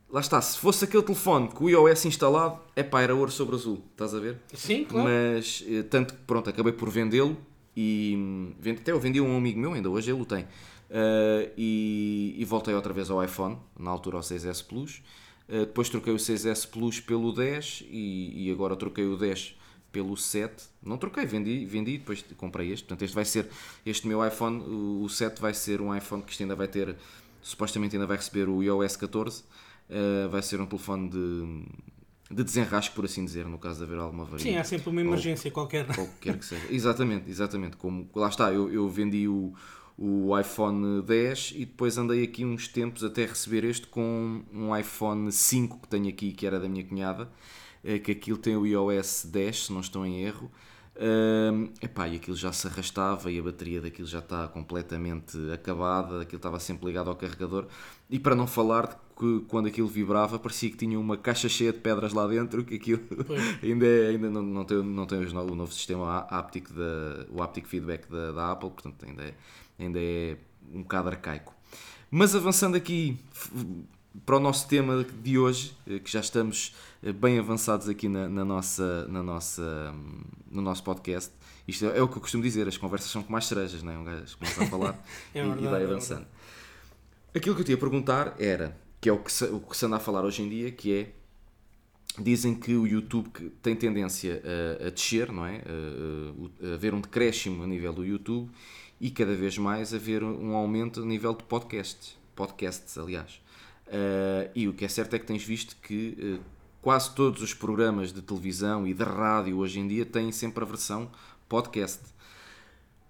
Lá 0.10 0.22
está, 0.22 0.42
se 0.42 0.58
fosse 0.58 0.86
aquele 0.86 1.04
telefone 1.04 1.50
com 1.50 1.66
o 1.66 1.70
iOS 1.70 2.06
instalado, 2.06 2.58
é 2.74 2.82
pá, 2.82 3.02
era 3.02 3.14
ouro 3.14 3.32
sobre 3.32 3.56
azul, 3.56 3.82
estás 3.92 4.16
a 4.16 4.20
ver? 4.20 4.38
Sim, 4.54 4.86
claro. 4.86 5.10
Mas, 5.10 5.66
eh, 5.68 5.84
tanto 5.84 6.14
que, 6.14 6.20
pronto, 6.22 6.50
acabei 6.50 6.74
por 6.74 6.90
vendê-lo 6.90 7.38
e 7.76 8.16
hum, 8.18 8.54
até 8.72 8.92
eu 8.92 9.00
vendi 9.00 9.20
a 9.20 9.24
um 9.24 9.38
amigo 9.38 9.60
meu, 9.60 9.74
ainda 9.74 9.90
hoje 9.90 10.12
ele 10.12 10.22
o 10.22 10.26
tem. 10.26 10.46
Uh, 10.92 11.50
e, 11.58 12.36
e, 12.38 12.44
voltei 12.44 12.74
outra 12.74 12.92
vez 12.92 13.10
ao 13.10 13.24
iPhone, 13.24 13.58
na 13.80 13.90
altura 13.90 14.18
ao 14.18 14.22
6S 14.22 14.66
Plus. 14.68 15.02
Uh, 15.48 15.60
depois 15.60 15.88
troquei 15.88 16.12
o 16.12 16.18
6S 16.18 16.70
Plus 16.70 17.00
pelo 17.00 17.32
10 17.32 17.86
e, 17.90 18.48
e, 18.48 18.52
agora 18.52 18.76
troquei 18.76 19.06
o 19.06 19.16
10 19.16 19.56
pelo 19.90 20.18
7. 20.18 20.66
Não 20.84 20.98
troquei, 20.98 21.26
vendi, 21.26 21.66
vendi 21.66 21.98
depois 21.98 22.26
comprei 22.36 22.74
este. 22.74 22.84
Portanto, 22.84 23.04
este 23.04 23.16
vai 23.16 23.24
ser, 23.24 23.50
este 23.86 24.06
meu 24.06 24.26
iPhone, 24.26 24.60
o, 24.64 25.04
o 25.04 25.10
7 25.10 25.42
vai 25.42 25.54
ser 25.54 25.80
um 25.80 25.96
iPhone 25.96 26.22
que 26.24 26.32
isto 26.32 26.42
ainda 26.42 26.58
vai 26.58 26.68
ter, 26.68 26.94
supostamente 27.42 27.96
ainda 27.96 28.06
vai 28.06 28.18
receber 28.18 28.50
o 28.50 28.62
iOS 28.62 28.98
14. 28.98 29.44
Uh, 29.90 30.30
vai 30.30 30.42
ser 30.42 30.60
um 30.60 30.66
telefone 30.66 31.10
de, 31.10 32.36
de 32.36 32.44
desenrasque, 32.44 32.94
por 32.94 33.06
assim 33.06 33.24
dizer, 33.24 33.46
no 33.46 33.58
caso 33.58 33.78
de 33.78 33.86
haver 33.86 33.98
alguma 33.98 34.26
variante. 34.26 34.44
Sim, 34.44 34.58
há 34.58 34.64
sempre 34.66 34.90
uma 34.90 35.00
emergência 35.00 35.50
qualquer. 35.52 35.86
Qualquer 35.88 36.38
que 36.38 36.46
seja. 36.46 36.66
Exatamente, 36.70 37.30
exatamente. 37.30 37.78
Como, 37.78 38.10
lá 38.14 38.28
está, 38.28 38.52
eu, 38.52 38.72
eu 38.72 38.90
vendi 38.90 39.28
o, 39.28 39.54
o 40.04 40.38
iPhone 40.40 41.04
10 41.04 41.54
e 41.56 41.60
depois 41.60 41.96
andei 41.96 42.24
aqui 42.24 42.44
uns 42.44 42.68
tempos 42.68 43.04
até 43.04 43.24
receber 43.24 43.64
este 43.64 43.86
com 43.86 44.42
um 44.52 44.76
iPhone 44.76 45.32
5 45.32 45.80
que 45.80 45.88
tenho 45.88 46.10
aqui, 46.10 46.32
que 46.32 46.48
era 46.48 46.60
da 46.60 46.68
minha 46.68 46.84
cunhada, 46.84 47.30
eh, 47.84 48.00
que 48.00 48.12
aquilo 48.12 48.40
tem 48.40 48.58
o 48.58 48.66
iOS 48.66 49.28
10, 49.32 49.66
se 49.66 49.74
não 49.74 49.80
estou 49.80 50.04
em 50.04 50.24
erro. 50.24 50.52
Uh, 50.94 51.72
epá, 51.82 52.08
e 52.08 52.18
aquilo 52.18 52.36
já 52.36 52.52
se 52.52 52.68
arrastava 52.68 53.32
e 53.32 53.40
a 53.40 53.42
bateria 53.42 53.80
daquilo 53.80 54.08
já 54.08 54.20
está 54.20 54.48
completamente 54.48 55.38
acabada, 55.52 56.22
aquilo 56.22 56.38
estava 56.38 56.60
sempre 56.60 56.88
ligado 56.88 57.10
ao 57.10 57.16
carregador. 57.16 57.68
E 58.10 58.20
para 58.20 58.36
não 58.36 58.46
falar 58.46 58.88
de 58.88 58.96
que 59.18 59.46
quando 59.48 59.68
aquilo 59.68 59.88
vibrava 59.88 60.38
parecia 60.38 60.70
que 60.70 60.78
tinha 60.78 61.00
uma 61.00 61.16
caixa 61.16 61.48
cheia 61.48 61.72
de 61.72 61.80
pedras 61.80 62.12
lá 62.12 62.28
dentro, 62.28 62.64
que 62.66 62.76
aquilo 62.76 63.02
ainda, 63.64 63.86
é, 63.86 64.10
ainda 64.10 64.30
não, 64.30 64.42
não 64.42 64.66
tem, 64.66 64.84
não 64.84 65.06
tem 65.06 65.20
o 65.20 65.56
novo 65.56 65.72
sistema 65.72 66.20
áptico, 66.30 66.74
da, 66.74 67.26
o 67.32 67.42
haptic 67.42 67.68
feedback 67.68 68.10
da, 68.10 68.32
da 68.32 68.52
Apple, 68.52 68.72
portanto 68.72 69.06
ainda 69.06 69.24
é, 69.24 69.34
ainda 69.82 70.00
é 70.00 70.38
um 70.74 70.84
bocado 70.84 71.10
arcaico. 71.10 71.54
Mas 72.10 72.36
avançando 72.36 72.76
aqui 72.76 73.18
para 74.26 74.36
o 74.36 74.40
nosso 74.40 74.68
tema 74.68 75.04
de 75.04 75.38
hoje, 75.38 75.76
eh, 75.88 76.00
que 76.00 76.12
já 76.12 76.20
estamos 76.20 76.76
eh, 77.02 77.14
bem 77.14 77.40
avançados 77.40 77.88
aqui 77.88 78.08
na, 78.10 78.28
na, 78.28 78.44
nossa, 78.44 79.08
na 79.08 79.24
nossa, 79.24 79.94
no 80.50 80.62
nosso 80.62 80.84
podcast. 80.84 81.32
Isto 81.68 81.86
é, 81.86 81.98
é, 81.98 82.02
o 82.02 82.08
que 82.08 82.18
eu 82.18 82.22
costumo 82.22 82.44
dizer, 82.44 82.68
as 82.68 82.78
conversas 82.78 83.10
são 83.10 83.24
como 83.24 83.38
as 83.38 83.46
cerejas, 83.46 83.82
não 83.82 83.94
é? 83.94 83.98
Um 83.98 84.04
gajo 84.04 84.38
começa 84.38 84.64
a 84.64 84.68
falar 84.68 85.06
é 85.34 85.40
e, 85.40 85.42
verdade, 85.42 85.64
e, 85.64 85.68
vai 85.68 85.82
é 85.82 85.86
avançando. 85.86 86.26
É 87.34 87.38
Aquilo 87.38 87.56
que 87.56 87.62
eu 87.62 87.66
te 87.66 87.72
ia 87.72 87.78
perguntar 87.78 88.36
era, 88.38 88.78
que 89.00 89.08
é 89.08 89.14
o 89.14 89.18
que, 89.18 89.32
se, 89.32 89.46
o 89.46 89.60
que 89.60 89.78
se 89.78 89.86
anda 89.86 89.96
a 89.96 90.00
falar 90.00 90.26
hoje 90.26 90.42
em 90.42 90.50
dia, 90.50 90.72
que 90.72 90.94
é 90.94 91.12
dizem 92.20 92.54
que 92.54 92.76
o 92.76 92.86
YouTube 92.86 93.30
tem 93.62 93.74
tendência 93.74 94.44
a, 94.82 94.88
a 94.88 94.90
descer, 94.90 95.32
não 95.32 95.46
é? 95.46 95.62
A, 95.62 96.68
a, 96.68 96.72
a 96.72 96.74
haver 96.74 96.94
um 96.94 97.00
decréscimo 97.00 97.64
a 97.64 97.68
nível 97.68 97.94
do 97.94 98.04
YouTube 98.04 98.52
e 99.02 99.10
cada 99.10 99.34
vez 99.34 99.58
mais 99.58 99.96
haver 99.96 100.24
um 100.24 100.56
aumento 100.56 101.02
a 101.02 101.06
nível 101.06 101.34
de 101.34 101.44
podcasts, 101.44 102.16
podcasts 102.36 103.00
aliás. 103.00 103.42
Uh, 103.88 104.48
e 104.54 104.68
o 104.68 104.74
que 104.74 104.86
é 104.86 104.88
certo 104.88 105.16
é 105.16 105.20
que 105.20 105.26
tens 105.26 105.44
visto 105.44 105.76
que 105.82 106.16
uh, 106.40 106.40
quase 106.84 107.14
todos 107.16 107.42
os 107.42 107.52
programas 107.52 108.14
de 108.14 108.22
televisão 108.22 108.88
e 108.88 108.94
de 108.94 109.04
rádio 109.04 109.58
hoje 109.58 109.80
em 109.80 109.88
dia 109.88 110.06
têm 110.06 110.32
sempre 110.32 110.64
a 110.64 110.68
versão 110.68 111.10
podcast. 111.50 112.00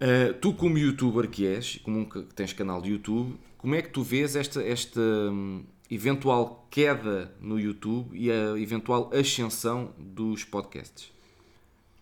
Uh, 0.00 0.32
tu, 0.40 0.54
como 0.54 0.78
youtuber 0.78 1.28
que 1.28 1.46
és, 1.46 1.78
como 1.84 2.08
que 2.08 2.22
tens 2.34 2.54
canal 2.54 2.80
de 2.80 2.90
YouTube, 2.90 3.38
como 3.58 3.74
é 3.74 3.82
que 3.82 3.90
tu 3.90 4.02
vês 4.02 4.34
esta, 4.34 4.62
esta 4.62 4.98
um, 4.98 5.62
eventual 5.90 6.66
queda 6.70 7.36
no 7.38 7.60
YouTube 7.60 8.18
e 8.18 8.30
a 8.30 8.58
eventual 8.58 9.10
ascensão 9.12 9.92
dos 9.98 10.42
podcasts? 10.42 11.12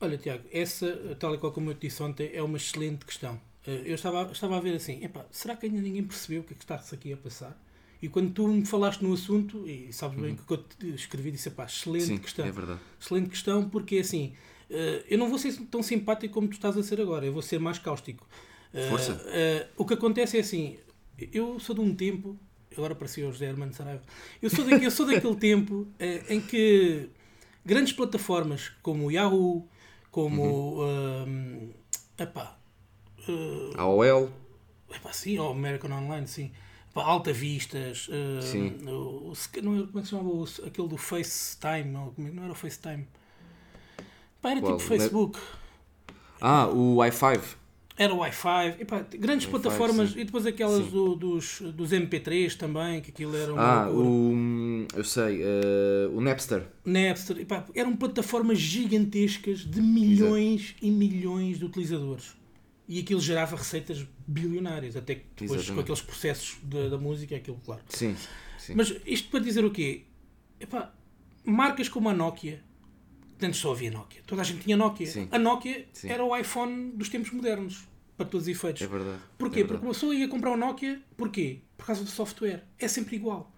Olha, 0.00 0.16
Tiago, 0.16 0.44
essa, 0.53 1.16
tal 1.18 1.35
e 1.35 1.38
qual 1.38 1.53
como 1.53 1.70
eu 1.70 1.74
te 1.74 1.88
disse 1.88 2.00
ontem, 2.05 2.31
é 2.33 2.40
uma 2.40 2.57
excelente 2.57 3.05
questão. 3.05 3.49
Eh, 3.66 3.83
eu 3.87 3.94
estava, 3.94 4.31
estava 4.33 4.57
a 4.57 4.61
ver 4.61 4.75
assim, 4.75 5.05
epá, 5.05 5.25
será 5.31 5.57
que 5.57 5.66
ainda 5.66 5.81
ninguém 5.81 6.05
percebeu 6.05 6.40
o 6.40 6.44
que 6.44 6.55
é 6.55 6.57
que 6.57 6.64
está-se 6.64 6.94
aqui 6.94 7.12
a 7.12 7.16
passar? 7.16 7.61
E 8.03 8.09
quando 8.09 8.33
tu 8.33 8.49
me 8.49 8.64
falaste 8.64 9.03
no 9.03 9.12
assunto, 9.12 9.68
e 9.68 9.92
sabes 9.92 10.18
bem 10.18 10.31
uhum. 10.31 10.37
que 10.37 10.53
eu 10.53 10.59
te 10.59 10.94
escrevi, 10.94 11.31
disse, 11.31 11.49
epá, 11.49 11.64
excelente 11.64 12.07
Sim, 12.07 12.18
questão. 12.18 12.46
É 12.46 12.51
verdade. 12.51 12.81
Excelente 12.99 13.29
questão, 13.29 13.68
porque 13.68 13.99
assim, 13.99 14.33
eh, 14.70 15.05
eu 15.09 15.18
não 15.18 15.29
vou 15.29 15.38
ser 15.38 15.53
tão 15.70 15.83
simpático 15.83 16.33
como 16.33 16.49
tu 16.49 16.55
estás 16.55 16.77
a 16.77 16.83
ser 16.83 17.01
agora, 17.01 17.27
eu 17.27 17.33
vou 17.33 17.42
ser 17.42 17.61
mais 17.61 17.79
cáustico. 17.79 18.27
Eh, 18.73 18.88
Força. 18.88 19.20
o 19.77 19.85
que 19.85 19.94
acontece 19.94 20.38
é 20.38 20.40
assim, 20.40 20.79
eu 21.33 21.59
sou 21.61 21.75
de 21.75 21.83
um 21.83 21.94
tempo, 21.94 22.38
agora 22.73 22.94
parecia 22.94 23.29
o 23.29 23.33
José 23.33 23.46
Hermano 23.46 23.75
Saraiva, 23.75 24.03
eu 24.40 24.49
sou, 24.49 24.64
daquele, 24.64 24.87
eu 24.87 24.90
sou 24.90 25.05
daquele 25.05 25.37
tempo 25.37 25.87
em 26.29 26.40
que 26.40 27.11
grandes 27.64 27.92
plataformas 27.92 28.70
como 28.81 29.07
o 29.07 29.11
Yahoo, 29.11 29.68
como 30.11 30.81
uhum. 30.81 31.68
uh, 31.68 31.75
epá, 32.23 32.60
Uh, 33.28 33.78
AOL. 33.78 34.30
Epá, 34.92 35.12
sim, 35.12 35.38
ou 35.38 35.52
American 35.52 35.90
Online, 35.92 36.26
sim. 36.26 36.50
Epá, 36.90 37.04
Alta 37.04 37.33
Vistas. 37.33 38.09
Uh, 38.09 38.42
sim. 38.42 38.78
O, 38.87 39.33
o, 39.33 39.35
não, 39.62 39.87
como 39.87 39.98
é 39.98 40.02
que 40.02 40.02
se 40.02 40.11
chamava? 40.11 40.28
O, 40.28 40.44
aquele 40.66 40.88
do 40.88 40.96
FaceTime. 40.96 41.85
Não, 41.85 42.12
é, 42.18 42.22
não 42.22 42.44
era 42.44 42.52
o 42.52 42.56
FaceTime. 42.56 43.06
Epá, 44.38 44.50
era 44.50 44.61
Qual? 44.61 44.76
tipo 44.76 44.88
Facebook. 44.88 45.38
Ah, 46.40 46.68
o 46.68 46.96
i5. 46.96 47.61
Era 48.00 48.14
o 48.14 48.20
Wi-Fi, 48.20 48.78
grandes 49.18 49.44
Wi 49.44 49.50
plataformas 49.50 50.12
sim. 50.12 50.20
e 50.20 50.24
depois 50.24 50.46
aquelas 50.46 50.87
do, 50.87 51.14
dos, 51.14 51.61
dos 51.61 51.90
MP3 51.90 52.56
também, 52.56 53.02
que 53.02 53.11
aquilo 53.11 53.37
era 53.37 53.52
Ah, 53.54 53.90
o, 53.90 54.87
eu 54.96 55.04
sei, 55.04 55.42
uh, 55.42 56.16
o 56.16 56.18
Napster. 56.22 56.66
Napster, 56.83 57.40
epá, 57.40 57.66
eram 57.74 57.94
plataformas 57.94 58.59
gigantescas 58.59 59.59
de 59.59 59.83
milhões 59.83 60.70
Exato. 60.70 60.87
e 60.87 60.90
milhões 60.90 61.59
de 61.59 61.66
utilizadores 61.66 62.39
e 62.90 62.98
aquilo 62.98 63.20
gerava 63.20 63.55
receitas 63.55 64.05
bilionárias, 64.26 64.96
até 64.96 65.14
que 65.14 65.24
depois 65.37 65.61
Exatamente. 65.61 65.74
com 65.74 65.81
aqueles 65.81 66.00
processos 66.00 66.59
da, 66.64 66.88
da 66.88 66.98
música, 66.98 67.37
aquilo, 67.37 67.61
claro. 67.64 67.81
Sim, 67.88 68.16
sim. 68.59 68.74
Mas 68.74 68.92
isto 69.07 69.31
para 69.31 69.38
dizer 69.38 69.64
o 69.64 69.70
quê? 69.70 70.07
Epá, 70.59 70.92
marcas 71.44 71.88
como 71.88 72.09
a 72.09 72.12
Nokia, 72.12 72.61
antes 73.40 73.61
só 73.61 73.70
havia 73.70 73.92
Nokia, 73.92 74.22
toda 74.26 74.42
a 74.42 74.44
gente 74.44 74.64
tinha 74.64 74.76
Nokia. 74.76 75.07
Sim. 75.07 75.29
A 75.31 75.38
Nokia 75.38 75.87
sim. 75.92 76.09
era 76.09 76.24
o 76.24 76.37
iPhone 76.37 76.90
dos 76.90 77.09
tempos 77.09 77.31
modernos, 77.31 77.87
para 78.16 78.26
todos 78.26 78.48
os 78.48 78.57
efeitos. 78.57 78.83
É 78.83 78.88
verdade. 78.88 79.20
Porquê? 79.38 79.61
É 79.61 79.62
verdade. 79.62 79.68
Porque 79.68 79.87
uma 79.87 79.94
pessoa 79.94 80.12
ia 80.12 80.26
comprar 80.26 80.50
um 80.50 80.57
Nokia, 80.57 81.00
porquê? 81.16 81.61
Por 81.76 81.87
causa 81.87 82.03
do 82.03 82.11
software. 82.11 82.64
É 82.76 82.88
sempre 82.88 83.14
igual. 83.14 83.53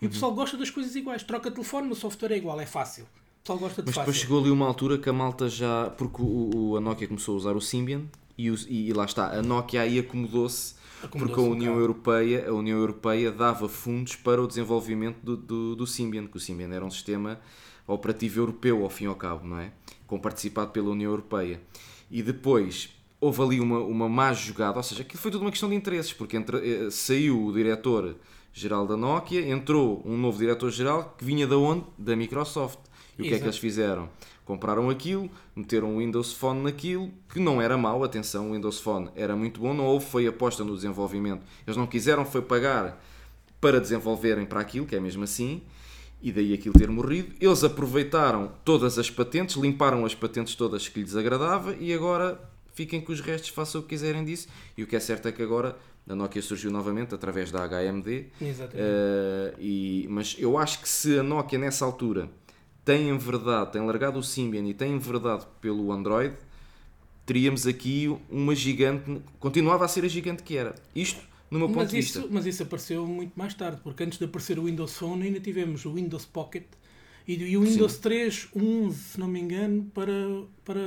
E 0.00 0.04
uhum. 0.04 0.08
o 0.08 0.12
pessoal 0.12 0.32
gosta 0.32 0.56
das 0.56 0.70
coisas 0.70 0.94
iguais. 0.94 1.24
Troca 1.24 1.50
telefone, 1.50 1.90
o 1.90 1.96
software 1.96 2.30
é 2.30 2.36
igual, 2.36 2.60
é 2.60 2.66
fácil. 2.66 3.06
O 3.06 3.42
pessoal 3.42 3.58
gosta 3.58 3.82
de 3.82 3.86
Mas 3.86 3.96
fácil. 3.96 4.12
depois 4.12 4.22
chegou 4.22 4.40
ali 4.40 4.50
uma 4.50 4.68
altura 4.68 4.98
que 4.98 5.08
a 5.08 5.12
malta 5.12 5.48
já. 5.48 5.90
Porque 5.90 6.22
o, 6.22 6.50
o 6.54 6.76
a 6.76 6.80
Nokia 6.80 7.08
começou 7.08 7.34
a 7.34 7.38
usar 7.38 7.56
o 7.56 7.60
Symbian 7.60 8.04
e, 8.38 8.88
e, 8.88 8.92
lá 8.92 9.04
está, 9.04 9.36
a 9.36 9.42
Nokia 9.42 9.82
aí 9.82 9.98
acomodou-se 9.98 10.76
acomodou 11.02 11.34
porque 11.34 11.40
a 11.40 11.52
União, 11.52 11.74
um 11.74 11.80
Europeia, 11.80 12.48
a 12.48 12.52
União 12.52 12.78
Europeia 12.78 13.32
dava 13.32 13.68
fundos 13.68 14.14
para 14.14 14.40
o 14.40 14.46
desenvolvimento 14.46 15.18
do, 15.22 15.36
do, 15.36 15.76
do 15.76 15.86
Symbian, 15.86 16.26
que 16.26 16.36
o 16.36 16.40
Symbian 16.40 16.72
era 16.72 16.84
um 16.84 16.90
sistema 16.90 17.40
operativo 17.86 18.40
europeu, 18.40 18.84
ao 18.84 18.90
fim 18.90 19.04
e 19.04 19.06
ao 19.08 19.16
cabo, 19.16 19.46
não 19.46 19.58
é? 19.58 19.72
Com 20.06 20.18
participado 20.18 20.70
pela 20.70 20.90
União 20.90 21.10
Europeia. 21.10 21.60
E 22.10 22.22
depois 22.22 22.90
houve 23.20 23.42
ali 23.42 23.60
uma, 23.60 23.80
uma 23.80 24.08
má 24.08 24.32
jogada, 24.32 24.76
ou 24.76 24.82
seja, 24.82 25.02
aquilo 25.02 25.20
foi 25.20 25.30
tudo 25.30 25.42
uma 25.42 25.50
questão 25.50 25.68
de 25.68 25.74
interesses, 25.74 26.12
porque 26.12 26.36
entre, 26.36 26.58
eh, 26.58 26.90
saiu 26.90 27.46
o 27.46 27.52
diretor-geral 27.52 28.86
da 28.86 28.96
Nokia, 28.96 29.48
entrou 29.48 30.02
um 30.04 30.16
novo 30.16 30.38
diretor-geral 30.38 31.16
que 31.18 31.24
vinha 31.24 31.46
da 31.46 31.56
onde? 31.56 31.84
Da 31.98 32.14
Microsoft. 32.14 32.78
E 33.18 33.22
o 33.22 33.24
que 33.24 33.34
é 33.34 33.38
que 33.38 33.44
eles 33.44 33.58
fizeram? 33.58 34.08
Compraram 34.48 34.88
aquilo, 34.88 35.30
meteram 35.54 35.94
o 35.94 35.98
Windows 35.98 36.32
Phone 36.32 36.62
naquilo, 36.62 37.10
que 37.28 37.38
não 37.38 37.60
era 37.60 37.76
mau, 37.76 38.02
atenção, 38.02 38.48
o 38.48 38.54
Windows 38.54 38.80
Phone 38.80 39.10
era 39.14 39.36
muito 39.36 39.60
bom, 39.60 39.74
não 39.74 39.84
houve, 39.84 40.06
foi 40.06 40.26
aposta 40.26 40.64
no 40.64 40.74
desenvolvimento. 40.74 41.44
Eles 41.66 41.76
não 41.76 41.86
quiseram, 41.86 42.24
foi 42.24 42.40
pagar 42.40 42.98
para 43.60 43.78
desenvolverem 43.78 44.46
para 44.46 44.60
aquilo, 44.60 44.86
que 44.86 44.96
é 44.96 45.00
mesmo 45.00 45.22
assim, 45.22 45.60
e 46.22 46.32
daí 46.32 46.54
aquilo 46.54 46.74
ter 46.78 46.88
morrido. 46.88 47.34
Eles 47.38 47.62
aproveitaram 47.62 48.50
todas 48.64 48.98
as 48.98 49.10
patentes, 49.10 49.54
limparam 49.56 50.06
as 50.06 50.14
patentes 50.14 50.54
todas 50.54 50.88
que 50.88 50.98
lhes 50.98 51.14
agradava 51.14 51.76
e 51.78 51.92
agora 51.92 52.40
fiquem 52.72 53.02
com 53.02 53.12
os 53.12 53.20
restos, 53.20 53.50
façam 53.50 53.82
o 53.82 53.84
que 53.84 53.90
quiserem 53.90 54.24
disso. 54.24 54.48
E 54.78 54.82
o 54.82 54.86
que 54.86 54.96
é 54.96 55.00
certo 55.00 55.28
é 55.28 55.32
que 55.32 55.42
agora 55.42 55.76
a 56.08 56.14
Nokia 56.14 56.40
surgiu 56.40 56.70
novamente 56.70 57.14
através 57.14 57.50
da 57.50 57.68
HMD. 57.68 58.28
Exatamente. 58.40 58.78
Uh, 58.80 59.60
e, 59.60 60.06
mas 60.08 60.36
eu 60.38 60.56
acho 60.56 60.80
que 60.80 60.88
se 60.88 61.18
a 61.18 61.22
Nokia 61.22 61.58
nessa 61.58 61.84
altura 61.84 62.30
tem 62.88 63.18
verdade, 63.18 63.72
tem 63.72 63.84
largado 63.84 64.18
o 64.18 64.22
Symbian 64.22 64.66
e 64.66 64.72
tem 64.72 64.98
verdade 64.98 65.44
pelo 65.60 65.92
Android, 65.92 66.34
teríamos 67.26 67.66
aqui 67.66 68.08
uma 68.30 68.54
gigante, 68.54 69.20
continuava 69.38 69.84
a 69.84 69.88
ser 69.88 70.06
a 70.06 70.08
gigante 70.08 70.42
que 70.42 70.56
era. 70.56 70.74
Isto 70.96 71.20
no 71.50 71.58
meu 71.58 71.68
ponto 71.68 71.80
mas 71.80 71.90
de 71.90 71.98
isso, 71.98 72.20
vista. 72.20 72.32
Mas 72.32 72.46
isso 72.46 72.62
apareceu 72.62 73.06
muito 73.06 73.32
mais 73.36 73.52
tarde, 73.52 73.78
porque 73.84 74.04
antes 74.04 74.18
de 74.18 74.24
aparecer 74.24 74.58
o 74.58 74.64
Windows 74.64 74.94
Phone 74.96 75.22
ainda 75.22 75.38
tivemos 75.38 75.84
o 75.84 75.92
Windows 75.92 76.24
Pocket 76.24 76.64
e, 77.26 77.54
o 77.58 77.60
Windows 77.60 77.92
Sim. 77.92 78.00
3, 78.00 78.48
11, 78.56 78.96
se 78.96 79.20
não 79.20 79.28
me 79.28 79.38
engano, 79.38 79.84
para, 79.92 80.14
para, 80.64 80.80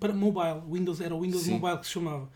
para 0.00 0.12
mobile. 0.12 0.60
Windows, 0.72 1.00
era 1.00 1.14
o 1.14 1.20
Windows 1.20 1.44
Sim. 1.44 1.52
Mobile 1.52 1.78
que 1.78 1.86
se 1.86 1.92
chamava. 1.92 2.28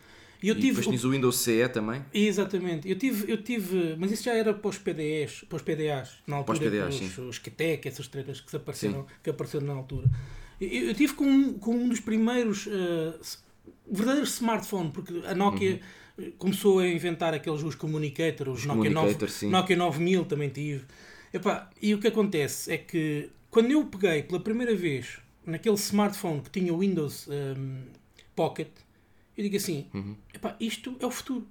E, 0.42 0.48
eu 0.48 0.54
tive, 0.54 0.66
e 0.66 0.70
depois 0.70 0.86
tinhas 0.86 1.04
o 1.04 1.10
Windows 1.10 1.36
CE 1.38 1.68
também? 1.68 2.04
Exatamente. 2.12 2.88
Eu 2.88 2.96
tive, 2.96 3.30
eu 3.30 3.42
tive, 3.42 3.96
mas 3.98 4.12
isso 4.12 4.24
já 4.24 4.34
era 4.34 4.52
para 4.52 4.68
os 4.68 4.78
PDEs, 4.78 5.44
para 5.48 5.56
os 5.56 5.62
PDAs, 5.62 6.18
na 6.26 6.36
altura, 6.36 6.58
para 6.58 6.88
os, 6.88 6.98
PDAs, 6.98 7.18
os, 7.18 7.38
QTEC, 7.38 7.88
essas 7.88 8.08
tretas 8.08 8.40
que, 8.40 8.54
apareceram, 8.54 9.06
que 9.22 9.30
apareceram 9.30 9.66
na 9.66 9.74
altura. 9.74 10.08
Eu, 10.60 10.88
eu 10.88 10.94
tive 10.94 11.14
com, 11.14 11.54
com 11.54 11.74
um 11.74 11.88
dos 11.88 12.00
primeiros 12.00 12.66
uh, 12.66 13.18
verdadeiros 13.90 14.34
smartphones, 14.34 14.92
porque 14.92 15.12
a 15.26 15.34
Nokia 15.34 15.80
uhum. 16.18 16.32
começou 16.38 16.78
a 16.80 16.88
inventar 16.88 17.34
aqueles 17.34 17.62
os 17.62 17.74
communicator, 17.74 18.48
os, 18.48 18.60
os 18.60 18.66
Nokia, 18.66 18.90
9, 18.90 19.46
Nokia 19.46 19.76
9000 19.76 20.24
também 20.24 20.48
tive. 20.48 20.84
Epá, 21.32 21.70
e 21.80 21.94
o 21.94 21.98
que 21.98 22.08
acontece 22.08 22.72
é 22.72 22.78
que 22.78 23.30
quando 23.50 23.70
eu 23.70 23.84
peguei 23.86 24.22
pela 24.22 24.40
primeira 24.40 24.74
vez 24.74 25.18
naquele 25.44 25.76
smartphone 25.76 26.40
que 26.40 26.50
tinha 26.50 26.72
o 26.74 26.78
Windows 26.78 27.28
um, 27.28 27.84
Pocket, 28.34 28.68
eu 29.36 29.44
digo 29.44 29.56
assim: 29.56 29.86
uhum. 29.92 30.16
epá, 30.32 30.56
isto 30.58 30.96
é 31.00 31.06
o 31.06 31.10
futuro. 31.10 31.46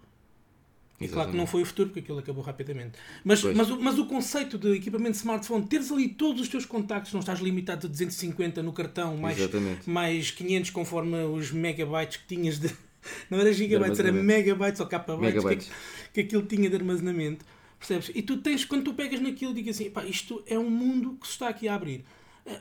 E 1.00 1.10
claro 1.10 1.32
que 1.32 1.38
não 1.38 1.46
foi 1.46 1.62
o 1.62 1.66
futuro, 1.66 1.90
porque 1.90 2.00
aquilo 2.00 2.20
acabou 2.20 2.42
rapidamente. 2.42 2.98
Mas, 3.24 3.44
mas, 3.44 3.70
mas 3.70 4.00
o 4.00 4.06
conceito 4.06 4.58
de 4.58 4.76
equipamento 4.76 5.12
de 5.12 5.18
smartphone, 5.18 5.66
teres 5.66 5.92
ali 5.92 6.08
todos 6.08 6.42
os 6.42 6.48
teus 6.48 6.66
contactos, 6.66 7.12
não 7.12 7.20
estás 7.20 7.40
limitado 7.40 7.86
a 7.86 7.90
250 7.90 8.64
no 8.64 8.72
cartão, 8.72 9.18
mais, 9.18 9.38
mais 9.86 10.32
500 10.32 10.70
conforme 10.70 11.18
os 11.26 11.52
megabytes 11.52 12.18
que 12.18 12.28
tinhas 12.36 12.60
de. 12.60 12.74
Não 13.30 13.40
era 13.40 13.54
gigabytes, 13.54 14.00
era 14.00 14.12
megabytes 14.12 14.80
ou 14.80 14.88
kbytes 14.88 15.68
Que, 15.68 15.72
que 16.14 16.22
aquilo 16.22 16.42
tinha 16.42 16.68
de 16.68 16.76
armazenamento. 16.76 17.46
Percebes? 17.78 18.10
E 18.16 18.24
tu 18.24 18.38
tens, 18.38 18.66
quando 18.66 18.84
tu 18.84 18.96
pegas 18.96 19.20
naquilo, 19.20 19.54
digas 19.54 19.76
assim: 19.76 19.92
pá, 19.92 20.04
isto 20.06 20.44
é 20.48 20.58
um 20.58 20.72
mundo 20.72 21.16
que 21.22 21.28
se 21.28 21.34
está 21.34 21.50
aqui 21.50 21.68
a 21.68 21.76
abrir. 21.76 22.04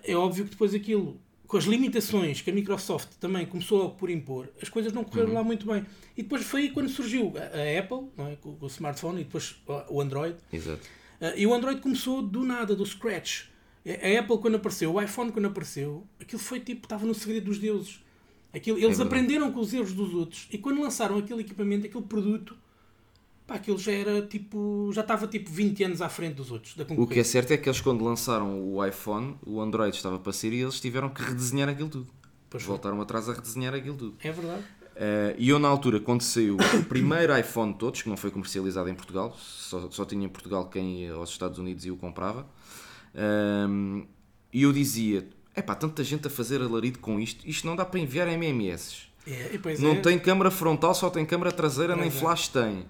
É 0.02 0.14
óbvio 0.14 0.44
que 0.44 0.50
depois 0.50 0.74
aquilo 0.74 1.18
com 1.54 1.58
as 1.58 1.66
limitações 1.66 2.40
que 2.40 2.50
a 2.50 2.52
Microsoft 2.52 3.10
também 3.20 3.46
começou 3.46 3.90
por 3.90 4.10
impor, 4.10 4.48
as 4.60 4.68
coisas 4.68 4.92
não 4.92 5.04
correram 5.04 5.28
uhum. 5.28 5.34
lá 5.34 5.44
muito 5.44 5.64
bem. 5.64 5.86
E 6.16 6.22
depois 6.24 6.42
foi 6.42 6.62
aí 6.62 6.70
quando 6.70 6.88
surgiu 6.88 7.32
a, 7.36 7.78
Apple, 7.78 8.08
é? 8.28 8.34
com, 8.40 8.56
o 8.60 8.66
smartphone, 8.66 9.20
e 9.20 9.24
depois 9.24 9.54
o 9.88 10.00
Android. 10.00 10.34
Exato. 10.52 10.82
Uh, 11.20 11.26
e 11.36 11.46
o 11.46 11.54
Android 11.54 11.80
começou 11.80 12.20
do 12.20 12.42
nada, 12.42 12.74
do 12.74 12.84
scratch. 12.84 13.44
A 13.86 14.18
Apple, 14.18 14.38
quando 14.38 14.56
apareceu, 14.56 14.94
o 14.94 15.00
iPhone, 15.00 15.30
quando 15.30 15.44
apareceu, 15.44 16.04
aquilo 16.20 16.42
foi 16.42 16.58
tipo, 16.58 16.86
estava 16.86 17.06
no 17.06 17.14
segredo 17.14 17.44
dos 17.44 17.60
deuses. 17.60 18.00
Aquilo, 18.52 18.76
eles 18.76 18.98
é 18.98 19.04
aprenderam 19.04 19.52
com 19.52 19.60
os 19.60 19.72
erros 19.72 19.92
dos 19.92 20.12
outros 20.12 20.48
e 20.50 20.58
quando 20.58 20.82
lançaram 20.82 21.18
aquele 21.18 21.42
equipamento, 21.42 21.86
aquele 21.86 22.04
produto, 22.04 22.56
pá, 23.46 23.54
aquilo 23.54 23.78
já 23.78 23.92
era 23.92 24.22
tipo. 24.22 24.90
já 24.92 25.02
estava 25.02 25.26
tipo 25.26 25.50
20 25.50 25.84
anos 25.84 26.02
à 26.02 26.08
frente 26.08 26.34
dos 26.34 26.50
outros. 26.50 26.74
Da 26.76 26.84
o 26.96 27.06
que 27.06 27.20
é 27.20 27.24
certo 27.24 27.52
é 27.52 27.56
que 27.56 27.68
eles, 27.68 27.80
quando 27.80 28.04
lançaram 28.04 28.62
o 28.62 28.84
iPhone, 28.84 29.36
o 29.46 29.60
Android 29.60 29.94
estava 29.94 30.18
para 30.18 30.32
sair 30.32 30.52
e 30.54 30.60
eles 30.60 30.80
tiveram 30.80 31.08
que 31.08 31.22
redesenhar 31.22 31.68
aquilo 31.68 31.88
tudo. 31.88 32.08
Pois 32.48 32.62
Voltaram 32.62 32.96
foi. 32.96 33.04
atrás 33.04 33.28
a 33.28 33.32
redesenhar 33.32 33.74
aquilo 33.74 33.96
tudo. 33.96 34.16
É 34.22 34.30
verdade. 34.30 34.62
Uh, 34.94 35.34
e 35.36 35.48
eu, 35.48 35.58
na 35.58 35.66
altura, 35.66 35.98
quando 35.98 36.22
saiu 36.22 36.56
o 36.56 36.84
primeiro 36.86 37.36
iPhone 37.36 37.72
de 37.72 37.78
todos, 37.78 38.02
que 38.02 38.08
não 38.08 38.16
foi 38.16 38.30
comercializado 38.30 38.88
em 38.88 38.94
Portugal, 38.94 39.36
só, 39.36 39.90
só 39.90 40.04
tinha 40.04 40.24
em 40.24 40.28
Portugal 40.28 40.68
quem 40.68 41.02
ia 41.02 41.14
aos 41.14 41.30
Estados 41.30 41.58
Unidos 41.58 41.84
e 41.84 41.90
o 41.90 41.96
comprava, 41.96 42.46
uh, 43.14 44.06
e 44.52 44.62
eu 44.62 44.72
dizia: 44.72 45.28
é 45.54 45.60
pá, 45.60 45.74
tanta 45.74 46.04
gente 46.04 46.28
a 46.28 46.30
fazer 46.30 46.60
alarido 46.62 47.00
com 47.00 47.18
isto, 47.18 47.48
isto 47.48 47.66
não 47.66 47.74
dá 47.74 47.84
para 47.84 47.98
enviar 47.98 48.28
MMS. 48.28 49.12
É, 49.26 49.58
não 49.78 49.92
é. 49.92 50.00
tem 50.00 50.18
câmara 50.18 50.50
frontal, 50.50 50.94
só 50.94 51.08
tem 51.08 51.24
câmara 51.24 51.50
traseira, 51.50 51.96
nem 51.96 52.08
é. 52.08 52.10
flash 52.10 52.48
tem. 52.48 52.84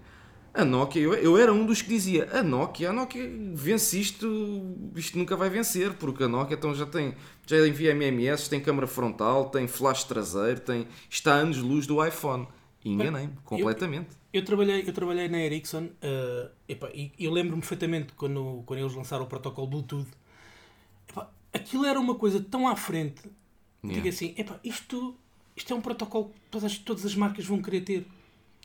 A 0.55 0.65
Nokia, 0.65 1.03
eu, 1.03 1.15
eu 1.15 1.37
era 1.37 1.53
um 1.53 1.67
dos 1.67 1.83
que 1.83 1.89
dizia, 1.89 2.29
a 2.33 2.41
Nokia, 2.41 2.91
a 2.91 2.93
Nokia 2.93 3.29
vence 3.55 4.01
isto, 4.01 4.77
isto 4.95 5.19
nunca 5.19 5.37
vai 5.37 5.51
vencer, 5.51 5.95
porque 5.95 6.23
a 6.23 6.29
Nokia 6.29 6.57
então 6.57 6.73
já 6.73 6.87
tem, 6.87 7.17
já 7.45 7.67
envia 7.67 7.91
MMS, 7.91 8.49
tem 8.49 8.61
câmara 8.61 8.87
frontal, 8.87 9.51
tem 9.51 9.67
flash 9.67 10.05
traseiro, 10.05 10.61
tem, 10.61 10.87
está 11.11 11.35
a 11.35 11.39
anos 11.39 11.59
luz 11.59 11.89
do 11.89 12.05
iPhone. 12.07 12.47
E 12.85 12.93
enganei-me 12.93 13.33
completamente. 13.45 14.11
Eu, 14.33 14.41
eu, 14.41 14.45
trabalhei, 14.45 14.85
eu 14.87 14.93
trabalhei 14.93 15.27
na 15.27 15.39
Ericsson 15.39 15.85
uh, 15.87 16.51
epa, 16.69 16.89
e 16.95 17.11
eu 17.19 17.33
lembro-me 17.33 17.61
perfeitamente 17.61 18.13
quando, 18.13 18.63
quando 18.65 18.79
eles 18.79 18.95
lançaram 18.95 19.25
o 19.25 19.27
protocolo 19.27 19.67
Bluetooth. 19.67 20.07
Epa, 21.09 21.33
aquilo 21.53 21.85
era 21.85 21.99
uma 21.99 22.15
coisa 22.15 22.41
tão 22.41 22.69
à 22.69 22.77
frente. 22.77 23.23
Yeah. 23.83 24.03
Digo 24.03 24.09
assim, 24.09 24.35
epa, 24.37 24.61
isto, 24.63 25.17
isto 25.57 25.73
é 25.73 25.77
um 25.77 25.81
protocolo 25.81 26.29
que 26.29 26.41
todas, 26.49 26.79
todas 26.79 27.05
as 27.05 27.17
marcas 27.17 27.45
vão 27.45 27.61
querer 27.61 27.81
ter. 27.81 28.07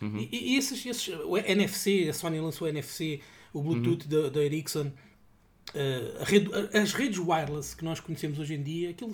Uhum. 0.01 0.27
E, 0.31 0.53
e, 0.53 0.57
esses, 0.57 0.85
esses, 0.85 1.07
o 1.25 1.37
NFC, 1.37 2.07
a 2.09 2.13
Sony 2.13 2.39
lançou 2.39 2.67
o 2.67 2.69
NFC, 2.69 3.21
o 3.53 3.61
Bluetooth 3.61 4.05
uhum. 4.11 4.29
da, 4.31 4.43
Ericsson, 4.43 4.87
uh, 4.87 6.23
rede, 6.23 6.49
as 6.73 6.93
redes 6.93 7.19
wireless 7.19 7.75
que 7.75 7.83
nós 7.83 7.99
conhecemos 7.99 8.39
hoje 8.39 8.53
em 8.53 8.63
dia, 8.63 8.91
aquilo, 8.91 9.13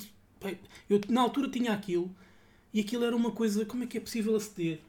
eu 0.90 1.02
na 1.10 1.22
altura 1.22 1.50
tinha 1.50 1.74
aquilo 1.74 2.14
e 2.74 2.80
aquilo 2.82 3.04
era 3.06 3.16
uma 3.16 3.32
coisa, 3.32 3.66
como 3.66 3.84
é 3.84 3.88
que 3.88 3.98
é 3.98 4.02
possível 4.02 4.36
aceder? 4.36 4.80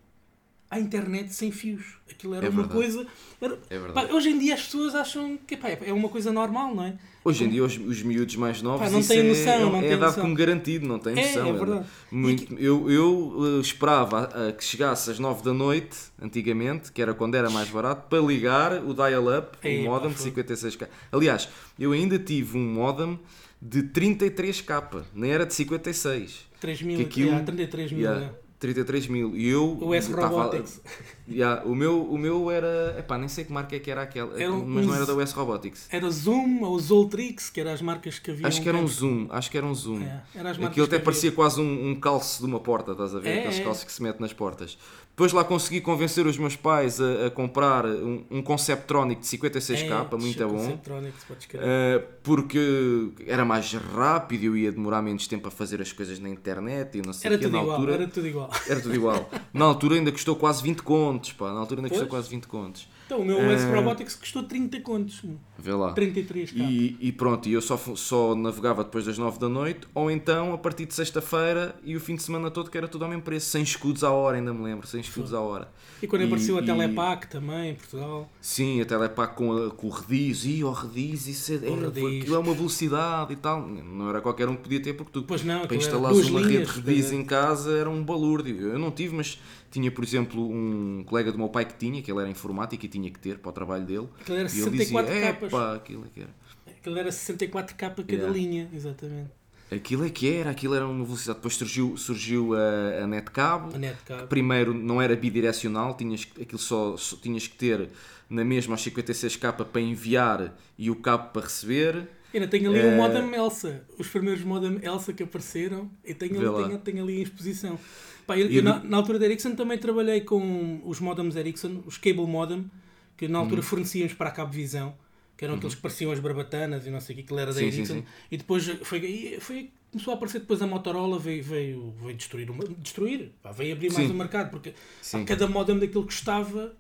à 0.70 0.78
internet 0.78 1.32
sem 1.32 1.51
fios. 1.51 1.97
Aquilo 2.11 2.34
era 2.34 2.47
é 2.47 2.49
uma 2.49 2.68
coisa. 2.68 3.07
Era, 3.40 3.59
é 3.70 3.78
pá, 3.92 4.05
hoje 4.12 4.30
em 4.30 4.38
dia 4.38 4.55
as 4.55 4.62
pessoas 4.64 4.94
acham 4.94 5.36
que 5.47 5.57
pá, 5.57 5.68
é 5.68 5.92
uma 5.92 6.09
coisa 6.09 6.32
normal, 6.32 6.74
não 6.74 6.84
é? 6.84 6.99
Hoje 7.27 7.45
em 7.45 7.49
dia 7.49 7.64
os, 7.64 7.77
os 7.77 8.03
miúdos 8.03 8.37
mais 8.37 8.62
novos 8.62 8.87
pá, 8.87 8.91
não 8.91 9.03
têm 9.03 9.18
é- 9.18 9.22
noção, 9.24 9.53
é, 9.53 9.59
não 9.59 9.81
é, 9.81 9.89
é 9.89 9.97
dado 9.97 10.20
como 10.20 10.33
garantido, 10.33 10.87
não 10.87 10.99
tem 11.01 11.18
é, 11.18 11.27
noção. 11.27 11.49
É, 11.49 11.53
verdade. 11.53 11.87
Muito, 12.09 12.55
eu 12.55 12.89
eu 12.89 13.29
uh, 13.37 13.61
esperava 13.61 14.29
uh, 14.29 14.57
que 14.57 14.62
chegasse 14.62 15.11
às 15.11 15.18
9 15.18 15.43
da 15.43 15.53
noite, 15.53 15.97
antigamente, 16.22 16.93
que 16.93 17.03
era 17.03 17.12
quando 17.12 17.35
era 17.35 17.51
mais 17.51 17.68
barato, 17.68 18.09
para 18.09 18.20
ligar 18.20 18.74
o 18.85 18.95
dial-up, 18.95 19.59
o 19.64 19.85
modem 19.85 20.11
de 20.11 20.18
56k. 20.18 20.87
Aliás, 21.11 21.49
eu 21.77 21.91
ainda 21.91 22.16
tive 22.16 22.57
um 22.57 22.72
modem 22.72 23.18
de 23.61 23.83
33k, 23.83 25.03
nem 25.12 25.33
era 25.33 25.45
de 25.45 25.55
56. 25.55 26.47
3 26.61 26.83
mil, 26.83 26.97
que 26.99 27.03
aquilo, 27.03 27.29
yeah, 27.29 27.45
33 27.45 27.93
mil. 27.93 28.01
Yeah, 28.01 28.35
33 28.61 29.07
mil. 29.09 29.37
E 29.37 29.49
eu. 29.49 29.79
O 29.81 29.95
S 29.95 30.12
Robotics. 30.12 30.81
Yeah, 31.29 31.64
o, 31.64 31.74
meu, 31.74 32.05
o 32.05 32.16
meu 32.16 32.51
era. 32.51 32.95
Epá, 32.99 33.18
nem 33.18 33.29
sei 33.29 33.45
que 33.45 33.53
marca 33.53 33.74
é 33.74 33.81
que 33.81 33.91
era 33.91 34.03
aquela. 34.03 34.41
Era 34.41 34.53
um, 34.53 34.64
mas 34.64 34.87
não 34.87 34.95
era 34.95 35.05
da 35.05 35.14
US 35.14 35.33
Robotics. 35.33 35.89
Era 35.91 36.09
Zoom 36.09 36.62
ou 36.62 36.79
Zoltrix, 36.79 37.51
que 37.51 37.61
eram 37.61 37.72
as 37.72 37.83
marcas 37.83 38.18
que 38.18 38.31
havia. 38.31 38.47
Acho 38.47 38.62
que 38.62 38.68
era 38.68 38.79
um 38.79 38.87
Zoom. 38.87 39.27
Acho 39.31 39.51
que 39.51 39.59
era 39.59 39.66
um 39.66 39.74
Zoom. 39.74 40.03
É, 40.03 40.22
era 40.35 40.51
Aquilo 40.51 40.87
até 40.87 40.99
parecia 40.99 41.33
quase 41.33 41.61
um, 41.61 41.91
um 41.91 41.95
calço 41.99 42.41
de 42.41 42.47
uma 42.47 42.61
porta, 42.61 42.93
estás 42.93 43.14
a 43.14 43.18
ver? 43.18 43.29
É, 43.29 43.39
Aqueles 43.41 43.59
é. 43.59 43.64
calços 43.64 43.85
que 43.85 43.93
se 43.93 44.03
mete 44.03 44.20
nas 44.20 44.33
portas. 44.33 44.79
Depois 45.16 45.33
lá 45.33 45.43
consegui 45.43 45.81
convencer 45.81 46.27
os 46.27 46.37
meus 46.37 46.57
pais 46.57 47.01
a, 47.01 47.29
a 47.29 47.31
comprar 47.31 47.87
um, 47.87 48.22
um 48.31 48.43
Conceptronic 48.43 49.22
de 49.22 49.27
56k, 49.27 50.12
é, 50.12 50.16
muito 50.18 50.47
bom. 50.47 50.74
Uh, 50.74 52.07
porque 52.22 53.12
era 53.27 53.43
mais 53.43 53.72
rápido 53.72 54.43
e 54.43 54.47
eu 54.47 54.57
ia 54.59 54.70
demorar 54.70 55.01
menos 55.01 55.27
tempo 55.27 55.49
a 55.49 55.51
fazer 55.51 55.81
as 55.81 55.91
coisas 55.91 56.18
na 56.18 56.29
internet 56.29 56.99
e 56.99 57.03
não 57.03 57.14
sei 57.14 57.31
era 57.31 57.39
que. 57.39 57.47
Tudo 57.47 57.57
igual, 57.57 57.70
altura, 57.70 57.95
era 57.95 58.09
tudo 58.09 58.27
igual. 58.27 58.51
Era 58.68 58.81
tudo 58.81 58.95
igual. 58.95 59.31
na 59.55 59.64
altura 59.64 59.95
ainda 59.95 60.12
custou 60.12 60.37
quase 60.37 60.62
20 60.62 60.83
contos, 61.17 61.33
pá. 61.33 61.53
Na 61.53 61.61
altura 61.61 61.81
ainda 61.81 61.89
custou 61.89 62.09
quase 62.09 62.29
20 62.29 62.47
contos. 62.47 62.89
Então, 63.07 63.20
o 63.20 63.24
meu 63.24 63.38
uh, 63.38 63.52
S 63.52 63.64
Robotics 63.66 64.16
custou 64.16 64.42
30 64.42 64.80
contos. 64.80 65.22
Vê 65.57 65.72
lá. 65.72 65.92
33 65.92 66.52
e, 66.54 66.96
e 67.00 67.12
pronto, 67.12 67.48
e 67.48 67.52
eu 67.52 67.62
só, 67.62 67.76
só 67.76 68.34
navegava 68.34 68.82
depois 68.82 69.07
das 69.07 69.16
9 69.16 69.38
da 69.38 69.48
noite, 69.48 69.86
ou 69.94 70.11
então 70.11 70.52
a 70.52 70.59
partir 70.59 70.86
de 70.86 70.94
sexta-feira 70.94 71.76
e 71.84 71.96
o 71.96 72.00
fim 72.00 72.16
de 72.16 72.22
semana 72.24 72.50
todo, 72.50 72.68
que 72.68 72.76
era 72.76 72.88
tudo 72.88 73.04
ao 73.04 73.09
mesmo 73.09 73.22
preço, 73.22 73.46
sem 73.46 73.62
escudos 73.62 74.02
à 74.02 74.11
hora, 74.11 74.36
ainda 74.36 74.52
me 74.52 74.62
lembro, 74.62 74.86
sem 74.86 75.00
escudos 75.00 75.32
à 75.32 75.40
hora. 75.40 75.68
E 76.02 76.07
quando 76.07 76.22
e, 76.22 76.24
apareceu 76.26 76.59
a 76.59 76.62
Telepac 76.62 77.28
também 77.28 77.70
em 77.70 77.74
Portugal. 77.74 78.28
Sim, 78.40 78.80
a 78.80 78.84
Telepac 78.84 79.36
com, 79.36 79.52
a, 79.52 79.70
com 79.70 79.86
o 79.86 79.90
Rediz, 79.90 80.44
e 80.44 80.64
o 80.64 80.72
Rediz, 80.72 81.28
isso 81.28 81.52
é, 81.52 81.57
é, 81.57 82.18
aquilo 82.18 82.34
é 82.34 82.38
uma 82.38 82.54
velocidade 82.54 83.32
e 83.32 83.36
tal. 83.36 83.66
Não 83.66 84.11
era 84.11 84.20
qualquer 84.20 84.48
um 84.48 84.57
que 84.57 84.62
podia 84.62 84.82
ter, 84.82 84.94
porque 84.94 85.12
tu 85.12 85.22
pois 85.22 85.44
não, 85.44 85.64
para 85.64 85.76
instalar 85.76 86.12
uma 86.12 86.40
rede 86.40 86.64
Rediz 86.64 87.12
em 87.12 87.24
casa 87.24 87.76
era 87.78 87.88
um 87.88 88.02
balúrdio. 88.02 88.68
Eu 88.68 88.78
não 88.78 88.90
tive, 88.90 89.14
mas 89.14 89.38
tinha, 89.70 89.90
por 89.90 90.02
exemplo, 90.02 90.48
um 90.48 91.04
colega 91.04 91.30
do 91.30 91.38
meu 91.38 91.48
pai 91.48 91.64
que 91.64 91.74
tinha, 91.74 92.00
que 92.00 92.11
ele 92.11 92.20
era 92.20 92.30
informático 92.30 92.84
e 92.84 92.88
tinha 92.88 92.95
que 93.05 93.18
ter 93.18 93.38
para 93.38 93.51
o 93.51 93.53
trabalho 93.53 93.84
dele. 93.84 94.09
Aquilo 94.20 94.38
era 94.38 94.49
64 94.49 95.14
dizia, 95.14 95.32
capas. 95.32 95.55
aquilo 95.76 96.05
é 96.05 96.09
que 96.09 96.20
era. 96.20 96.30
Aquilo 96.66 96.99
era 96.99 97.12
64 97.12 97.76
capas 97.76 98.05
cada 98.05 98.18
yeah. 98.18 98.32
linha, 98.32 98.70
exatamente. 98.72 99.30
Aquilo 99.70 100.05
é 100.05 100.11
que 100.11 100.32
era, 100.32 100.51
aquilo 100.51 100.74
era 100.74 100.86
uma 100.86 101.05
velocidade. 101.05 101.38
Depois 101.38 101.55
surgiu, 101.55 101.97
surgiu 101.97 102.55
a, 102.55 103.03
a 103.03 103.07
netcabo. 103.07 103.74
A 103.74 103.78
netcabo. 103.78 104.26
Primeiro 104.28 104.72
não 104.72 105.03
era 105.03 105.16
bidirecional, 105.16 105.97
tinhas, 105.97 106.26
aquilo 106.40 106.59
só, 106.59 106.97
só 106.97 107.16
tinhas 107.16 107.49
que 107.49 107.57
ter 107.57 107.88
na 108.30 108.44
mesma 108.44 108.76
56k 108.76 109.64
para 109.64 109.80
enviar 109.80 110.57
e 110.78 110.90
o 110.90 110.97
cabo 110.97 111.30
para 111.30 111.42
receber. 111.42 112.09
Ainda 112.32 112.47
tenho 112.47 112.70
ali 112.70 112.80
o 112.80 112.84
uh, 112.84 112.92
um 112.92 112.97
modem 112.97 113.34
Elsa, 113.34 113.84
os 113.99 114.09
primeiros 114.09 114.44
modem 114.44 114.78
Elsa 114.82 115.12
que 115.12 115.22
apareceram, 115.22 115.90
e 116.05 116.12
tenho, 116.12 116.40
tenho, 116.40 116.78
tenho 116.78 117.03
ali 117.03 117.18
em 117.18 117.22
exposição. 117.22 117.78
Pá, 118.26 118.36
eu, 118.36 118.51
eu, 118.51 118.62
na, 118.62 118.82
na, 118.82 118.97
altura 118.97 119.18
da 119.18 119.24
Ericsson 119.24 119.55
também 119.55 119.78
trabalhei 119.78 120.20
com 120.20 120.82
os 120.84 120.99
modems 121.01 121.36
Ericsson, 121.36 121.82
os 121.86 121.97
cable 121.97 122.26
modem, 122.26 122.68
que 123.17 123.29
na 123.29 123.39
altura 123.39 123.61
uhum. 123.61 123.67
fornecíamos 123.67 124.14
para 124.14 124.29
a 124.29 124.33
cabo 124.33 124.53
visão, 124.53 124.95
que 125.37 125.45
eram 125.45 125.55
uhum. 125.55 125.59
aqueles 125.59 125.75
que 125.75 125.81
pareciam 125.81 126.12
as 126.12 126.19
barbatanas 126.19 126.87
e 126.87 126.91
não 126.91 127.01
sei 127.01 127.14
o 127.14 127.19
que, 127.19 127.25
que 127.25 127.35
era 127.35 127.47
da 127.47 127.59
sim, 127.59 127.67
Ericsson. 127.67 127.95
Sim, 127.95 128.01
sim. 128.01 128.07
E 128.31 128.37
depois 128.37 128.64
foi, 128.83 129.39
foi, 129.41 129.71
começou 129.91 130.12
a 130.12 130.17
aparecer 130.17 130.41
depois 130.41 130.61
a 130.62 130.67
Motorola, 130.67 131.19
veio, 131.19 131.43
veio, 131.43 131.95
veio 132.03 132.17
destruir, 132.17 132.49
destruir 132.79 133.33
pá, 133.43 133.53
veio 133.53 133.75
abrir 133.75 133.93
mais 133.93 134.11
o 134.11 134.14
mercado, 134.14 134.51
porque 134.51 134.75
pá, 135.12 135.25
cada 135.25 135.47
modem 135.47 135.79
daquilo 135.79 136.05
custava 136.05 136.75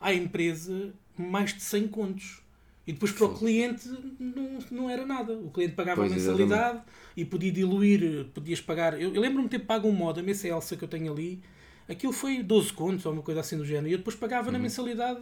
à 0.00 0.12
empresa 0.12 0.92
mais 1.16 1.54
de 1.54 1.62
100 1.62 1.88
contos. 1.88 2.42
E 2.84 2.92
depois 2.92 3.12
para 3.12 3.26
o 3.26 3.34
cliente 3.38 3.88
não, 4.18 4.58
não 4.70 4.90
era 4.90 5.06
nada. 5.06 5.34
O 5.34 5.50
cliente 5.50 5.74
pagava 5.74 6.00
pois, 6.00 6.10
a 6.10 6.14
mensalidade 6.16 6.52
exatamente. 6.52 6.86
e 7.16 7.24
podia 7.24 7.52
diluir, 7.52 8.26
podias 8.34 8.60
pagar. 8.60 9.00
Eu, 9.00 9.14
eu 9.14 9.20
lembro-me 9.20 9.48
de 9.48 9.56
ter 9.56 9.64
pago 9.64 9.86
um 9.86 9.92
modem, 9.92 10.28
esse 10.28 10.48
Elsa 10.48 10.76
que 10.76 10.82
eu 10.82 10.88
tenho 10.88 11.12
ali, 11.12 11.40
Aquilo 11.88 12.12
foi 12.12 12.42
12 12.42 12.72
contos 12.72 13.06
ou 13.06 13.12
uma 13.12 13.22
coisa 13.22 13.40
assim 13.40 13.56
do 13.56 13.64
género. 13.64 13.88
E 13.88 13.92
eu 13.92 13.98
depois 13.98 14.16
pagava 14.16 14.50
na 14.50 14.58
mensalidade, 14.58 15.20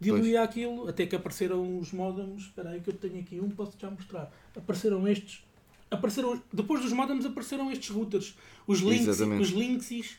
diluía 0.00 0.42
aquilo, 0.42 0.88
até 0.88 1.06
que 1.06 1.16
apareceram 1.16 1.78
os 1.78 1.92
modems. 1.92 2.44
Espera 2.44 2.70
aí 2.70 2.80
que 2.80 2.90
eu 2.90 2.94
tenho 2.94 3.20
aqui 3.20 3.40
um, 3.40 3.50
posso 3.50 3.76
já 3.78 3.90
mostrar. 3.90 4.32
Apareceram 4.56 5.06
estes. 5.08 5.44
Apareceram, 5.90 6.42
depois 6.52 6.82
dos 6.82 6.92
modems 6.92 7.24
apareceram 7.24 7.70
estes 7.70 7.90
routers. 7.90 8.36
Os 8.66 8.80
links, 8.80 9.08
Exatamente. 9.08 9.42
os 9.42 9.48
linksys, 9.50 10.18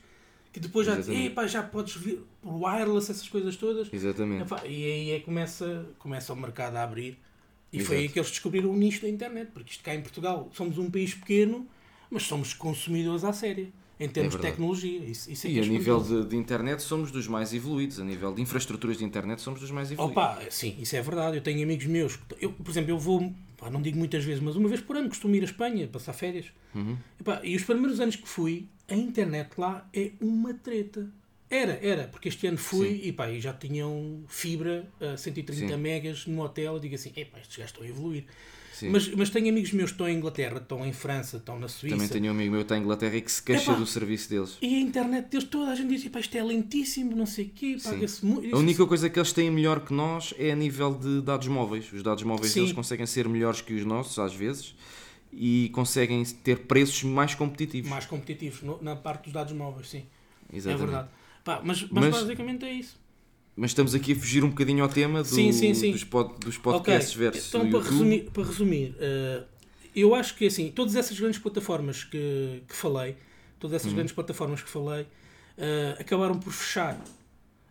que 0.52 0.60
depois 0.60 0.88
já, 0.88 1.00
epá, 1.00 1.46
já 1.46 1.62
podes 1.62 1.96
vir 1.96 2.24
por 2.42 2.56
wireless, 2.64 3.12
essas 3.12 3.30
coisas 3.30 3.56
todas. 3.56 3.88
Exatamente. 3.94 4.44
Epá, 4.44 4.66
e 4.66 4.84
aí 4.86 5.12
é 5.12 5.20
começa, 5.20 5.88
começa 6.00 6.34
o 6.34 6.36
mercado 6.36 6.76
a 6.76 6.84
abrir. 6.84 7.18
E 7.72 7.78
foi 7.78 7.98
Exato. 7.98 8.02
aí 8.02 8.10
que 8.10 8.20
eles 8.20 8.30
descobriram 8.32 8.72
o 8.72 8.76
nicho 8.76 9.04
da 9.04 9.10
internet. 9.10 9.52
Porque 9.54 9.72
isto 9.72 9.84
cá 9.84 9.94
em 9.94 10.02
Portugal 10.02 10.50
somos 10.54 10.80
um 10.80 10.90
país 10.90 11.14
pequeno, 11.14 11.68
mas 12.10 12.24
somos 12.24 12.54
consumidores 12.54 13.24
à 13.24 13.32
séria. 13.32 13.72
Em 14.00 14.08
termos 14.08 14.32
de 14.32 14.38
verdade. 14.38 14.54
tecnologia. 14.54 15.00
Isso, 15.04 15.30
isso 15.30 15.46
é 15.46 15.50
E 15.50 15.60
é 15.60 15.62
a 15.62 15.66
nível 15.66 16.02
de, 16.02 16.26
de 16.30 16.36
internet 16.38 16.82
somos 16.82 17.12
dos 17.12 17.28
mais 17.28 17.54
evoluídos, 17.54 18.00
a 18.00 18.04
nível 18.06 18.34
de 18.34 18.42
infraestruturas 18.42 18.98
de 18.98 19.04
internet 19.04 19.42
somos 19.42 19.60
dos 19.60 19.72
mais 19.72 19.92
evoluídos. 19.92 20.18
Opa, 20.24 20.40
sim, 20.50 20.76
isso 20.80 20.96
é 20.96 21.02
verdade. 21.02 21.36
Eu 21.38 21.42
tenho 21.42 21.62
amigos 21.64 21.86
meus. 21.86 22.16
que- 22.16 22.46
Eu, 22.46 22.54
por 22.54 22.70
exemplo, 22.72 22.92
eu 22.92 22.98
vou, 22.98 23.34
pá, 23.58 23.70
não 23.70 23.82
digo 23.82 23.98
muitas 23.98 24.24
vezes, 24.24 24.42
mas 24.42 24.56
uma 24.56 24.70
vez 24.70 24.80
por 24.80 24.96
ano 24.96 25.10
costumo 25.10 25.36
ir 25.36 25.42
à 25.42 25.46
Espanha 25.46 25.86
passar 25.88 26.14
férias. 26.14 26.46
Uhum. 26.74 26.96
Epá, 27.20 27.42
e 27.44 27.56
os 27.56 27.64
primeiros 27.64 28.00
anos 28.00 28.16
que 28.16 28.28
fui, 28.28 28.68
a 28.88 28.96
internet 28.96 29.50
lá 29.58 29.88
é 29.94 30.12
uma 30.22 30.54
treta. 30.54 31.10
Era, 31.50 31.80
era, 31.86 32.04
porque 32.08 32.30
este 32.30 32.46
ano 32.48 32.58
fui 32.60 33.02
e, 33.04 33.12
pá, 33.12 33.30
e 33.30 33.42
já 33.42 33.52
tinham 33.52 34.24
fibra 34.28 34.88
a 35.02 35.18
130 35.18 35.68
Sim. 35.68 35.78
megas 35.78 36.26
no 36.28 36.42
hotel. 36.44 36.76
Eu 36.76 36.80
digo 36.80 36.94
assim: 36.96 37.12
epá, 37.16 37.40
estes 37.40 37.58
gajos 37.58 37.72
estão 37.72 37.84
a 37.84 37.90
evoluir. 37.90 38.26
Sim. 38.80 38.90
Mas, 38.90 39.10
mas 39.14 39.30
tenho 39.30 39.50
amigos 39.50 39.72
meus 39.74 39.90
que 39.92 39.96
estão 39.96 40.08
em 40.08 40.16
Inglaterra, 40.18 40.58
estão 40.58 40.86
em 40.86 40.94
França, 40.94 41.38
estão 41.38 41.60
na 41.60 41.68
Suíça. 41.68 41.96
Também 41.96 42.08
tenho 42.10 42.28
um 42.28 42.30
amigo 42.36 42.52
meu 42.52 42.60
que 42.62 42.66
está 42.66 42.78
em 42.78 42.82
Inglaterra 42.82 43.16
e 43.18 43.22
que 43.22 43.32
se 43.32 43.44
queixa 43.44 43.72
Epá. 43.72 43.74
do 43.80 43.86
serviço 43.86 44.30
deles. 44.30 44.58
E 44.62 44.76
a 44.76 44.80
internet 44.80 45.28
deles, 45.30 45.48
toda 45.48 45.72
a 45.72 45.76
gente 45.76 45.90
diz: 45.90 46.06
isto 46.06 46.36
é 46.38 46.44
lentíssimo, 46.44 47.16
não 47.16 47.26
sei 47.26 47.46
o 47.46 47.50
quê, 47.50 47.78
paga-se 47.84 48.26
muito. 48.26 48.56
A 48.56 48.60
única 48.60 48.86
coisa 48.86 49.10
que 49.10 49.20
eles 49.20 49.34
têm 49.34 49.52
melhor 49.52 49.82
que 49.84 49.94
nós 49.94 50.34
é 50.38 50.52
a 50.52 50.56
nível 50.56 50.94
de 50.94 51.22
dados 51.22 51.48
móveis. 51.48 51.92
Os 51.92 52.02
dados 52.04 52.24
móveis 52.24 52.52
Sim. 52.52 52.62
deles 52.62 52.74
conseguem 52.74 53.06
ser 53.06 53.28
melhores 53.28 53.60
que 53.62 53.74
os 53.74 53.84
nossos, 53.86 54.18
às 54.18 54.34
vezes, 54.34 54.74
e 55.34 55.70
conseguem 55.74 56.24
ter 56.24 56.60
preços 56.60 57.04
mais 57.04 57.36
competitivos. 57.36 57.90
mais 57.90 58.06
competitivos 58.06 58.62
no- 58.62 58.82
na 58.82 58.96
parte 58.96 59.24
dos 59.26 59.34
dados 59.34 59.54
móveis, 59.54 59.90
sim. 59.90 60.04
Exatamente. 60.52 60.84
É 60.84 60.86
verdade. 60.88 61.10
Pá, 61.44 61.62
mas, 61.64 61.82
mas, 61.90 62.06
Mas- 62.06 62.22
basicamente 62.22 62.66
é 62.66 62.72
isso. 62.74 62.98
Mas 63.60 63.72
estamos 63.72 63.94
aqui 63.94 64.14
a 64.14 64.16
fugir 64.16 64.42
um 64.44 64.50
bocadinho 64.50 64.82
ao 64.84 64.90
tema 64.90 65.22
do- 65.22 65.28
Sim, 65.28 65.52
sim, 65.52 65.74
sim. 65.74 65.92
Dos, 65.92 66.04
pod, 66.06 66.34
dos 66.40 66.58
podcasts 66.58 67.12
Ok, 67.16 67.30
versus 67.30 67.50
Então, 67.50 67.70
para 67.70 67.82
resumir, 67.90 68.30
para 68.32 68.44
resumir 68.44 68.96
eh, 69.00 69.44
eu 69.96 70.16
acho 70.16 70.36
que 70.36 70.46
assim, 70.46 70.72
todas 70.72 70.96
essas 70.96 71.20
grandes 71.20 71.40
plataformas 71.40 72.04
que, 72.06 72.64
que 72.68 72.76
falei, 72.76 73.18
todas 73.60 73.74
Uhum. 73.74 73.76
essas 73.76 73.94
grandes 73.94 74.14
plataformas 74.14 74.62
que 74.64 74.70
falei, 74.70 75.06
eh, 75.58 75.98
acabaram 76.00 76.40
por 76.40 76.54
fechar. 76.54 77.04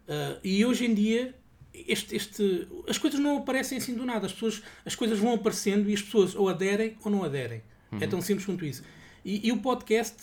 Eh, 0.07 0.37
e 0.45 0.65
hoje 0.67 0.85
em 0.85 0.93
dia, 0.93 1.35
este, 1.73 2.15
este, 2.15 2.69
as 2.87 2.99
coisas 2.99 3.19
não 3.19 3.39
aparecem 3.39 3.79
assim 3.79 3.95
do 3.95 4.05
nada. 4.05 4.27
As, 4.27 4.33
pessoas, 4.33 4.63
as 4.85 4.95
coisas 4.95 5.19
vão 5.19 5.33
aparecendo 5.35 5.89
e 5.89 5.95
as 5.95 6.03
pessoas 6.03 6.35
ou 6.35 6.51
aderem 6.51 6.97
ou 7.03 7.11
não 7.11 7.25
aderem. 7.25 7.63
É 7.93 7.95
Uhum. 8.05 8.11
tão 8.11 8.21
simples 8.21 8.45
quanto 8.45 8.67
isso. 8.67 8.83
E, 9.25 9.49
e 9.49 9.53
o 9.53 9.59
podcast, 9.63 10.17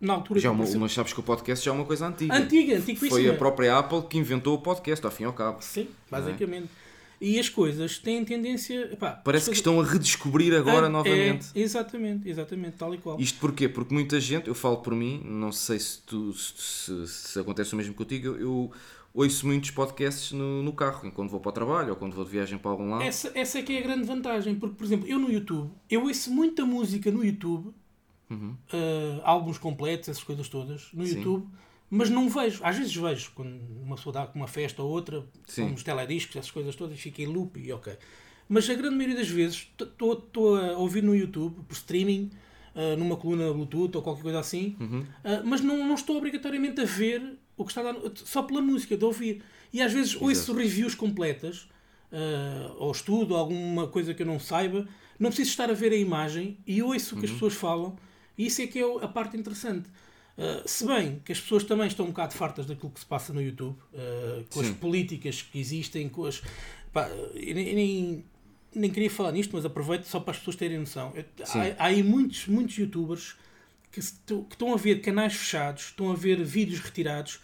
na 0.00 0.14
altura 0.14 0.40
Já 0.40 0.50
que 0.50 0.54
uma, 0.54 0.78
mas 0.78 0.92
sabes 0.92 1.12
que 1.12 1.20
o 1.20 1.22
podcast 1.22 1.64
já 1.64 1.70
é 1.70 1.74
uma 1.74 1.84
coisa 1.84 2.06
antiga. 2.06 2.34
Antiga, 2.34 2.76
antiquíssima. 2.76 3.10
Foi 3.10 3.28
a 3.28 3.34
própria 3.34 3.76
Apple 3.78 4.02
que 4.02 4.16
inventou 4.18 4.54
o 4.54 4.58
podcast, 4.58 5.04
ao 5.04 5.10
fim 5.12 5.24
e 5.24 5.26
ao 5.26 5.32
cabo. 5.32 5.58
Sim, 5.60 5.88
basicamente. 6.10 6.68
E 7.20 7.36
as 7.36 7.48
coisas 7.48 7.98
têm 7.98 8.24
tendência. 8.24 8.90
epá, 8.92 9.10
Parece 9.10 9.50
as 9.50 9.58
que 9.58 9.62
coisas- 9.64 9.80
estão 9.80 9.80
a 9.80 9.84
redescobrir 9.92 10.54
agora 10.54 10.86
Ah, 10.86 10.88
novamente. 10.88 11.48
é, 11.52 11.60
exatamente, 11.60 12.28
exatamente, 12.28 12.76
tal 12.76 12.94
e 12.94 12.98
qual. 12.98 13.18
Isto 13.18 13.40
porquê? 13.40 13.68
Porque 13.68 13.92
muita 13.92 14.20
gente, 14.20 14.46
eu 14.46 14.54
falo 14.54 14.76
por 14.76 14.94
mim, 14.94 15.20
não 15.24 15.50
sei 15.50 15.80
se, 15.80 16.00
tu, 16.02 16.32
se, 16.32 17.06
se- 17.08 17.38
acontece 17.40 17.74
o 17.74 17.76
mesmo 17.76 17.92
contigo, 17.94 18.28
eu, 18.28 18.38
eu 18.40 18.70
ouço 19.12 19.48
muitos 19.48 19.72
podcasts 19.72 20.30
no, 20.30 20.62
no 20.62 20.72
carro, 20.72 21.10
quando 21.10 21.28
vou 21.28 21.40
para 21.40 21.48
o 21.48 21.52
trabalho 21.52 21.90
ou 21.90 21.96
quando 21.96 22.12
vou 22.14 22.24
de 22.24 22.30
viagem 22.30 22.56
para 22.56 22.70
algum 22.70 22.88
lado. 22.88 23.02
Essa, 23.02 23.32
essa 23.34 23.58
é 23.58 23.62
que 23.62 23.72
é 23.72 23.78
a 23.80 23.82
grande 23.82 24.04
vantagem, 24.06 24.54
porque, 24.54 24.76
por 24.76 24.84
exemplo, 24.84 25.08
eu 25.08 25.18
no 25.18 25.28
YouTube, 25.28 25.72
eu 25.90 26.04
ouço 26.04 26.30
muita 26.30 26.64
música 26.64 27.10
no 27.10 27.24
YouTube, 27.24 27.72
ah, 28.30 29.20
álbuns 29.24 29.58
completos, 29.58 30.08
essas 30.08 30.22
coisas 30.24 30.48
todas, 30.48 30.88
no 30.92 31.00
Uhum. 31.02 31.06
Sim. 31.06 31.16
YouTube, 31.18 31.46
mas 31.90 32.10
não 32.10 32.28
vejo. 32.28 32.60
Às 32.62 32.76
vezes 32.76 32.94
vejo, 32.94 33.32
quando 33.34 33.58
uma 33.82 33.96
pessoa 33.96 34.12
dá 34.12 34.30
uma 34.34 34.46
festa 34.46 34.82
ou 34.82 34.90
outra, 34.90 35.24
Sim. 35.46 35.68
com 35.68 35.74
uns 35.74 35.82
telediscos, 35.82 36.36
essas 36.36 36.50
coisas 36.50 36.74
todas, 36.76 36.98
fica 37.00 37.22
em 37.22 37.26
loop 37.26 37.58
e 37.58 37.72
ok. 37.72 37.94
Mas 38.48 38.68
a 38.70 38.74
grande 38.74 38.94
maioria 38.96 39.16
das 39.16 39.28
vezes 39.28 39.68
estou 39.78 40.56
a 40.56 40.78
ouvir 40.78 41.02
no 41.02 41.14
YouTube, 41.14 41.56
por 41.66 41.74
streaming, 41.74 42.30
ah, 42.74 42.96
numa 42.96 43.16
coluna 43.16 43.52
Bluetooth 43.52 43.96
ou 43.96 44.02
qualquer 44.02 44.22
coisa 44.22 44.38
assim, 44.40 44.76
Uhum. 44.80 45.04
ah, 45.24 45.42
mas 45.44 45.60
não, 45.60 45.86
não 45.86 45.94
estou 45.94 46.16
obrigatoriamente 46.16 46.80
a 46.80 46.84
ver 46.84 47.38
o 47.56 47.64
que 47.64 47.70
está 47.72 47.82
dar, 47.82 47.96
só 48.14 48.42
pela 48.42 48.60
música, 48.60 48.96
de 48.96 49.04
ouvir. 49.04 49.42
E 49.72 49.82
às 49.82 49.92
vezes 49.92 50.14
ouço 50.20 50.52
reviews 50.54 50.94
completas, 50.94 51.68
ah, 52.12 52.74
ou 52.78 52.90
estudo 52.92 53.34
alguma 53.36 53.86
coisa 53.88 54.14
que 54.14 54.22
eu 54.22 54.26
não 54.26 54.38
saiba, 54.38 54.86
não 55.18 55.28
preciso 55.30 55.50
estar 55.50 55.68
a 55.70 55.74
ver 55.74 55.92
a 55.92 55.96
imagem 55.96 56.56
e 56.66 56.82
ouço 56.82 57.16
o 57.16 57.18
que 57.18 57.24
as 57.26 57.32
pessoas 57.32 57.54
falam, 57.54 57.96
isso 58.46 58.62
é 58.62 58.66
que 58.66 58.78
é 58.78 59.04
a 59.04 59.08
parte 59.08 59.36
interessante. 59.36 59.88
Uh, 60.38 60.68
se 60.68 60.86
bem 60.86 61.20
que 61.24 61.32
as 61.32 61.40
pessoas 61.40 61.64
também 61.64 61.88
estão 61.88 62.06
um 62.06 62.10
bocado 62.10 62.32
fartas 62.32 62.64
daquilo 62.64 62.90
que 62.90 63.00
se 63.00 63.06
passa 63.06 63.32
no 63.32 63.42
YouTube, 63.42 63.76
uh, 63.92 64.44
com 64.50 64.60
as 64.60 64.66
Sim. 64.66 64.74
políticas 64.74 65.42
que 65.42 65.58
existem, 65.58 66.08
com 66.08 66.24
as. 66.24 66.40
Pá, 66.92 67.08
eu 67.34 67.54
nem, 67.54 67.68
eu 67.68 67.74
nem, 67.74 68.24
nem 68.74 68.90
queria 68.90 69.10
falar 69.10 69.32
nisto, 69.32 69.50
mas 69.54 69.64
aproveito 69.64 70.04
só 70.04 70.20
para 70.20 70.30
as 70.30 70.38
pessoas 70.38 70.54
terem 70.56 70.78
noção. 70.78 71.12
Eu-. 71.14 71.24
Há, 71.44 71.84
há 71.84 71.86
aí 71.86 72.04
muitos, 72.04 72.46
muitos 72.46 72.78
youtubers 72.78 73.34
que, 73.90 74.00
que 74.00 74.52
estão 74.52 74.72
a 74.72 74.76
ver 74.76 75.00
canais 75.00 75.34
fechados, 75.34 75.86
estão 75.86 76.12
a 76.12 76.14
ver 76.14 76.44
vídeos 76.44 76.78
retirados, 76.80 77.40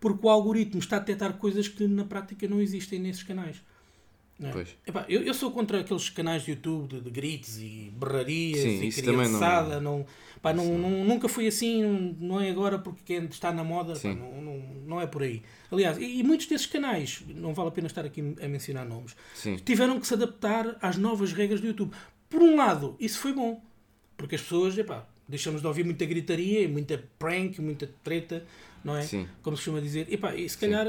porque 0.00 0.26
o 0.26 0.30
algoritmo 0.30 0.78
está 0.78 0.96
a 0.96 1.00
detectar 1.00 1.34
coisas 1.34 1.68
que 1.68 1.86
na 1.86 2.04
prática 2.04 2.48
não 2.48 2.62
existem 2.62 2.98
nesses 2.98 3.22
canais. 3.22 3.56
É? 4.40 4.50
Pois. 4.50 4.68
Epá, 4.86 5.04
eu, 5.08 5.22
eu 5.22 5.34
sou 5.34 5.50
contra 5.50 5.80
aqueles 5.80 6.08
canais 6.10 6.44
de 6.44 6.52
YouTube 6.52 6.88
de, 6.88 7.00
de 7.00 7.10
gritos 7.10 7.58
e 7.58 7.92
berrarias 7.94 8.60
Sim, 8.60 8.84
e 8.86 8.92
também 9.02 9.16
não- 9.16 9.24
criançada. 9.24 9.80
Não, 9.80 10.06
pá, 10.42 10.52
não, 10.52 10.78
não- 10.78 11.04
nunca 11.04 11.28
foi 11.28 11.46
assim, 11.46 12.16
não, 12.20 12.40
é 12.40 12.50
agora 12.50 12.78
porque 12.78 13.00
quem 13.04 13.24
está 13.26 13.52
na 13.52 13.62
moda, 13.64 13.92
pá, 13.94 13.98
Sim. 14.00 14.14
não, 14.14 14.40
não, 14.42 14.58
não 14.86 15.00
é 15.00 15.06
por 15.06 15.22
aí. 15.22 15.42
Aliás, 15.70 15.98
e, 15.98 16.18
e 16.20 16.22
muitos 16.22 16.46
desses 16.46 16.66
canais, 16.66 17.22
não 17.34 17.52
vale 17.54 17.68
a 17.68 17.72
pena 17.72 17.86
estar 17.86 18.04
aqui 18.04 18.20
a 18.42 18.48
mencionar 18.48 18.86
nomes, 18.86 19.14
Sim. 19.34 19.56
tiveram 19.56 19.98
que 20.00 20.06
se 20.06 20.14
adaptar 20.14 20.76
às 20.80 20.96
novas 20.96 21.32
regras 21.32 21.60
do 21.60 21.66
YouTube. 21.66 21.92
Por 22.28 22.42
um 22.42 22.56
lado, 22.56 22.96
isso 23.00 23.18
foi 23.18 23.32
bom, 23.32 23.62
porque 24.16 24.34
as 24.34 24.42
pessoas, 24.42 24.76
epá, 24.76 25.06
deixamos 25.28 25.60
de 25.60 25.66
ouvir 25.66 25.84
muita 25.84 26.04
gritaria, 26.04 26.68
muita 26.68 27.02
prank, 27.18 27.58
muita 27.60 27.88
treta, 28.02 28.44
não 28.84 28.96
é? 28.96 29.02
Sim. 29.02 29.26
Como 29.42 29.56
se 29.56 29.62
costuma 29.64 29.80
dizer. 29.80 30.06
Epá, 30.12 30.34
e 30.34 30.48
se 30.48 30.56
calhar 30.56 30.86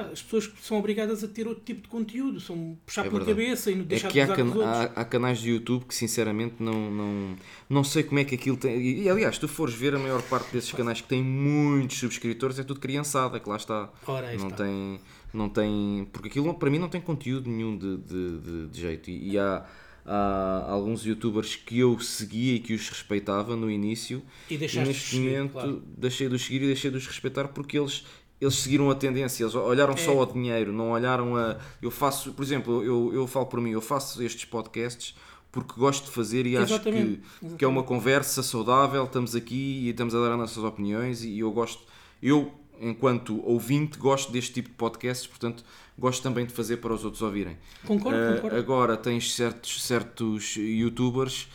epá, 0.00 0.10
as 0.12 0.22
pessoas 0.22 0.50
são 0.62 0.78
obrigadas 0.78 1.22
a 1.24 1.28
ter 1.28 1.46
outro 1.46 1.64
tipo 1.64 1.82
de 1.82 1.88
conteúdo, 1.88 2.40
são 2.40 2.76
puxar 2.86 3.06
É 3.06 3.10
pela 3.10 3.24
verdade. 3.24 3.46
cabeça 3.46 3.70
e 3.70 3.74
não 3.74 3.82
É 3.82 3.86
deixar 3.86 4.08
que 4.08 4.14
de 4.14 4.20
há, 4.20 4.26
can- 4.34 4.64
há, 4.64 4.82
há 5.00 5.04
canais 5.04 5.38
de 5.40 5.50
YouTube 5.50 5.84
que 5.86 5.94
sinceramente 5.94 6.56
não, 6.60 6.90
não, 6.90 7.36
não 7.68 7.84
sei 7.84 8.02
como 8.02 8.18
é 8.20 8.24
que 8.24 8.34
aquilo 8.34 8.56
tem. 8.56 8.80
E, 8.80 9.02
e, 9.02 9.08
aliás, 9.08 9.34
se 9.34 9.40
tu 9.40 9.48
fores 9.48 9.74
ver 9.74 9.94
a 9.94 9.98
maior 9.98 10.22
parte 10.22 10.52
desses 10.52 10.72
canais 10.72 11.00
que 11.00 11.08
têm 11.08 11.22
muitos 11.22 11.98
subscritores 11.98 12.58
é 12.58 12.62
tudo 12.64 12.80
criançada, 12.80 13.38
que 13.40 13.48
lá 13.48 13.56
está. 13.56 13.90
Ora, 14.06 14.34
não 14.36 14.48
está. 14.48 14.64
tem. 14.64 15.00
Não 15.32 15.48
tem. 15.48 16.08
Porque 16.12 16.28
aquilo 16.28 16.54
para 16.54 16.70
mim 16.70 16.78
não 16.78 16.88
tem 16.88 17.00
conteúdo 17.00 17.50
nenhum 17.50 17.76
de, 17.76 17.96
de, 17.98 18.38
de- 18.38 18.66
de 18.68 18.80
jeito. 18.80 19.10
E, 19.10 19.32
e 19.32 19.38
há, 19.38 19.64
há 20.06 20.64
alguns 20.70 21.04
youtubers 21.04 21.54
que 21.54 21.78
eu 21.80 21.98
seguia 22.00 22.54
e 22.54 22.60
que 22.60 22.72
os 22.72 22.88
respeitava 22.88 23.54
no 23.54 23.70
início 23.70 24.22
E 24.50 24.54
e 24.54 24.56
deixaste 24.58 24.88
de 24.88 24.88
neste 24.96 25.10
seguir, 25.16 25.30
momento 25.36 25.52
claro. 25.52 25.82
deixei 25.98 26.28
de 26.30 26.34
os 26.34 26.42
seguir 26.42 26.62
e 26.62 26.66
deixei 26.66 26.90
de 26.90 26.96
os 26.96 27.06
respeitar 27.06 27.48
porque 27.48 27.78
eles, 27.78 28.04
eles 28.40 28.54
seguiram 28.54 28.90
a 28.90 28.94
tendência, 28.94 29.44
eles 29.44 29.54
olharam 29.54 29.96
só 29.96 30.12
É. 30.12 30.16
ao 30.16 30.26
dinheiro, 30.26 30.72
não 30.72 30.90
olharam 30.92 31.36
a. 31.36 31.56
Eu 31.82 31.90
faço, 31.90 32.32
por 32.32 32.42
exemplo, 32.44 32.82
eu, 32.84 33.10
eu 33.14 33.26
falo 33.26 33.46
por 33.46 33.60
mim, 33.60 33.70
eu 33.70 33.80
faço 33.80 34.22
estes 34.22 34.44
podcasts 34.44 35.14
porque 35.50 35.72
gosto 35.78 36.04
de 36.04 36.10
fazer 36.10 36.46
e 36.46 36.56
acho 36.56 36.66
que, 36.66 36.88
Exatamente, 36.88 37.20
que 37.56 37.64
é 37.64 37.68
uma 37.68 37.82
conversa 37.82 38.42
saudável, 38.42 39.04
estamos 39.04 39.34
aqui 39.34 39.54
e 39.86 39.88
estamos 39.90 40.14
a 40.14 40.20
dar 40.20 40.32
as 40.32 40.38
nossas 40.38 40.62
opiniões 40.62 41.24
e 41.24 41.38
eu 41.38 41.50
gosto, 41.50 41.82
eu 42.22 42.52
enquanto 42.80 43.42
ouvinte 43.44 43.98
gosto 43.98 44.30
deste 44.30 44.52
tipo 44.52 44.68
de 44.68 44.74
podcasts, 44.76 45.26
portanto 45.26 45.64
gosto 45.98 46.22
também 46.22 46.46
de 46.46 46.52
fazer 46.52 46.76
para 46.76 46.92
os 46.94 47.02
outros 47.04 47.22
ouvirem. 47.22 47.56
Concordo, 47.84 48.16
Eh, 48.18 48.34
concordo. 48.36 48.56
Agora 48.56 48.96
tens 48.96 49.34
certos, 49.34 49.82
certos 49.84 50.54
youtubers 50.56 51.48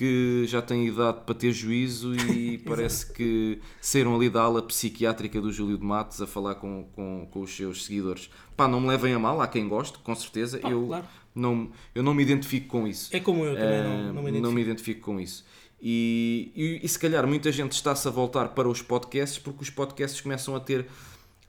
que 0.00 0.46
já 0.46 0.62
têm 0.62 0.86
idade 0.86 1.18
para 1.26 1.34
ter 1.34 1.52
juízo 1.52 2.14
e 2.14 2.56
parece 2.66 3.12
que 3.12 3.60
saíram 3.82 4.16
ali 4.16 4.30
da 4.30 4.40
ala 4.40 4.62
psiquiátrica 4.62 5.38
do 5.42 5.52
Júlio 5.52 5.76
de 5.76 5.84
Matos 5.84 6.22
a 6.22 6.26
falar 6.26 6.54
com, 6.54 6.88
com, 6.94 7.28
com 7.30 7.42
os 7.42 7.54
seus 7.54 7.84
seguidores. 7.84 8.30
Pá, 8.56 8.66
não 8.66 8.80
me 8.80 8.88
levem 8.88 9.12
a 9.12 9.18
mal, 9.18 9.42
há 9.42 9.46
quem 9.46 9.68
goste, 9.68 9.98
com 9.98 10.14
certeza. 10.14 10.58
Pá, 10.58 10.70
eu, 10.70 10.86
claro. 10.86 11.04
não, 11.34 11.70
eu 11.94 12.02
não 12.02 12.14
me 12.14 12.22
identifico 12.22 12.66
com 12.68 12.88
isso. 12.88 13.14
É 13.14 13.20
como 13.20 13.44
eu 13.44 13.54
também, 13.54 13.68
Eh, 13.68 13.82
não, 13.82 14.12
não 14.14 14.22
me 14.22 14.30
identifico. 14.30 14.60
identifico 14.60 15.00
com 15.02 15.20
isso. 15.20 15.44
E, 15.82 16.50
e, 16.56 16.80
e 16.82 16.88
se 16.88 16.98
calhar 16.98 17.26
muita 17.26 17.52
gente 17.52 17.72
está-se 17.72 18.08
a 18.08 18.10
voltar 18.10 18.48
para 18.54 18.68
os 18.70 18.80
podcasts 18.80 19.38
porque 19.38 19.62
os 19.62 19.68
podcasts 19.68 20.18
começam 20.22 20.56
a 20.56 20.60
ter 20.60 20.86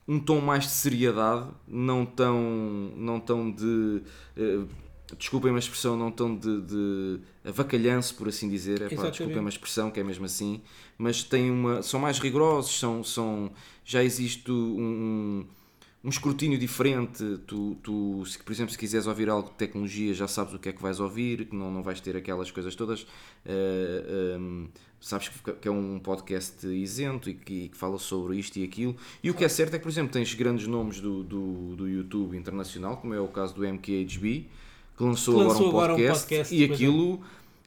um 0.06 0.20
tom 0.20 0.40
mais 0.42 0.64
de 0.64 0.70
seriedade, 0.72 1.46
não 1.66 2.04
tão, 2.04 2.38
não 2.96 3.18
tão 3.18 3.50
de. 3.50 4.02
eh, 4.36 4.60
desculpem 5.18 5.54
a 5.54 5.58
expressão, 5.58 5.96
não 5.96 6.10
tão 6.10 6.36
de, 6.36 6.60
de 6.62 7.20
avacalhanço, 7.44 8.14
por 8.14 8.28
assim 8.28 8.48
dizer, 8.48 8.82
é 8.82 8.88
pá, 8.88 9.10
desculpem 9.10 9.44
a 9.44 9.48
expressão, 9.48 9.90
que 9.90 10.00
é 10.00 10.04
mesmo 10.04 10.24
assim, 10.24 10.60
mas 10.98 11.22
têm 11.22 11.50
uma, 11.50 11.82
são 11.82 12.00
mais 12.00 12.18
rigorosos, 12.18 12.78
são, 12.78 13.02
são, 13.02 13.50
já 13.84 14.02
existe 14.02 14.50
um, 14.50 15.44
um 16.04 16.08
escrutínio 16.08 16.58
diferente. 16.58 17.38
Tu, 17.46 17.76
tu 17.82 18.24
se, 18.26 18.38
por 18.38 18.52
exemplo, 18.52 18.72
se 18.72 18.78
quiseres 18.78 19.06
ouvir 19.06 19.28
algo 19.28 19.50
de 19.50 19.56
tecnologia, 19.56 20.12
já 20.14 20.26
sabes 20.26 20.54
o 20.54 20.58
que 20.58 20.68
é 20.68 20.72
que 20.72 20.82
vais 20.82 21.00
ouvir, 21.00 21.46
que 21.46 21.54
não, 21.54 21.70
não 21.70 21.82
vais 21.82 22.00
ter 22.00 22.16
aquelas 22.16 22.50
coisas 22.50 22.74
todas. 22.74 23.02
Uh, 23.02 23.06
eh, 23.46 24.36
um, 24.38 24.64
ehm, 24.64 24.68
sabes 25.00 25.30
que 25.60 25.66
é 25.66 25.70
um 25.70 25.98
podcast 25.98 26.66
isento 26.66 27.28
e 27.28 27.34
que, 27.34 27.68
que, 27.68 27.76
fala 27.76 27.98
sobre 27.98 28.36
isto 28.36 28.56
e 28.58 28.64
aquilo. 28.64 28.96
E 29.22 29.30
o 29.30 29.34
que 29.34 29.44
é 29.44 29.48
certo 29.48 29.74
é 29.74 29.78
que, 29.78 29.82
por 29.82 29.90
exemplo, 29.90 30.12
tens 30.12 30.32
grandes 30.34 30.66
nomes 30.66 31.00
do, 31.00 31.22
do, 31.22 31.76
do 31.76 31.88
YouTube 31.88 32.36
internacional, 32.36 32.96
como 32.96 33.12
é 33.12 33.20
o 33.20 33.28
caso 33.28 33.54
do 33.54 33.66
MKHB, 33.66 34.48
que 34.96 35.02
lançou, 35.02 35.38
que 35.38 35.44
lançou 35.44 35.68
agora, 35.68 35.94
um 35.94 35.96
podcast, 35.96 36.02
agora, 36.02 36.12
um 36.12 36.18
podcast, 36.18 36.54
e 36.54 36.62
é. 36.62 36.72
aquilo 36.72 37.20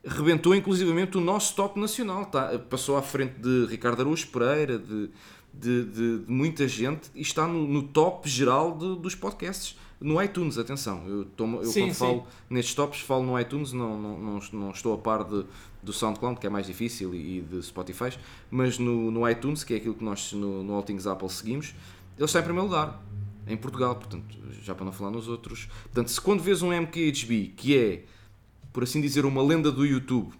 é. 0.03 0.09
rebentou 0.09 0.55
inclusivamente 0.55 1.17
o 1.17 1.21
nosso 1.21 1.55
top 1.55 1.79
nacional. 1.79 2.25
Tá? 2.25 2.57
Passou 2.69 2.97
à 2.97 3.01
frente 3.01 3.39
de 3.39 3.65
Ricardo 3.65 4.01
Araújo 4.01 4.27
Pereira, 4.27 4.77
de, 4.77 5.09
de, 5.53 5.85
de, 5.85 6.19
de 6.19 6.31
muita 6.31 6.67
gente 6.67 7.09
e 7.15 7.21
está 7.21 7.47
no, 7.47 7.67
no 7.67 7.83
top 7.83 8.29
geral 8.29 8.71
dos 8.71 9.15
podcasts. 9.15 9.77
No 9.99 10.21
iTunes, 10.21 10.57
atenção, 10.57 11.07
eu, 11.07 11.23
tomo, 11.23 11.59
eu 11.59 11.65
sim, 11.65 11.83
quando 11.83 11.93
sim. 11.93 11.99
falo 11.99 12.27
nestes 12.49 12.75
tops, 12.75 12.99
falo 12.99 13.23
no 13.23 13.39
iTunes, 13.39 13.71
não, 13.71 13.99
não, 13.99 14.19
não, 14.19 14.39
não 14.51 14.71
estou 14.71 14.93
a 14.93 14.97
par 14.97 15.23
de, 15.23 15.45
do 15.81 15.93
SoundCloud, 15.93 16.37
que 16.37 16.45
é 16.45 16.49
mais 16.49 16.67
difícil, 16.67 17.15
e, 17.15 17.37
e 17.37 17.41
de 17.41 17.63
Spotify, 17.63 18.09
mas 18.51 18.77
no, 18.77 19.09
no 19.09 19.27
iTunes, 19.27 19.63
que 19.63 19.73
é 19.73 19.77
aquilo 19.77 19.95
que 19.95 20.03
nós 20.03 20.33
no, 20.33 20.63
no 20.63 20.73
All 20.73 20.83
Things 20.83 21.07
Apple 21.07 21.29
seguimos, 21.29 21.73
ele 22.17 22.25
está 22.25 22.39
em 22.39 22.43
primeiro 22.43 22.67
lugar 22.67 23.01
em 23.47 23.57
Portugal, 23.57 23.95
portanto, 23.95 24.37
já 24.61 24.73
para 24.73 24.85
não 24.85 24.91
falar 24.91 25.11
nos 25.11 25.27
outros. 25.27 25.67
Portanto, 25.83 26.09
se 26.09 26.19
quando 26.19 26.41
vês 26.41 26.61
um 26.61 26.69
MKHB 26.71 27.53
que 27.55 27.77
é, 27.77 28.03
por 28.73 28.83
assim 28.83 29.01
dizer, 29.01 29.25
uma 29.25 29.43
lenda 29.43 29.71
do 29.71 29.85
YouTube 29.85 30.33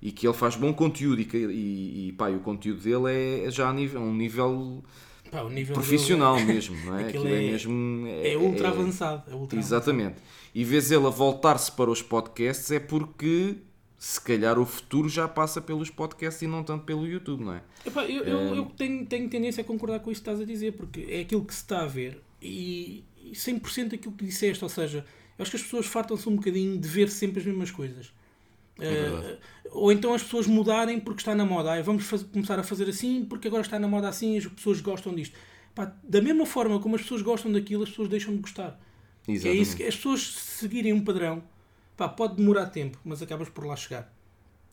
e 0.00 0.12
que 0.12 0.26
ele 0.26 0.34
faz 0.34 0.54
bom 0.54 0.72
conteúdo 0.72 1.20
e, 1.20 1.24
que, 1.24 1.36
e, 1.36 2.08
e 2.08 2.12
pá, 2.12 2.30
e 2.30 2.36
o 2.36 2.40
conteúdo 2.40 2.82
dele 2.82 3.10
é, 3.10 3.46
é 3.46 3.50
já 3.50 3.68
a 3.68 3.72
nível, 3.72 4.00
um 4.00 4.14
nível, 4.14 4.84
pá, 5.30 5.42
nível 5.44 5.74
profissional 5.74 6.36
é, 6.36 6.44
mesmo, 6.44 6.76
não 6.84 6.98
é? 6.98 7.04
Aquilo, 7.08 7.26
é, 7.26 7.32
é, 7.32 7.50
mesmo. 7.50 8.06
É, 8.06 8.32
é 8.32 8.36
ultra 8.36 8.68
avançado. 8.68 9.22
É 9.30 9.34
ultra 9.34 9.58
exatamente. 9.58 10.16
Avançado. 10.16 10.28
E 10.54 10.64
vês 10.64 10.90
ele 10.90 11.06
a 11.06 11.10
voltar-se 11.10 11.72
para 11.72 11.90
os 11.90 12.02
podcasts 12.02 12.70
é 12.70 12.78
porque 12.78 13.56
se 13.98 14.20
calhar 14.20 14.58
o 14.58 14.66
futuro 14.66 15.08
já 15.08 15.26
passa 15.26 15.62
pelos 15.62 15.88
podcasts 15.88 16.42
e 16.42 16.46
não 16.46 16.62
tanto 16.62 16.84
pelo 16.84 17.06
YouTube, 17.06 17.42
não 17.42 17.54
é? 17.54 17.62
Epá, 17.86 18.04
eu, 18.04 18.22
eu, 18.22 18.54
eu, 18.54 18.64
tenho, 18.76 19.06
tenho 19.06 19.28
tendência 19.30 19.62
a 19.62 19.64
concordar 19.64 19.98
com 20.00 20.10
isso 20.10 20.22
que 20.22 20.28
estás 20.28 20.42
a 20.42 20.44
dizer, 20.44 20.72
porque 20.72 21.06
é 21.08 21.20
aquilo 21.20 21.42
que 21.42 21.54
se 21.54 21.62
está 21.62 21.82
a 21.82 21.86
ver 21.86 22.20
e, 22.44 23.04
e 23.16 23.32
100% 23.32 23.94
aquilo 23.94 24.14
que 24.14 24.24
disseste, 24.24 24.62
ou 24.62 24.68
seja, 24.68 25.04
eu 25.38 25.42
acho 25.42 25.50
que 25.50 25.56
as 25.56 25.62
pessoas 25.62 25.86
fartam-se 25.86 26.28
um 26.28 26.36
bocadinho 26.36 26.78
de 26.78 26.88
ver 26.88 27.08
sempre 27.08 27.40
as 27.40 27.46
mesmas 27.46 27.70
coisas. 27.70 28.12
É 28.78 29.08
uh, 29.08 29.38
ou 29.70 29.92
então 29.92 30.14
as 30.14 30.22
pessoas 30.22 30.46
mudarem 30.46 31.00
porque 31.00 31.20
está 31.20 31.34
na 31.34 31.44
moda. 31.44 31.72
Ah, 31.72 31.82
vamos 31.82 32.04
fazer, 32.04 32.24
começar 32.26 32.58
a 32.58 32.62
fazer 32.62 32.88
assim 32.88 33.24
porque 33.24 33.48
agora 33.48 33.62
está 33.62 33.78
na 33.78 33.88
moda 33.88 34.08
assim 34.08 34.34
e 34.34 34.38
as 34.38 34.46
pessoas 34.46 34.80
gostam 34.80 35.14
disto. 35.14 35.36
Pá, 35.74 35.92
da 36.02 36.20
mesma 36.20 36.46
forma 36.46 36.80
como 36.80 36.94
as 36.94 37.02
pessoas 37.02 37.22
gostam 37.22 37.50
daquilo, 37.50 37.82
as 37.82 37.90
pessoas 37.90 38.08
deixam 38.08 38.34
de 38.34 38.40
gostar. 38.40 38.80
É 39.26 39.32
isso 39.32 39.76
que 39.76 39.82
as 39.84 39.96
pessoas 39.96 40.34
seguirem 40.34 40.92
um 40.92 41.02
padrão 41.02 41.42
pá, 41.96 42.08
pode 42.08 42.36
demorar 42.36 42.66
tempo, 42.66 42.98
mas 43.04 43.22
acabas 43.22 43.48
por 43.48 43.66
lá 43.66 43.74
chegar. 43.74 44.12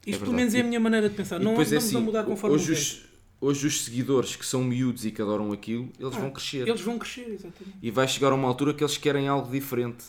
Isto 0.05 0.21
é 0.21 0.25
pelo 0.25 0.35
menos 0.35 0.53
é 0.53 0.61
a 0.61 0.63
minha 0.63 0.79
maneira 0.79 1.09
de 1.09 1.15
pensar. 1.15 1.39
Não 1.39 1.55
vamos 1.55 1.71
é 1.71 1.77
assim, 1.77 1.97
a 1.97 1.99
mudar 1.99 2.23
conforme 2.23 2.55
hoje 2.55 2.73
os, 2.73 3.05
hoje 3.41 3.67
os 3.67 3.83
seguidores 3.83 4.35
que 4.35 4.45
são 4.45 4.63
miúdos 4.63 5.05
e 5.05 5.11
que 5.11 5.21
adoram 5.21 5.51
aquilo, 5.51 5.89
eles 5.99 6.15
ah, 6.15 6.19
vão 6.19 6.31
crescer. 6.31 6.67
Eles 6.67 6.81
vão 6.81 6.97
crescer, 6.97 7.27
exatamente. 7.27 7.77
E 7.81 7.91
vai 7.91 8.07
chegar 8.07 8.31
a 8.31 8.35
uma 8.35 8.47
altura 8.47 8.73
que 8.73 8.83
eles 8.83 8.97
querem 8.97 9.27
algo 9.27 9.51
diferente. 9.51 10.05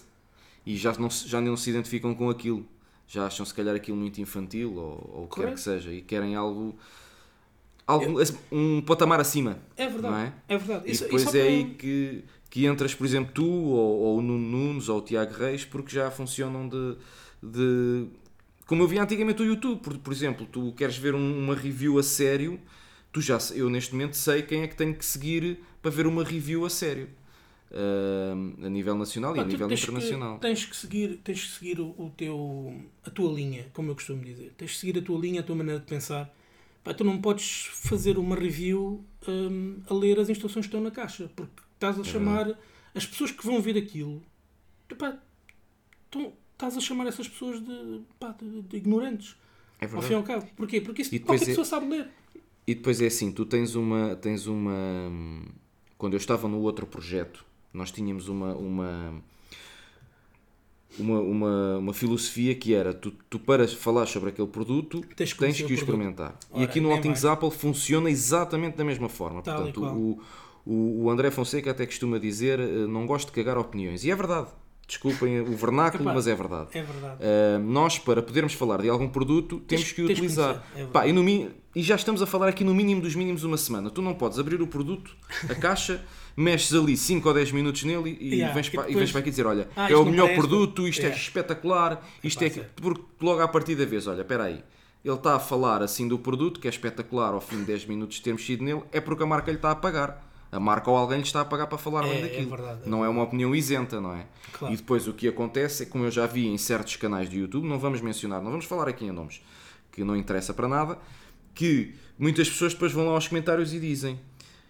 E 0.64 0.76
já 0.76 0.92
não, 0.92 1.10
já 1.10 1.40
não 1.40 1.56
se 1.56 1.70
identificam 1.70 2.14
com 2.14 2.30
aquilo 2.30 2.64
já 3.12 3.26
acham 3.26 3.44
se 3.44 3.52
calhar 3.52 3.74
aquilo 3.74 3.96
muito 3.96 4.22
infantil 4.22 4.74
ou, 4.74 5.10
ou 5.14 5.24
o 5.24 5.28
que 5.28 5.42
quer 5.42 5.52
que 5.52 5.60
seja 5.60 5.92
e 5.92 6.00
querem 6.00 6.34
algo, 6.34 6.74
algo 7.86 8.18
um 8.50 8.80
patamar 8.80 9.20
acima. 9.20 9.58
É 9.76 9.86
verdade. 9.86 10.32
É? 10.48 10.54
é? 10.54 10.58
verdade. 10.58 10.90
E 10.90 10.96
depois 10.96 11.22
isso 11.22 11.36
é 11.36 11.42
aí 11.42 11.74
que, 11.74 12.24
que 12.48 12.64
entras, 12.64 12.94
por 12.94 13.06
exemplo, 13.06 13.30
tu 13.34 13.44
ou, 13.44 14.00
ou 14.00 14.18
o 14.18 14.22
Nuno 14.22 14.38
Nunes 14.38 14.88
ou 14.88 14.98
o 14.98 15.02
Tiago 15.02 15.34
Reis 15.34 15.62
porque 15.62 15.94
já 15.94 16.10
funcionam 16.10 16.66
de, 16.66 16.96
de 17.42 18.06
como 18.66 18.82
eu 18.82 18.88
vi 18.88 18.98
antigamente 18.98 19.42
o 19.42 19.44
YouTube, 19.44 19.80
por, 19.82 19.98
por 19.98 20.12
exemplo, 20.12 20.46
tu 20.50 20.72
queres 20.72 20.96
ver 20.96 21.14
um, 21.14 21.38
uma 21.38 21.54
review 21.54 21.98
a 21.98 22.02
sério, 22.02 22.58
tu 23.12 23.20
já 23.20 23.38
eu 23.54 23.68
neste 23.68 23.92
momento 23.92 24.16
sei 24.16 24.42
quem 24.42 24.62
é 24.62 24.68
que 24.68 24.74
tenho 24.74 24.94
que 24.94 25.04
seguir 25.04 25.60
para 25.80 25.90
ver 25.90 26.06
uma 26.06 26.24
review 26.24 26.64
a 26.64 26.70
sério 26.70 27.08
uh, 27.72 28.66
a 28.66 28.68
nível 28.68 28.94
nacional 28.94 29.36
e 29.36 29.40
a 29.40 29.44
nível 29.44 29.68
tens 29.68 29.82
internacional. 29.82 30.34
Que, 30.36 30.40
tens 30.42 30.64
que 30.64 30.76
seguir, 30.76 31.20
tens 31.24 31.44
que 31.44 31.58
seguir 31.58 31.80
o, 31.80 31.94
o, 31.98 32.12
teu, 32.16 32.80
a 33.04 33.10
tua 33.10 33.32
linha, 33.32 33.66
como 33.72 33.90
eu 33.90 33.94
costumo 33.94 34.22
dizer. 34.24 34.52
Tens 34.56 34.72
que 34.72 34.78
seguir 34.78 34.98
a 34.98 35.02
tua 35.02 35.18
linha, 35.18 35.40
a 35.40 35.42
tua 35.42 35.56
maneira 35.56 35.80
de 35.80 35.86
pensar. 35.86 36.32
Pá, 36.84 36.92
tu 36.92 37.04
não 37.04 37.20
podes 37.20 37.66
fazer 37.72 38.18
uma 38.18 38.36
review 38.36 39.04
um, 39.26 39.80
a 39.88 39.94
ler 39.94 40.18
as 40.18 40.28
instruções 40.28 40.66
que 40.66 40.68
estão 40.68 40.80
na 40.80 40.90
caixa, 40.90 41.30
porque 41.34 41.62
estás 41.74 41.96
a 41.96 42.00
é 42.00 42.04
chamar 42.04 42.44
verdade. 42.44 42.58
as 42.94 43.06
pessoas 43.06 43.30
que 43.30 43.44
vão 43.44 43.60
ver 43.60 43.76
aquilo. 43.76 44.22
Pá, 44.98 45.16
tu, 46.10 46.32
estás 46.52 46.76
a 46.76 46.80
chamar 46.80 47.06
essas 47.06 47.28
pessoas 47.28 47.60
de, 47.60 48.00
pá, 48.18 48.34
de, 48.40 48.62
de 48.62 48.76
ignorantes. 48.76 49.36
É 49.80 49.86
verdade. 49.86 49.96
Ao 49.96 50.02
fim 50.02 50.12
e 50.12 50.16
ao 50.16 50.22
cabo. 50.22 50.46
Porquê? 50.56 50.80
Porque 50.80 51.02
isso, 51.02 51.20
qualquer 51.20 51.44
é, 51.44 51.46
pessoa 51.46 51.64
sabe 51.64 51.86
ler. 51.88 52.08
E 52.66 52.74
depois 52.74 53.00
é 53.00 53.06
assim, 53.06 53.32
tu 53.32 53.44
tens 53.44 53.74
uma, 53.74 54.14
tens 54.16 54.46
uma. 54.46 54.72
Hum, 55.10 55.44
quando 55.98 56.14
eu 56.14 56.18
estava 56.18 56.48
no 56.48 56.60
outro 56.60 56.86
projeto, 56.86 57.44
nós 57.72 57.90
tínhamos 57.90 58.28
uma, 58.28 58.54
uma, 58.54 59.22
uma, 60.98 61.20
uma, 61.20 61.78
uma 61.78 61.94
filosofia 61.94 62.54
que 62.54 62.74
era 62.74 62.92
tu, 62.92 63.12
tu 63.28 63.38
para 63.38 63.66
falar 63.66 64.06
sobre 64.06 64.30
aquele 64.30 64.48
produto 64.48 65.00
tens 65.16 65.32
que, 65.32 65.38
tens 65.38 65.60
que 65.60 65.72
o, 65.72 65.74
experimentar. 65.74 66.36
Ora, 66.50 66.60
e 66.60 66.64
aqui 66.64 66.80
no 66.80 66.92
Altings 66.92 67.24
Apple 67.24 67.50
funciona 67.50 68.10
exatamente 68.10 68.76
da 68.76 68.84
mesma 68.84 69.08
forma. 69.08 69.42
Tal 69.42 69.56
Portanto, 69.56 69.84
o, 69.84 70.20
o, 70.64 71.04
o 71.04 71.10
André 71.10 71.30
Fonseca 71.30 71.70
até 71.70 71.86
costuma 71.86 72.18
dizer 72.18 72.60
eh, 72.60 72.86
não 72.86 73.06
gosto 73.06 73.28
de 73.28 73.32
cagar 73.32 73.58
opiniões. 73.58 74.04
E 74.04 74.10
é 74.10 74.14
verdade. 74.14 74.48
Desculpem 74.92 75.40
o 75.40 75.56
vernáculo, 75.56 76.04
Epá, 76.04 76.12
mas 76.12 76.26
é 76.26 76.34
verdade. 76.34 76.68
É 76.74 76.82
verdade. 76.82 77.16
Uh, 77.16 77.58
nós, 77.60 77.98
para 77.98 78.22
podermos 78.22 78.52
falar 78.52 78.82
de 78.82 78.90
algum 78.90 79.08
produto, 79.08 79.58
temos, 79.60 79.84
temos 79.84 79.92
que 79.92 80.02
o 80.02 80.04
utilizar. 80.04 80.62
É 80.76 80.84
Pá, 80.84 81.06
e, 81.06 81.14
no, 81.14 81.26
e 81.26 81.82
já 81.82 81.96
estamos 81.96 82.20
a 82.20 82.26
falar 82.26 82.48
aqui 82.48 82.62
no 82.62 82.74
mínimo 82.74 83.00
dos 83.00 83.14
mínimos 83.14 83.42
uma 83.42 83.56
semana. 83.56 83.88
Tu 83.88 84.02
não 84.02 84.12
podes 84.12 84.38
abrir 84.38 84.60
o 84.60 84.66
produto, 84.66 85.16
a 85.48 85.54
caixa 85.54 86.04
mexes 86.36 86.74
ali 86.74 86.94
5 86.94 87.26
ou 87.26 87.34
10 87.34 87.52
minutos 87.52 87.84
nele 87.84 88.18
e, 88.20 88.34
yeah, 88.34 88.54
vens, 88.54 88.68
para, 88.68 88.82
depois... 88.82 88.94
e 88.94 88.98
vens 88.98 89.12
para 89.12 89.20
aqui 89.20 89.30
dizer: 89.30 89.46
Olha, 89.46 89.66
ah, 89.74 89.90
é 89.90 89.96
o 89.96 90.04
melhor 90.04 90.34
produto, 90.34 90.86
isto 90.86 91.00
é 91.00 91.04
yeah. 91.04 91.18
é 91.18 91.22
espetacular, 91.22 92.06
isto 92.22 92.44
é. 92.44 92.50
Que... 92.50 92.60
Porque 92.60 93.02
logo 93.22 93.40
à 93.40 93.48
partida 93.48 93.86
vez, 93.86 94.06
olha, 94.06 94.20
espera 94.20 94.44
aí. 94.44 94.62
Ele 95.02 95.14
está 95.14 95.36
a 95.36 95.40
falar 95.40 95.82
assim 95.82 96.06
do 96.06 96.18
produto, 96.18 96.60
que 96.60 96.68
é 96.68 96.70
espetacular, 96.70 97.32
ao 97.32 97.40
fim 97.40 97.60
de 97.60 97.64
10 97.64 97.86
minutos 97.86 98.18
de 98.18 98.22
termos 98.22 98.44
sido 98.44 98.62
nele, 98.62 98.82
é 98.92 99.00
porque 99.00 99.22
a 99.22 99.26
marca 99.26 99.50
lhe 99.50 99.56
está 99.56 99.70
a 99.70 99.74
pagar. 99.74 100.31
A 100.52 100.60
marca 100.60 100.90
ou 100.90 100.96
alguém 100.96 101.16
lhe 101.16 101.24
está 101.24 101.40
a 101.40 101.44
pagar 101.46 101.66
para 101.66 101.78
falar 101.78 102.02
bem 102.02 102.12
é, 102.12 102.18
é 102.18 102.22
daquilo. 102.22 102.54
É 102.54 102.56
verdade, 102.56 102.80
é 102.84 102.88
não 102.88 103.02
é 103.02 103.08
uma 103.08 103.22
opinião 103.22 103.54
isenta, 103.54 104.00
não 104.00 104.14
é? 104.14 104.26
Claro. 104.52 104.72
E 104.72 104.76
depois 104.76 105.08
o 105.08 105.14
que 105.14 105.26
acontece 105.26 105.84
é, 105.84 105.86
como 105.86 106.04
eu 106.04 106.10
já 106.10 106.26
vi 106.26 106.46
em 106.46 106.58
certos 106.58 106.96
canais 106.96 107.28
de 107.28 107.38
YouTube, 107.38 107.66
não 107.66 107.78
vamos 107.78 108.02
mencionar, 108.02 108.42
não 108.42 108.50
vamos 108.50 108.66
falar 108.66 108.86
aqui 108.86 109.06
em 109.06 109.10
nomes, 109.10 109.40
que 109.90 110.04
não 110.04 110.14
interessa 110.14 110.52
para 110.52 110.68
nada, 110.68 110.98
que 111.54 111.94
muitas 112.18 112.50
pessoas 112.50 112.74
depois 112.74 112.92
vão 112.92 113.06
lá 113.06 113.12
aos 113.12 113.26
comentários 113.26 113.72
e 113.72 113.80
dizem 113.80 114.20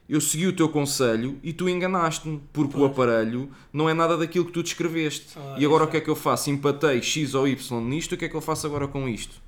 eu 0.08 0.20
segui 0.20 0.46
o 0.46 0.52
teu 0.52 0.68
conselho 0.68 1.38
e 1.42 1.52
tu 1.52 1.68
enganaste-me, 1.68 2.40
porque 2.52 2.72
pois. 2.72 2.84
o 2.84 2.86
aparelho 2.86 3.50
não 3.72 3.88
é 3.88 3.94
nada 3.94 4.16
daquilo 4.16 4.44
que 4.44 4.52
tu 4.52 4.62
descreveste. 4.62 5.28
Ah, 5.36 5.56
e 5.58 5.64
agora 5.64 5.84
o 5.84 5.86
que 5.86 5.96
é 5.96 6.00
que 6.00 6.10
eu 6.10 6.16
faço? 6.16 6.50
Empatei 6.50 7.00
X 7.00 7.34
ou 7.34 7.48
Y 7.48 7.80
nisto, 7.80 8.14
o 8.14 8.18
que 8.18 8.26
é 8.26 8.28
que 8.28 8.34
eu 8.34 8.40
faço 8.40 8.66
agora 8.66 8.86
com 8.86 9.08
isto? 9.08 9.40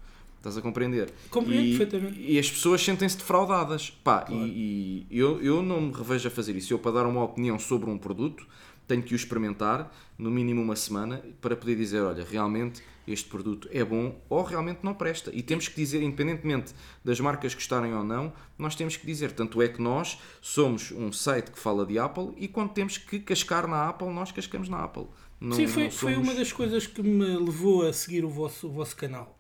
Estás 0.45 0.59
a 0.59 0.61
compreender? 0.61 1.11
Compreendo 1.31 1.65
e, 1.65 1.79
perfeitamente. 1.79 2.21
E 2.21 2.39
as 2.39 2.51
pessoas 2.51 2.83
sentem-se 2.85 3.17
defraudadas. 3.17 3.89
Pá, 3.89 4.21
claro. 4.21 4.47
e, 4.47 5.07
e, 5.11 5.19
eu, 5.19 5.43
eu 5.43 5.63
não 5.63 5.81
me 5.81 5.93
revejo 5.95 6.29
a 6.29 6.31
fazer 6.31 6.55
isso. 6.55 6.71
Eu, 6.71 6.79
para 6.79 6.93
dar 6.93 7.07
uma 7.07 7.25
opinião 7.25 7.59
sobre 7.59 7.89
um 7.89 7.97
produto, 7.97 8.47
tenho 8.87 9.03
que 9.03 9.15
o 9.15 9.17
experimentar, 9.17 9.91
no 10.19 10.31
mínimo 10.31 10.61
uma 10.61 10.77
semana, 10.77 11.25
para 11.41 11.57
poder 11.57 11.77
dizer: 11.77 12.03
olha, 12.03 12.23
realmente 12.31 12.83
este 13.09 13.27
produto 13.27 13.71
é 13.73 13.83
bom 13.83 14.21
ou 14.29 14.43
realmente 14.43 14.81
não 14.83 14.93
presta. 14.93 15.31
E 15.33 15.43
temos 15.43 15.67
que 15.67 15.77
dizer, 15.77 16.03
independentemente 16.03 16.75
das 17.03 17.19
marcas 17.21 17.55
gostarem 17.55 17.95
ou 17.95 18.05
não, 18.05 18.31
nós 18.59 18.75
temos 18.75 18.99
que 18.99 19.07
dizer. 19.07 19.33
Tanto 19.33 19.63
é 19.63 19.69
que 19.69 19.81
nós 19.81 20.19
somos 20.43 20.93
um 20.93 21.11
site 21.11 21.53
que 21.53 21.59
fala 21.59 21.87
de 21.87 21.99
Apple 21.99 22.35
e 22.37 22.49
quando 22.49 22.75
temos 22.75 22.99
que 22.99 23.19
cascar 23.19 23.67
na 23.67 23.89
Apple, 23.89 24.09
nós 24.09 24.31
cascamos 24.31 24.69
na 24.69 24.85
Apple. 24.85 25.07
Não, 25.41 25.57
Sim, 25.57 25.67
foi, 25.67 25.91
somos... 25.91 26.01
foi 26.01 26.17
uma 26.17 26.35
das 26.35 26.53
coisas 26.53 26.87
que 26.87 27.03
me 27.03 27.39
levou 27.39 27.87
a 27.87 27.95
seguir 27.95 28.27
o 28.27 28.29
vosso, 28.29 28.69
o 28.69 28.71
vosso 28.71 28.95
canal. 28.95 29.34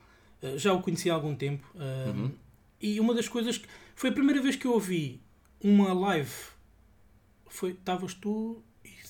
Uh, 0.45 0.59
já 0.59 0.73
o 0.73 0.83
conheci 0.83 1.11
há 1.11 1.15
algum 1.15 1.35
tempo. 1.35 1.67
Uh, 1.75 2.11
uhum. 2.11 2.33
E 2.81 3.01
uma 3.01 3.15
das 3.15 3.29
coisas 3.29 3.59
que. 3.59 3.67
Foi 3.95 4.11
a 4.11 4.13
primeira 4.13 4.41
vez 4.43 4.57
que 4.57 4.67
eu 4.67 4.73
ouvi 4.73 5.21
uma 5.61 5.93
live. 5.93 6.33
Foi. 7.47 7.71
Estavas 7.71 8.15
tu. 8.15 8.63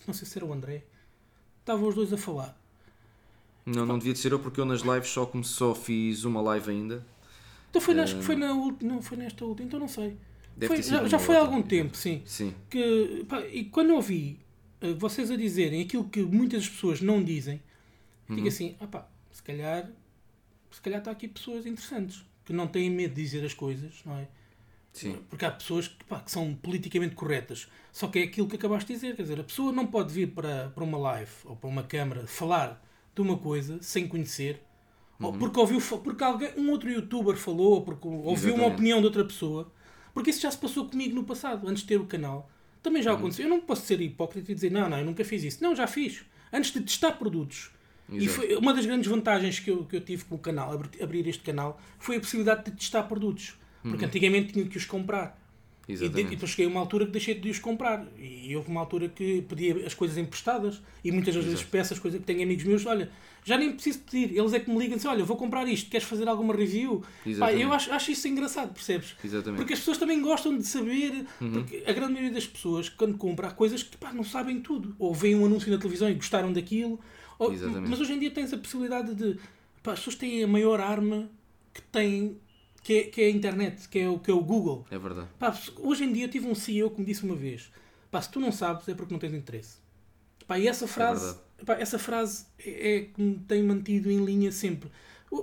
Não 0.06 0.14
sei 0.14 0.28
se 0.28 0.38
era 0.38 0.44
o 0.44 0.52
André. 0.52 0.84
Estavam 1.60 1.88
os 1.88 1.94
dois 1.94 2.12
a 2.12 2.16
falar 2.16 2.58
não, 3.66 3.86
não 3.86 3.98
devia 3.98 4.12
de 4.12 4.18
ser 4.18 4.32
eu 4.32 4.38
porque 4.38 4.60
eu 4.60 4.66
nas 4.66 4.82
lives 4.82 5.08
só 5.08 5.24
como 5.24 5.42
só 5.42 5.74
fiz 5.74 6.24
uma 6.24 6.40
live 6.42 6.70
ainda. 6.70 7.06
Então 7.70 7.80
foi, 7.80 7.98
acho 7.98 8.16
que 8.16 8.22
foi, 8.22 8.36
na, 8.36 8.54
não, 8.82 9.00
foi 9.02 9.16
nesta 9.16 9.44
última, 9.44 9.66
então 9.66 9.80
não 9.80 9.88
sei. 9.88 10.16
Foi, 10.66 10.82
já, 10.82 11.08
já 11.08 11.18
foi 11.18 11.34
há 11.34 11.40
algum 11.40 11.62
tempo, 11.62 11.96
sim. 11.96 12.22
sim. 12.24 12.54
Que, 12.70 13.24
pá, 13.26 13.40
e 13.46 13.64
quando 13.64 13.88
eu 13.88 13.96
ouvi 13.96 14.38
vocês 14.98 15.30
a 15.30 15.36
dizerem 15.36 15.80
aquilo 15.80 16.04
que 16.04 16.22
muitas 16.22 16.68
pessoas 16.68 17.00
não 17.00 17.24
dizem, 17.24 17.60
Uhum. 18.28 18.36
Digo 18.36 18.48
assim, 18.48 18.74
ah 18.80 18.86
pá, 18.86 19.06
se 19.30 19.42
calhar, 19.42 19.90
se 20.74 20.80
calhar 20.80 20.98
está 20.98 21.12
aqui 21.12 21.28
pessoas 21.28 21.66
interessantes 21.66 22.24
que 22.44 22.52
não 22.52 22.66
têm 22.66 22.90
medo 22.90 23.14
de 23.14 23.22
dizer 23.22 23.44
as 23.44 23.54
coisas, 23.54 24.02
não 24.04 24.18
é? 24.18 24.26
Sim. 24.92 25.18
Porque 25.30 25.44
há 25.44 25.50
pessoas 25.50 25.86
que, 25.86 26.04
pá, 26.04 26.18
que 26.20 26.30
são 26.30 26.52
politicamente 26.54 27.14
corretas. 27.14 27.68
Só 27.92 28.08
que 28.08 28.18
é 28.18 28.22
aquilo 28.24 28.48
que 28.48 28.56
acabaste 28.56 28.88
de 28.88 28.94
dizer. 28.94 29.14
Quer 29.14 29.22
dizer, 29.22 29.40
a 29.40 29.44
pessoa 29.44 29.72
não 29.72 29.86
pode 29.86 30.12
vir 30.12 30.32
para, 30.32 30.70
para 30.70 30.82
uma 30.82 30.98
live 30.98 31.30
ou 31.44 31.54
para 31.54 31.68
uma 31.68 31.84
câmara 31.84 32.26
falar 32.26 32.84
de 33.14 33.22
uma 33.22 33.38
coisa 33.38 33.80
sem 33.80 34.08
conhecer. 34.08 34.62
Uhum. 35.20 35.26
Ou 35.26 35.32
porque 35.32 35.60
ouviu 35.60 35.80
porque 35.80 36.24
alguém, 36.24 36.52
um 36.56 36.70
outro 36.70 36.90
youtuber 36.90 37.36
falou, 37.36 37.74
ou 37.74 37.82
porque 37.82 38.06
ouviu 38.06 38.32
Exatamente. 38.32 38.60
uma 38.60 38.74
opinião 38.74 38.98
de 38.98 39.06
outra 39.06 39.24
pessoa. 39.24 39.72
Porque 40.12 40.30
isso 40.30 40.40
já 40.40 40.50
se 40.50 40.58
passou 40.58 40.88
comigo 40.88 41.14
no 41.14 41.22
passado, 41.22 41.68
antes 41.68 41.82
de 41.82 41.88
ter 41.88 42.00
o 42.00 42.06
canal. 42.06 42.50
Também 42.82 43.00
já 43.00 43.12
uhum. 43.12 43.18
aconteceu. 43.18 43.46
Eu 43.46 43.50
não 43.50 43.60
posso 43.60 43.86
ser 43.86 44.00
hipócrita 44.00 44.50
e 44.50 44.54
dizer, 44.56 44.72
não, 44.72 44.88
não, 44.88 44.98
eu 44.98 45.04
nunca 45.04 45.24
fiz 45.24 45.44
isso. 45.44 45.62
Não, 45.62 45.74
já 45.74 45.86
fiz. 45.86 46.24
Antes 46.52 46.72
de 46.72 46.80
testar 46.80 47.12
produtos. 47.12 47.70
Exato. 48.08 48.24
E 48.24 48.28
foi 48.28 48.56
uma 48.56 48.74
das 48.74 48.84
grandes 48.84 49.08
vantagens 49.08 49.58
que 49.58 49.70
eu, 49.70 49.84
que 49.84 49.96
eu 49.96 50.00
tive 50.00 50.24
com 50.24 50.34
o 50.34 50.38
canal, 50.38 50.72
abrir 51.00 51.26
este 51.26 51.42
canal, 51.42 51.80
foi 51.98 52.16
a 52.16 52.20
possibilidade 52.20 52.64
de 52.64 52.72
testar 52.72 53.04
produtos. 53.04 53.54
Porque 53.82 54.04
uhum. 54.04 54.08
antigamente 54.08 54.52
tinha 54.52 54.64
que 54.66 54.76
os 54.76 54.84
comprar. 54.84 55.38
Exatamente. 55.86 56.28
E, 56.28 56.30
depois 56.30 56.50
cheguei 56.50 56.66
a 56.66 56.68
uma 56.68 56.80
altura 56.80 57.06
que 57.06 57.12
deixei 57.12 57.34
de 57.34 57.50
os 57.50 57.58
comprar. 57.58 58.06
E 58.18 58.54
houve 58.56 58.70
uma 58.70 58.80
altura 58.80 59.08
que 59.08 59.42
pedia 59.42 59.86
as 59.86 59.94
coisas 59.94 60.16
emprestadas. 60.16 60.80
E 61.04 61.12
muitas 61.12 61.34
das 61.34 61.44
vezes 61.44 61.62
peço 61.62 61.92
as 61.92 61.98
coisas 61.98 62.18
que 62.20 62.26
tenho 62.26 62.42
amigos 62.42 62.64
meus. 62.64 62.86
Olha, 62.86 63.10
já 63.44 63.58
nem 63.58 63.72
preciso 63.72 64.00
pedir. 64.00 64.36
Eles 64.36 64.54
é 64.54 64.60
que 64.60 64.70
me 64.70 64.78
ligam 64.78 64.94
e 64.94 64.96
dizem: 64.96 65.10
Olha, 65.10 65.24
vou 65.24 65.36
comprar 65.36 65.68
isto. 65.68 65.90
Queres 65.90 66.06
fazer 66.06 66.26
alguma 66.26 66.54
review? 66.54 67.02
Pá, 67.38 67.52
eu 67.52 67.72
acho, 67.72 67.92
acho 67.92 68.10
isso 68.10 68.26
engraçado, 68.26 68.72
percebes? 68.72 69.14
Exatamente. 69.22 69.58
Porque 69.58 69.74
as 69.74 69.78
pessoas 69.80 69.98
também 69.98 70.20
gostam 70.22 70.56
de 70.56 70.64
saber. 70.64 71.26
Uhum. 71.40 71.52
Porque 71.52 71.84
a 71.86 71.92
grande 71.92 72.12
maioria 72.12 72.32
das 72.32 72.46
pessoas, 72.46 72.88
quando 72.88 73.18
compra, 73.18 73.48
há 73.48 73.50
coisas 73.50 73.82
que 73.82 73.96
pá, 73.98 74.12
não 74.12 74.24
sabem 74.24 74.60
tudo. 74.60 74.96
Ou 74.98 75.12
veem 75.12 75.36
um 75.36 75.44
anúncio 75.44 75.70
na 75.70 75.76
televisão 75.76 76.08
e 76.08 76.14
gostaram 76.14 76.52
daquilo. 76.52 76.98
Ou, 77.38 77.52
mas 77.88 78.00
hoje 78.00 78.12
em 78.12 78.18
dia 78.18 78.30
tens 78.30 78.52
a 78.52 78.58
possibilidade 78.58 79.14
de. 79.14 79.38
Pá, 79.82 79.92
as 79.92 79.98
pessoas 79.98 80.16
têm 80.16 80.42
a 80.42 80.46
maior 80.46 80.80
arma 80.80 81.28
que 81.72 81.82
têm 81.82 82.38
que 82.84 82.92
é, 82.92 83.02
que 83.04 83.22
é 83.22 83.26
a 83.26 83.30
internet, 83.30 83.88
que 83.88 83.98
é, 83.98 84.08
o, 84.08 84.18
que 84.18 84.30
é 84.30 84.34
o 84.34 84.40
Google. 84.40 84.86
É 84.90 84.98
verdade. 84.98 85.28
Pá, 85.38 85.58
hoje 85.78 86.04
em 86.04 86.12
dia 86.12 86.28
tive 86.28 86.46
um 86.46 86.54
CEO 86.54 86.90
que 86.90 87.00
me 87.00 87.06
disse 87.06 87.24
uma 87.24 87.34
vez: 87.34 87.72
pá, 88.10 88.20
se 88.20 88.30
tu 88.30 88.38
não 88.38 88.52
sabes 88.52 88.86
é 88.86 88.94
porque 88.94 89.12
não 89.12 89.18
tens 89.18 89.32
interesse. 89.32 89.78
Pá, 90.46 90.58
e 90.58 90.68
essa 90.68 90.84
é 90.84 90.88
frase, 90.88 91.38
é 91.58 91.64
pá, 91.64 91.74
essa 91.74 91.98
frase 91.98 92.44
é, 92.58 92.96
é 92.96 93.00
que 93.04 93.20
me 93.20 93.38
tem 93.38 93.62
mantido 93.62 94.10
em 94.10 94.22
linha 94.22 94.52
sempre. 94.52 94.90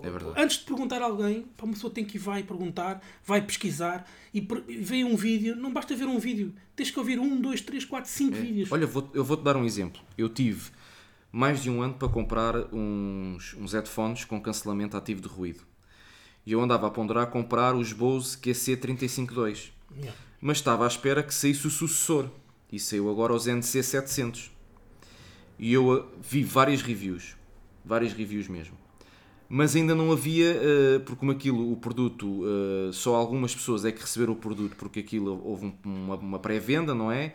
É 0.03 0.41
Antes 0.41 0.59
de 0.59 0.63
perguntar 0.63 1.01
a 1.01 1.05
alguém, 1.05 1.41
pá, 1.57 1.65
uma 1.65 1.73
pessoa 1.73 1.91
tem 1.91 2.05
que 2.05 2.15
ir 2.15 2.19
vai 2.19 2.43
perguntar, 2.43 3.01
vai 3.25 3.41
pesquisar 3.41 4.07
e, 4.31 4.39
vê 4.79 5.03
um 5.03 5.17
vídeo. 5.17 5.55
Não 5.55 5.73
basta 5.73 5.95
ver 5.95 6.05
um 6.05 6.19
vídeo, 6.19 6.53
tens 6.75 6.91
que 6.91 6.99
ouvir 6.99 7.19
um, 7.19 7.41
dois, 7.41 7.59
três, 7.59 7.83
quatro, 7.83 8.09
cinco 8.09 8.37
é. 8.37 8.39
vídeos. 8.39 8.71
Olha, 8.71 8.85
vou, 8.85 9.09
eu 9.15 9.23
vou-te 9.23 9.43
dar 9.43 9.57
um 9.57 9.65
exemplo. 9.65 9.99
Eu 10.15 10.29
tive 10.29 10.69
mais 11.31 11.63
de 11.63 11.69
um 11.69 11.81
ano 11.81 11.93
para 11.93 12.09
comprar 12.09 12.55
uns, 12.73 13.55
uns 13.57 13.73
headphones 13.73 14.25
com 14.25 14.41
cancelamento 14.41 14.97
ativo 14.97 15.21
de 15.21 15.27
ruído. 15.27 15.63
E 16.45 16.51
eu 16.51 16.61
andava 16.61 16.87
a 16.87 16.91
ponderar 16.91 17.27
comprar 17.27 17.75
os 17.75 17.93
Bose 17.93 18.37
QC352. 18.37 19.69
Yeah. 19.95 20.17
Mas 20.41 20.57
estava 20.57 20.83
à 20.83 20.87
espera 20.87 21.21
que 21.21 21.33
saísse 21.33 21.67
o 21.67 21.69
sucessor. 21.69 22.27
E 22.71 22.79
saiu 22.79 23.09
agora 23.09 23.33
os 23.33 23.47
NC700. 23.47 24.49
E 25.59 25.71
eu 25.71 25.89
uh, 25.89 26.07
vi 26.21 26.43
várias 26.43 26.81
reviews. 26.81 27.35
Várias 27.85 28.13
reviews 28.13 28.47
mesmo. 28.47 28.75
Mas 29.47 29.75
ainda 29.75 29.93
não 29.93 30.11
havia, 30.11 30.55
uh, 30.55 30.99
porque 31.01 31.19
como 31.19 31.31
aquilo, 31.31 31.71
o 31.71 31.77
produto, 31.77 32.43
uh, 32.43 32.91
só 32.93 33.15
algumas 33.15 33.53
pessoas 33.53 33.83
é 33.85 33.91
que 33.91 34.01
receberam 34.01 34.33
o 34.33 34.35
produto, 34.35 34.75
porque 34.77 35.01
aquilo 35.01 35.41
houve 35.45 35.73
uma, 35.83 36.15
uma 36.15 36.39
pré-venda, 36.39 36.95
não 36.95 37.11
é? 37.11 37.33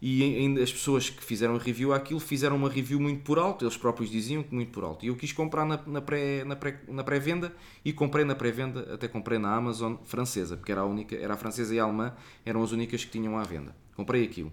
E 0.00 0.22
ainda 0.22 0.62
as 0.62 0.72
pessoas 0.72 1.10
que 1.10 1.24
fizeram 1.24 1.56
a 1.56 1.58
review 1.58 1.92
àquilo 1.92 2.20
fizeram 2.20 2.54
uma 2.54 2.68
review 2.68 3.00
muito 3.00 3.22
por 3.22 3.38
alto, 3.38 3.64
eles 3.64 3.76
próprios 3.76 4.10
diziam 4.10 4.44
que 4.44 4.54
muito 4.54 4.70
por 4.70 4.84
alto. 4.84 5.04
E 5.04 5.08
eu 5.08 5.16
quis 5.16 5.32
comprar 5.32 5.64
na, 5.64 5.80
na 5.86 6.00
pré-venda 6.00 6.56
pré, 6.56 6.80
na 6.86 7.02
pré 7.02 7.52
e 7.84 7.92
comprei 7.92 8.24
na 8.24 8.34
pré-venda, 8.36 8.94
até 8.94 9.08
comprei 9.08 9.38
na 9.38 9.54
Amazon 9.54 9.96
francesa, 10.04 10.56
porque 10.56 10.70
era 10.70 10.82
a 10.82 10.84
única, 10.84 11.16
era 11.16 11.34
a 11.34 11.36
francesa 11.36 11.74
e 11.74 11.80
a 11.80 11.84
alemã, 11.84 12.14
eram 12.44 12.62
as 12.62 12.70
únicas 12.70 13.04
que 13.04 13.10
tinham 13.10 13.36
à 13.36 13.42
venda. 13.42 13.74
Comprei 13.96 14.22
aquilo. 14.22 14.52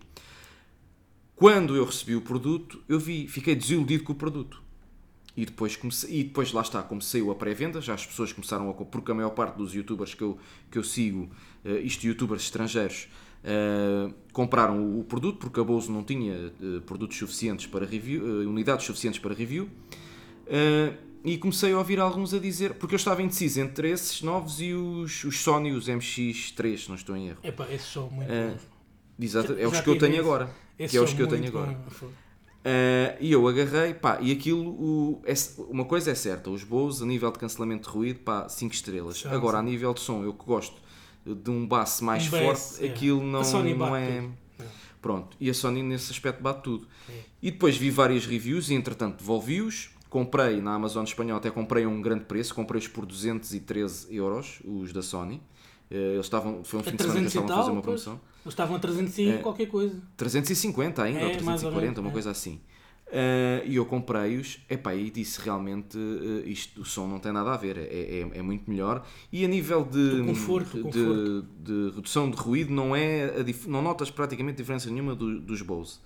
Quando 1.36 1.76
eu 1.76 1.86
recebi 1.86 2.16
o 2.16 2.22
produto, 2.22 2.82
eu 2.90 3.00
vi, 3.00 3.28
fiquei 3.28 3.54
desiludido 3.56 4.04
com 4.04 4.14
o 4.14 4.16
produto. 4.16 4.64
E 5.38 5.46
depois, 5.46 5.76
comecei, 5.76 6.22
e 6.22 6.24
depois 6.24 6.54
lá 6.54 6.62
está, 6.62 6.82
como 6.82 7.02
saiu 7.02 7.30
a 7.30 7.36
pré-venda, 7.36 7.82
já 7.82 7.94
as 7.94 8.06
pessoas 8.06 8.32
começaram 8.32 8.70
a. 8.70 8.74
Porque 8.74 9.12
a 9.12 9.14
maior 9.14 9.32
parte 9.32 9.58
dos 9.58 9.74
youtubers 9.74 10.14
que 10.14 10.22
eu, 10.22 10.40
que 10.72 10.78
eu 10.78 10.84
sigo, 10.84 11.30
uh, 11.66 11.78
isto 11.84 12.08
youtubers 12.08 12.44
estrangeiros, 12.44 13.10
Uh, 13.46 14.12
compraram 14.34 15.00
o, 15.00 15.04
produto 15.04 15.38
porque 15.38 15.60
a 15.60 15.64
Bose 15.64 15.92
não 15.92 16.04
tinha 16.04 16.52
uh, 16.60 16.82
produtos 16.82 17.16
suficientes 17.16 17.68
para 17.68 17.86
review, 17.86 18.24
uh, 18.24 18.50
unidades 18.50 18.88
suficientes 18.88 19.20
para 19.20 19.36
review. 19.36 19.70
e 21.24 21.38
comecei 21.38 21.72
a 21.72 21.78
ouvir 21.78 22.00
alguns 22.00 22.34
a 22.34 22.40
dizer, 22.40 22.74
porque 22.74 22.96
eu 22.96 22.98
estava 22.98 23.22
indeciso 23.22 23.62
entre 23.62 23.92
esses 23.92 24.24
novos 24.24 24.60
e 24.60 24.74
os, 24.74 25.24
os 25.24 25.40
Sony, 25.42 25.74
os 25.74 25.88
MX3, 25.88 26.78
se 26.78 26.90
não 26.90 26.96
estou 26.96 27.16
em 27.16 27.30
erro. 27.30 27.40
Epá, 27.44 27.68
esses 27.72 27.88
são 27.88 28.10
muito 28.10 28.32
Exato, 29.20 29.54
é 29.60 29.68
os 29.68 29.80
que 29.80 29.90
eu 29.92 29.98
tenho 30.00 30.20
agora. 30.20 30.50
Que 30.76 30.98
é 30.98 31.02
os 31.02 31.14
que 31.14 31.22
eu 31.22 31.28
tenho 31.28 31.48
agora. 31.48 31.78
e 33.22 33.32
eu 33.32 33.48
agarrei, 33.48 33.94
pá, 33.94 34.18
e 34.22 34.32
aquilo, 34.32 34.70
o, 34.70 35.22
é, 35.24 35.34
uma 35.70 35.86
coisa 35.86 36.10
é 36.10 36.16
certa, 36.16 36.50
os 36.50 36.64
Bose 36.64 37.04
a 37.04 37.06
nível 37.06 37.32
de 37.32 37.38
cancelamento 37.38 37.90
de 37.90 37.96
ruído, 37.96 38.22
pá, 38.22 38.50
5 38.50 38.74
estrelas. 38.74 39.24
Agora, 39.28 39.60
a 39.60 39.62
nível 39.62 39.94
de 39.94 40.00
som, 40.00 40.24
eu 40.24 40.34
que 40.34 40.46
gosto 40.46 40.85
de 41.26 41.50
um 41.50 41.66
basse 41.66 42.04
mais 42.04 42.28
um 42.28 42.30
forte, 42.30 42.46
bass, 42.46 42.82
é. 42.82 42.88
aquilo 42.88 43.24
não, 43.24 43.42
não 43.42 43.96
é. 43.96 44.22
Tudo. 44.22 44.46
Pronto, 45.02 45.38
e 45.40 45.50
a 45.50 45.54
Sony 45.54 45.84
nesse 45.84 46.12
aspecto 46.12 46.42
bate 46.42 46.62
tudo. 46.64 46.88
É. 47.10 47.14
E 47.42 47.52
depois 47.52 47.78
vi 47.78 47.90
várias 47.90 48.26
reviews 48.26 48.70
e 48.70 48.74
entretanto 48.74 49.20
devolvi-os. 49.20 49.90
Comprei 50.10 50.62
na 50.62 50.74
Amazon 50.74 51.04
espanhol, 51.04 51.38
até 51.38 51.52
comprei 51.52 51.84
a 51.84 51.90
um 51.90 52.02
grande 52.02 52.26
preço, 52.26 52.56
comprei-os 52.56 52.88
por 52.88 53.06
213 53.06 54.16
euros, 54.16 54.62
os 54.64 54.94
da 54.94 55.02
Sony. 55.02 55.42
Eh, 55.92 56.14
eles 56.14 56.26
estavam, 56.26 56.64
foi 56.64 56.80
um 56.80 56.84
fim 56.84 56.96
de 56.96 57.04
semana 57.04 57.20
que 57.22 57.28
estavam 57.28 57.54
a 57.54 57.58
fazer 57.58 57.72
uma 57.72 57.82
promoção. 57.82 58.14
Eles 58.14 58.54
estavam 58.54 58.76
a 58.76 58.80
305 58.80 59.30
é, 59.30 59.38
qualquer 59.40 59.66
coisa. 59.68 60.02
350 60.18 61.04
ainda, 61.04 61.20
é, 61.20 61.26
ou 61.26 61.32
340, 61.32 62.02
uma 62.02 62.10
é. 62.10 62.14
coisa 62.14 62.32
assim. 62.32 62.62
Uh, 63.16 63.64
e 63.66 63.78
eu 63.78 63.86
comprei-os 63.86 64.60
e 64.70 65.10
disse 65.10 65.40
realmente 65.40 65.98
uh, 65.98 66.46
isto, 66.46 66.82
o 66.82 66.86
som 66.86 67.08
não 67.08 67.18
tem 67.18 67.32
nada 67.32 67.54
a 67.54 67.56
ver, 67.56 67.78
é, 67.78 67.84
é, 67.84 68.40
é 68.40 68.42
muito 68.42 68.70
melhor. 68.70 69.08
E 69.32 69.46
a 69.46 69.48
nível 69.48 69.86
de, 69.86 70.22
conforto, 70.26 70.84
de, 70.84 70.92
de, 70.92 71.44
de, 71.60 71.96
redução 71.96 72.30
de 72.30 72.36
ruído, 72.36 72.74
não, 72.74 72.94
é 72.94 73.34
não 73.68 73.82
notas 73.82 74.12
praticamente 74.12 74.58
diferença 74.58 74.90
nenhuma 74.90 75.16
do, 75.16 75.40
dos 75.40 75.62
Bose. 75.62 76.00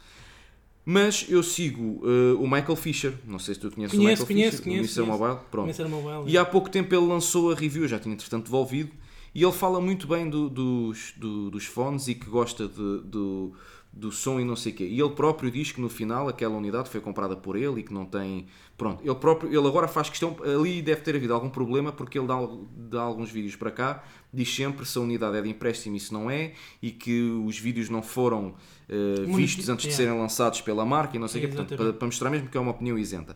Mas 0.86 1.26
eu 1.28 1.42
sigo 1.42 2.06
uh, 2.06 2.40
o 2.40 2.44
Michael 2.44 2.76
Fisher, 2.76 3.16
não 3.26 3.40
sei 3.40 3.56
se 3.56 3.60
tu 3.60 3.72
conheces 3.72 3.98
conheço, 3.98 4.24
o 4.24 4.28
Michael 4.28 4.28
conheço, 4.28 4.58
Fisher, 4.58 4.64
conheço, 4.64 5.02
o 5.02 5.04
Mr. 5.04 5.20
Mobile. 5.20 5.40
Pronto. 5.50 5.90
Mobile, 5.90 6.32
e 6.32 6.38
há 6.38 6.46
pouco 6.46 6.70
tempo 6.70 6.94
ele 6.94 7.08
lançou 7.08 7.52
a 7.52 7.56
review, 7.56 7.88
já 7.88 7.98
tinha 7.98 8.14
entretanto 8.14 8.44
devolvido, 8.44 8.92
e 9.34 9.44
ele 9.44 9.52
fala 9.52 9.82
muito 9.82 10.08
bem 10.08 10.30
do, 10.30 10.48
dos, 10.48 11.14
do, 11.18 11.50
dos 11.50 11.66
fones 11.66 12.08
e 12.08 12.14
que 12.14 12.30
gosta 12.30 12.68
de, 12.68 13.02
do 13.02 13.52
do 13.92 14.12
som 14.12 14.40
e 14.40 14.46
não 14.46 14.56
sei 14.56 14.72
o 14.72 14.76
quê. 14.76 14.86
E 14.86 15.00
ele 15.00 15.10
próprio 15.10 15.50
diz 15.50 15.72
que 15.72 15.82
no 15.82 15.90
final 15.90 16.30
aquela 16.30 16.56
unidade 16.56 16.90
foi 16.90 17.02
comprada 17.02 17.36
por 17.36 17.56
ele 17.56 17.80
e 17.80 17.84
que 17.84 17.94
não 17.94 18.06
tem. 18.06 18.46
Pronto, 18.78 19.04
ele 19.04 19.16
próprio, 19.16 19.50
ele 19.50 19.68
agora 19.68 19.88
faz 19.88 20.10
questão. 20.10 20.38
Ali 20.44 20.82
deve 20.82 21.02
ter 21.02 21.16
havido 21.16 21.34
algum 21.34 21.50
problema 21.50 21.92
porque 21.92 22.18
ele 22.18 22.28
dá, 22.28 22.36
dá 22.76 23.02
alguns 23.02 23.32
vídeos 23.32 23.56
para 23.56 23.72
cá, 23.72 24.04
diz 24.32 24.54
sempre 24.54 24.86
se 24.86 24.98
a 24.98 25.02
unidade 25.02 25.38
é 25.38 25.42
de 25.42 25.50
empréstimo 25.50 25.96
e 25.96 26.00
se 26.00 26.14
não 26.14 26.30
é, 26.30 26.54
e 26.82 26.92
que 26.92 27.22
os 27.46 27.60
vídeos 27.60 27.90
não 27.90 28.02
foram 28.02 28.56
uh, 28.90 29.36
vistos 29.36 29.68
antes 29.70 29.88
de 29.88 29.94
serem 29.94 30.18
lançados 30.18 30.62
pela 30.62 30.86
marca 30.86 31.18
e 31.18 31.20
não 31.20 31.28
sei 31.28 31.44
o 31.44 31.48
quê. 31.48 31.56
Portanto, 31.56 31.76
para, 31.76 31.94
para, 31.94 32.06
mostrar 32.06 32.30
mesmo 32.30 32.48
que 32.48 32.58
é 32.58 32.62
uma 32.62 32.72
opinião 32.72 32.98
isenta. 32.98 33.36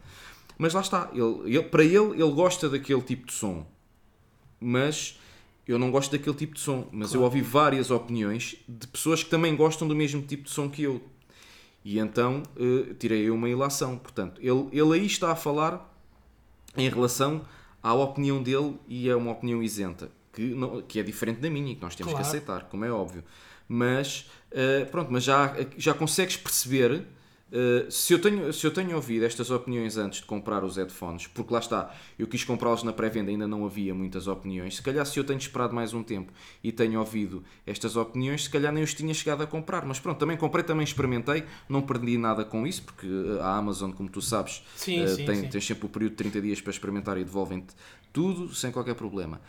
Mas 0.57 0.73
lá 0.73 0.81
está, 0.81 1.09
ele, 1.13 1.55
ele, 1.57 1.63
para 1.63 1.83
ele, 1.83 2.11
ele 2.21 2.31
gosta 2.31 2.69
daquele 2.69 3.01
tipo 3.01 3.25
de 3.25 3.33
som. 3.33 3.65
Mas 4.61 5.19
eu 5.67 5.79
não 5.79 5.91
gosto 5.91 6.11
daquele 6.11 6.35
tipo 6.35 6.55
de 6.55 6.59
som, 6.59 6.87
mas 6.91 7.09
claro. 7.09 7.21
eu 7.21 7.23
ouvi 7.23 7.41
várias 7.41 7.89
opiniões 7.89 8.55
de 8.67 8.87
pessoas 8.87 9.23
que 9.23 9.29
também 9.29 9.55
gostam 9.55 9.87
do 9.87 9.95
mesmo 9.95 10.21
tipo 10.21 10.43
de 10.43 10.49
som 10.49 10.69
que 10.69 10.83
eu. 10.83 11.01
E 11.85 11.99
então 11.99 12.43
uh, 12.57 12.93
tirei 12.95 13.29
uma 13.29 13.49
ilação. 13.49 13.97
Portanto, 13.97 14.39
ele, 14.41 14.67
ele 14.71 14.99
aí 14.99 15.05
está 15.05 15.31
a 15.31 15.35
falar 15.35 15.89
em 16.75 16.89
relação 16.89 17.45
à 17.81 17.93
opinião 17.93 18.41
dele 18.41 18.77
e 18.87 19.09
é 19.09 19.15
uma 19.15 19.31
opinião 19.31 19.61
isenta, 19.61 20.09
que, 20.33 20.41
não, 20.41 20.81
que 20.81 20.99
é 20.99 21.03
diferente 21.03 21.39
da 21.39 21.49
minha 21.49 21.71
e 21.71 21.75
que 21.75 21.81
nós 21.81 21.95
temos 21.95 22.13
claro. 22.13 22.23
que 22.23 22.29
aceitar, 22.29 22.63
como 22.69 22.83
é 22.83 22.91
óbvio. 22.91 23.23
Mas, 23.67 24.29
uh, 24.51 24.85
pronto, 24.91 25.11
mas 25.11 25.23
já, 25.23 25.55
já 25.77 25.93
consegues 25.93 26.35
perceber 26.35 27.05
Uh, 27.53 27.91
se, 27.91 28.11
eu 28.11 28.19
tenho, 28.19 28.51
se 28.51 28.65
eu 28.65 28.71
tenho 28.71 28.95
ouvido 28.95 29.23
estas 29.25 29.51
opiniões 29.51 29.95
antes 29.95 30.21
de 30.21 30.25
comprar 30.25 30.63
os 30.63 30.75
headphones, 30.75 31.27
porque 31.27 31.53
lá 31.53 31.59
está, 31.59 31.93
eu 32.17 32.25
quis 32.25 32.43
comprá-los 32.43 32.81
na 32.81 32.91
pré-venda, 32.91 33.29
ainda 33.29 33.47
não 33.47 33.63
havia 33.63 33.93
muitas 33.93 34.25
opiniões. 34.25 34.77
Se 34.77 34.81
calhar, 34.81 35.05
se 35.05 35.19
eu 35.19 35.23
tenho 35.23 35.37
esperado 35.37 35.75
mais 35.75 35.93
um 35.93 36.01
tempo 36.01 36.33
e 36.63 36.71
tenho 36.71 36.99
ouvido 36.99 37.43
estas 37.67 37.95
opiniões, 37.95 38.45
se 38.45 38.49
calhar 38.49 38.73
nem 38.73 38.83
os 38.83 38.95
tinha 38.95 39.13
chegado 39.13 39.43
a 39.43 39.45
comprar. 39.47 39.85
Mas 39.85 39.99
pronto, 39.99 40.17
também 40.17 40.35
comprei, 40.35 40.63
também 40.63 40.83
experimentei, 40.83 41.43
não 41.69 41.83
perdi 41.83 42.17
nada 42.17 42.43
com 42.43 42.65
isso, 42.65 42.81
porque 42.81 43.07
a 43.39 43.55
Amazon, 43.55 43.91
como 43.91 44.09
tu 44.09 44.19
sabes, 44.19 44.63
sim, 44.75 45.03
uh, 45.03 45.07
sim, 45.07 45.23
tem, 45.23 45.35
sim. 45.35 45.47
tem 45.47 45.61
sempre 45.61 45.85
o 45.85 45.89
período 45.89 46.13
de 46.13 46.17
30 46.17 46.41
dias 46.41 46.59
para 46.59 46.71
experimentar 46.71 47.19
e 47.19 47.23
devolvem-te 47.23 47.75
tudo 48.11 48.51
sem 48.55 48.71
qualquer 48.71 48.95
problema. 48.95 49.39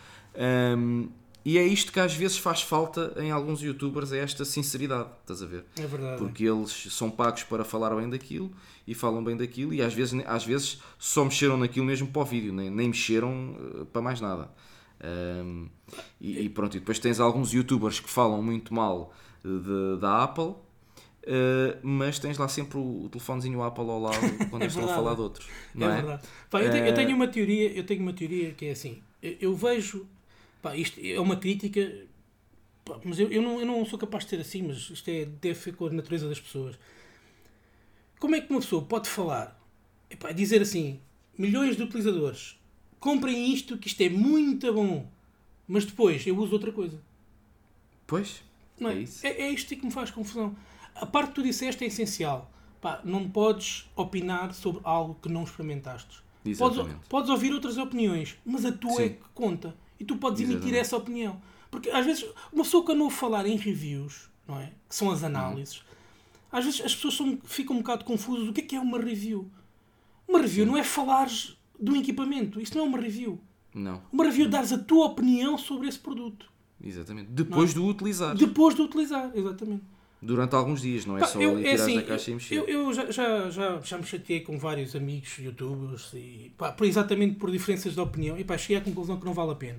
Um, 0.76 1.08
E 1.44 1.58
é 1.58 1.62
isto 1.62 1.92
que 1.92 2.00
às 2.00 2.14
vezes 2.14 2.38
faz 2.38 2.62
falta 2.62 3.14
em 3.18 3.30
alguns 3.30 3.60
youtubers, 3.60 4.12
é 4.12 4.18
esta 4.18 4.44
sinceridade, 4.46 5.10
estás 5.20 5.42
a 5.42 5.46
ver? 5.46 5.64
É 5.78 5.86
verdade. 5.86 6.16
Porque 6.16 6.44
eles 6.44 6.88
são 6.90 7.10
pagos 7.10 7.42
para 7.42 7.64
falar 7.64 7.94
bem 7.94 8.08
daquilo 8.08 8.50
e 8.86 8.94
falam 8.94 9.22
bem 9.22 9.36
daquilo 9.36 9.74
e 9.74 9.82
às 9.82 9.92
vezes, 9.92 10.18
às 10.26 10.44
vezes 10.44 10.80
só 10.98 11.22
mexeram 11.22 11.58
naquilo 11.58 11.84
mesmo 11.84 12.08
para 12.08 12.22
o 12.22 12.24
vídeo, 12.24 12.52
nem, 12.52 12.70
nem 12.70 12.88
mexeram 12.88 13.56
uh, 13.58 13.84
para 13.86 14.00
mais 14.00 14.22
nada. 14.22 14.50
Um, 15.04 15.68
e, 16.18 16.40
e, 16.40 16.48
pronto, 16.48 16.76
e 16.76 16.80
depois 16.80 16.98
tens 16.98 17.20
alguns 17.20 17.52
youtubers 17.52 18.00
que 18.00 18.08
falam 18.08 18.42
muito 18.42 18.72
mal 18.72 19.12
de, 19.44 20.00
da 20.00 20.22
Apple, 20.22 20.44
uh, 20.44 20.56
mas 21.82 22.18
tens 22.18 22.38
lá 22.38 22.48
sempre 22.48 22.78
o, 22.78 23.04
o 23.04 23.08
telefonezinho 23.10 23.62
Apple 23.62 23.84
ao 23.84 24.00
lado 24.00 24.16
quando 24.48 24.62
é 24.62 24.66
estão 24.66 24.84
a 24.84 24.94
falar 24.94 25.14
de 25.14 25.20
outros. 25.20 25.46
Não 25.74 25.90
é, 25.90 25.92
é? 25.92 25.96
verdade. 25.96 26.22
Pá, 26.48 26.62
eu, 26.62 26.70
tenho, 26.70 26.86
eu, 26.86 26.94
tenho, 26.94 27.14
uma 27.14 27.28
teoria, 27.28 27.70
eu 27.72 27.84
tenho 27.84 28.00
uma 28.00 28.14
teoria 28.14 28.52
que 28.52 28.64
é 28.64 28.70
assim, 28.70 29.02
eu, 29.22 29.36
eu 29.40 29.54
vejo, 29.54 30.06
pá, 30.64 30.74
isto 30.74 30.98
é 30.98 31.20
uma 31.20 31.36
crítica, 31.36 32.06
pá, 32.86 32.98
mas 33.04 33.20
eu, 33.20 33.30
eu, 33.30 33.42
não, 33.42 33.60
eu 33.60 33.66
não 33.66 33.84
sou 33.84 33.98
capaz 33.98 34.24
de 34.24 34.30
ser 34.30 34.40
assim, 34.40 34.62
mas 34.62 34.88
isto 34.88 35.06
é, 35.10 35.26
deve 35.26 35.58
ser 35.58 35.76
com 35.76 35.86
a 35.86 35.90
natureza 35.90 36.26
das 36.26 36.40
pessoas. 36.40 36.78
Como 38.18 38.34
é 38.34 38.40
que 38.40 38.50
uma 38.50 38.60
pessoa 38.60 38.80
pode 38.80 39.10
falar, 39.10 39.60
epá, 40.08 40.32
dizer 40.32 40.62
assim, 40.62 40.98
milhões 41.36 41.76
de 41.76 41.82
utilizadores 41.82 42.58
comprem 42.98 43.52
isto, 43.52 43.76
que 43.76 43.88
isto 43.88 44.00
é 44.00 44.08
muito 44.08 44.72
bom, 44.72 45.06
mas 45.68 45.84
depois 45.84 46.26
eu 46.26 46.34
uso 46.38 46.54
outra 46.54 46.72
coisa. 46.72 46.98
Pois, 48.06 48.42
não 48.80 48.88
é? 48.88 48.94
É, 48.94 48.98
isso. 49.00 49.26
é, 49.26 49.30
é 49.42 49.50
isto 49.50 49.76
que 49.76 49.84
me 49.84 49.92
faz 49.92 50.10
confusão. 50.10 50.56
A 50.94 51.04
parte 51.04 51.28
que 51.28 51.34
tu 51.34 51.42
disseste 51.42 51.84
é 51.84 51.88
essencial. 51.88 52.50
Pá, 52.80 53.02
não 53.04 53.28
podes 53.28 53.90
opinar 53.94 54.54
sobre 54.54 54.80
algo 54.84 55.18
que 55.20 55.28
não 55.28 55.44
experimentaste. 55.44 56.22
Podes, 56.56 56.94
podes, 57.08 57.30
ouvir 57.30 57.52
outras 57.52 57.76
opiniões, 57.76 58.36
mas 58.44 58.64
a 58.64 58.72
tua 58.72 58.96
Sim. 58.96 59.02
é 59.02 59.08
que 59.10 59.24
conta. 59.34 59.74
E 60.04 60.06
tu 60.06 60.16
podes 60.16 60.40
Exatamente. 60.40 60.66
emitir 60.66 60.78
essa 60.78 60.96
opinião. 60.96 61.40
Porque 61.70 61.88
às 61.88 62.04
vezes, 62.04 62.24
uma 62.52 62.62
pessoa 62.62 62.94
não 62.94 63.08
falar 63.08 63.46
em 63.46 63.56
reviews, 63.56 64.28
não 64.46 64.60
é? 64.60 64.72
que 64.86 64.94
são 64.94 65.10
as 65.10 65.20
uhum. 65.20 65.26
análises, 65.26 65.82
às 66.52 66.64
vezes 66.64 66.82
as 66.82 66.94
pessoas 66.94 67.14
são, 67.14 67.38
ficam 67.42 67.76
um 67.76 67.78
bocado 67.78 68.04
confusas. 68.04 68.46
O 68.46 68.52
que 68.52 68.60
é 68.60 68.64
que 68.64 68.76
é 68.76 68.80
uma 68.80 69.00
review? 69.00 69.50
Uma 70.28 70.40
review 70.40 70.64
Sim. 70.64 70.70
não 70.70 70.76
é 70.76 70.84
falares 70.84 71.56
do 71.80 71.96
equipamento. 71.96 72.60
Isso 72.60 72.76
não 72.76 72.84
é 72.84 72.88
uma 72.88 73.00
review. 73.00 73.40
Não. 73.74 74.02
Uma 74.12 74.24
review 74.24 74.46
é 74.46 74.48
dares 74.48 74.72
a 74.72 74.78
tua 74.78 75.06
opinião 75.06 75.56
sobre 75.56 75.88
esse 75.88 75.98
produto. 75.98 76.52
Exatamente. 76.82 77.30
Depois 77.30 77.70
é? 77.70 77.74
de 77.74 77.80
o 77.80 77.86
utilizar. 77.88 78.36
Depois 78.36 78.74
de 78.74 78.82
o 78.82 78.84
utilizar, 78.84 79.30
exatamente. 79.34 79.82
Durante 80.20 80.54
alguns 80.54 80.80
dias, 80.80 81.04
não 81.04 81.18
é 81.18 81.20
Pá, 81.20 81.26
só 81.26 81.40
eu, 81.40 81.50
ali 81.56 81.66
é 81.66 81.72
assim, 81.74 81.96
na 81.96 82.02
caixa 82.02 82.30
e 82.30 82.34
mexer. 82.34 82.54
Eu, 82.54 82.66
eu 82.66 82.92
já, 82.94 83.10
já, 83.10 83.50
já, 83.50 83.80
já 83.80 83.98
me 83.98 84.04
chateei 84.04 84.40
com 84.40 84.58
vários 84.58 84.96
amigos 84.96 85.36
youtubers 85.38 86.12
e 86.14 86.50
pá, 86.56 86.72
por, 86.72 86.86
exatamente 86.86 87.34
por 87.34 87.50
diferenças 87.50 87.92
de 87.92 88.00
opinião 88.00 88.38
e 88.38 88.44
pá, 88.44 88.56
cheguei 88.56 88.78
à 88.78 88.80
conclusão 88.80 89.18
que 89.18 89.24
não 89.26 89.34
vale 89.34 89.52
a 89.52 89.54
pena. 89.54 89.78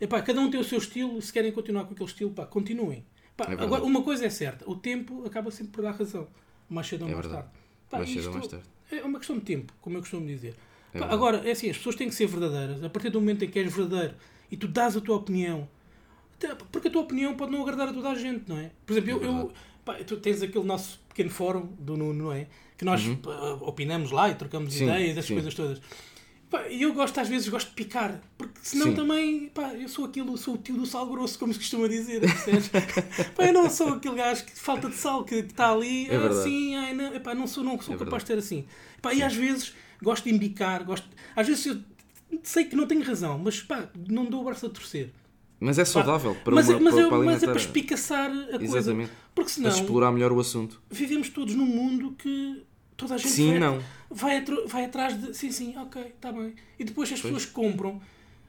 E, 0.00 0.06
pá, 0.06 0.22
cada 0.22 0.40
um 0.40 0.50
tem 0.50 0.58
o 0.58 0.64
seu 0.64 0.78
estilo, 0.78 1.20
se 1.20 1.32
querem 1.32 1.52
continuar 1.52 1.84
com 1.84 1.92
aquele 1.92 2.08
estilo, 2.08 2.30
pá, 2.30 2.46
continuem. 2.46 3.04
Pá, 3.36 3.46
é 3.50 3.52
agora, 3.52 3.82
uma 3.84 4.02
coisa 4.02 4.24
é 4.24 4.30
certa, 4.30 4.68
o 4.68 4.74
tempo 4.74 5.24
acaba 5.26 5.50
sempre 5.50 5.72
por 5.72 5.82
dar 5.82 5.92
razão, 5.92 6.26
mais 6.68 6.86
cedo 6.86 7.02
ou 7.02 7.10
é 7.10 7.14
mais 7.14 7.26
verdade. 7.26 7.46
tarde. 7.46 7.58
Pá, 7.90 7.98
mais 7.98 8.10
cedo 8.10 8.26
ou 8.28 8.32
mais 8.34 8.46
tarde. 8.46 8.66
É 8.90 9.02
uma 9.02 9.18
questão 9.18 9.38
de 9.38 9.44
tempo, 9.44 9.72
como 9.80 9.96
eu 9.96 10.00
costumo 10.00 10.26
dizer. 10.26 10.54
É 10.92 10.98
agora, 11.04 11.48
é 11.48 11.52
assim, 11.52 11.70
as 11.70 11.76
pessoas 11.76 11.94
têm 11.94 12.08
que 12.08 12.14
ser 12.14 12.26
verdadeiras. 12.26 12.82
A 12.82 12.90
partir 12.90 13.10
do 13.10 13.20
momento 13.20 13.44
em 13.44 13.48
que 13.48 13.58
és 13.58 13.72
verdadeiro 13.72 14.14
e 14.50 14.56
tu 14.56 14.66
dás 14.66 14.96
a 14.96 15.00
tua 15.00 15.16
opinião, 15.16 15.68
porque 16.72 16.88
a 16.88 16.90
tua 16.90 17.02
opinião 17.02 17.36
pode 17.36 17.52
não 17.52 17.62
agradar 17.62 17.88
a 17.88 17.92
toda 17.92 18.10
a 18.10 18.14
gente, 18.14 18.48
não 18.48 18.58
é? 18.58 18.70
Por 18.84 18.96
exemplo, 18.96 19.22
é 19.22 19.26
eu, 19.26 19.32
eu 19.38 19.52
pá, 19.84 19.94
tu 20.04 20.16
tens 20.16 20.42
aquele 20.42 20.64
nosso 20.64 21.00
pequeno 21.08 21.30
fórum 21.30 21.68
do 21.78 21.96
Nuno, 21.96 22.24
não 22.24 22.32
é? 22.32 22.46
Que 22.76 22.84
nós 22.84 23.06
uhum. 23.06 23.18
opinamos 23.60 24.10
lá 24.10 24.30
e 24.30 24.34
trocamos 24.34 24.72
sim, 24.72 24.84
ideias, 24.84 25.10
essas 25.10 25.26
sim. 25.26 25.34
coisas 25.34 25.54
todas. 25.54 25.80
E 26.68 26.82
eu 26.82 26.92
gosto, 26.92 27.18
às 27.18 27.28
vezes, 27.28 27.48
gosto 27.48 27.68
de 27.68 27.74
picar, 27.74 28.20
porque 28.36 28.58
senão 28.60 28.86
Sim. 28.86 28.94
também, 28.94 29.48
pá, 29.50 29.72
eu 29.74 29.88
sou 29.88 30.04
aquilo, 30.04 30.36
sou 30.36 30.54
o 30.54 30.58
tio 30.58 30.76
do 30.76 30.84
sal 30.84 31.06
grosso, 31.06 31.38
como 31.38 31.52
se 31.52 31.60
costuma 31.60 31.86
dizer, 31.86 32.22
pá, 33.36 33.46
eu 33.46 33.52
não 33.52 33.70
sou 33.70 33.90
aquele 33.94 34.16
gajo 34.16 34.44
que 34.44 34.58
falta 34.58 34.88
de 34.88 34.96
sal 34.96 35.24
que 35.24 35.36
está 35.36 35.70
ali, 35.70 36.08
é 36.08 36.16
assim, 36.16 36.74
ai, 36.74 36.92
não, 36.92 37.14
epá, 37.14 37.34
não 37.36 37.46
sou, 37.46 37.62
não 37.62 37.80
sou 37.80 37.94
é 37.94 37.98
capaz 37.98 38.24
verdade. 38.24 38.24
de 38.24 38.26
ter 38.26 38.38
assim. 38.38 38.66
Pá, 39.00 39.14
e 39.14 39.22
às 39.22 39.34
vezes 39.34 39.74
gosto 40.02 40.24
de 40.24 40.34
embicar, 40.34 40.84
gosto, 40.84 41.06
às 41.36 41.46
vezes 41.46 41.66
eu 41.66 41.78
sei 42.42 42.64
que 42.64 42.74
não 42.74 42.86
tenho 42.86 43.02
razão, 43.02 43.38
mas 43.38 43.62
pá, 43.62 43.88
não 44.08 44.24
dou 44.24 44.40
o 44.40 44.44
braço 44.44 44.66
a 44.66 44.70
torcer. 44.70 45.12
Mas 45.60 45.78
é 45.78 45.84
saudável 45.84 46.34
para 46.42 46.54
mas, 46.54 46.68
uma, 46.70 46.80
mas, 46.80 46.94
para, 46.94 47.02
eu, 47.02 47.08
para 47.10 47.18
mas 47.18 47.42
é 47.42 47.46
para 47.46 47.56
espicaçar 47.56 48.30
a 48.30 48.58
coisa. 48.58 48.78
Exatamente. 48.78 49.12
Porque 49.34 49.50
senão. 49.50 49.70
Para 49.70 49.78
explorar 49.78 50.10
melhor 50.10 50.32
o 50.32 50.40
assunto. 50.40 50.80
Vivemos 50.90 51.28
todos 51.28 51.54
num 51.54 51.66
mundo 51.66 52.12
que 52.12 52.64
toda 53.00 53.14
a 53.14 53.18
gente 53.18 53.30
sim, 53.30 53.50
vai, 53.50 53.58
não. 53.58 53.82
Vai, 54.10 54.44
vai 54.66 54.84
atrás 54.84 55.20
de. 55.20 55.34
Sim, 55.34 55.50
sim, 55.50 55.76
ok, 55.76 56.02
está 56.02 56.30
bem. 56.30 56.54
E 56.78 56.84
depois 56.84 57.10
as 57.10 57.20
pois. 57.20 57.32
pessoas 57.32 57.46
compram 57.46 58.00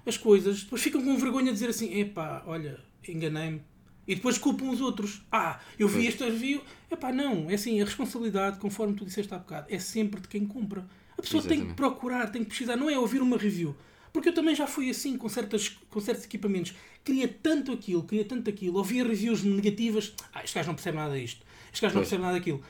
as 0.05 0.17
coisas, 0.17 0.63
depois 0.63 0.81
ficam 0.81 1.03
com 1.03 1.15
vergonha 1.17 1.47
de 1.47 1.53
dizer 1.53 1.69
assim: 1.69 1.97
epá, 1.99 2.43
olha, 2.45 2.79
enganei-me. 3.07 3.61
E 4.07 4.15
depois 4.15 4.37
culpam 4.37 4.69
os 4.69 4.81
outros. 4.81 5.21
Ah, 5.31 5.59
eu 5.79 5.87
vi 5.87 6.07
este 6.07 6.23
review. 6.23 6.61
Epá, 6.89 7.13
não, 7.13 7.49
é 7.49 7.53
assim, 7.53 7.79
a 7.81 7.85
responsabilidade, 7.85 8.59
conforme 8.59 8.93
tu 8.93 9.05
disseste 9.05 9.33
há 9.33 9.37
bocado, 9.37 9.67
é 9.69 9.79
sempre 9.79 10.19
de 10.19 10.27
quem 10.27 10.45
compra. 10.45 10.85
A 11.17 11.21
pessoa 11.21 11.39
Exatamente. 11.39 11.61
tem 11.61 11.69
que 11.69 11.75
procurar, 11.75 12.27
tem 12.31 12.43
que 12.43 12.49
precisar, 12.49 12.75
não 12.75 12.89
é 12.89 12.97
ouvir 12.97 13.21
uma 13.21 13.37
review. 13.37 13.75
Porque 14.11 14.29
eu 14.29 14.33
também 14.33 14.53
já 14.53 14.67
fui 14.67 14.89
assim 14.89 15.15
com, 15.17 15.29
certas, 15.29 15.69
com 15.89 15.99
certos 16.01 16.25
equipamentos. 16.25 16.73
Queria 17.03 17.27
tanto 17.27 17.71
aquilo, 17.71 18.03
queria 18.03 18.25
tanto 18.25 18.49
aquilo. 18.49 18.77
Ouvia 18.77 19.03
reviews 19.03 19.43
negativas. 19.43 20.13
Ah, 20.33 20.43
este 20.43 20.55
gajo 20.55 20.67
não 20.67 20.75
percebe 20.75 20.97
nada 20.97 21.17
disto. 21.17 21.45
Este 21.71 21.81
gajo 21.81 21.95
não 21.95 22.01
percebe 22.01 22.21
nada 22.21 22.33
daquilo. 22.33 22.61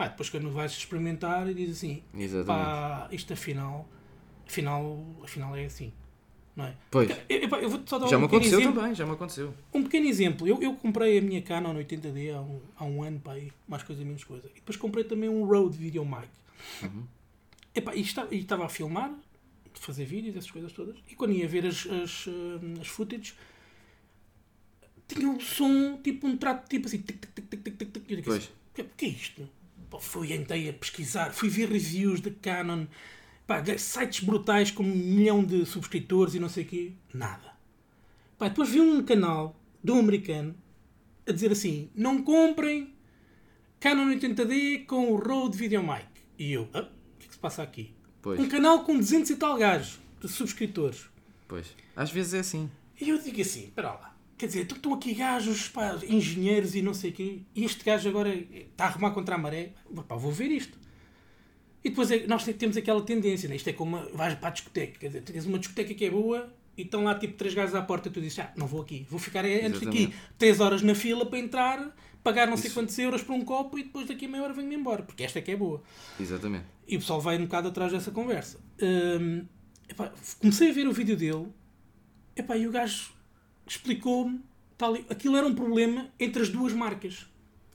Pá, 0.00 0.08
depois 0.08 0.30
quando 0.30 0.50
vais 0.50 0.72
experimentar 0.72 1.46
e 1.46 1.52
diz 1.52 1.72
assim, 1.72 2.02
Exatamente. 2.14 2.46
pá, 2.46 3.06
isto 3.12 3.34
afinal, 3.34 3.86
afinal, 4.46 5.04
afinal 5.22 5.54
é 5.54 5.66
assim. 5.66 5.92
Não 6.56 6.64
é? 6.64 6.74
Pois. 6.90 7.10
Eu, 7.28 7.38
eu, 7.40 7.48
eu 7.58 7.68
vou 7.68 7.82
só 7.84 7.98
dar 7.98 8.06
já 8.06 8.16
um 8.16 8.20
me 8.20 8.24
aconteceu 8.24 8.60
exemplo. 8.60 8.80
também, 8.80 8.94
já 8.94 9.04
me 9.04 9.12
aconteceu. 9.12 9.54
Um 9.74 9.82
pequeno 9.82 10.06
exemplo. 10.06 10.48
Eu, 10.48 10.58
eu 10.62 10.74
comprei 10.74 11.18
a 11.18 11.20
minha 11.20 11.42
Canon 11.42 11.74
80D 11.74 12.34
há 12.34 12.40
um, 12.40 12.60
há 12.78 12.84
um 12.86 13.02
ano, 13.02 13.20
pá, 13.20 13.34
mais 13.68 13.82
coisa 13.82 14.02
menos 14.02 14.24
coisa. 14.24 14.48
E 14.48 14.54
depois 14.54 14.78
comprei 14.78 15.04
também 15.04 15.28
um 15.28 15.44
Rode 15.44 15.76
Video 15.76 16.02
Mic. 16.02 16.30
Uhum. 16.82 17.04
Epá, 17.74 17.94
e 17.94 18.00
estava 18.00 18.64
a 18.64 18.70
filmar, 18.70 19.14
fazer 19.74 20.06
vídeos, 20.06 20.34
essas 20.34 20.50
coisas 20.50 20.72
todas, 20.72 20.96
e 21.10 21.14
quando 21.14 21.34
ia 21.34 21.46
ver 21.46 21.66
as, 21.66 21.86
as, 21.86 22.26
as 22.80 22.88
footage, 22.88 23.34
tinha 25.06 25.28
um 25.28 25.38
som, 25.38 25.98
tipo 26.02 26.26
um 26.26 26.38
trato, 26.38 26.70
tipo 26.70 26.86
assim, 26.86 27.02
tic, 27.02 27.20
tic, 27.20 27.34
tic, 27.34 27.50
tic, 27.50 27.76
tic, 27.76 27.92
tic, 27.92 28.06
tic. 28.06 28.26
Eu 28.26 28.32
assim, 28.32 28.48
o 28.78 28.84
que 28.96 29.04
é 29.04 29.08
isto? 29.08 29.59
Fui, 29.98 30.32
entrei 30.32 30.68
a 30.68 30.72
pesquisar, 30.72 31.32
fui 31.32 31.48
ver 31.48 31.68
reviews 31.68 32.20
de 32.20 32.30
Canon, 32.30 32.86
pá, 33.46 33.62
sites 33.76 34.24
brutais 34.24 34.70
com 34.70 34.82
um 34.82 34.94
milhão 34.94 35.42
de 35.42 35.66
subscritores 35.66 36.34
e 36.34 36.38
não 36.40 36.48
sei 36.48 36.64
o 36.64 36.66
quê, 36.66 36.92
nada. 37.12 37.52
Pá, 38.38 38.48
depois 38.48 38.68
vi 38.68 38.80
um 38.80 39.02
canal 39.02 39.60
de 39.82 39.92
um 39.92 39.98
americano 39.98 40.54
a 41.26 41.32
dizer 41.32 41.52
assim, 41.52 41.90
não 41.94 42.22
comprem 42.22 42.94
Canon 43.78 44.14
80D 44.14 44.86
com 44.86 45.12
o 45.12 45.16
Rode 45.16 45.56
VideoMic. 45.56 46.06
E 46.38 46.52
eu, 46.52 46.68
ah, 46.74 46.88
passa 47.40 47.62
aqui? 47.62 47.94
Pois. 48.22 48.38
Um 48.38 48.48
canal 48.48 48.84
com 48.84 48.96
200 48.96 49.30
e 49.30 49.36
tal 49.36 49.56
gajos 49.56 49.98
de 50.20 50.28
subscritores. 50.28 51.08
Pois. 51.48 51.74
Às 51.96 52.10
vezes 52.10 52.34
é 52.34 52.38
assim. 52.40 52.70
E 53.00 53.08
eu 53.08 53.18
digo 53.18 53.40
assim, 53.40 53.64
espera 53.64 53.92
lá. 53.92 54.16
Quer 54.40 54.46
dizer, 54.46 54.62
estão 54.62 54.94
aqui 54.94 55.12
gajos, 55.12 55.68
pá, 55.68 55.98
engenheiros 56.08 56.74
e 56.74 56.80
não 56.80 56.94
sei 56.94 57.10
o 57.10 57.12
quê, 57.12 57.42
e 57.54 57.62
este 57.62 57.84
gajo 57.84 58.08
agora 58.08 58.34
está 58.34 58.84
a 58.84 58.86
arrumar 58.86 59.10
contra 59.10 59.34
a 59.34 59.38
maré. 59.38 59.74
Pá, 60.08 60.16
vou 60.16 60.32
ver 60.32 60.50
isto. 60.50 60.78
E 61.84 61.90
depois 61.90 62.10
é, 62.10 62.26
nós 62.26 62.42
temos 62.44 62.74
aquela 62.74 63.02
tendência, 63.02 63.50
né? 63.50 63.56
isto 63.56 63.68
é 63.68 63.74
como 63.74 63.98
vais 64.14 64.34
para 64.36 64.48
a 64.48 64.50
discoteca, 64.50 64.98
quer 64.98 65.08
dizer, 65.08 65.20
tens 65.20 65.44
uma 65.44 65.58
discoteca 65.58 65.92
que 65.92 66.06
é 66.06 66.10
boa 66.10 66.50
e 66.74 66.82
estão 66.82 67.04
lá 67.04 67.14
tipo 67.14 67.34
três 67.34 67.52
gajos 67.52 67.74
à 67.74 67.82
porta 67.82 68.08
e 68.08 68.10
tu 68.10 68.18
dizes, 68.18 68.38
ah, 68.38 68.50
não 68.56 68.66
vou 68.66 68.80
aqui, 68.80 69.06
vou 69.10 69.20
ficar 69.20 69.44
antes 69.44 69.80
daqui 69.80 70.14
três 70.38 70.58
horas 70.58 70.80
na 70.80 70.94
fila 70.94 71.26
para 71.26 71.38
entrar 71.38 71.94
pagar 72.22 72.46
não 72.46 72.56
sei 72.56 72.68
Isso. 72.68 72.80
quantos 72.80 72.98
euros 72.98 73.22
por 73.22 73.34
um 73.34 73.44
copo 73.44 73.78
e 73.78 73.84
depois 73.84 74.06
daqui 74.06 74.24
a 74.24 74.28
meia 74.28 74.42
hora 74.44 74.52
venho-me 74.52 74.74
embora, 74.74 75.02
porque 75.02 75.22
esta 75.22 75.38
é 75.38 75.42
que 75.42 75.50
é 75.50 75.56
boa. 75.56 75.82
Exatamente. 76.18 76.64
E 76.86 76.96
o 76.96 76.98
pessoal 76.98 77.20
vai 77.20 77.36
um 77.36 77.44
bocado 77.44 77.68
atrás 77.68 77.92
dessa 77.92 78.10
conversa. 78.10 78.58
Hum, 78.80 79.44
epá, 79.88 80.12
comecei 80.38 80.70
a 80.70 80.72
ver 80.72 80.86
o 80.86 80.92
vídeo 80.92 81.16
dele 81.16 81.46
epá, 82.36 82.56
e 82.56 82.66
o 82.66 82.70
gajo 82.70 83.12
explicou-me 83.70 84.40
tal, 84.76 84.94
aquilo 85.08 85.36
era 85.36 85.46
um 85.46 85.54
problema 85.54 86.08
entre 86.18 86.42
as 86.42 86.48
duas 86.48 86.72
marcas. 86.72 87.26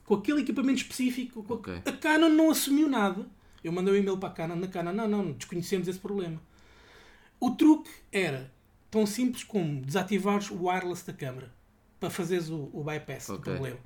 Com 0.04 0.14
aquele 0.14 0.42
equipamento 0.42 0.80
específico, 0.82 1.44
okay. 1.48 1.80
a 1.84 1.92
Canon 1.92 2.28
não 2.28 2.50
assumiu 2.50 2.88
nada. 2.88 3.26
Eu 3.64 3.72
mandei 3.72 3.94
um 3.94 3.96
e-mail 3.96 4.18
para 4.18 4.28
a 4.28 4.32
Canon, 4.32 4.56
na 4.56 4.68
Canon, 4.68 4.92
não, 4.92 5.08
não, 5.08 5.32
desconhecemos 5.32 5.88
esse 5.88 5.98
problema. 5.98 6.40
O 7.40 7.50
truque 7.52 7.90
era 8.12 8.52
tão 8.90 9.06
simples 9.06 9.42
como 9.42 9.80
desativares 9.80 10.50
o 10.50 10.66
wireless 10.66 11.04
da 11.04 11.12
câmera 11.12 11.52
para 11.98 12.10
fazeres 12.10 12.50
o, 12.50 12.70
o 12.72 12.84
bypass 12.84 13.30
okay. 13.30 13.36
do 13.36 13.42
problema. 13.42 13.78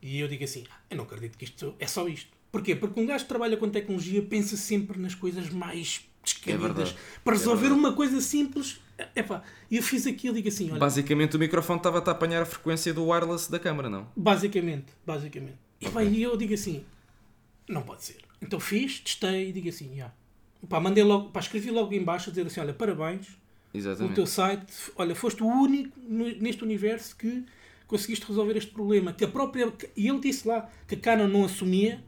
E 0.00 0.20
eu 0.20 0.28
digo 0.28 0.44
assim: 0.44 0.64
ah, 0.70 0.78
eu 0.90 0.98
não 0.98 1.04
acredito 1.04 1.36
que 1.36 1.44
isto 1.44 1.74
é 1.80 1.86
só 1.86 2.06
isto. 2.06 2.30
Porquê? 2.52 2.76
Porque 2.76 3.00
um 3.00 3.06
gajo 3.06 3.24
que 3.24 3.28
trabalha 3.28 3.56
com 3.56 3.68
tecnologia 3.68 4.22
pensa 4.22 4.56
sempre 4.56 5.00
nas 5.00 5.14
coisas 5.14 5.50
mais 5.50 6.06
descabidas. 6.22 6.90
É 6.90 7.20
para 7.24 7.32
resolver 7.32 7.68
é 7.68 7.72
uma 7.72 7.92
coisa 7.92 8.20
simples, 8.20 8.80
epá, 9.14 9.42
eu 9.70 9.82
fiz 9.82 10.06
aquilo 10.06 10.34
e 10.34 10.42
digo 10.42 10.48
assim: 10.48 10.70
olha, 10.70 10.80
Basicamente 10.80 11.36
o 11.36 11.38
microfone 11.38 11.78
estava 11.78 11.98
a 11.98 12.10
apanhar 12.10 12.42
a 12.42 12.46
frequência 12.46 12.92
do 12.94 13.04
wireless 13.06 13.50
da 13.50 13.58
câmara, 13.58 13.88
não? 13.90 14.06
Basicamente, 14.16 14.86
basicamente. 15.06 15.58
E, 15.80 15.88
pá, 15.88 16.02
e 16.04 16.22
eu 16.22 16.36
digo 16.36 16.54
assim: 16.54 16.84
não 17.68 17.82
pode 17.82 18.04
ser. 18.04 18.18
Então 18.40 18.60
fiz, 18.60 19.00
testei 19.00 19.48
e 19.48 19.52
digo 19.52 19.68
assim: 19.68 19.94
já. 19.96 20.10
Pá, 20.68 20.80
mandei 20.80 21.04
logo, 21.04 21.30
pá, 21.30 21.40
escrevi 21.40 21.70
logo 21.70 21.92
em 21.94 22.02
baixo 22.02 22.30
a 22.30 22.32
dizer 22.32 22.46
assim: 22.46 22.60
olha, 22.60 22.72
parabéns. 22.74 23.26
Exatamente. 23.74 24.12
o 24.12 24.14
teu 24.14 24.26
site, 24.26 24.72
olha, 24.96 25.14
foste 25.14 25.42
o 25.42 25.46
único 25.46 25.92
no- 26.00 26.34
neste 26.38 26.64
universo 26.64 27.14
que 27.14 27.44
conseguiste 27.86 28.24
resolver 28.26 28.56
este 28.56 28.70
problema. 28.70 29.12
Que 29.12 29.24
a 29.24 29.28
própria, 29.28 29.70
que- 29.70 29.90
e 29.94 30.08
ele 30.08 30.18
disse 30.18 30.48
lá 30.48 30.66
que 30.88 30.94
a 30.94 30.98
Canon 30.98 31.28
não 31.28 31.44
assumia 31.44 32.02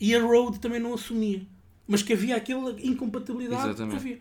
e 0.00 0.12
a 0.14 0.20
Rode 0.20 0.58
também 0.58 0.80
não 0.80 0.92
assumia. 0.92 1.42
Mas 1.86 2.02
que 2.02 2.12
havia 2.14 2.34
aquela 2.34 2.74
incompatibilidade 2.82 3.68
Exatamente. 3.68 3.90
que 3.92 3.96
havia. 3.96 4.18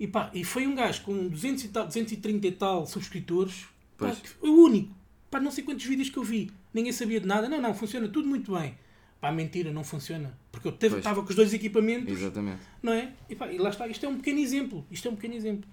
E, 0.00 0.06
pá, 0.08 0.30
e 0.32 0.42
foi 0.42 0.66
um 0.66 0.74
gajo 0.74 1.02
com 1.02 1.28
200 1.28 1.64
e 1.64 1.68
tal, 1.68 1.86
230 1.86 2.46
e 2.46 2.52
tal 2.52 2.86
subscritores, 2.86 3.66
pá, 3.98 4.16
o 4.40 4.48
único. 4.48 4.94
Pá, 5.30 5.38
não 5.38 5.50
sei 5.50 5.62
quantos 5.62 5.84
vídeos 5.84 6.08
que 6.08 6.16
eu 6.16 6.24
vi. 6.24 6.50
Ninguém 6.72 6.90
sabia 6.90 7.20
de 7.20 7.26
nada. 7.26 7.48
Não, 7.48 7.60
não, 7.60 7.74
funciona 7.74 8.08
tudo 8.08 8.26
muito 8.26 8.52
bem. 8.58 8.74
Pá, 9.20 9.30
mentira, 9.30 9.70
não 9.70 9.84
funciona. 9.84 10.36
Porque 10.50 10.66
eu 10.68 10.72
teve- 10.72 10.96
estava 10.98 11.22
com 11.22 11.28
os 11.28 11.36
dois 11.36 11.52
equipamentos 11.52 12.10
Exatamente. 12.10 12.60
não 12.82 12.92
é? 12.94 13.12
E, 13.28 13.36
pá, 13.36 13.52
e 13.52 13.58
lá 13.58 13.68
está, 13.68 13.86
isto 13.86 14.04
é 14.06 14.08
um 14.08 14.16
pequeno 14.16 14.38
exemplo. 14.38 14.84
Isto 14.90 15.08
é 15.08 15.10
um 15.10 15.14
pequeno 15.14 15.34
exemplo. 15.34 15.68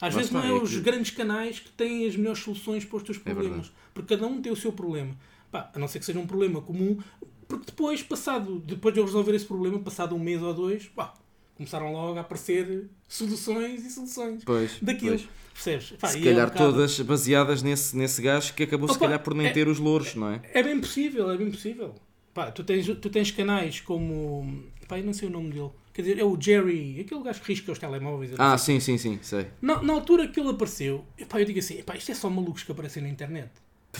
Às 0.00 0.14
Lá 0.14 0.20
vezes 0.20 0.30
não 0.32 0.42
é 0.44 0.48
é 0.50 0.52
os 0.52 0.76
grandes 0.78 1.10
canais 1.10 1.58
que 1.58 1.70
têm 1.70 2.06
as 2.06 2.14
melhores 2.16 2.40
soluções 2.40 2.84
para 2.84 2.96
os 2.98 3.02
teus 3.02 3.18
problemas. 3.18 3.66
verdade. 3.66 3.72
porque 3.92 4.14
cada 4.14 4.26
um 4.28 4.40
tem 4.40 4.52
o 4.52 4.56
seu 4.56 4.72
problema. 4.72 5.16
Pá, 5.50 5.70
a 5.74 5.78
não 5.78 5.88
ser 5.88 5.98
que 5.98 6.04
seja 6.04 6.20
um 6.20 6.26
problema 6.26 6.60
comum. 6.62 6.98
Porque 7.48 7.66
depois, 7.66 8.02
passado, 8.02 8.60
depois 8.60 8.94
de 8.94 9.00
eu 9.00 9.04
resolver 9.04 9.34
esse 9.34 9.44
problema, 9.46 9.78
passado 9.80 10.14
um 10.14 10.18
mês 10.20 10.40
ou 10.42 10.52
dois, 10.54 10.86
pá, 10.86 11.12
começaram 11.56 11.92
logo 11.92 12.18
a 12.18 12.20
aparecer 12.20 12.86
soluções 13.08 13.84
e 13.84 13.90
soluções 13.90 14.42
Pois. 14.44 14.78
daquilo. 14.80 15.16
pois. 15.16 15.28
Percebes? 15.54 15.92
Pá, 15.98 16.08
Se 16.08 16.18
e 16.18 16.20
é 16.20 16.20
um 16.20 16.24
calhar 16.34 16.46
bocado- 16.48 16.72
todas 16.72 17.00
baseadas 17.00 17.62
nesse, 17.62 17.96
nesse 17.96 18.20
gajo 18.20 18.52
que 18.52 18.62
acabou 18.64 18.86
se 18.88 18.96
Opa, 18.96 19.06
calhar 19.06 19.20
por 19.22 19.34
nem 19.34 19.46
é- 19.46 19.50
ter 19.52 19.66
os 19.68 19.78
louros, 19.78 20.14
não 20.14 20.30
é? 20.30 20.42
É 20.52 20.62
bem 20.62 20.78
possível, 20.78 21.30
é 21.30 21.36
bem 21.38 21.50
possível. 21.50 21.94
Pá, 22.34 22.50
tu, 22.50 22.62
tens, 22.62 22.86
tu 22.86 23.08
tens 23.08 23.30
canais 23.30 23.80
como. 23.80 24.64
Pá, 24.86 24.98
eu 24.98 25.04
não 25.04 25.14
sei 25.14 25.28
o 25.28 25.30
nome 25.32 25.50
dele. 25.52 25.70
Quer 25.94 26.02
dizer, 26.02 26.18
é 26.18 26.24
o 26.24 26.38
Jerry, 26.38 27.00
aquele 27.00 27.22
gajo 27.22 27.40
que 27.40 27.48
risca 27.54 27.72
os 27.72 27.78
telemóveis. 27.78 28.32
Ah, 28.36 28.58
sei. 28.58 28.78
sim, 28.78 28.98
sim, 28.98 29.12
sim, 29.14 29.18
sei. 29.22 29.46
Na, 29.62 29.82
na 29.82 29.94
altura 29.94 30.28
que 30.28 30.38
ele 30.38 30.50
apareceu, 30.50 31.02
epá, 31.16 31.40
eu 31.40 31.46
digo 31.46 31.58
assim: 31.58 31.78
epá, 31.78 31.96
isto 31.96 32.12
é 32.12 32.14
só 32.14 32.28
malucos 32.28 32.62
que 32.62 32.70
aparecem 32.72 33.02
na 33.02 33.08
internet. 33.08 33.48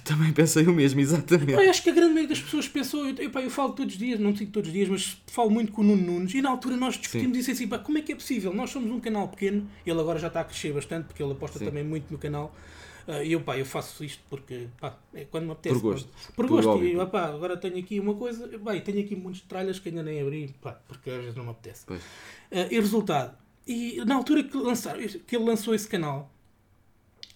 Também 0.07 0.33
pensei 0.33 0.65
o 0.67 0.73
mesmo, 0.73 1.01
exatamente. 1.01 1.53
Eu 1.53 1.69
acho 1.69 1.83
que 1.83 1.91
a 1.91 1.93
grande 1.93 2.15
maioria 2.15 2.29
das 2.29 2.41
pessoas 2.41 2.69
pensou, 2.69 3.07
eu, 3.09 3.25
epá, 3.25 3.41
eu 3.43 3.51
falo 3.51 3.73
todos 3.73 3.95
os 3.95 3.99
dias, 3.99 4.21
não 4.21 4.33
digo 4.33 4.53
todos 4.53 4.69
os 4.69 4.73
dias, 4.73 4.89
mas 4.89 5.21
falo 5.27 5.51
muito 5.51 5.73
com 5.73 5.83
o 5.83 5.85
Nuno 5.85 6.03
Nunes 6.03 6.33
e 6.35 6.41
na 6.41 6.51
altura 6.51 6.77
nós 6.77 6.95
discutimos 6.97 7.37
isso 7.39 7.51
assim: 7.51 7.67
pá, 7.67 7.79
como 7.79 7.99
é 7.99 8.03
que 8.03 8.13
é 8.13 8.15
possível? 8.15 8.55
Nós 8.55 8.71
somos 8.71 8.91
um 8.91 9.01
canal 9.01 9.27
pequeno, 9.29 9.69
ele 9.85 10.01
agora 10.01 10.19
já 10.19 10.29
está 10.29 10.41
a 10.41 10.45
crescer 10.45 10.73
bastante 10.73 11.07
porque 11.07 11.23
ele 11.23 11.33
aposta 11.33 11.59
Sim. 11.59 11.65
também 11.65 11.83
muito 11.83 12.11
no 12.11 12.19
canal. 12.19 12.55
Ah, 13.09 13.23
E 13.23 13.33
eu, 13.33 13.41
pá, 13.41 13.57
eu 13.57 13.65
faço 13.67 14.05
isto 14.05 14.23
porque, 14.31 14.69
pá, 14.81 14.97
é 15.15 15.25
quando 15.25 15.47
me 15.47 15.53
apetece. 15.53 15.81
Por 15.81 15.91
gosto. 15.93 16.09
Por 16.09 16.47
Por 16.47 16.49
gosto. 16.49 16.69
hobby. 16.69 16.97
E, 16.97 17.07
pá, 17.07 17.27
agora 17.27 17.57
tenho 17.57 17.79
aqui 17.79 17.99
uma 18.01 18.15
coisa, 18.15 18.47
bem, 18.59 18.81
tenho 18.81 19.01
aqui 19.01 19.15
muitos 19.17 19.41
tralhas 19.43 19.79
que 19.79 19.89
ainda 19.89 20.03
nem 20.03 20.21
abri, 20.21 20.55
pá, 20.61 20.73
porque 20.89 21.11
às 21.11 21.17
vezes 21.21 21.35
não 21.37 21.45
me 21.45 21.51
apetece. 21.51 21.85
Pois. 21.87 22.01
Ah, 22.53 22.67
e 22.71 22.79
resultado, 22.81 23.37
e 23.67 24.03
na 24.05 24.15
altura 24.15 24.45
que, 24.45 24.57
lançaram, 24.57 25.01
que 25.27 25.37
ele 25.37 25.45
lançou 25.45 25.75
esse 25.75 25.89
canal, 25.89 26.33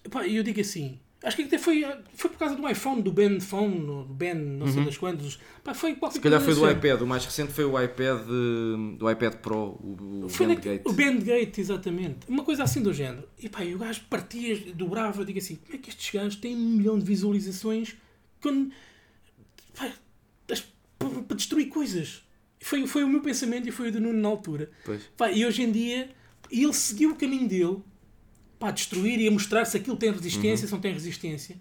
pá, 0.09 0.25
eu 0.27 0.43
digo 0.43 0.59
assim, 0.61 0.99
acho 1.23 1.35
que 1.37 1.43
até 1.43 1.57
foi, 1.57 1.85
foi 2.15 2.29
por 2.31 2.37
causa 2.37 2.55
do 2.55 2.67
iPhone, 2.67 3.01
do 3.01 3.11
Ben 3.11 3.39
Phone, 3.39 3.79
do 3.85 4.13
Ben 4.13 4.33
não 4.33 4.65
sei 4.67 4.83
das 4.83 4.97
quantos, 4.97 5.39
pá, 5.63 5.73
foi 5.73 5.95
qualquer 5.95 6.17
Uhum. 6.17 6.21
Se 6.21 6.21
calhar 6.21 6.41
foi 6.41 6.55
do 6.55 6.65
assim. 6.65 6.77
iPad, 6.77 7.01
o 7.01 7.07
mais 7.07 7.23
recente 7.25 7.51
foi 7.51 7.63
o 7.65 7.79
iPad 7.81 8.19
do 8.97 9.09
iPad 9.11 9.35
Pro, 9.35 9.55
o, 9.79 10.23
o 10.25 10.29
Foi 10.29 10.47
Bandgate. 10.47 10.81
o 10.85 10.93
Bandgate, 10.93 11.61
exatamente. 11.61 12.17
Uma 12.27 12.43
coisa 12.43 12.63
assim 12.63 12.81
do 12.81 12.91
género. 12.93 13.27
E 13.39 13.47
pá, 13.49 13.63
e 13.63 13.75
o 13.75 13.77
gajo 13.77 14.01
partia, 14.09 14.57
dobrava, 14.73 15.23
digo 15.23 15.37
assim, 15.39 15.55
como 15.57 15.75
é 15.75 15.77
que 15.77 15.89
estes 15.89 16.11
gajos 16.11 16.35
têm 16.37 16.55
um 16.55 16.69
milhão 16.77 16.97
de 16.97 17.05
visualizações 17.05 17.95
quando, 18.41 18.71
pá, 19.75 19.91
para 20.97 21.35
destruir 21.37 21.67
coisas? 21.67 22.23
Foi, 22.63 22.85
foi 22.85 23.03
o 23.03 23.07
meu 23.07 23.21
pensamento 23.21 23.67
e 23.67 23.71
foi 23.71 23.89
o 23.89 23.91
do 23.91 23.99
Nuno 23.99 24.19
na 24.19 24.27
altura. 24.27 24.69
Pois. 24.85 25.01
Pá, 25.17 25.31
e 25.31 25.45
hoje 25.45 25.63
em 25.63 25.71
dia, 25.71 26.09
ele 26.51 26.73
seguiu 26.73 27.11
o 27.11 27.15
caminho 27.15 27.47
dele 27.47 27.77
para 28.61 28.71
destruir 28.71 29.19
e 29.19 29.27
a 29.27 29.31
mostrar 29.31 29.65
se 29.65 29.75
aquilo 29.75 29.97
tem 29.97 30.09
Uhum. 30.09 30.15
resistência, 30.15 30.67
se 30.67 30.71
não 30.73 30.79
tem 30.79 30.93
resistência. 30.93 31.57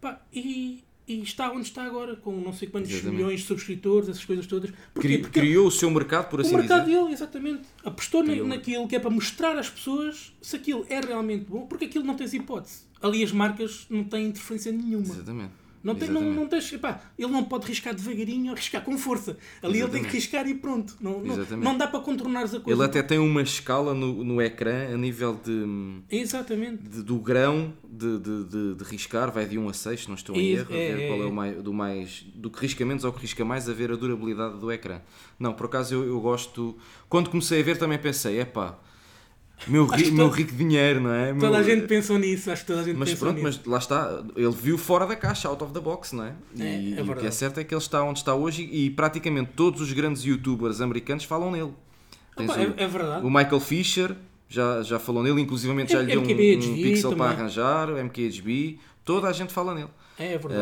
Pá, 0.00 0.18
e, 0.32 0.82
e 1.06 1.20
está 1.22 1.52
onde 1.52 1.62
está 1.68 1.84
agora, 1.84 2.16
com 2.16 2.32
não 2.40 2.52
sei 2.54 2.68
quantos 2.68 2.90
Exatamente. 2.90 3.16
milhões 3.16 3.40
de 3.40 3.46
subscritores, 3.46 4.08
essas 4.08 4.24
coisas 4.24 4.46
todas. 4.46 4.70
Porquê? 4.94 5.18
Porque 5.18 5.40
Criou 5.40 5.66
o 5.66 5.70
seu 5.70 5.90
mercado, 5.90 6.30
por 6.30 6.40
assim 6.40 6.54
o 6.54 6.58
mercado 6.58 6.86
dizer. 6.86 6.98
dele, 7.00 7.12
exatamente. 7.12 7.62
Apostou 7.84 8.24
Criou. 8.24 8.46
naquilo 8.46 8.88
que 8.88 8.96
é 8.96 8.98
para 8.98 9.10
mostrar 9.10 9.58
às 9.58 9.68
pessoas 9.68 10.32
se 10.40 10.56
aquilo 10.56 10.86
é 10.88 11.00
realmente 11.00 11.44
bom, 11.48 11.66
porque 11.66 11.84
aquilo 11.84 12.04
não 12.04 12.14
tens 12.16 12.32
hipótese. 12.32 12.80
Ali 13.02 13.22
as 13.22 13.30
marcas 13.30 13.86
não 13.90 14.04
têm 14.04 14.26
interferência 14.26 14.72
nenhuma. 14.72 15.14
Exatamente. 15.14 15.52
Não, 15.82 15.94
tem, 15.94 16.08
não, 16.08 16.16
Exatamente. 16.20 16.40
não 16.40 16.46
tens, 16.48 16.72
epá, 16.72 17.00
ele 17.18 17.30
não 17.32 17.44
pode 17.44 17.66
riscar 17.66 17.94
devagarinho 17.94 18.50
ou 18.50 18.56
riscar 18.56 18.82
com 18.84 18.98
força. 18.98 19.36
Ali 19.62 19.78
ele 19.80 19.88
tem 19.90 20.02
que 20.02 20.08
Exatamente. 20.08 20.14
riscar 20.14 20.48
e 20.48 20.54
pronto. 20.54 20.96
Não, 21.00 21.20
não, 21.20 21.34
Exatamente. 21.34 21.64
não 21.64 21.78
dá 21.78 21.86
para 21.86 22.00
contornares 22.00 22.54
a 22.54 22.60
coisa. 22.60 22.78
Ele 22.80 22.86
até 22.88 23.02
tem 23.02 23.18
uma 23.18 23.42
escala 23.42 23.94
no, 23.94 24.24
no 24.24 24.42
ecrã 24.42 24.92
a 24.92 24.96
nível 24.96 25.38
de, 25.44 25.64
Exatamente. 26.10 26.82
de- 26.82 27.02
do 27.02 27.18
grão 27.18 27.72
de, 27.88 28.18
de, 28.18 28.44
de, 28.44 28.74
de 28.74 28.84
riscar, 28.84 29.30
vai 29.32 29.46
de 29.46 29.58
1 29.58 29.68
a 29.68 29.72
6, 29.72 30.00
se 30.02 30.08
não 30.08 30.14
estou 30.14 30.36
em 30.36 30.40
É, 30.48 30.52
erro, 30.58 30.66
a 30.66 30.76
ver 30.76 31.00
é, 31.00 31.08
qual 31.08 31.20
é 31.20 31.22
é. 31.22 31.26
o 31.26 31.32
mais, 31.32 31.62
do 31.62 31.72
mais. 31.72 32.26
do 32.34 32.50
que 32.50 32.60
risca 32.60 32.84
menos 32.84 33.04
ao 33.04 33.12
que 33.12 33.20
risca 33.20 33.44
mais, 33.44 33.68
a 33.68 33.72
ver 33.72 33.90
a 33.92 33.96
durabilidade 33.96 34.58
do 34.58 34.70
ecrã. 34.72 35.00
Não, 35.38 35.52
por 35.52 35.66
acaso 35.66 35.94
eu, 35.94 36.04
eu 36.04 36.20
gosto. 36.20 36.76
Quando 37.08 37.30
comecei 37.30 37.60
a 37.60 37.64
ver 37.64 37.78
também 37.78 37.98
pensei, 37.98 38.40
epá, 38.40 38.78
meu, 39.66 39.86
ri, 39.86 40.10
meu 40.10 40.26
todo- 40.28 40.36
rico 40.36 40.52
dinheiro, 40.54 41.00
não 41.00 41.12
é? 41.12 41.32
Toda 41.34 41.50
Meu- 41.50 41.54
a 41.56 41.62
gente 41.62 41.86
pensou 41.86 42.18
nisso, 42.18 42.50
acho 42.50 42.62
que 42.62 42.66
toda 42.68 42.80
a 42.80 42.84
gente 42.84 42.96
Mas 42.96 43.10
pensou 43.10 43.28
pronto, 43.32 43.44
nisso. 43.44 43.60
mas 43.64 43.66
lá 43.72 43.78
está, 43.78 44.22
ele 44.36 44.50
viu 44.50 44.78
fora 44.78 45.06
da 45.06 45.16
caixa, 45.16 45.48
out 45.48 45.62
of 45.62 45.72
the 45.72 45.80
box, 45.80 46.14
não 46.14 46.24
é? 46.24 46.34
E, 46.54 46.62
É, 46.62 46.66
é 46.66 46.80
e 47.04 47.10
o 47.10 47.16
que 47.16 47.26
é 47.26 47.30
certo 47.30 47.58
é 47.60 47.64
que 47.64 47.74
ele 47.74 47.80
está 47.82 48.02
onde 48.02 48.20
está 48.20 48.34
hoje 48.34 48.62
e 48.62 48.90
praticamente 48.90 49.50
todos 49.56 49.80
os 49.80 49.92
grandes 49.92 50.22
youtubers 50.24 50.80
americanos 50.80 51.24
falam 51.24 51.50
nele. 51.50 51.72
Opa, 52.36 52.52
o, 52.52 52.60
é, 52.60 52.74
é 52.76 52.86
verdade. 52.86 53.26
o 53.26 53.30
Michael 53.30 53.60
Fisher 53.60 54.14
já, 54.48 54.82
já 54.82 54.98
falou 54.98 55.22
nele, 55.22 55.40
inclusivamente 55.40 55.92
já 55.92 56.00
lhe 56.00 56.06
deu 56.06 56.20
um, 56.20 56.22
um 56.24 56.26
pixel 56.26 57.10
para 57.16 57.26
também. 57.28 57.38
arranjar, 57.40 57.90
o 57.90 57.98
MKHB, 57.98 58.78
toda 59.04 59.28
a 59.28 59.32
gente 59.32 59.52
fala 59.52 59.74
nele. 59.74 59.88
É 60.18 60.38
verdade. 60.38 60.54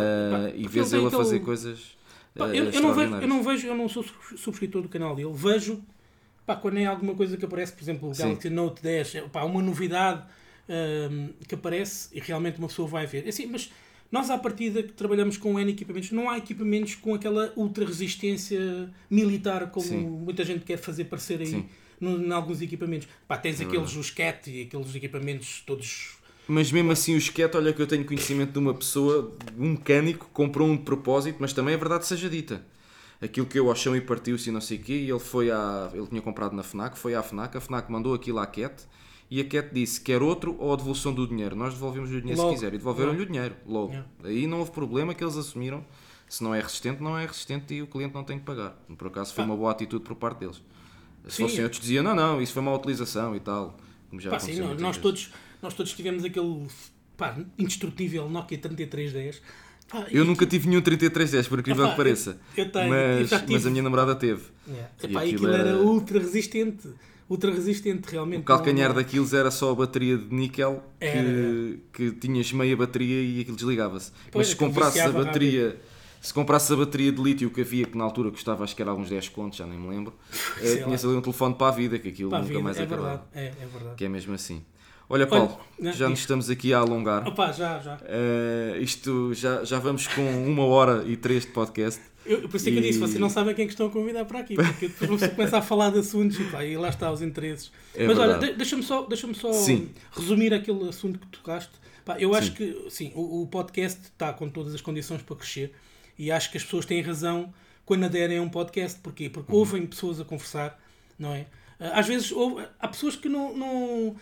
Pá, 0.52 0.52
e 0.56 0.66
vês 0.66 0.92
ele 0.92 1.06
a 1.06 1.10
fazer 1.10 1.40
coisas. 1.40 1.96
Pá, 2.36 2.46
ah, 2.46 2.54
eu, 2.54 2.64
eu 2.70 2.80
não 2.82 2.92
vejo, 2.94 3.14
eu 3.14 3.28
não 3.28 3.42
vejo, 3.42 3.66
eu 3.66 3.74
não 3.76 3.88
sou 3.88 4.02
sub- 4.02 4.36
subscritor 4.38 4.82
do 4.82 4.88
canal 4.88 5.14
dele. 5.16 5.30
Vejo, 5.34 5.80
pá, 6.46 6.56
quando 6.56 6.78
é 6.78 6.86
alguma 6.86 7.14
coisa 7.14 7.36
que 7.36 7.44
aparece, 7.44 7.72
por 7.72 7.82
exemplo, 7.82 8.08
o 8.10 8.14
Sim. 8.14 8.22
Galaxy 8.22 8.50
Note 8.50 8.82
10, 8.82 9.14
é, 9.16 9.20
pá, 9.22 9.42
uma 9.44 9.62
novidade 9.62 10.24
hum, 10.68 11.30
que 11.46 11.54
aparece 11.54 12.08
e 12.12 12.20
realmente 12.20 12.58
uma 12.58 12.68
pessoa 12.68 12.88
vai 12.88 13.06
ver. 13.06 13.24
É 13.26 13.28
Assim, 13.28 13.46
mas 13.46 13.70
nós, 14.10 14.30
à 14.30 14.38
partida, 14.38 14.82
que 14.82 14.92
trabalhamos 14.92 15.36
com 15.36 15.58
N 15.58 15.70
equipamentos, 15.72 16.12
não 16.12 16.30
há 16.30 16.38
equipamentos 16.38 16.94
com 16.94 17.14
aquela 17.14 17.52
ultra 17.56 17.84
resistência 17.84 18.90
militar 19.10 19.70
como 19.70 19.88
Sim. 19.88 20.02
muita 20.02 20.44
gente 20.44 20.64
quer 20.64 20.76
fazer 20.76 21.04
parecer 21.04 21.40
aí 21.40 21.66
no- 22.00 22.22
em 22.24 22.32
alguns 22.32 22.62
equipamentos. 22.62 23.08
Pá, 23.26 23.36
tens 23.36 23.60
É 23.60 23.64
aqueles, 23.64 23.96
os 23.96 24.10
CAT 24.10 24.50
e 24.50 24.62
aqueles 24.62 24.94
equipamentos 24.94 25.62
todos. 25.66 26.16
Mas 26.48 26.70
mesmo 26.70 26.92
assim 26.92 27.14
o 27.14 27.18
esquete, 27.18 27.56
olha 27.56 27.72
que 27.72 27.82
eu 27.82 27.86
tenho 27.86 28.04
conhecimento 28.04 28.52
de 28.52 28.58
uma 28.60 28.72
pessoa, 28.72 29.34
um 29.58 29.70
mecânico, 29.70 30.30
comprou 30.32 30.68
um 30.68 30.76
de 30.76 30.84
propósito, 30.84 31.38
mas 31.40 31.52
também 31.52 31.74
é 31.74 31.76
verdade 31.76 32.06
seja 32.06 32.28
dita. 32.30 32.64
Aquilo 33.20 33.46
que 33.46 33.58
eu 33.58 33.68
ao 33.68 33.74
chão 33.74 33.96
e 33.96 34.00
partiu-se 34.00 34.48
e 34.50 34.52
não 34.52 34.60
sei 34.60 34.76
o 34.78 34.82
quê, 34.82 34.92
e 34.92 35.10
ele 35.10 35.18
foi 35.18 35.50
à. 35.50 35.90
Ele 35.94 36.06
tinha 36.06 36.20
comprado 36.20 36.54
na 36.54 36.62
FNAC, 36.62 36.98
foi 36.98 37.14
à 37.14 37.22
FNAC, 37.22 37.56
a 37.56 37.60
FNAC 37.60 37.90
mandou 37.90 38.12
aquilo 38.14 38.38
à 38.38 38.46
Cat 38.46 38.84
e 39.30 39.40
a 39.40 39.44
Cat 39.44 39.70
disse 39.72 40.00
quer 40.00 40.22
outro 40.22 40.54
ou 40.58 40.72
a 40.72 40.76
devolução 40.76 41.14
do 41.14 41.26
dinheiro. 41.26 41.56
Nós 41.56 41.72
devolvemos 41.74 42.10
o 42.10 42.20
dinheiro 42.20 42.36
Logo. 42.40 42.50
se 42.50 42.56
quiser. 42.56 42.74
E 42.74 42.78
devolveram-lhe 42.78 43.22
o 43.22 43.26
dinheiro, 43.26 43.56
logo. 43.66 43.92
Yeah. 43.92 44.08
Aí 44.24 44.46
não 44.46 44.58
houve 44.58 44.70
problema 44.70 45.14
que 45.14 45.24
eles 45.24 45.36
assumiram. 45.36 45.84
Se 46.28 46.42
não 46.44 46.54
é 46.54 46.60
resistente, 46.60 47.02
não 47.02 47.16
é 47.16 47.24
resistente 47.24 47.72
e 47.72 47.82
o 47.82 47.86
cliente 47.86 48.12
não 48.14 48.24
tem 48.24 48.38
que 48.38 48.44
pagar. 48.44 48.76
Por 48.98 49.06
acaso 49.06 49.32
foi 49.32 49.44
Ah. 49.44 49.46
uma 49.46 49.56
boa 49.56 49.70
atitude 49.70 50.04
por 50.04 50.14
parte 50.16 50.40
deles. 50.40 50.60
Se 51.28 51.36
Sim. 51.36 51.42
fossem 51.44 51.62
outros 51.64 51.80
diziam, 51.80 52.02
não, 52.04 52.14
não, 52.14 52.42
isso 52.42 52.52
foi 52.52 52.62
má 52.62 52.74
utilização 52.74 53.34
e 53.34 53.40
tal. 53.40 53.76
Como 54.10 54.20
já 54.20 54.30
Pá, 54.30 54.38
sim, 54.38 54.52
aconteceu 54.52 54.64
nós, 54.64 54.68
muitas 54.68 54.82
nós 54.82 54.96
vezes. 54.96 55.02
todos, 55.30 55.32
nós 55.62 55.74
todos 55.74 55.92
tivemos 55.94 56.24
aquele 56.24 56.66
pá, 57.16 57.36
indestrutível 57.58 58.28
Nokia 58.28 58.58
3310. 58.58 59.40
Pá, 59.88 60.06
Eu 60.10 60.24
nunca 60.24 60.44
tive 60.46 60.68
nenhum 60.68 60.80
3310, 60.80 61.46
por 61.48 61.58
incrível 61.60 61.84
Epá, 61.84 61.90
que 61.92 61.96
pareça. 61.96 62.38
eu- 62.56 62.64
eu 62.64 62.72
tenho, 62.72 62.94
eu 62.94 63.20
mas, 63.20 63.30
tive. 63.40 63.52
mas 63.52 63.66
a 63.66 63.70
minha 63.70 63.82
namorada 63.82 64.14
teve. 64.16 64.42
Yeah. 64.66 64.90
E 65.02 65.06
Epá, 65.06 65.24
e 65.24 65.28
aquilo 65.28 65.46
aquilo 65.46 65.60
era, 65.60 65.68
era- 65.70 65.78
ultra 65.78 66.18
resistente. 66.18 66.88
Ultra 67.28 67.50
resistente, 67.52 68.08
realmente. 68.10 68.40
O 68.42 68.44
calcanhar 68.44 68.88
Não- 68.90 68.96
daqueles 68.96 69.32
era 69.32 69.50
só 69.50 69.72
a 69.72 69.74
bateria 69.74 70.16
de 70.16 70.32
níquel 70.32 70.82
que, 71.00 71.06
Era, 71.06 71.76
que 71.92 72.12
tinhas 72.12 72.52
meia 72.52 72.76
bateria 72.76 73.20
e 73.20 73.40
aquilo 73.40 73.56
desligava-se. 73.56 74.12
Mas 74.34 74.46
se 74.48 74.52
aquilo 74.54 74.68
comprasses 74.70 75.00
a 75.02 75.10
bateria. 75.10 75.80
Se 76.20 76.32
comprasses 76.34 76.70
a 76.72 76.76
bateria 76.76 77.12
de 77.12 77.22
lítio 77.22 77.50
que 77.50 77.60
havia, 77.60 77.84
que 77.86 77.96
na 77.96 78.02
altura 78.04 78.30
custava 78.32 78.64
acho 78.64 78.74
que 78.74 78.82
era 78.82 78.90
alguns 78.90 79.08
10 79.08 79.28
contos, 79.28 79.58
já 79.58 79.66
nem 79.66 79.78
me 79.78 79.88
lembro, 79.88 80.12
Sei 80.60 80.82
tinhas 80.82 81.04
ali 81.04 81.14
um 81.14 81.20
telefone 81.20 81.54
para 81.54 81.68
a 81.68 81.70
vida, 81.70 81.98
que 82.00 82.08
aquilo 82.08 82.30
Pá, 82.30 82.38
nunca 82.38 82.48
vida, 82.48 82.60
mais 82.62 82.76
é 82.78 82.82
acabava. 82.82 83.08
verdade. 83.08 83.22
É, 83.34 83.46
é 83.46 83.66
verdade. 83.66 83.96
Que 83.96 84.04
é 84.04 84.08
mesmo 84.08 84.34
assim. 84.34 84.64
Olha, 85.08 85.26
Paulo, 85.26 85.56
né, 85.78 85.92
já 85.92 86.08
nos 86.08 86.18
estamos 86.18 86.50
aqui 86.50 86.74
a 86.74 86.78
alongar. 86.78 87.26
Opa, 87.28 87.52
já, 87.52 87.78
já. 87.78 87.98
Eh, 88.04 88.78
isto 88.80 89.32
já, 89.34 89.62
já 89.64 89.78
vamos 89.78 90.06
com 90.08 90.22
uma 90.44 90.64
hora 90.64 91.04
e 91.06 91.16
três 91.16 91.44
de 91.46 91.52
podcast. 91.52 92.00
Eu, 92.24 92.48
por 92.48 92.56
isso 92.56 92.68
é 92.68 92.72
que 92.72 92.78
eu 92.78 92.82
E- 92.82 92.86
disse, 92.88 92.98
vocês 92.98 93.20
não 93.20 93.30
sabem 93.30 93.54
quem 93.54 93.62
é 93.64 93.66
que 93.66 93.72
estão 93.72 93.86
a 93.86 93.90
convidar 93.90 94.24
para 94.24 94.40
aqui, 94.40 94.56
porque 94.56 94.88
depois 94.88 95.08
você 95.20 95.28
começa 95.28 95.58
a 95.58 95.62
falar 95.62 95.90
de 95.90 96.00
assuntos 96.00 96.40
e, 96.40 96.44
pá, 96.44 96.64
e 96.64 96.76
lá 96.76 96.88
está 96.88 97.12
os 97.12 97.22
interesses. 97.22 97.70
É 97.94 98.04
Mas 98.04 98.18
olha, 98.18 98.30
verdade. 98.32 98.52
de- 98.52 98.58
deixa-me 98.58 98.82
só, 98.82 99.02
deixa 99.02 99.32
só 99.34 99.52
Sim. 99.52 99.90
resumir 100.10 100.52
aquele 100.52 100.88
assunto 100.88 101.20
que 101.20 101.26
tocaste. 101.28 101.70
Pá, 102.04 102.16
eu 102.18 102.34
acho 102.34 102.48
Sim. 102.48 102.54
que 102.54 102.86
sim, 102.90 103.12
o, 103.14 103.42
o 103.42 103.46
podcast 103.46 104.00
está 104.02 104.32
com 104.32 104.48
todas 104.48 104.74
as 104.74 104.80
condições 104.80 105.22
para 105.22 105.36
crescer 105.36 105.72
e 106.18 106.32
acho 106.32 106.50
que 106.50 106.56
as 106.56 106.64
pessoas 106.64 106.84
têm 106.84 107.00
razão 107.00 107.54
quando 107.84 108.02
aderem 108.04 108.38
a 108.38 108.42
um 108.42 108.48
podcast. 108.48 108.98
Porquê? 108.98 109.30
Porque 109.30 109.52
Uhum. 109.52 109.58
ouvem 109.58 109.86
pessoas 109.86 110.18
a 110.20 110.24
conversar, 110.24 110.76
não 111.16 111.32
é? 111.32 111.46
Ah, 111.78 112.00
Às 112.00 112.08
vezes 112.08 112.32
houve- 112.32 112.66
há 112.80 112.88
pessoas 112.88 113.14
que 113.14 113.28
não, 113.28 113.56
não- 113.56 114.16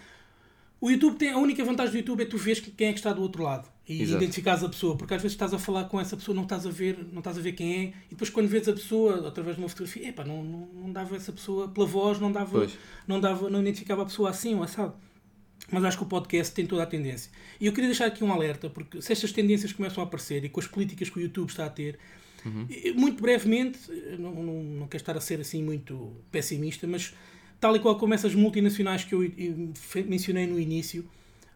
O 0.84 0.90
YouTube 0.90 1.16
tem 1.16 1.30
a 1.30 1.38
única 1.38 1.64
vantagem 1.64 1.92
do 1.92 1.98
YouTube 1.98 2.22
é 2.22 2.26
tu 2.26 2.36
vês 2.36 2.60
quem 2.60 2.88
é 2.88 2.92
que 2.92 2.98
está 2.98 3.10
do 3.12 3.22
outro 3.22 3.42
lado 3.42 3.66
e 3.88 4.02
Exato. 4.02 4.22
identificares 4.22 4.62
a 4.62 4.68
pessoa, 4.68 4.96
porque 4.96 5.14
às 5.14 5.22
vezes 5.22 5.34
estás 5.34 5.54
a 5.54 5.58
falar 5.58 5.84
com 5.84 5.98
essa 5.98 6.14
pessoa, 6.14 6.34
não 6.34 6.42
estás 6.42 6.66
a 6.66 6.70
ver, 6.70 6.98
não 7.10 7.20
estás 7.20 7.38
a 7.38 7.40
ver 7.40 7.52
quem 7.52 7.72
é, 7.74 7.82
e 7.86 8.10
depois 8.10 8.28
quando 8.28 8.48
vês 8.48 8.68
a 8.68 8.72
pessoa 8.74 9.26
através 9.28 9.56
de 9.56 9.62
uma 9.62 9.68
fotografia, 9.68 10.08
epá, 10.10 10.24
não, 10.24 10.44
não, 10.44 10.66
não 10.74 10.92
dava 10.92 11.16
essa 11.16 11.32
pessoa 11.32 11.68
pela 11.68 11.86
voz, 11.86 12.20
não 12.20 12.30
dava, 12.30 12.50
Pois. 12.58 12.78
não 13.08 13.18
dava, 13.18 13.48
não 13.48 13.60
identificava 13.62 14.02
a 14.02 14.04
pessoa 14.04 14.28
assim 14.28 14.54
ou 14.54 14.62
assado. 14.62 14.94
Mas 15.70 15.82
acho 15.84 15.96
que 15.96 16.02
o 16.04 16.06
podcast 16.06 16.52
tem 16.54 16.66
toda 16.66 16.82
a 16.82 16.86
tendência. 16.86 17.30
E 17.58 17.64
eu 17.64 17.72
queria 17.72 17.88
deixar 17.88 18.04
aqui 18.06 18.22
um 18.22 18.30
alerta, 18.30 18.68
porque 18.68 19.00
se 19.00 19.10
estas 19.10 19.32
tendências 19.32 19.72
começam 19.72 20.04
a 20.04 20.06
aparecer 20.06 20.44
e 20.44 20.50
com 20.50 20.60
as 20.60 20.66
políticas 20.66 21.08
que 21.08 21.18
o 21.18 21.22
YouTube 21.22 21.48
está 21.48 21.64
a 21.64 21.70
ter, 21.70 21.98
e- 22.68 22.92
muito 22.92 23.22
brevemente, 23.22 23.78
eu 23.88 24.18
não, 24.18 24.34
não, 24.34 24.62
não 24.62 24.86
quero 24.88 25.00
estar 25.02 25.16
a 25.16 25.20
ser 25.20 25.40
assim 25.40 25.62
muito 25.62 26.12
pessimista, 26.30 26.86
mas 26.86 27.14
tal 27.64 27.74
e 27.74 27.78
qual 27.80 27.96
como 27.96 28.12
essas 28.12 28.34
multinacionais 28.34 29.04
que 29.04 29.14
eu 29.14 29.24
eh, 29.24 30.02
mencionei 30.06 30.46
no 30.46 30.60
início, 30.60 31.02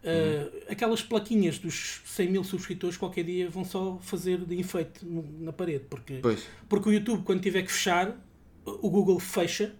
eh, 0.03 0.49
aquelas 0.67 1.03
plaquinhas 1.03 1.59
dos 1.59 2.01
100 2.03 2.31
mil 2.31 2.43
subscritores 2.43 2.97
qualquer 2.97 3.23
dia 3.23 3.47
vão 3.47 3.63
só 3.63 3.99
fazer 4.01 4.39
de 4.39 4.55
enfeite 4.55 5.05
no- 5.05 5.23
na 5.39 5.53
parede, 5.53 5.85
porque, 5.87 6.17
Pois, 6.19 6.47
porque 6.67 6.89
o 6.89 6.91
YouTube, 6.91 7.21
quando 7.23 7.41
tiver 7.41 7.61
que 7.61 7.71
fechar, 7.71 8.17
o 8.65 8.89
Google 8.89 9.19
fecha 9.19 9.75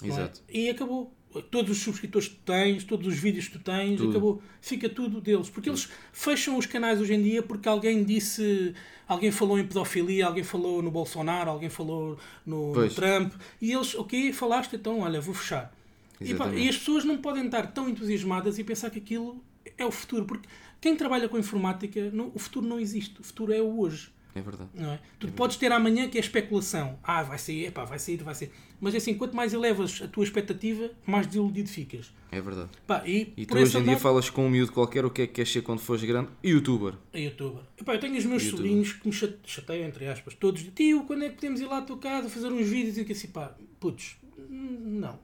é? 0.00 0.06
exato. 0.06 0.40
E 0.48 0.70
acabou. 0.70 1.12
Todos 1.50 1.70
os 1.70 1.78
subscritores 1.82 2.26
que 2.28 2.34
tu 2.36 2.42
tens, 2.46 2.84
todos 2.84 3.06
os 3.06 3.14
vídeos 3.18 3.48
que 3.48 3.58
tu 3.58 3.64
tens, 3.64 3.98
Tudo. 3.98 4.10
acabou. 4.10 4.42
Fica 4.62 4.88
tudo 4.88 5.20
deles. 5.20 5.50
Porque 5.50 5.68
eles 5.68 5.88
fecham 6.12 6.56
os 6.56 6.64
canais 6.66 7.00
hoje 7.00 7.14
em 7.14 7.22
dia 7.22 7.42
porque 7.42 7.68
alguém 7.68 8.02
disse. 8.02 8.74
Alguém 9.06 9.30
falou 9.30 9.58
em 9.58 9.66
pedofilia, 9.66 10.26
alguém 10.26 10.42
falou 10.44 10.82
no 10.82 10.90
Bolsonaro, 10.90 11.50
alguém 11.50 11.68
falou 11.68 12.18
no, 12.46 12.72
no. 12.74 12.88
Trump. 12.90 13.32
E 13.60 13.72
eles, 13.72 13.94
ok, 13.94 14.32
falaste, 14.32 14.74
então 14.76 15.00
olha, 15.00 15.20
vou 15.20 15.34
fechar. 15.34 15.72
E, 16.20 16.34
pá, 16.34 16.50
e 16.52 16.68
as 16.68 16.76
pessoas 16.76 17.04
não 17.04 17.16
podem 17.18 17.44
estar 17.46 17.66
tão 17.72 17.88
entusiasmadas 17.88 18.58
e 18.58 18.64
pensar 18.64 18.90
que 18.90 18.98
aquilo 18.98 19.42
é 19.76 19.84
o 19.86 19.90
futuro. 19.90 20.24
Porque 20.24 20.48
quem 20.80 20.96
trabalha 20.96 21.28
com 21.28 21.38
informática, 21.38 22.10
não- 22.10 22.32
o 22.34 22.38
futuro 22.38 22.66
não 22.66 22.80
existe. 22.80 23.20
O 23.20 23.22
futuro 23.24 23.52
é 23.52 23.60
o 23.62 23.78
hoje. 23.80 24.10
É 24.38 24.42
verdade. 24.42 24.70
Não 24.74 24.92
é? 24.92 25.00
Tu 25.18 25.28
podes 25.32 25.56
ter 25.56 25.72
amanhã 25.72 26.08
que 26.08 26.16
é 26.16 26.20
especulação. 26.20 26.98
Ah, 27.02 27.22
vai 27.22 27.38
sair, 27.38 27.66
epá, 27.66 27.84
vai 27.84 27.98
sair, 27.98 28.22
vai 28.22 28.34
sair. 28.34 28.50
Mas 28.80 28.94
assim, 28.94 29.14
quanto 29.14 29.34
mais 29.34 29.52
elevas 29.52 30.00
a 30.02 30.06
tua 30.06 30.22
expectativa, 30.22 30.90
mais 31.04 31.26
desiludido 31.26 31.68
ficas. 31.68 32.12
É 32.30 32.40
verdade. 32.40 32.68
Pá, 32.86 33.02
e, 33.06 33.32
E 33.36 33.44
tu 33.46 33.56
hoje 33.56 33.76
em 33.78 33.82
dia 33.82 33.96
falas 33.96 34.30
com 34.30 34.46
um 34.46 34.50
miúdo 34.50 34.70
qualquer 34.72 35.04
o 35.04 35.10
que 35.10 35.22
é 35.22 35.26
que 35.26 35.32
queres 35.34 35.50
ser 35.50 35.62
quando 35.62 35.80
fores 35.80 36.04
grande? 36.04 36.28
Youtuber. 36.44 36.94
a 37.12 37.18
youtuber. 37.18 37.62
Epá, 37.80 37.94
eu 37.94 38.00
tenho 38.00 38.16
os 38.16 38.24
meus 38.24 38.44
Youtuber. 38.44 38.66
sobrinhos 38.66 38.92
que 38.92 39.06
me 39.08 39.12
chate- 39.12 39.38
chateiam, 39.44 39.88
entre 39.88 40.06
aspas, 40.06 40.34
todos. 40.34 40.62
Tio, 40.74 41.02
quando 41.04 41.24
é 41.24 41.28
que 41.30 41.34
podemos 41.36 41.60
ir 41.60 41.66
lá 41.66 41.78
à 41.78 41.82
tua 41.82 41.98
casa 41.98 42.28
fazer 42.28 42.48
uns 42.52 42.68
vídeos? 42.68 42.96
E 42.98 43.04
que 43.04 43.12
assim, 43.12 43.28
pá, 43.28 43.54
putz, 43.80 44.16
não. 44.48 45.18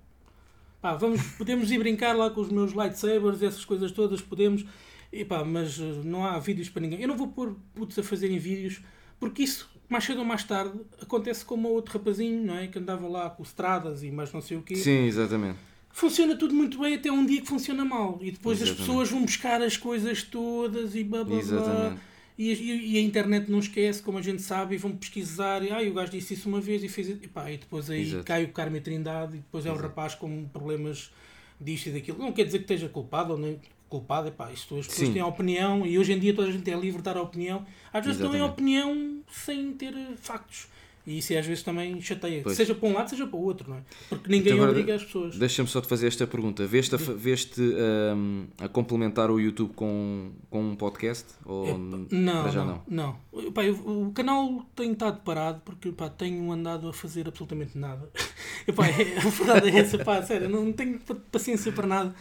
Pá, 0.81 0.95
vamos, 0.95 1.23
podemos 1.39 1.71
ir 1.71 1.79
brincar 1.79 2.17
lá 2.17 2.31
com 2.31 2.41
os 2.41 2.49
meus 2.51 2.73
lightsabers, 2.73 3.43
essas 3.43 3.65
coisas 3.65 3.93
todas, 3.93 4.21
podemos. 4.21 4.65
Epá, 5.12 5.45
mas 5.45 5.79
eh, 5.79 6.01
não 6.05 6.25
há 6.25 6.39
vídeos 6.41 6.69
para 6.69 6.83
ninguém. 6.83 7.01
Eu 7.01 7.07
não 7.09 7.17
vou 7.17 7.29
pôr 7.29 7.57
putos 7.75 7.97
a 7.99 8.03
fazerem 8.03 8.37
vídeos, 8.39 8.81
porque 9.29 9.43
isso, 9.43 9.70
mais 9.89 10.05
cedo 10.05 10.18
ou 10.18 10.25
mais 10.25 10.45
tarde, 10.45 10.79
acontece 11.01 11.45
como 11.45 11.68
o 11.68 11.72
outro 11.72 11.97
rapazinho, 11.99 12.45
não 12.45 12.59
é? 12.59 12.66
Que 12.66 12.79
andava 12.79 13.07
lá 13.09 13.31
com 13.31 13.43
estradas 13.43 14.03
e 14.03 14.11
mais 14.11 14.31
não 14.33 14.41
sei 14.43 14.57
o 14.59 14.62
quê. 14.62 14.77
Sim, 14.77 15.05
exatamente. 15.07 15.59
Funciona 15.91 16.37
tudo 16.37 16.53
muito 16.55 16.79
bem 16.79 16.95
até 16.97 17.11
um 17.11 17.25
dia 17.25 17.41
que 17.41 17.47
funciona 17.49 17.85
mal. 17.85 18.18
E 18.20 18.31
depois 18.33 18.59
as 18.61 18.68
Exatamente. 18.68 18.87
pessoas 18.89 19.11
vão 19.11 19.22
buscar 19.25 19.62
as 19.62 19.77
coisas 19.77 20.22
todas 20.22 20.95
e 20.95 21.05
blá 21.05 21.25
blá 21.25 21.41
blá. 21.41 21.97
E, 22.37 22.53
e- 22.53 22.99
a 22.99 23.01
internet 23.01 23.49
não 23.51 23.61
esquece, 23.61 24.03
como 24.03 24.18
a 24.18 24.22
gente 24.22 24.43
sabe, 24.43 24.75
e 24.75 24.79
vão 24.79 24.91
pesquisar. 24.97 25.62
E 25.62 25.70
ah, 25.70 25.81
o 25.89 25.95
gajo 25.95 26.11
disse 26.11 26.35
isso 26.35 26.49
uma 26.49 26.61
vez 26.61 26.83
e 26.83 26.89
fez. 26.89 27.09
E, 27.09 27.14
pá, 27.29 27.51
e 27.51 27.57
depois 27.59 27.89
aí 27.89 28.03
Exato. 28.03 28.25
cai 28.25 28.45
o 28.45 28.49
Carme 28.53 28.81
Trindade 28.81 29.37
e 29.37 29.39
depois 29.39 29.64
é 29.64 29.72
o 29.72 29.77
rapaz 29.77 30.14
com 30.16 30.45
problemas 30.49 31.12
disto 31.61 31.87
e 31.87 31.93
daquilo. 31.93 32.18
Não 32.18 32.33
quer 32.33 32.45
dizer 32.45 32.59
que 32.59 32.64
esteja 32.64 32.89
culpado 32.89 33.33
ou 33.33 33.39
nem 33.39 33.61
culpado. 33.99 34.28
Epá, 34.28 34.51
isto 34.53 34.76
as 34.78 34.86
pessoas 34.86 35.09
Sim. 35.09 35.12
têm 35.14 35.22
a 35.22 35.26
opinião 35.26 35.86
e 35.86 35.99
hoje 35.99 36.12
em 36.12 36.18
dia 36.18 36.34
toda 36.34 36.49
a 36.49 36.53
gente 36.53 36.70
é 36.70 36.74
livre 36.74 36.99
de 36.99 37.05
dar 37.05 37.16
a 37.16 37.22
opinião. 37.22 37.64
Às 37.92 38.05
vezes 38.05 38.20
dão 38.20 38.32
a 38.42 38.47
opinião 38.47 39.20
sem 39.30 39.72
ter 39.72 39.95
eh, 39.95 40.14
factos. 40.20 40.66
E 41.07 41.18
isso 41.18 41.36
às 41.36 41.45
vezes 41.45 41.62
também 41.62 42.01
chateia. 42.01 42.40
Pois. 42.42 42.57
Seja 42.57 42.74
para 42.74 42.88
um 42.88 42.95
lado, 42.95 43.11
seja 43.11 43.26
para 43.26 43.36
o 43.38 43.42
outro, 43.42 43.68
não 43.68 43.76
é? 43.76 43.80
Porque 44.09 44.26
ninguém 44.30 44.55
Então 44.55 44.66
obriga 44.66 44.95
as 44.95 45.05
pessoas. 45.05 45.36
Deixa-me 45.36 45.68
só 45.68 45.82
te 45.82 45.86
fazer 45.86 46.07
esta 46.07 46.26
pergunta. 46.26 46.66
Veste, 46.66 46.95
a, 46.95 46.99
veste 46.99 47.61
hum, 47.61 48.47
a 48.57 48.68
complementar 48.70 49.30
o 49.30 49.38
YouTube 49.38 49.74
com, 49.74 50.30
com 50.49 50.62
um 50.70 50.74
podcast? 50.74 51.26
Ou 51.45 51.68
n- 51.78 52.07
Não, 52.11 52.51
já 52.51 52.64
não, 52.64 52.82
não. 52.88 53.16
Epá, 53.47 53.64
eu- 53.64 53.74
o 53.74 54.12
canal 54.14 54.64
tem 54.74 54.92
estado 54.92 55.20
parado 55.20 55.61
porque 55.62 55.92
pá, 55.92 56.09
tenho 56.09 56.51
andado 56.51 56.88
a 56.88 56.92
fazer 56.95 57.28
absolutamente 57.28 57.76
nada. 57.76 58.09
Epá, 58.66 58.86
é- 58.88 59.18
a 59.18 59.28
verdade 59.28 59.68
é 59.68 59.80
essa, 59.80 59.99
pá, 60.03 60.22
sério, 60.22 60.49
não 60.49 60.72
tenho 60.72 60.99
pa- 61.01 61.16
paciência 61.30 61.70
para 61.70 61.86
nada. 61.86 62.14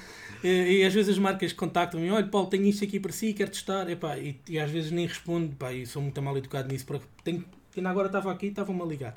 E, 0.43 0.79
e 0.79 0.83
às 0.83 0.93
vezes 0.93 1.11
as 1.13 1.17
marcas 1.19 1.53
contactam-me, 1.53 2.09
olha 2.11 2.27
Paulo, 2.27 2.47
tenho 2.49 2.65
isto 2.65 2.83
aqui 2.83 2.99
para 2.99 3.11
si, 3.11 3.33
quero 3.33 3.51
testar. 3.51 3.89
Epá, 3.89 4.17
e, 4.17 4.39
e 4.49 4.59
às 4.59 4.69
vezes 4.69 4.91
nem 4.91 5.05
respondo, 5.07 5.55
pá, 5.55 5.71
e 5.73 5.85
sou 5.85 6.01
muito 6.01 6.21
mal 6.21 6.37
educado 6.37 6.67
nisso, 6.71 6.85
porque 6.85 7.05
tenho, 7.23 7.45
ainda 7.75 7.89
agora 7.89 8.07
estava 8.07 8.31
aqui 8.31 8.47
e 8.47 8.49
estavam-me 8.49 8.81
a 8.81 8.85
ligar. 8.85 9.15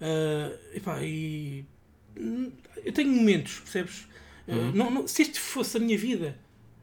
Ah, 0.00 0.52
epá, 0.74 1.02
e 1.02 1.64
eu 2.84 2.92
tenho 2.92 3.10
momentos, 3.12 3.60
percebes? 3.60 4.06
Ah, 4.48 4.70
não, 4.74 4.90
não- 4.90 5.06
se 5.08 5.22
isto 5.22 5.40
fosse 5.40 5.76
a 5.76 5.80
minha 5.80 5.98
vida, 5.98 6.38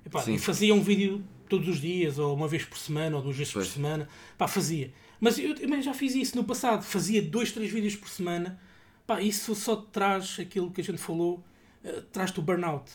epá, 0.05 0.23
eu 0.27 0.37
fazia 0.37 0.73
um 0.73 0.81
vídeo 0.81 1.23
todos 1.49 1.67
os 1.67 1.79
dias, 1.79 2.17
ou 2.19 2.35
uma 2.35 2.47
vez 2.47 2.65
por 2.65 2.77
semana, 2.77 3.15
ou 3.15 3.21
duas 3.21 3.35
vezes 3.35 3.53
Pois. 3.53 3.67
por 3.67 3.73
semana, 3.73 4.07
pá, 4.37 4.47
fazia. 4.47 4.91
Mas 5.19 5.37
eu 5.39 5.55
também 5.55 5.81
já 5.81 5.93
fiz 5.93 6.15
isso 6.15 6.35
no 6.35 6.43
passado, 6.43 6.83
fazia 6.83 7.21
dois, 7.21 7.51
três 7.51 7.71
vídeos 7.71 7.95
por 7.95 8.09
semana, 8.09 8.59
pá, 9.07 9.21
isso 9.21 9.55
só 9.55 9.75
traz 9.75 10.37
aquilo 10.39 10.71
que 10.71 10.81
a 10.81 10.83
gente 10.83 10.97
falou, 10.97 11.43
eh, 11.83 12.01
traz-te 12.11 12.39
o 12.39 12.43
burnout. 12.43 12.91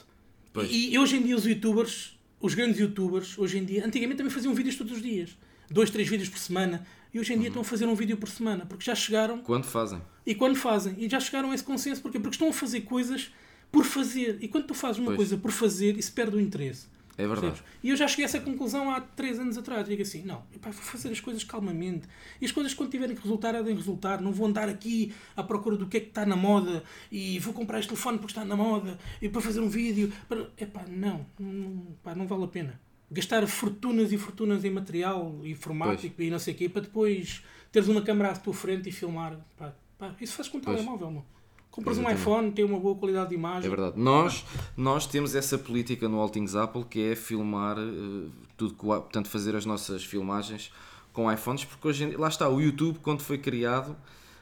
E, 0.68 0.92
e 0.94 0.99
hoje 0.99 1.16
em 1.16 1.22
dia 1.22 1.36
os 1.36 1.44
youtubers, 1.44 2.18
os 2.40 2.55
grandes 2.55 2.78
youtubers, 2.80 3.38
hoje 3.38 3.59
em 3.59 3.64
dia, 3.64 3.84
antigamente 3.86 4.18
também 4.18 4.32
faziam 4.32 4.55
vídeos 4.55 4.76
todos 4.76 4.92
os 4.94 5.03
dias, 5.03 5.36
dois, 5.70 5.90
três 5.90 6.09
vídeos 6.09 6.28
por 6.28 6.38
semana, 6.38 6.86
e 7.12 7.18
hoje 7.20 7.32
em 7.32 7.36
Uhum. 7.36 7.40
dia 7.40 7.49
estão 7.49 7.62
a 7.62 7.64
fazer 7.64 7.86
um 7.86 7.94
vídeo 7.94 8.16
por 8.16 8.28
semana, 8.28 8.66
porque 8.66 8.84
já 8.84 8.94
chegaram 8.94 9.38
Quando 9.38 9.64
fazem? 9.64 10.01
e 10.26 10.34
quando 10.34 10.57
fazem, 10.57 10.94
e 10.99 11.09
já 11.09 11.20
chegaram 11.20 11.51
a 11.51 11.55
esse 11.55 11.64
consenso, 11.64 12.01
porquê? 12.03 12.18
Porque 12.18 12.34
estão 12.34 12.49
a 12.49 12.53
fazer 12.53 12.82
coisas 12.82 13.30
por 13.70 13.84
fazer. 13.84 14.38
E 14.40 14.49
quando 14.49 14.66
tu 14.66 14.74
fazes 14.74 14.99
uma 14.99 15.07
Pois. 15.07 15.16
coisa 15.16 15.36
por 15.36 15.51
fazer, 15.51 15.99
isso 15.99 16.12
perde 16.12 16.36
o 16.36 16.40
interesse. 16.40 16.86
É 17.18 17.26
verdade. 17.26 17.48
Percebes? 17.48 17.72
E 17.82 17.90
eu 17.90 17.96
já 17.96 18.06
cheguei 18.06 18.24
a 18.24 18.28
essa 18.28 18.38
conclusão 18.38 18.88
há 18.92 19.00
3 19.00 19.40
anos 19.40 19.58
atrás. 19.58 19.88
Digo 19.88 20.00
assim: 20.00 20.22
não, 20.22 20.44
epá, 20.54 20.70
vou 20.70 20.82
fazer 20.82 21.10
as 21.10 21.18
coisas 21.18 21.42
calmamente. 21.42 22.06
E 22.40 22.46
as 22.46 22.52
coisas, 22.52 22.72
quando 22.72 22.92
tiverem 22.92 23.16
que 23.16 23.22
resultar, 23.22 23.56
há 23.56 23.60
de 23.60 23.72
resultar. 23.72 24.20
Não 24.20 24.32
vou 24.32 24.46
andar 24.46 24.68
aqui 24.68 25.12
à 25.36 25.42
procura 25.42 25.76
do 25.76 25.88
que 25.88 25.96
é 25.96 26.00
que 26.00 26.08
está 26.08 26.24
na 26.24 26.36
moda 26.36 26.84
e 27.10 27.40
vou 27.40 27.52
comprar 27.52 27.80
este 27.80 27.88
telefone 27.88 28.18
porque 28.18 28.30
está 28.30 28.44
na 28.44 28.54
moda 28.54 28.96
e 29.20 29.28
para 29.28 29.40
fazer 29.40 29.58
um 29.58 29.68
vídeo. 29.68 30.12
Para... 30.28 30.48
Epá, 30.56 30.84
não, 30.88 31.26
não, 31.38 31.86
pá, 32.04 32.14
não 32.14 32.24
vale 32.24 32.44
a 32.44 32.48
pena. 32.48 32.80
Gastar 33.10 33.44
fortunas 33.48 34.12
e 34.12 34.18
fortunas 34.18 34.64
em 34.64 34.70
material 34.70 35.40
informático 35.44 36.22
e 36.22 36.30
não 36.30 36.38
sei 36.38 36.54
o 36.54 36.56
quê 36.56 36.68
para 36.68 36.82
depois 36.82 37.42
teres 37.72 37.88
uma 37.88 38.02
câmera 38.02 38.30
à 38.30 38.36
tua 38.36 38.54
frente 38.54 38.88
e 38.90 38.92
filmar. 38.92 39.36
Pá, 39.56 39.74
pá, 39.98 40.14
isso 40.20 40.34
faz 40.34 40.48
com 40.48 40.60
Pois. 40.60 40.76
telemóvel, 40.76 41.10
meu. 41.10 41.24
Compras 41.70 41.96
um 41.96 42.00
Exatamente. 42.00 42.20
iPhone, 42.22 42.50
tem 42.52 42.64
uma 42.64 42.80
boa 42.80 42.94
qualidade 42.96 43.28
de 43.30 43.34
imagem. 43.36 43.66
É 43.66 43.68
verdade. 43.68 44.00
Nós, 44.00 44.44
nós 44.76 45.06
temos 45.06 45.34
essa 45.34 45.56
política 45.56 46.08
no 46.08 46.18
All 46.18 46.28
Things 46.28 46.56
Apple 46.56 46.84
que 46.84 47.12
é 47.12 47.14
filmar 47.14 47.76
eh, 47.78 48.28
tudo, 48.57 48.74
portanto, 48.74 49.28
fazer 49.28 49.54
as 49.54 49.64
nossas 49.64 50.04
filmagens 50.04 50.72
com 51.12 51.30
iPhones, 51.32 51.64
porque 51.64 51.88
hoje 51.88 52.16
lá 52.16 52.28
está, 52.28 52.49
o 52.49 52.61
YouTube, 52.61 52.99
quando 53.00 53.20
foi 53.22 53.38
criado, 53.38 53.96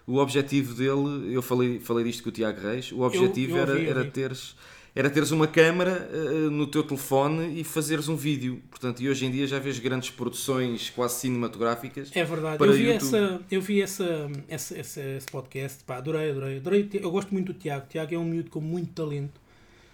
o 0.07 0.19
objetivo 0.19 0.75
dele, 0.75 1.33
eu 1.35 1.43
falei, 1.43 1.81
falei 1.81 2.05
disto 2.05 2.23
com 2.23 2.29
o 2.29 2.33
Tiago 2.33 2.61
Reis, 2.61 2.93
o 2.93 3.01
objetivo 3.01 3.57
eu 3.57 3.63
era, 3.63 3.73
ouvi, 3.73 3.85
eu 3.85 3.91
era 3.91 4.01
ouvi. 4.01 4.11
teres. 4.13 4.55
Era 4.99 5.11
teres 5.11 5.31
uma 5.31 5.47
câmara 5.47 6.09
eh, 6.11 6.49
no 6.51 6.67
teu 6.67 6.83
telefone 6.83 7.61
e 7.61 7.63
fazeres 7.63 8.09
um 8.09 8.17
vídeo. 8.17 8.63
Portanto, 8.71 9.03
e 9.03 9.09
hoje 9.11 9.27
em 9.27 9.31
dia 9.31 9.47
já 9.47 9.59
vês 9.59 9.79
grandes 9.79 10.09
produções 10.09 10.89
quase 10.89 11.21
cinematográficas. 11.21 12.11
É 12.15 12.25
verdade, 12.25 12.57
eu 12.65 12.73
vi, 12.73 12.85
YouTube. 12.89 12.97
essa, 13.07 13.41
eu 13.51 13.61
vi 13.61 13.83
essa, 13.83 14.31
essa, 14.49 14.79
essa- 14.79 15.03
esse 15.03 15.27
podcast, 15.27 15.85
pá, 15.85 15.99
adorei, 15.99 16.31
adorei, 16.31 16.57
adorei. 16.57 16.89
Eu 16.95 17.11
gosto 17.11 17.31
muito 17.31 17.53
do 17.53 17.59
Tiago. 17.59 17.85
O 17.85 17.89
Tiago 17.89 18.15
é 18.15 18.19
um 18.19 18.25
miúdo 18.25 18.49
com 18.51 18.61
muito 18.63 18.91
talento. 18.95 19.39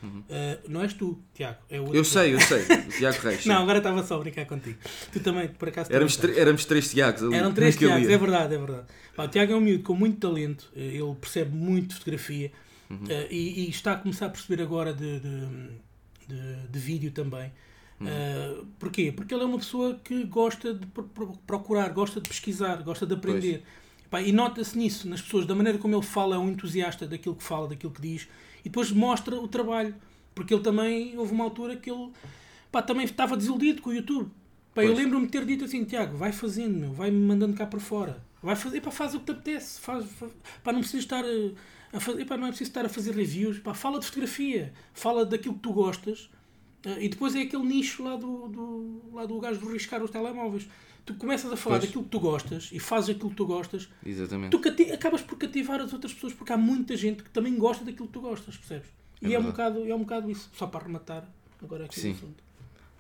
Uh, 0.05 0.19
não 0.69 0.83
és 0.83 0.93
tu, 0.95 1.17
Tiago, 1.33 1.59
é 1.71 1.79
Eu 1.79 1.85
Tiago. 1.91 2.05
sei, 2.05 2.35
eu 2.35 2.41
sei. 2.41 2.63
O 2.63 2.89
Tiago 2.99 3.19
Reis. 3.23 3.47
Não, 3.47 3.63
agora 3.63 3.79
estava 3.79 4.03
só 4.03 4.17
a 4.17 4.19
brincar 4.19 4.47
contigo. 4.47 4.77
Tu 5.13 5.21
também, 5.21 5.47
por 5.49 5.69
acaso. 5.69 5.93
Éramos, 5.93 6.19
éramos 6.37 6.65
três 6.65 6.91
Tiagos 6.91 7.23
ali. 7.23 7.35
Eram 7.37 7.53
três 7.53 7.77
Tiagos, 7.77 8.09
é 8.09 8.19
verdade, 8.19 8.55
é 8.55 8.59
verdade. 8.59 8.87
Pá, 9.15 9.25
o 9.25 9.29
Tiago 9.29 9.53
é 9.53 9.57
um 9.57 9.61
miúdo 9.61 9.85
com 9.85 9.95
muito 9.95 10.19
talento, 10.19 10.69
eh, 10.77 10.81
ele 10.97 11.15
percebe 11.21 11.55
muito 11.55 11.91
de 11.91 11.95
fotografia 11.97 12.51
Uhum. 12.93 13.05
eh, 13.09 13.27
e, 13.31 13.65
e 13.67 13.71
está 13.71 13.93
a 13.93 13.97
começar 13.97 14.27
a 14.27 14.31
perceber 14.31 14.63
agora 14.63 14.93
de, 14.93 15.19
de, 15.21 15.47
de- 16.29 16.69
de 16.71 16.79
vídeo 16.79 17.11
também. 17.11 17.51
Uhum. 18.01 18.07
Eh, 18.09 18.57
porquê? 18.79 19.11
Porque 19.11 19.33
ele 19.35 19.43
é 19.43 19.47
uma 19.47 19.59
pessoa 19.59 19.99
que 20.05 20.25
gosta 20.25 20.75
de 20.75 20.87
pro- 20.87 21.05
pro- 21.05 21.39
procurar, 21.47 21.89
gosta 21.91 22.21
de 22.21 22.29
pesquisar, 22.29 22.77
gosta 22.83 23.07
de 23.07 23.15
aprender. 23.15 23.63
Pá, 24.11 24.21
e 24.21 24.31
nota-se 24.31 24.77
nisso, 24.77 25.09
nas 25.09 25.23
pessoas, 25.23 25.47
da 25.47 25.55
maneira 25.55 25.79
como 25.79 25.95
ele 25.95 26.03
fala, 26.05 26.37
é 26.37 26.39
um 26.39 26.51
entusiasta 26.51 27.07
daquilo 27.07 27.35
que 27.35 27.43
fala, 27.43 27.67
daquilo 27.69 27.93
que 27.93 28.03
diz, 28.03 28.29
e 28.61 28.65
depois 28.65 28.91
mostra 28.93 29.35
o 29.37 29.49
trabalho. 29.49 29.95
Porque 30.35 30.53
ele 30.55 30.63
também, 30.63 31.17
houve 31.17 31.33
uma 31.33 31.45
altura 31.45 31.77
que 31.77 31.91
ele 31.91 32.11
pá, 32.71 32.83
também 32.83 33.05
estava 33.05 33.37
desiludido 33.37 33.81
com 33.83 33.91
o 33.91 33.95
YouTube. 33.95 34.31
Pá, 34.75 34.83
eu 34.85 34.95
lembro-me 34.95 35.27
de 35.27 35.33
ter 35.33 35.45
dito 35.47 35.65
assim, 35.65 35.85
Tiago, 35.85 36.17
vai 36.17 36.33
fazendo, 36.33 36.77
meu, 36.79 36.93
vai-me 36.93 37.19
mandando 37.19 37.55
cá 37.55 37.67
para 37.67 37.81
fora. 37.81 38.23
Vai 38.43 38.57
fazer, 38.57 38.81
pá, 38.81 38.91
faz 38.91 39.15
o 39.15 39.21
que 39.21 39.27
te 39.27 39.33
apetece. 39.33 39.81
Faz, 39.81 40.05
faz- 40.13 40.33
pá, 40.65 40.73
não 40.73 40.81
precisas 40.81 41.05
estar 41.05 41.25
eh, 41.25 41.53
a 41.93 42.01
fazer, 42.01 42.25
pá, 42.25 42.37
não 42.37 42.47
é 42.47 42.49
preciso 42.49 42.71
estar 42.71 42.85
a 42.85 42.89
fazer 42.89 43.15
reviews. 43.15 43.59
Pá, 43.59 43.73
fala 43.75 44.01
de 44.01 44.07
fotografia, 44.07 44.73
fala 44.93 45.25
daquilo 45.25 45.55
que 45.55 45.61
tu 45.61 45.73
gostas 45.73 46.29
Uh, 46.85 47.01
e 47.01 47.09
depois 47.09 47.35
é 47.37 47.43
aquele 47.43 47.65
nicho 47.65 48.03
lá 48.03 48.17
do, 48.17 48.49
do, 48.49 49.03
lá 49.13 49.25
do 49.25 49.39
gajo 49.39 49.61
de 49.61 49.73
riscar 49.73 50.03
os 50.03 50.11
telemóveis. 50.11 50.69
Tu 51.05 51.15
começas 51.15 51.53
a 51.53 51.57
falar 51.57 51.79
pois. 51.79 51.89
daquilo 51.89 52.05
que 52.05 52.11
tu 52.11 52.21
gostas 52.21 52.71
e 52.73 52.79
fazes 52.79 53.11
aquilo 53.11 53.31
que 53.31 53.37
tu 53.37 53.47
gostas. 53.47 53.89
Exatamente. 54.05 54.51
Tu 54.51 54.93
acabas 54.93 55.21
por 55.23 55.37
cativar 55.37 55.81
as 55.81 55.93
outras 55.93 56.13
pessoas 56.13 56.33
porque 56.33 56.53
há 56.53 56.57
muita 56.57 56.97
gente 56.97 57.23
que 57.23 57.31
também 57.31 57.57
gosta 57.57 57.85
daquilo 57.85 58.07
que 58.07 58.13
tu 58.13 58.21
gostas, 58.21 58.57
percebes? 58.57 58.89
É 59.21 59.29
e 59.29 59.35
é 59.35 59.39
um, 59.39 59.45
bocado, 59.45 59.89
é 59.89 59.95
um 59.95 60.01
bocado 60.01 60.31
isso. 60.31 60.51
Só 60.55 60.67
para 60.67 60.81
arrematar 60.81 61.29
agora 61.63 61.85
aqui 61.85 62.01
Sim. 62.01 62.13
assunto. 62.13 62.43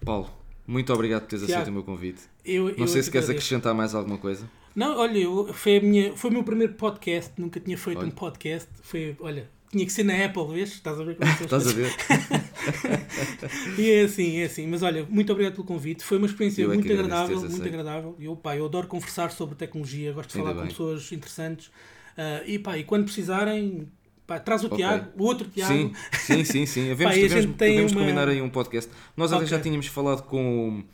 Paulo, 0.04 0.30
muito 0.66 0.92
obrigado 0.92 1.22
por 1.22 1.28
teres 1.30 1.44
Tiago, 1.44 1.62
aceito 1.62 1.70
o 1.70 1.74
meu 1.74 1.84
convite. 1.84 2.22
Eu, 2.44 2.70
eu 2.70 2.78
Não 2.78 2.86
sei 2.86 3.02
se 3.02 3.10
queres 3.10 3.28
acrescentar 3.30 3.74
mais 3.74 3.94
alguma 3.94 4.18
coisa. 4.18 4.48
Não, 4.74 4.98
olha, 4.98 5.18
eu, 5.18 5.52
foi, 5.52 5.76
a 5.76 5.80
minha, 5.80 6.16
foi 6.16 6.30
o 6.30 6.32
meu 6.32 6.44
primeiro 6.44 6.74
podcast, 6.74 7.32
nunca 7.36 7.60
tinha 7.60 7.76
feito 7.76 7.98
olha. 7.98 8.08
um 8.08 8.10
podcast. 8.10 8.68
Foi, 8.82 9.16
olha, 9.20 9.48
tinha 9.70 9.86
que 9.86 9.92
ser 9.92 10.04
na 10.04 10.24
Apple, 10.24 10.46
vês? 10.48 10.72
Estás 10.72 11.00
a 11.00 11.04
ver 11.04 11.16
como 11.16 11.30
Estás 11.30 11.66
a 11.66 11.72
ver? 11.72 11.92
e 13.78 13.90
é 13.90 14.02
assim, 14.02 14.38
é 14.38 14.44
assim. 14.44 14.66
Mas 14.66 14.82
olha, 14.82 15.06
muito 15.08 15.32
obrigado 15.32 15.54
pelo 15.54 15.66
convite. 15.66 16.04
Foi 16.04 16.18
uma 16.18 16.26
experiência 16.26 16.62
eu 16.62 16.72
é 16.72 16.74
muito 16.74 16.90
é 16.90 16.94
agradável, 16.94 17.40
muito 17.40 17.66
agradável. 17.66 18.16
Eu, 18.20 18.36
pá, 18.36 18.56
eu 18.56 18.66
adoro 18.66 18.86
conversar 18.86 19.30
sobre 19.30 19.54
tecnologia, 19.54 20.12
gosto 20.12 20.30
de 20.30 20.38
Ainda 20.38 20.50
falar 20.50 20.60
bem. 20.60 20.70
com 20.70 20.76
pessoas 20.76 21.10
interessantes. 21.12 21.66
Uh, 21.68 22.46
e 22.46 22.58
pá, 22.58 22.76
e 22.76 22.84
quando 22.84 23.04
precisarem, 23.04 23.88
Pá, 24.26 24.38
traz 24.38 24.62
o 24.62 24.66
okay. 24.66 24.78
Tiago, 24.78 25.10
o 25.18 25.24
outro 25.24 25.48
Tiago. 25.48 25.72
Sim, 25.72 25.92
sim, 26.12 26.44
sim. 26.44 26.66
sim. 26.66 26.84
Devemos, 26.94 27.14
devemos, 27.16 27.56
devemos 27.56 27.92
uma... 27.92 28.00
combinar 28.02 28.28
aí 28.28 28.40
um 28.40 28.48
podcast. 28.48 28.90
Nós 29.16 29.32
okay. 29.32 29.46
já 29.46 29.58
tínhamos 29.58 29.86
falado 29.86 30.22
com, 30.22 30.84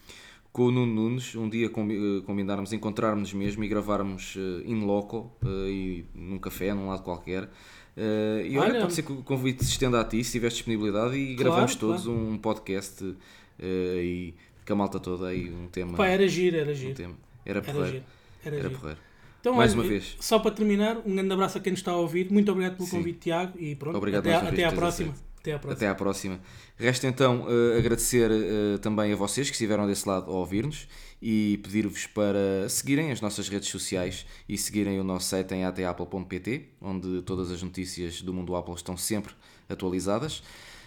com 0.59 0.64
o 0.64 0.70
Nuno 0.72 0.93
Nunes, 0.93 1.36
um 1.36 1.48
dia 1.48 1.66
eh, 1.66 2.22
combinarmos, 2.26 2.72
encontrarmos 2.72 3.32
mesmo 3.32 3.62
e 3.62 3.68
gravarmos 3.68 4.35
uh, 4.35 4.60
in 4.66 4.85
loco, 4.85 5.32
uh, 5.40 5.68
e 5.68 6.05
num 6.12 6.36
café, 6.36 6.74
num 6.74 6.89
lado 6.89 7.05
qualquer. 7.05 7.44
Uh, 7.44 8.44
e 8.44 8.59
olha, 8.59 8.70
olha, 8.72 8.80
pode 8.80 8.94
ser 8.94 9.05
que 9.05 9.12
o 9.12 9.22
convite 9.22 9.64
se 9.64 9.70
estenda 9.70 10.01
a 10.01 10.05
ti, 10.05 10.24
se 10.24 10.32
tiveres 10.32 10.56
disponibilidade, 10.56 11.16
e 11.16 11.36
claro, 11.36 11.51
gravamos 11.51 11.76
todos 11.76 12.02
claro. 12.02 12.20
um 12.20 12.36
podcast 12.39 13.05
uh, 13.05 13.16
e 13.60 14.35
com 14.66 14.72
a 14.72 14.76
malta 14.76 14.98
toda 14.98 15.28
aí, 15.28 15.48
um 15.48 15.68
tema. 15.68 15.97
Pá, 15.97 16.09
era 16.09 16.26
giro, 16.26 16.56
era 16.56 16.74
giro. 16.74 16.90
Um 16.90 16.94
tema. 16.94 17.14
Era 17.47 17.62
porreiro. 17.62 18.02
Era, 18.44 18.56
era, 18.56 18.66
era 18.66 18.70
porreiro. 18.70 19.01
Então, 19.40 19.55
Mais 19.55 19.74
uma 19.74 19.85
vez. 19.85 20.16
Só 20.18 20.40
para 20.40 20.51
terminar, 20.51 20.98
um 21.06 21.14
grande 21.14 21.32
abraço 21.32 21.56
a 21.56 21.60
quem 21.60 21.70
nos 21.70 21.78
está 21.78 21.93
a 21.93 21.97
ouvir. 21.97 22.32
Muito 22.32 22.51
obrigado 22.51 22.74
pelo 22.74 22.89
Sim. 22.89 22.97
convite, 22.97 23.20
Tiago. 23.20 23.56
E 23.56 23.76
pronto, 23.76 23.97
Obrigado 23.97 24.26
até, 24.26 24.48
até 24.48 24.64
à 24.64 24.72
próxima. 24.72 25.14
Até 25.40 25.52
à 25.52 25.59
próxima. 25.59 25.77
Até 25.77 25.89
à 25.89 25.94
próxima. 25.94 26.40
Resta 26.77 27.06
então 27.06 27.43
uh, 27.43 27.78
agradecer 27.78 28.31
uh, 28.31 28.78
também 28.78 29.12
a 29.12 29.16
vocês 29.16 29.48
que 29.48 29.55
estiveram 29.55 29.86
desse 29.86 30.09
lado 30.09 30.31
a 30.31 30.35
ouvir-nos 30.35 30.89
e 31.20 31.59
pedir-vos 31.62 32.06
para 32.06 32.69
seguirem 32.69 33.10
as 33.10 33.20
nossas 33.20 33.48
redes 33.48 33.69
sociais 33.69 34.27
e 34.48 34.56
seguirem 34.56 35.01
o 35.01 35.05
nosso 35.05 35.28
site 35.28 35.55
em 35.55 35.65
atapple.pt, 35.65 36.69
onde 36.81 37.23
todas 37.23 37.51
as 37.51 37.62
notícias 37.62 38.23
do 38.23 38.32
mundo 38.32 38.55
Apple 38.55 38.74
estão 38.74 38.97
sempre 38.97 39.35
atualizadas. 39.69 40.43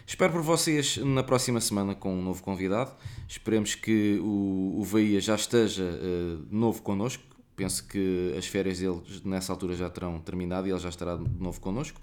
Espero 0.05 0.33
por 0.33 0.41
vocês 0.41 0.97
na 0.97 1.23
próxima 1.23 1.61
semana 1.61 1.95
com 1.95 2.13
um 2.13 2.21
novo 2.21 2.43
convidado. 2.43 2.91
Esperemos 3.27 3.75
que 3.75 4.19
o, 4.21 4.77
o 4.79 4.83
Veia 4.83 5.21
já 5.21 5.35
esteja 5.35 5.83
uh, 5.83 6.45
novo 6.49 6.81
connosco 6.81 7.31
penso 7.61 7.85
que 7.87 8.33
as 8.35 8.47
férias 8.47 8.79
dele 8.79 9.01
nessa 9.23 9.53
altura 9.53 9.75
já 9.75 9.87
terão 9.87 10.19
terminado 10.19 10.67
e 10.67 10.71
ele 10.71 10.79
já 10.79 10.89
estará 10.89 11.15
de 11.15 11.29
novo 11.39 11.59
connosco. 11.61 12.01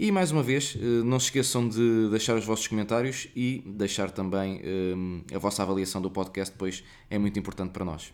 E 0.00 0.12
mais 0.12 0.30
uma 0.30 0.44
vez, 0.44 0.78
eh, 0.80 1.02
não 1.02 1.18
se 1.18 1.26
esqueçam 1.26 1.68
de 1.68 2.08
deixar 2.08 2.36
os 2.36 2.44
vossos 2.44 2.68
comentários 2.68 3.26
e 3.34 3.64
deixar 3.66 4.12
também 4.12 4.60
eh, 4.62 5.34
a 5.34 5.38
vossa 5.40 5.60
avaliação 5.64 6.00
do 6.00 6.08
podcast, 6.08 6.54
pois 6.56 6.84
é 7.10 7.18
muito 7.18 7.36
importante 7.36 7.72
para 7.72 7.84
nós. 7.84 8.12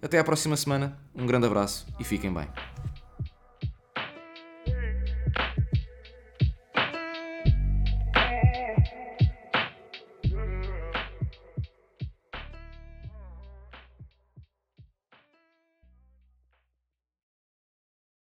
Até 0.00 0.18
à 0.18 0.24
próxima 0.24 0.56
semana, 0.56 0.98
um 1.14 1.26
grande 1.26 1.44
abraço 1.44 1.86
e 2.00 2.04
fiquem 2.04 2.32
bem. 2.32 2.48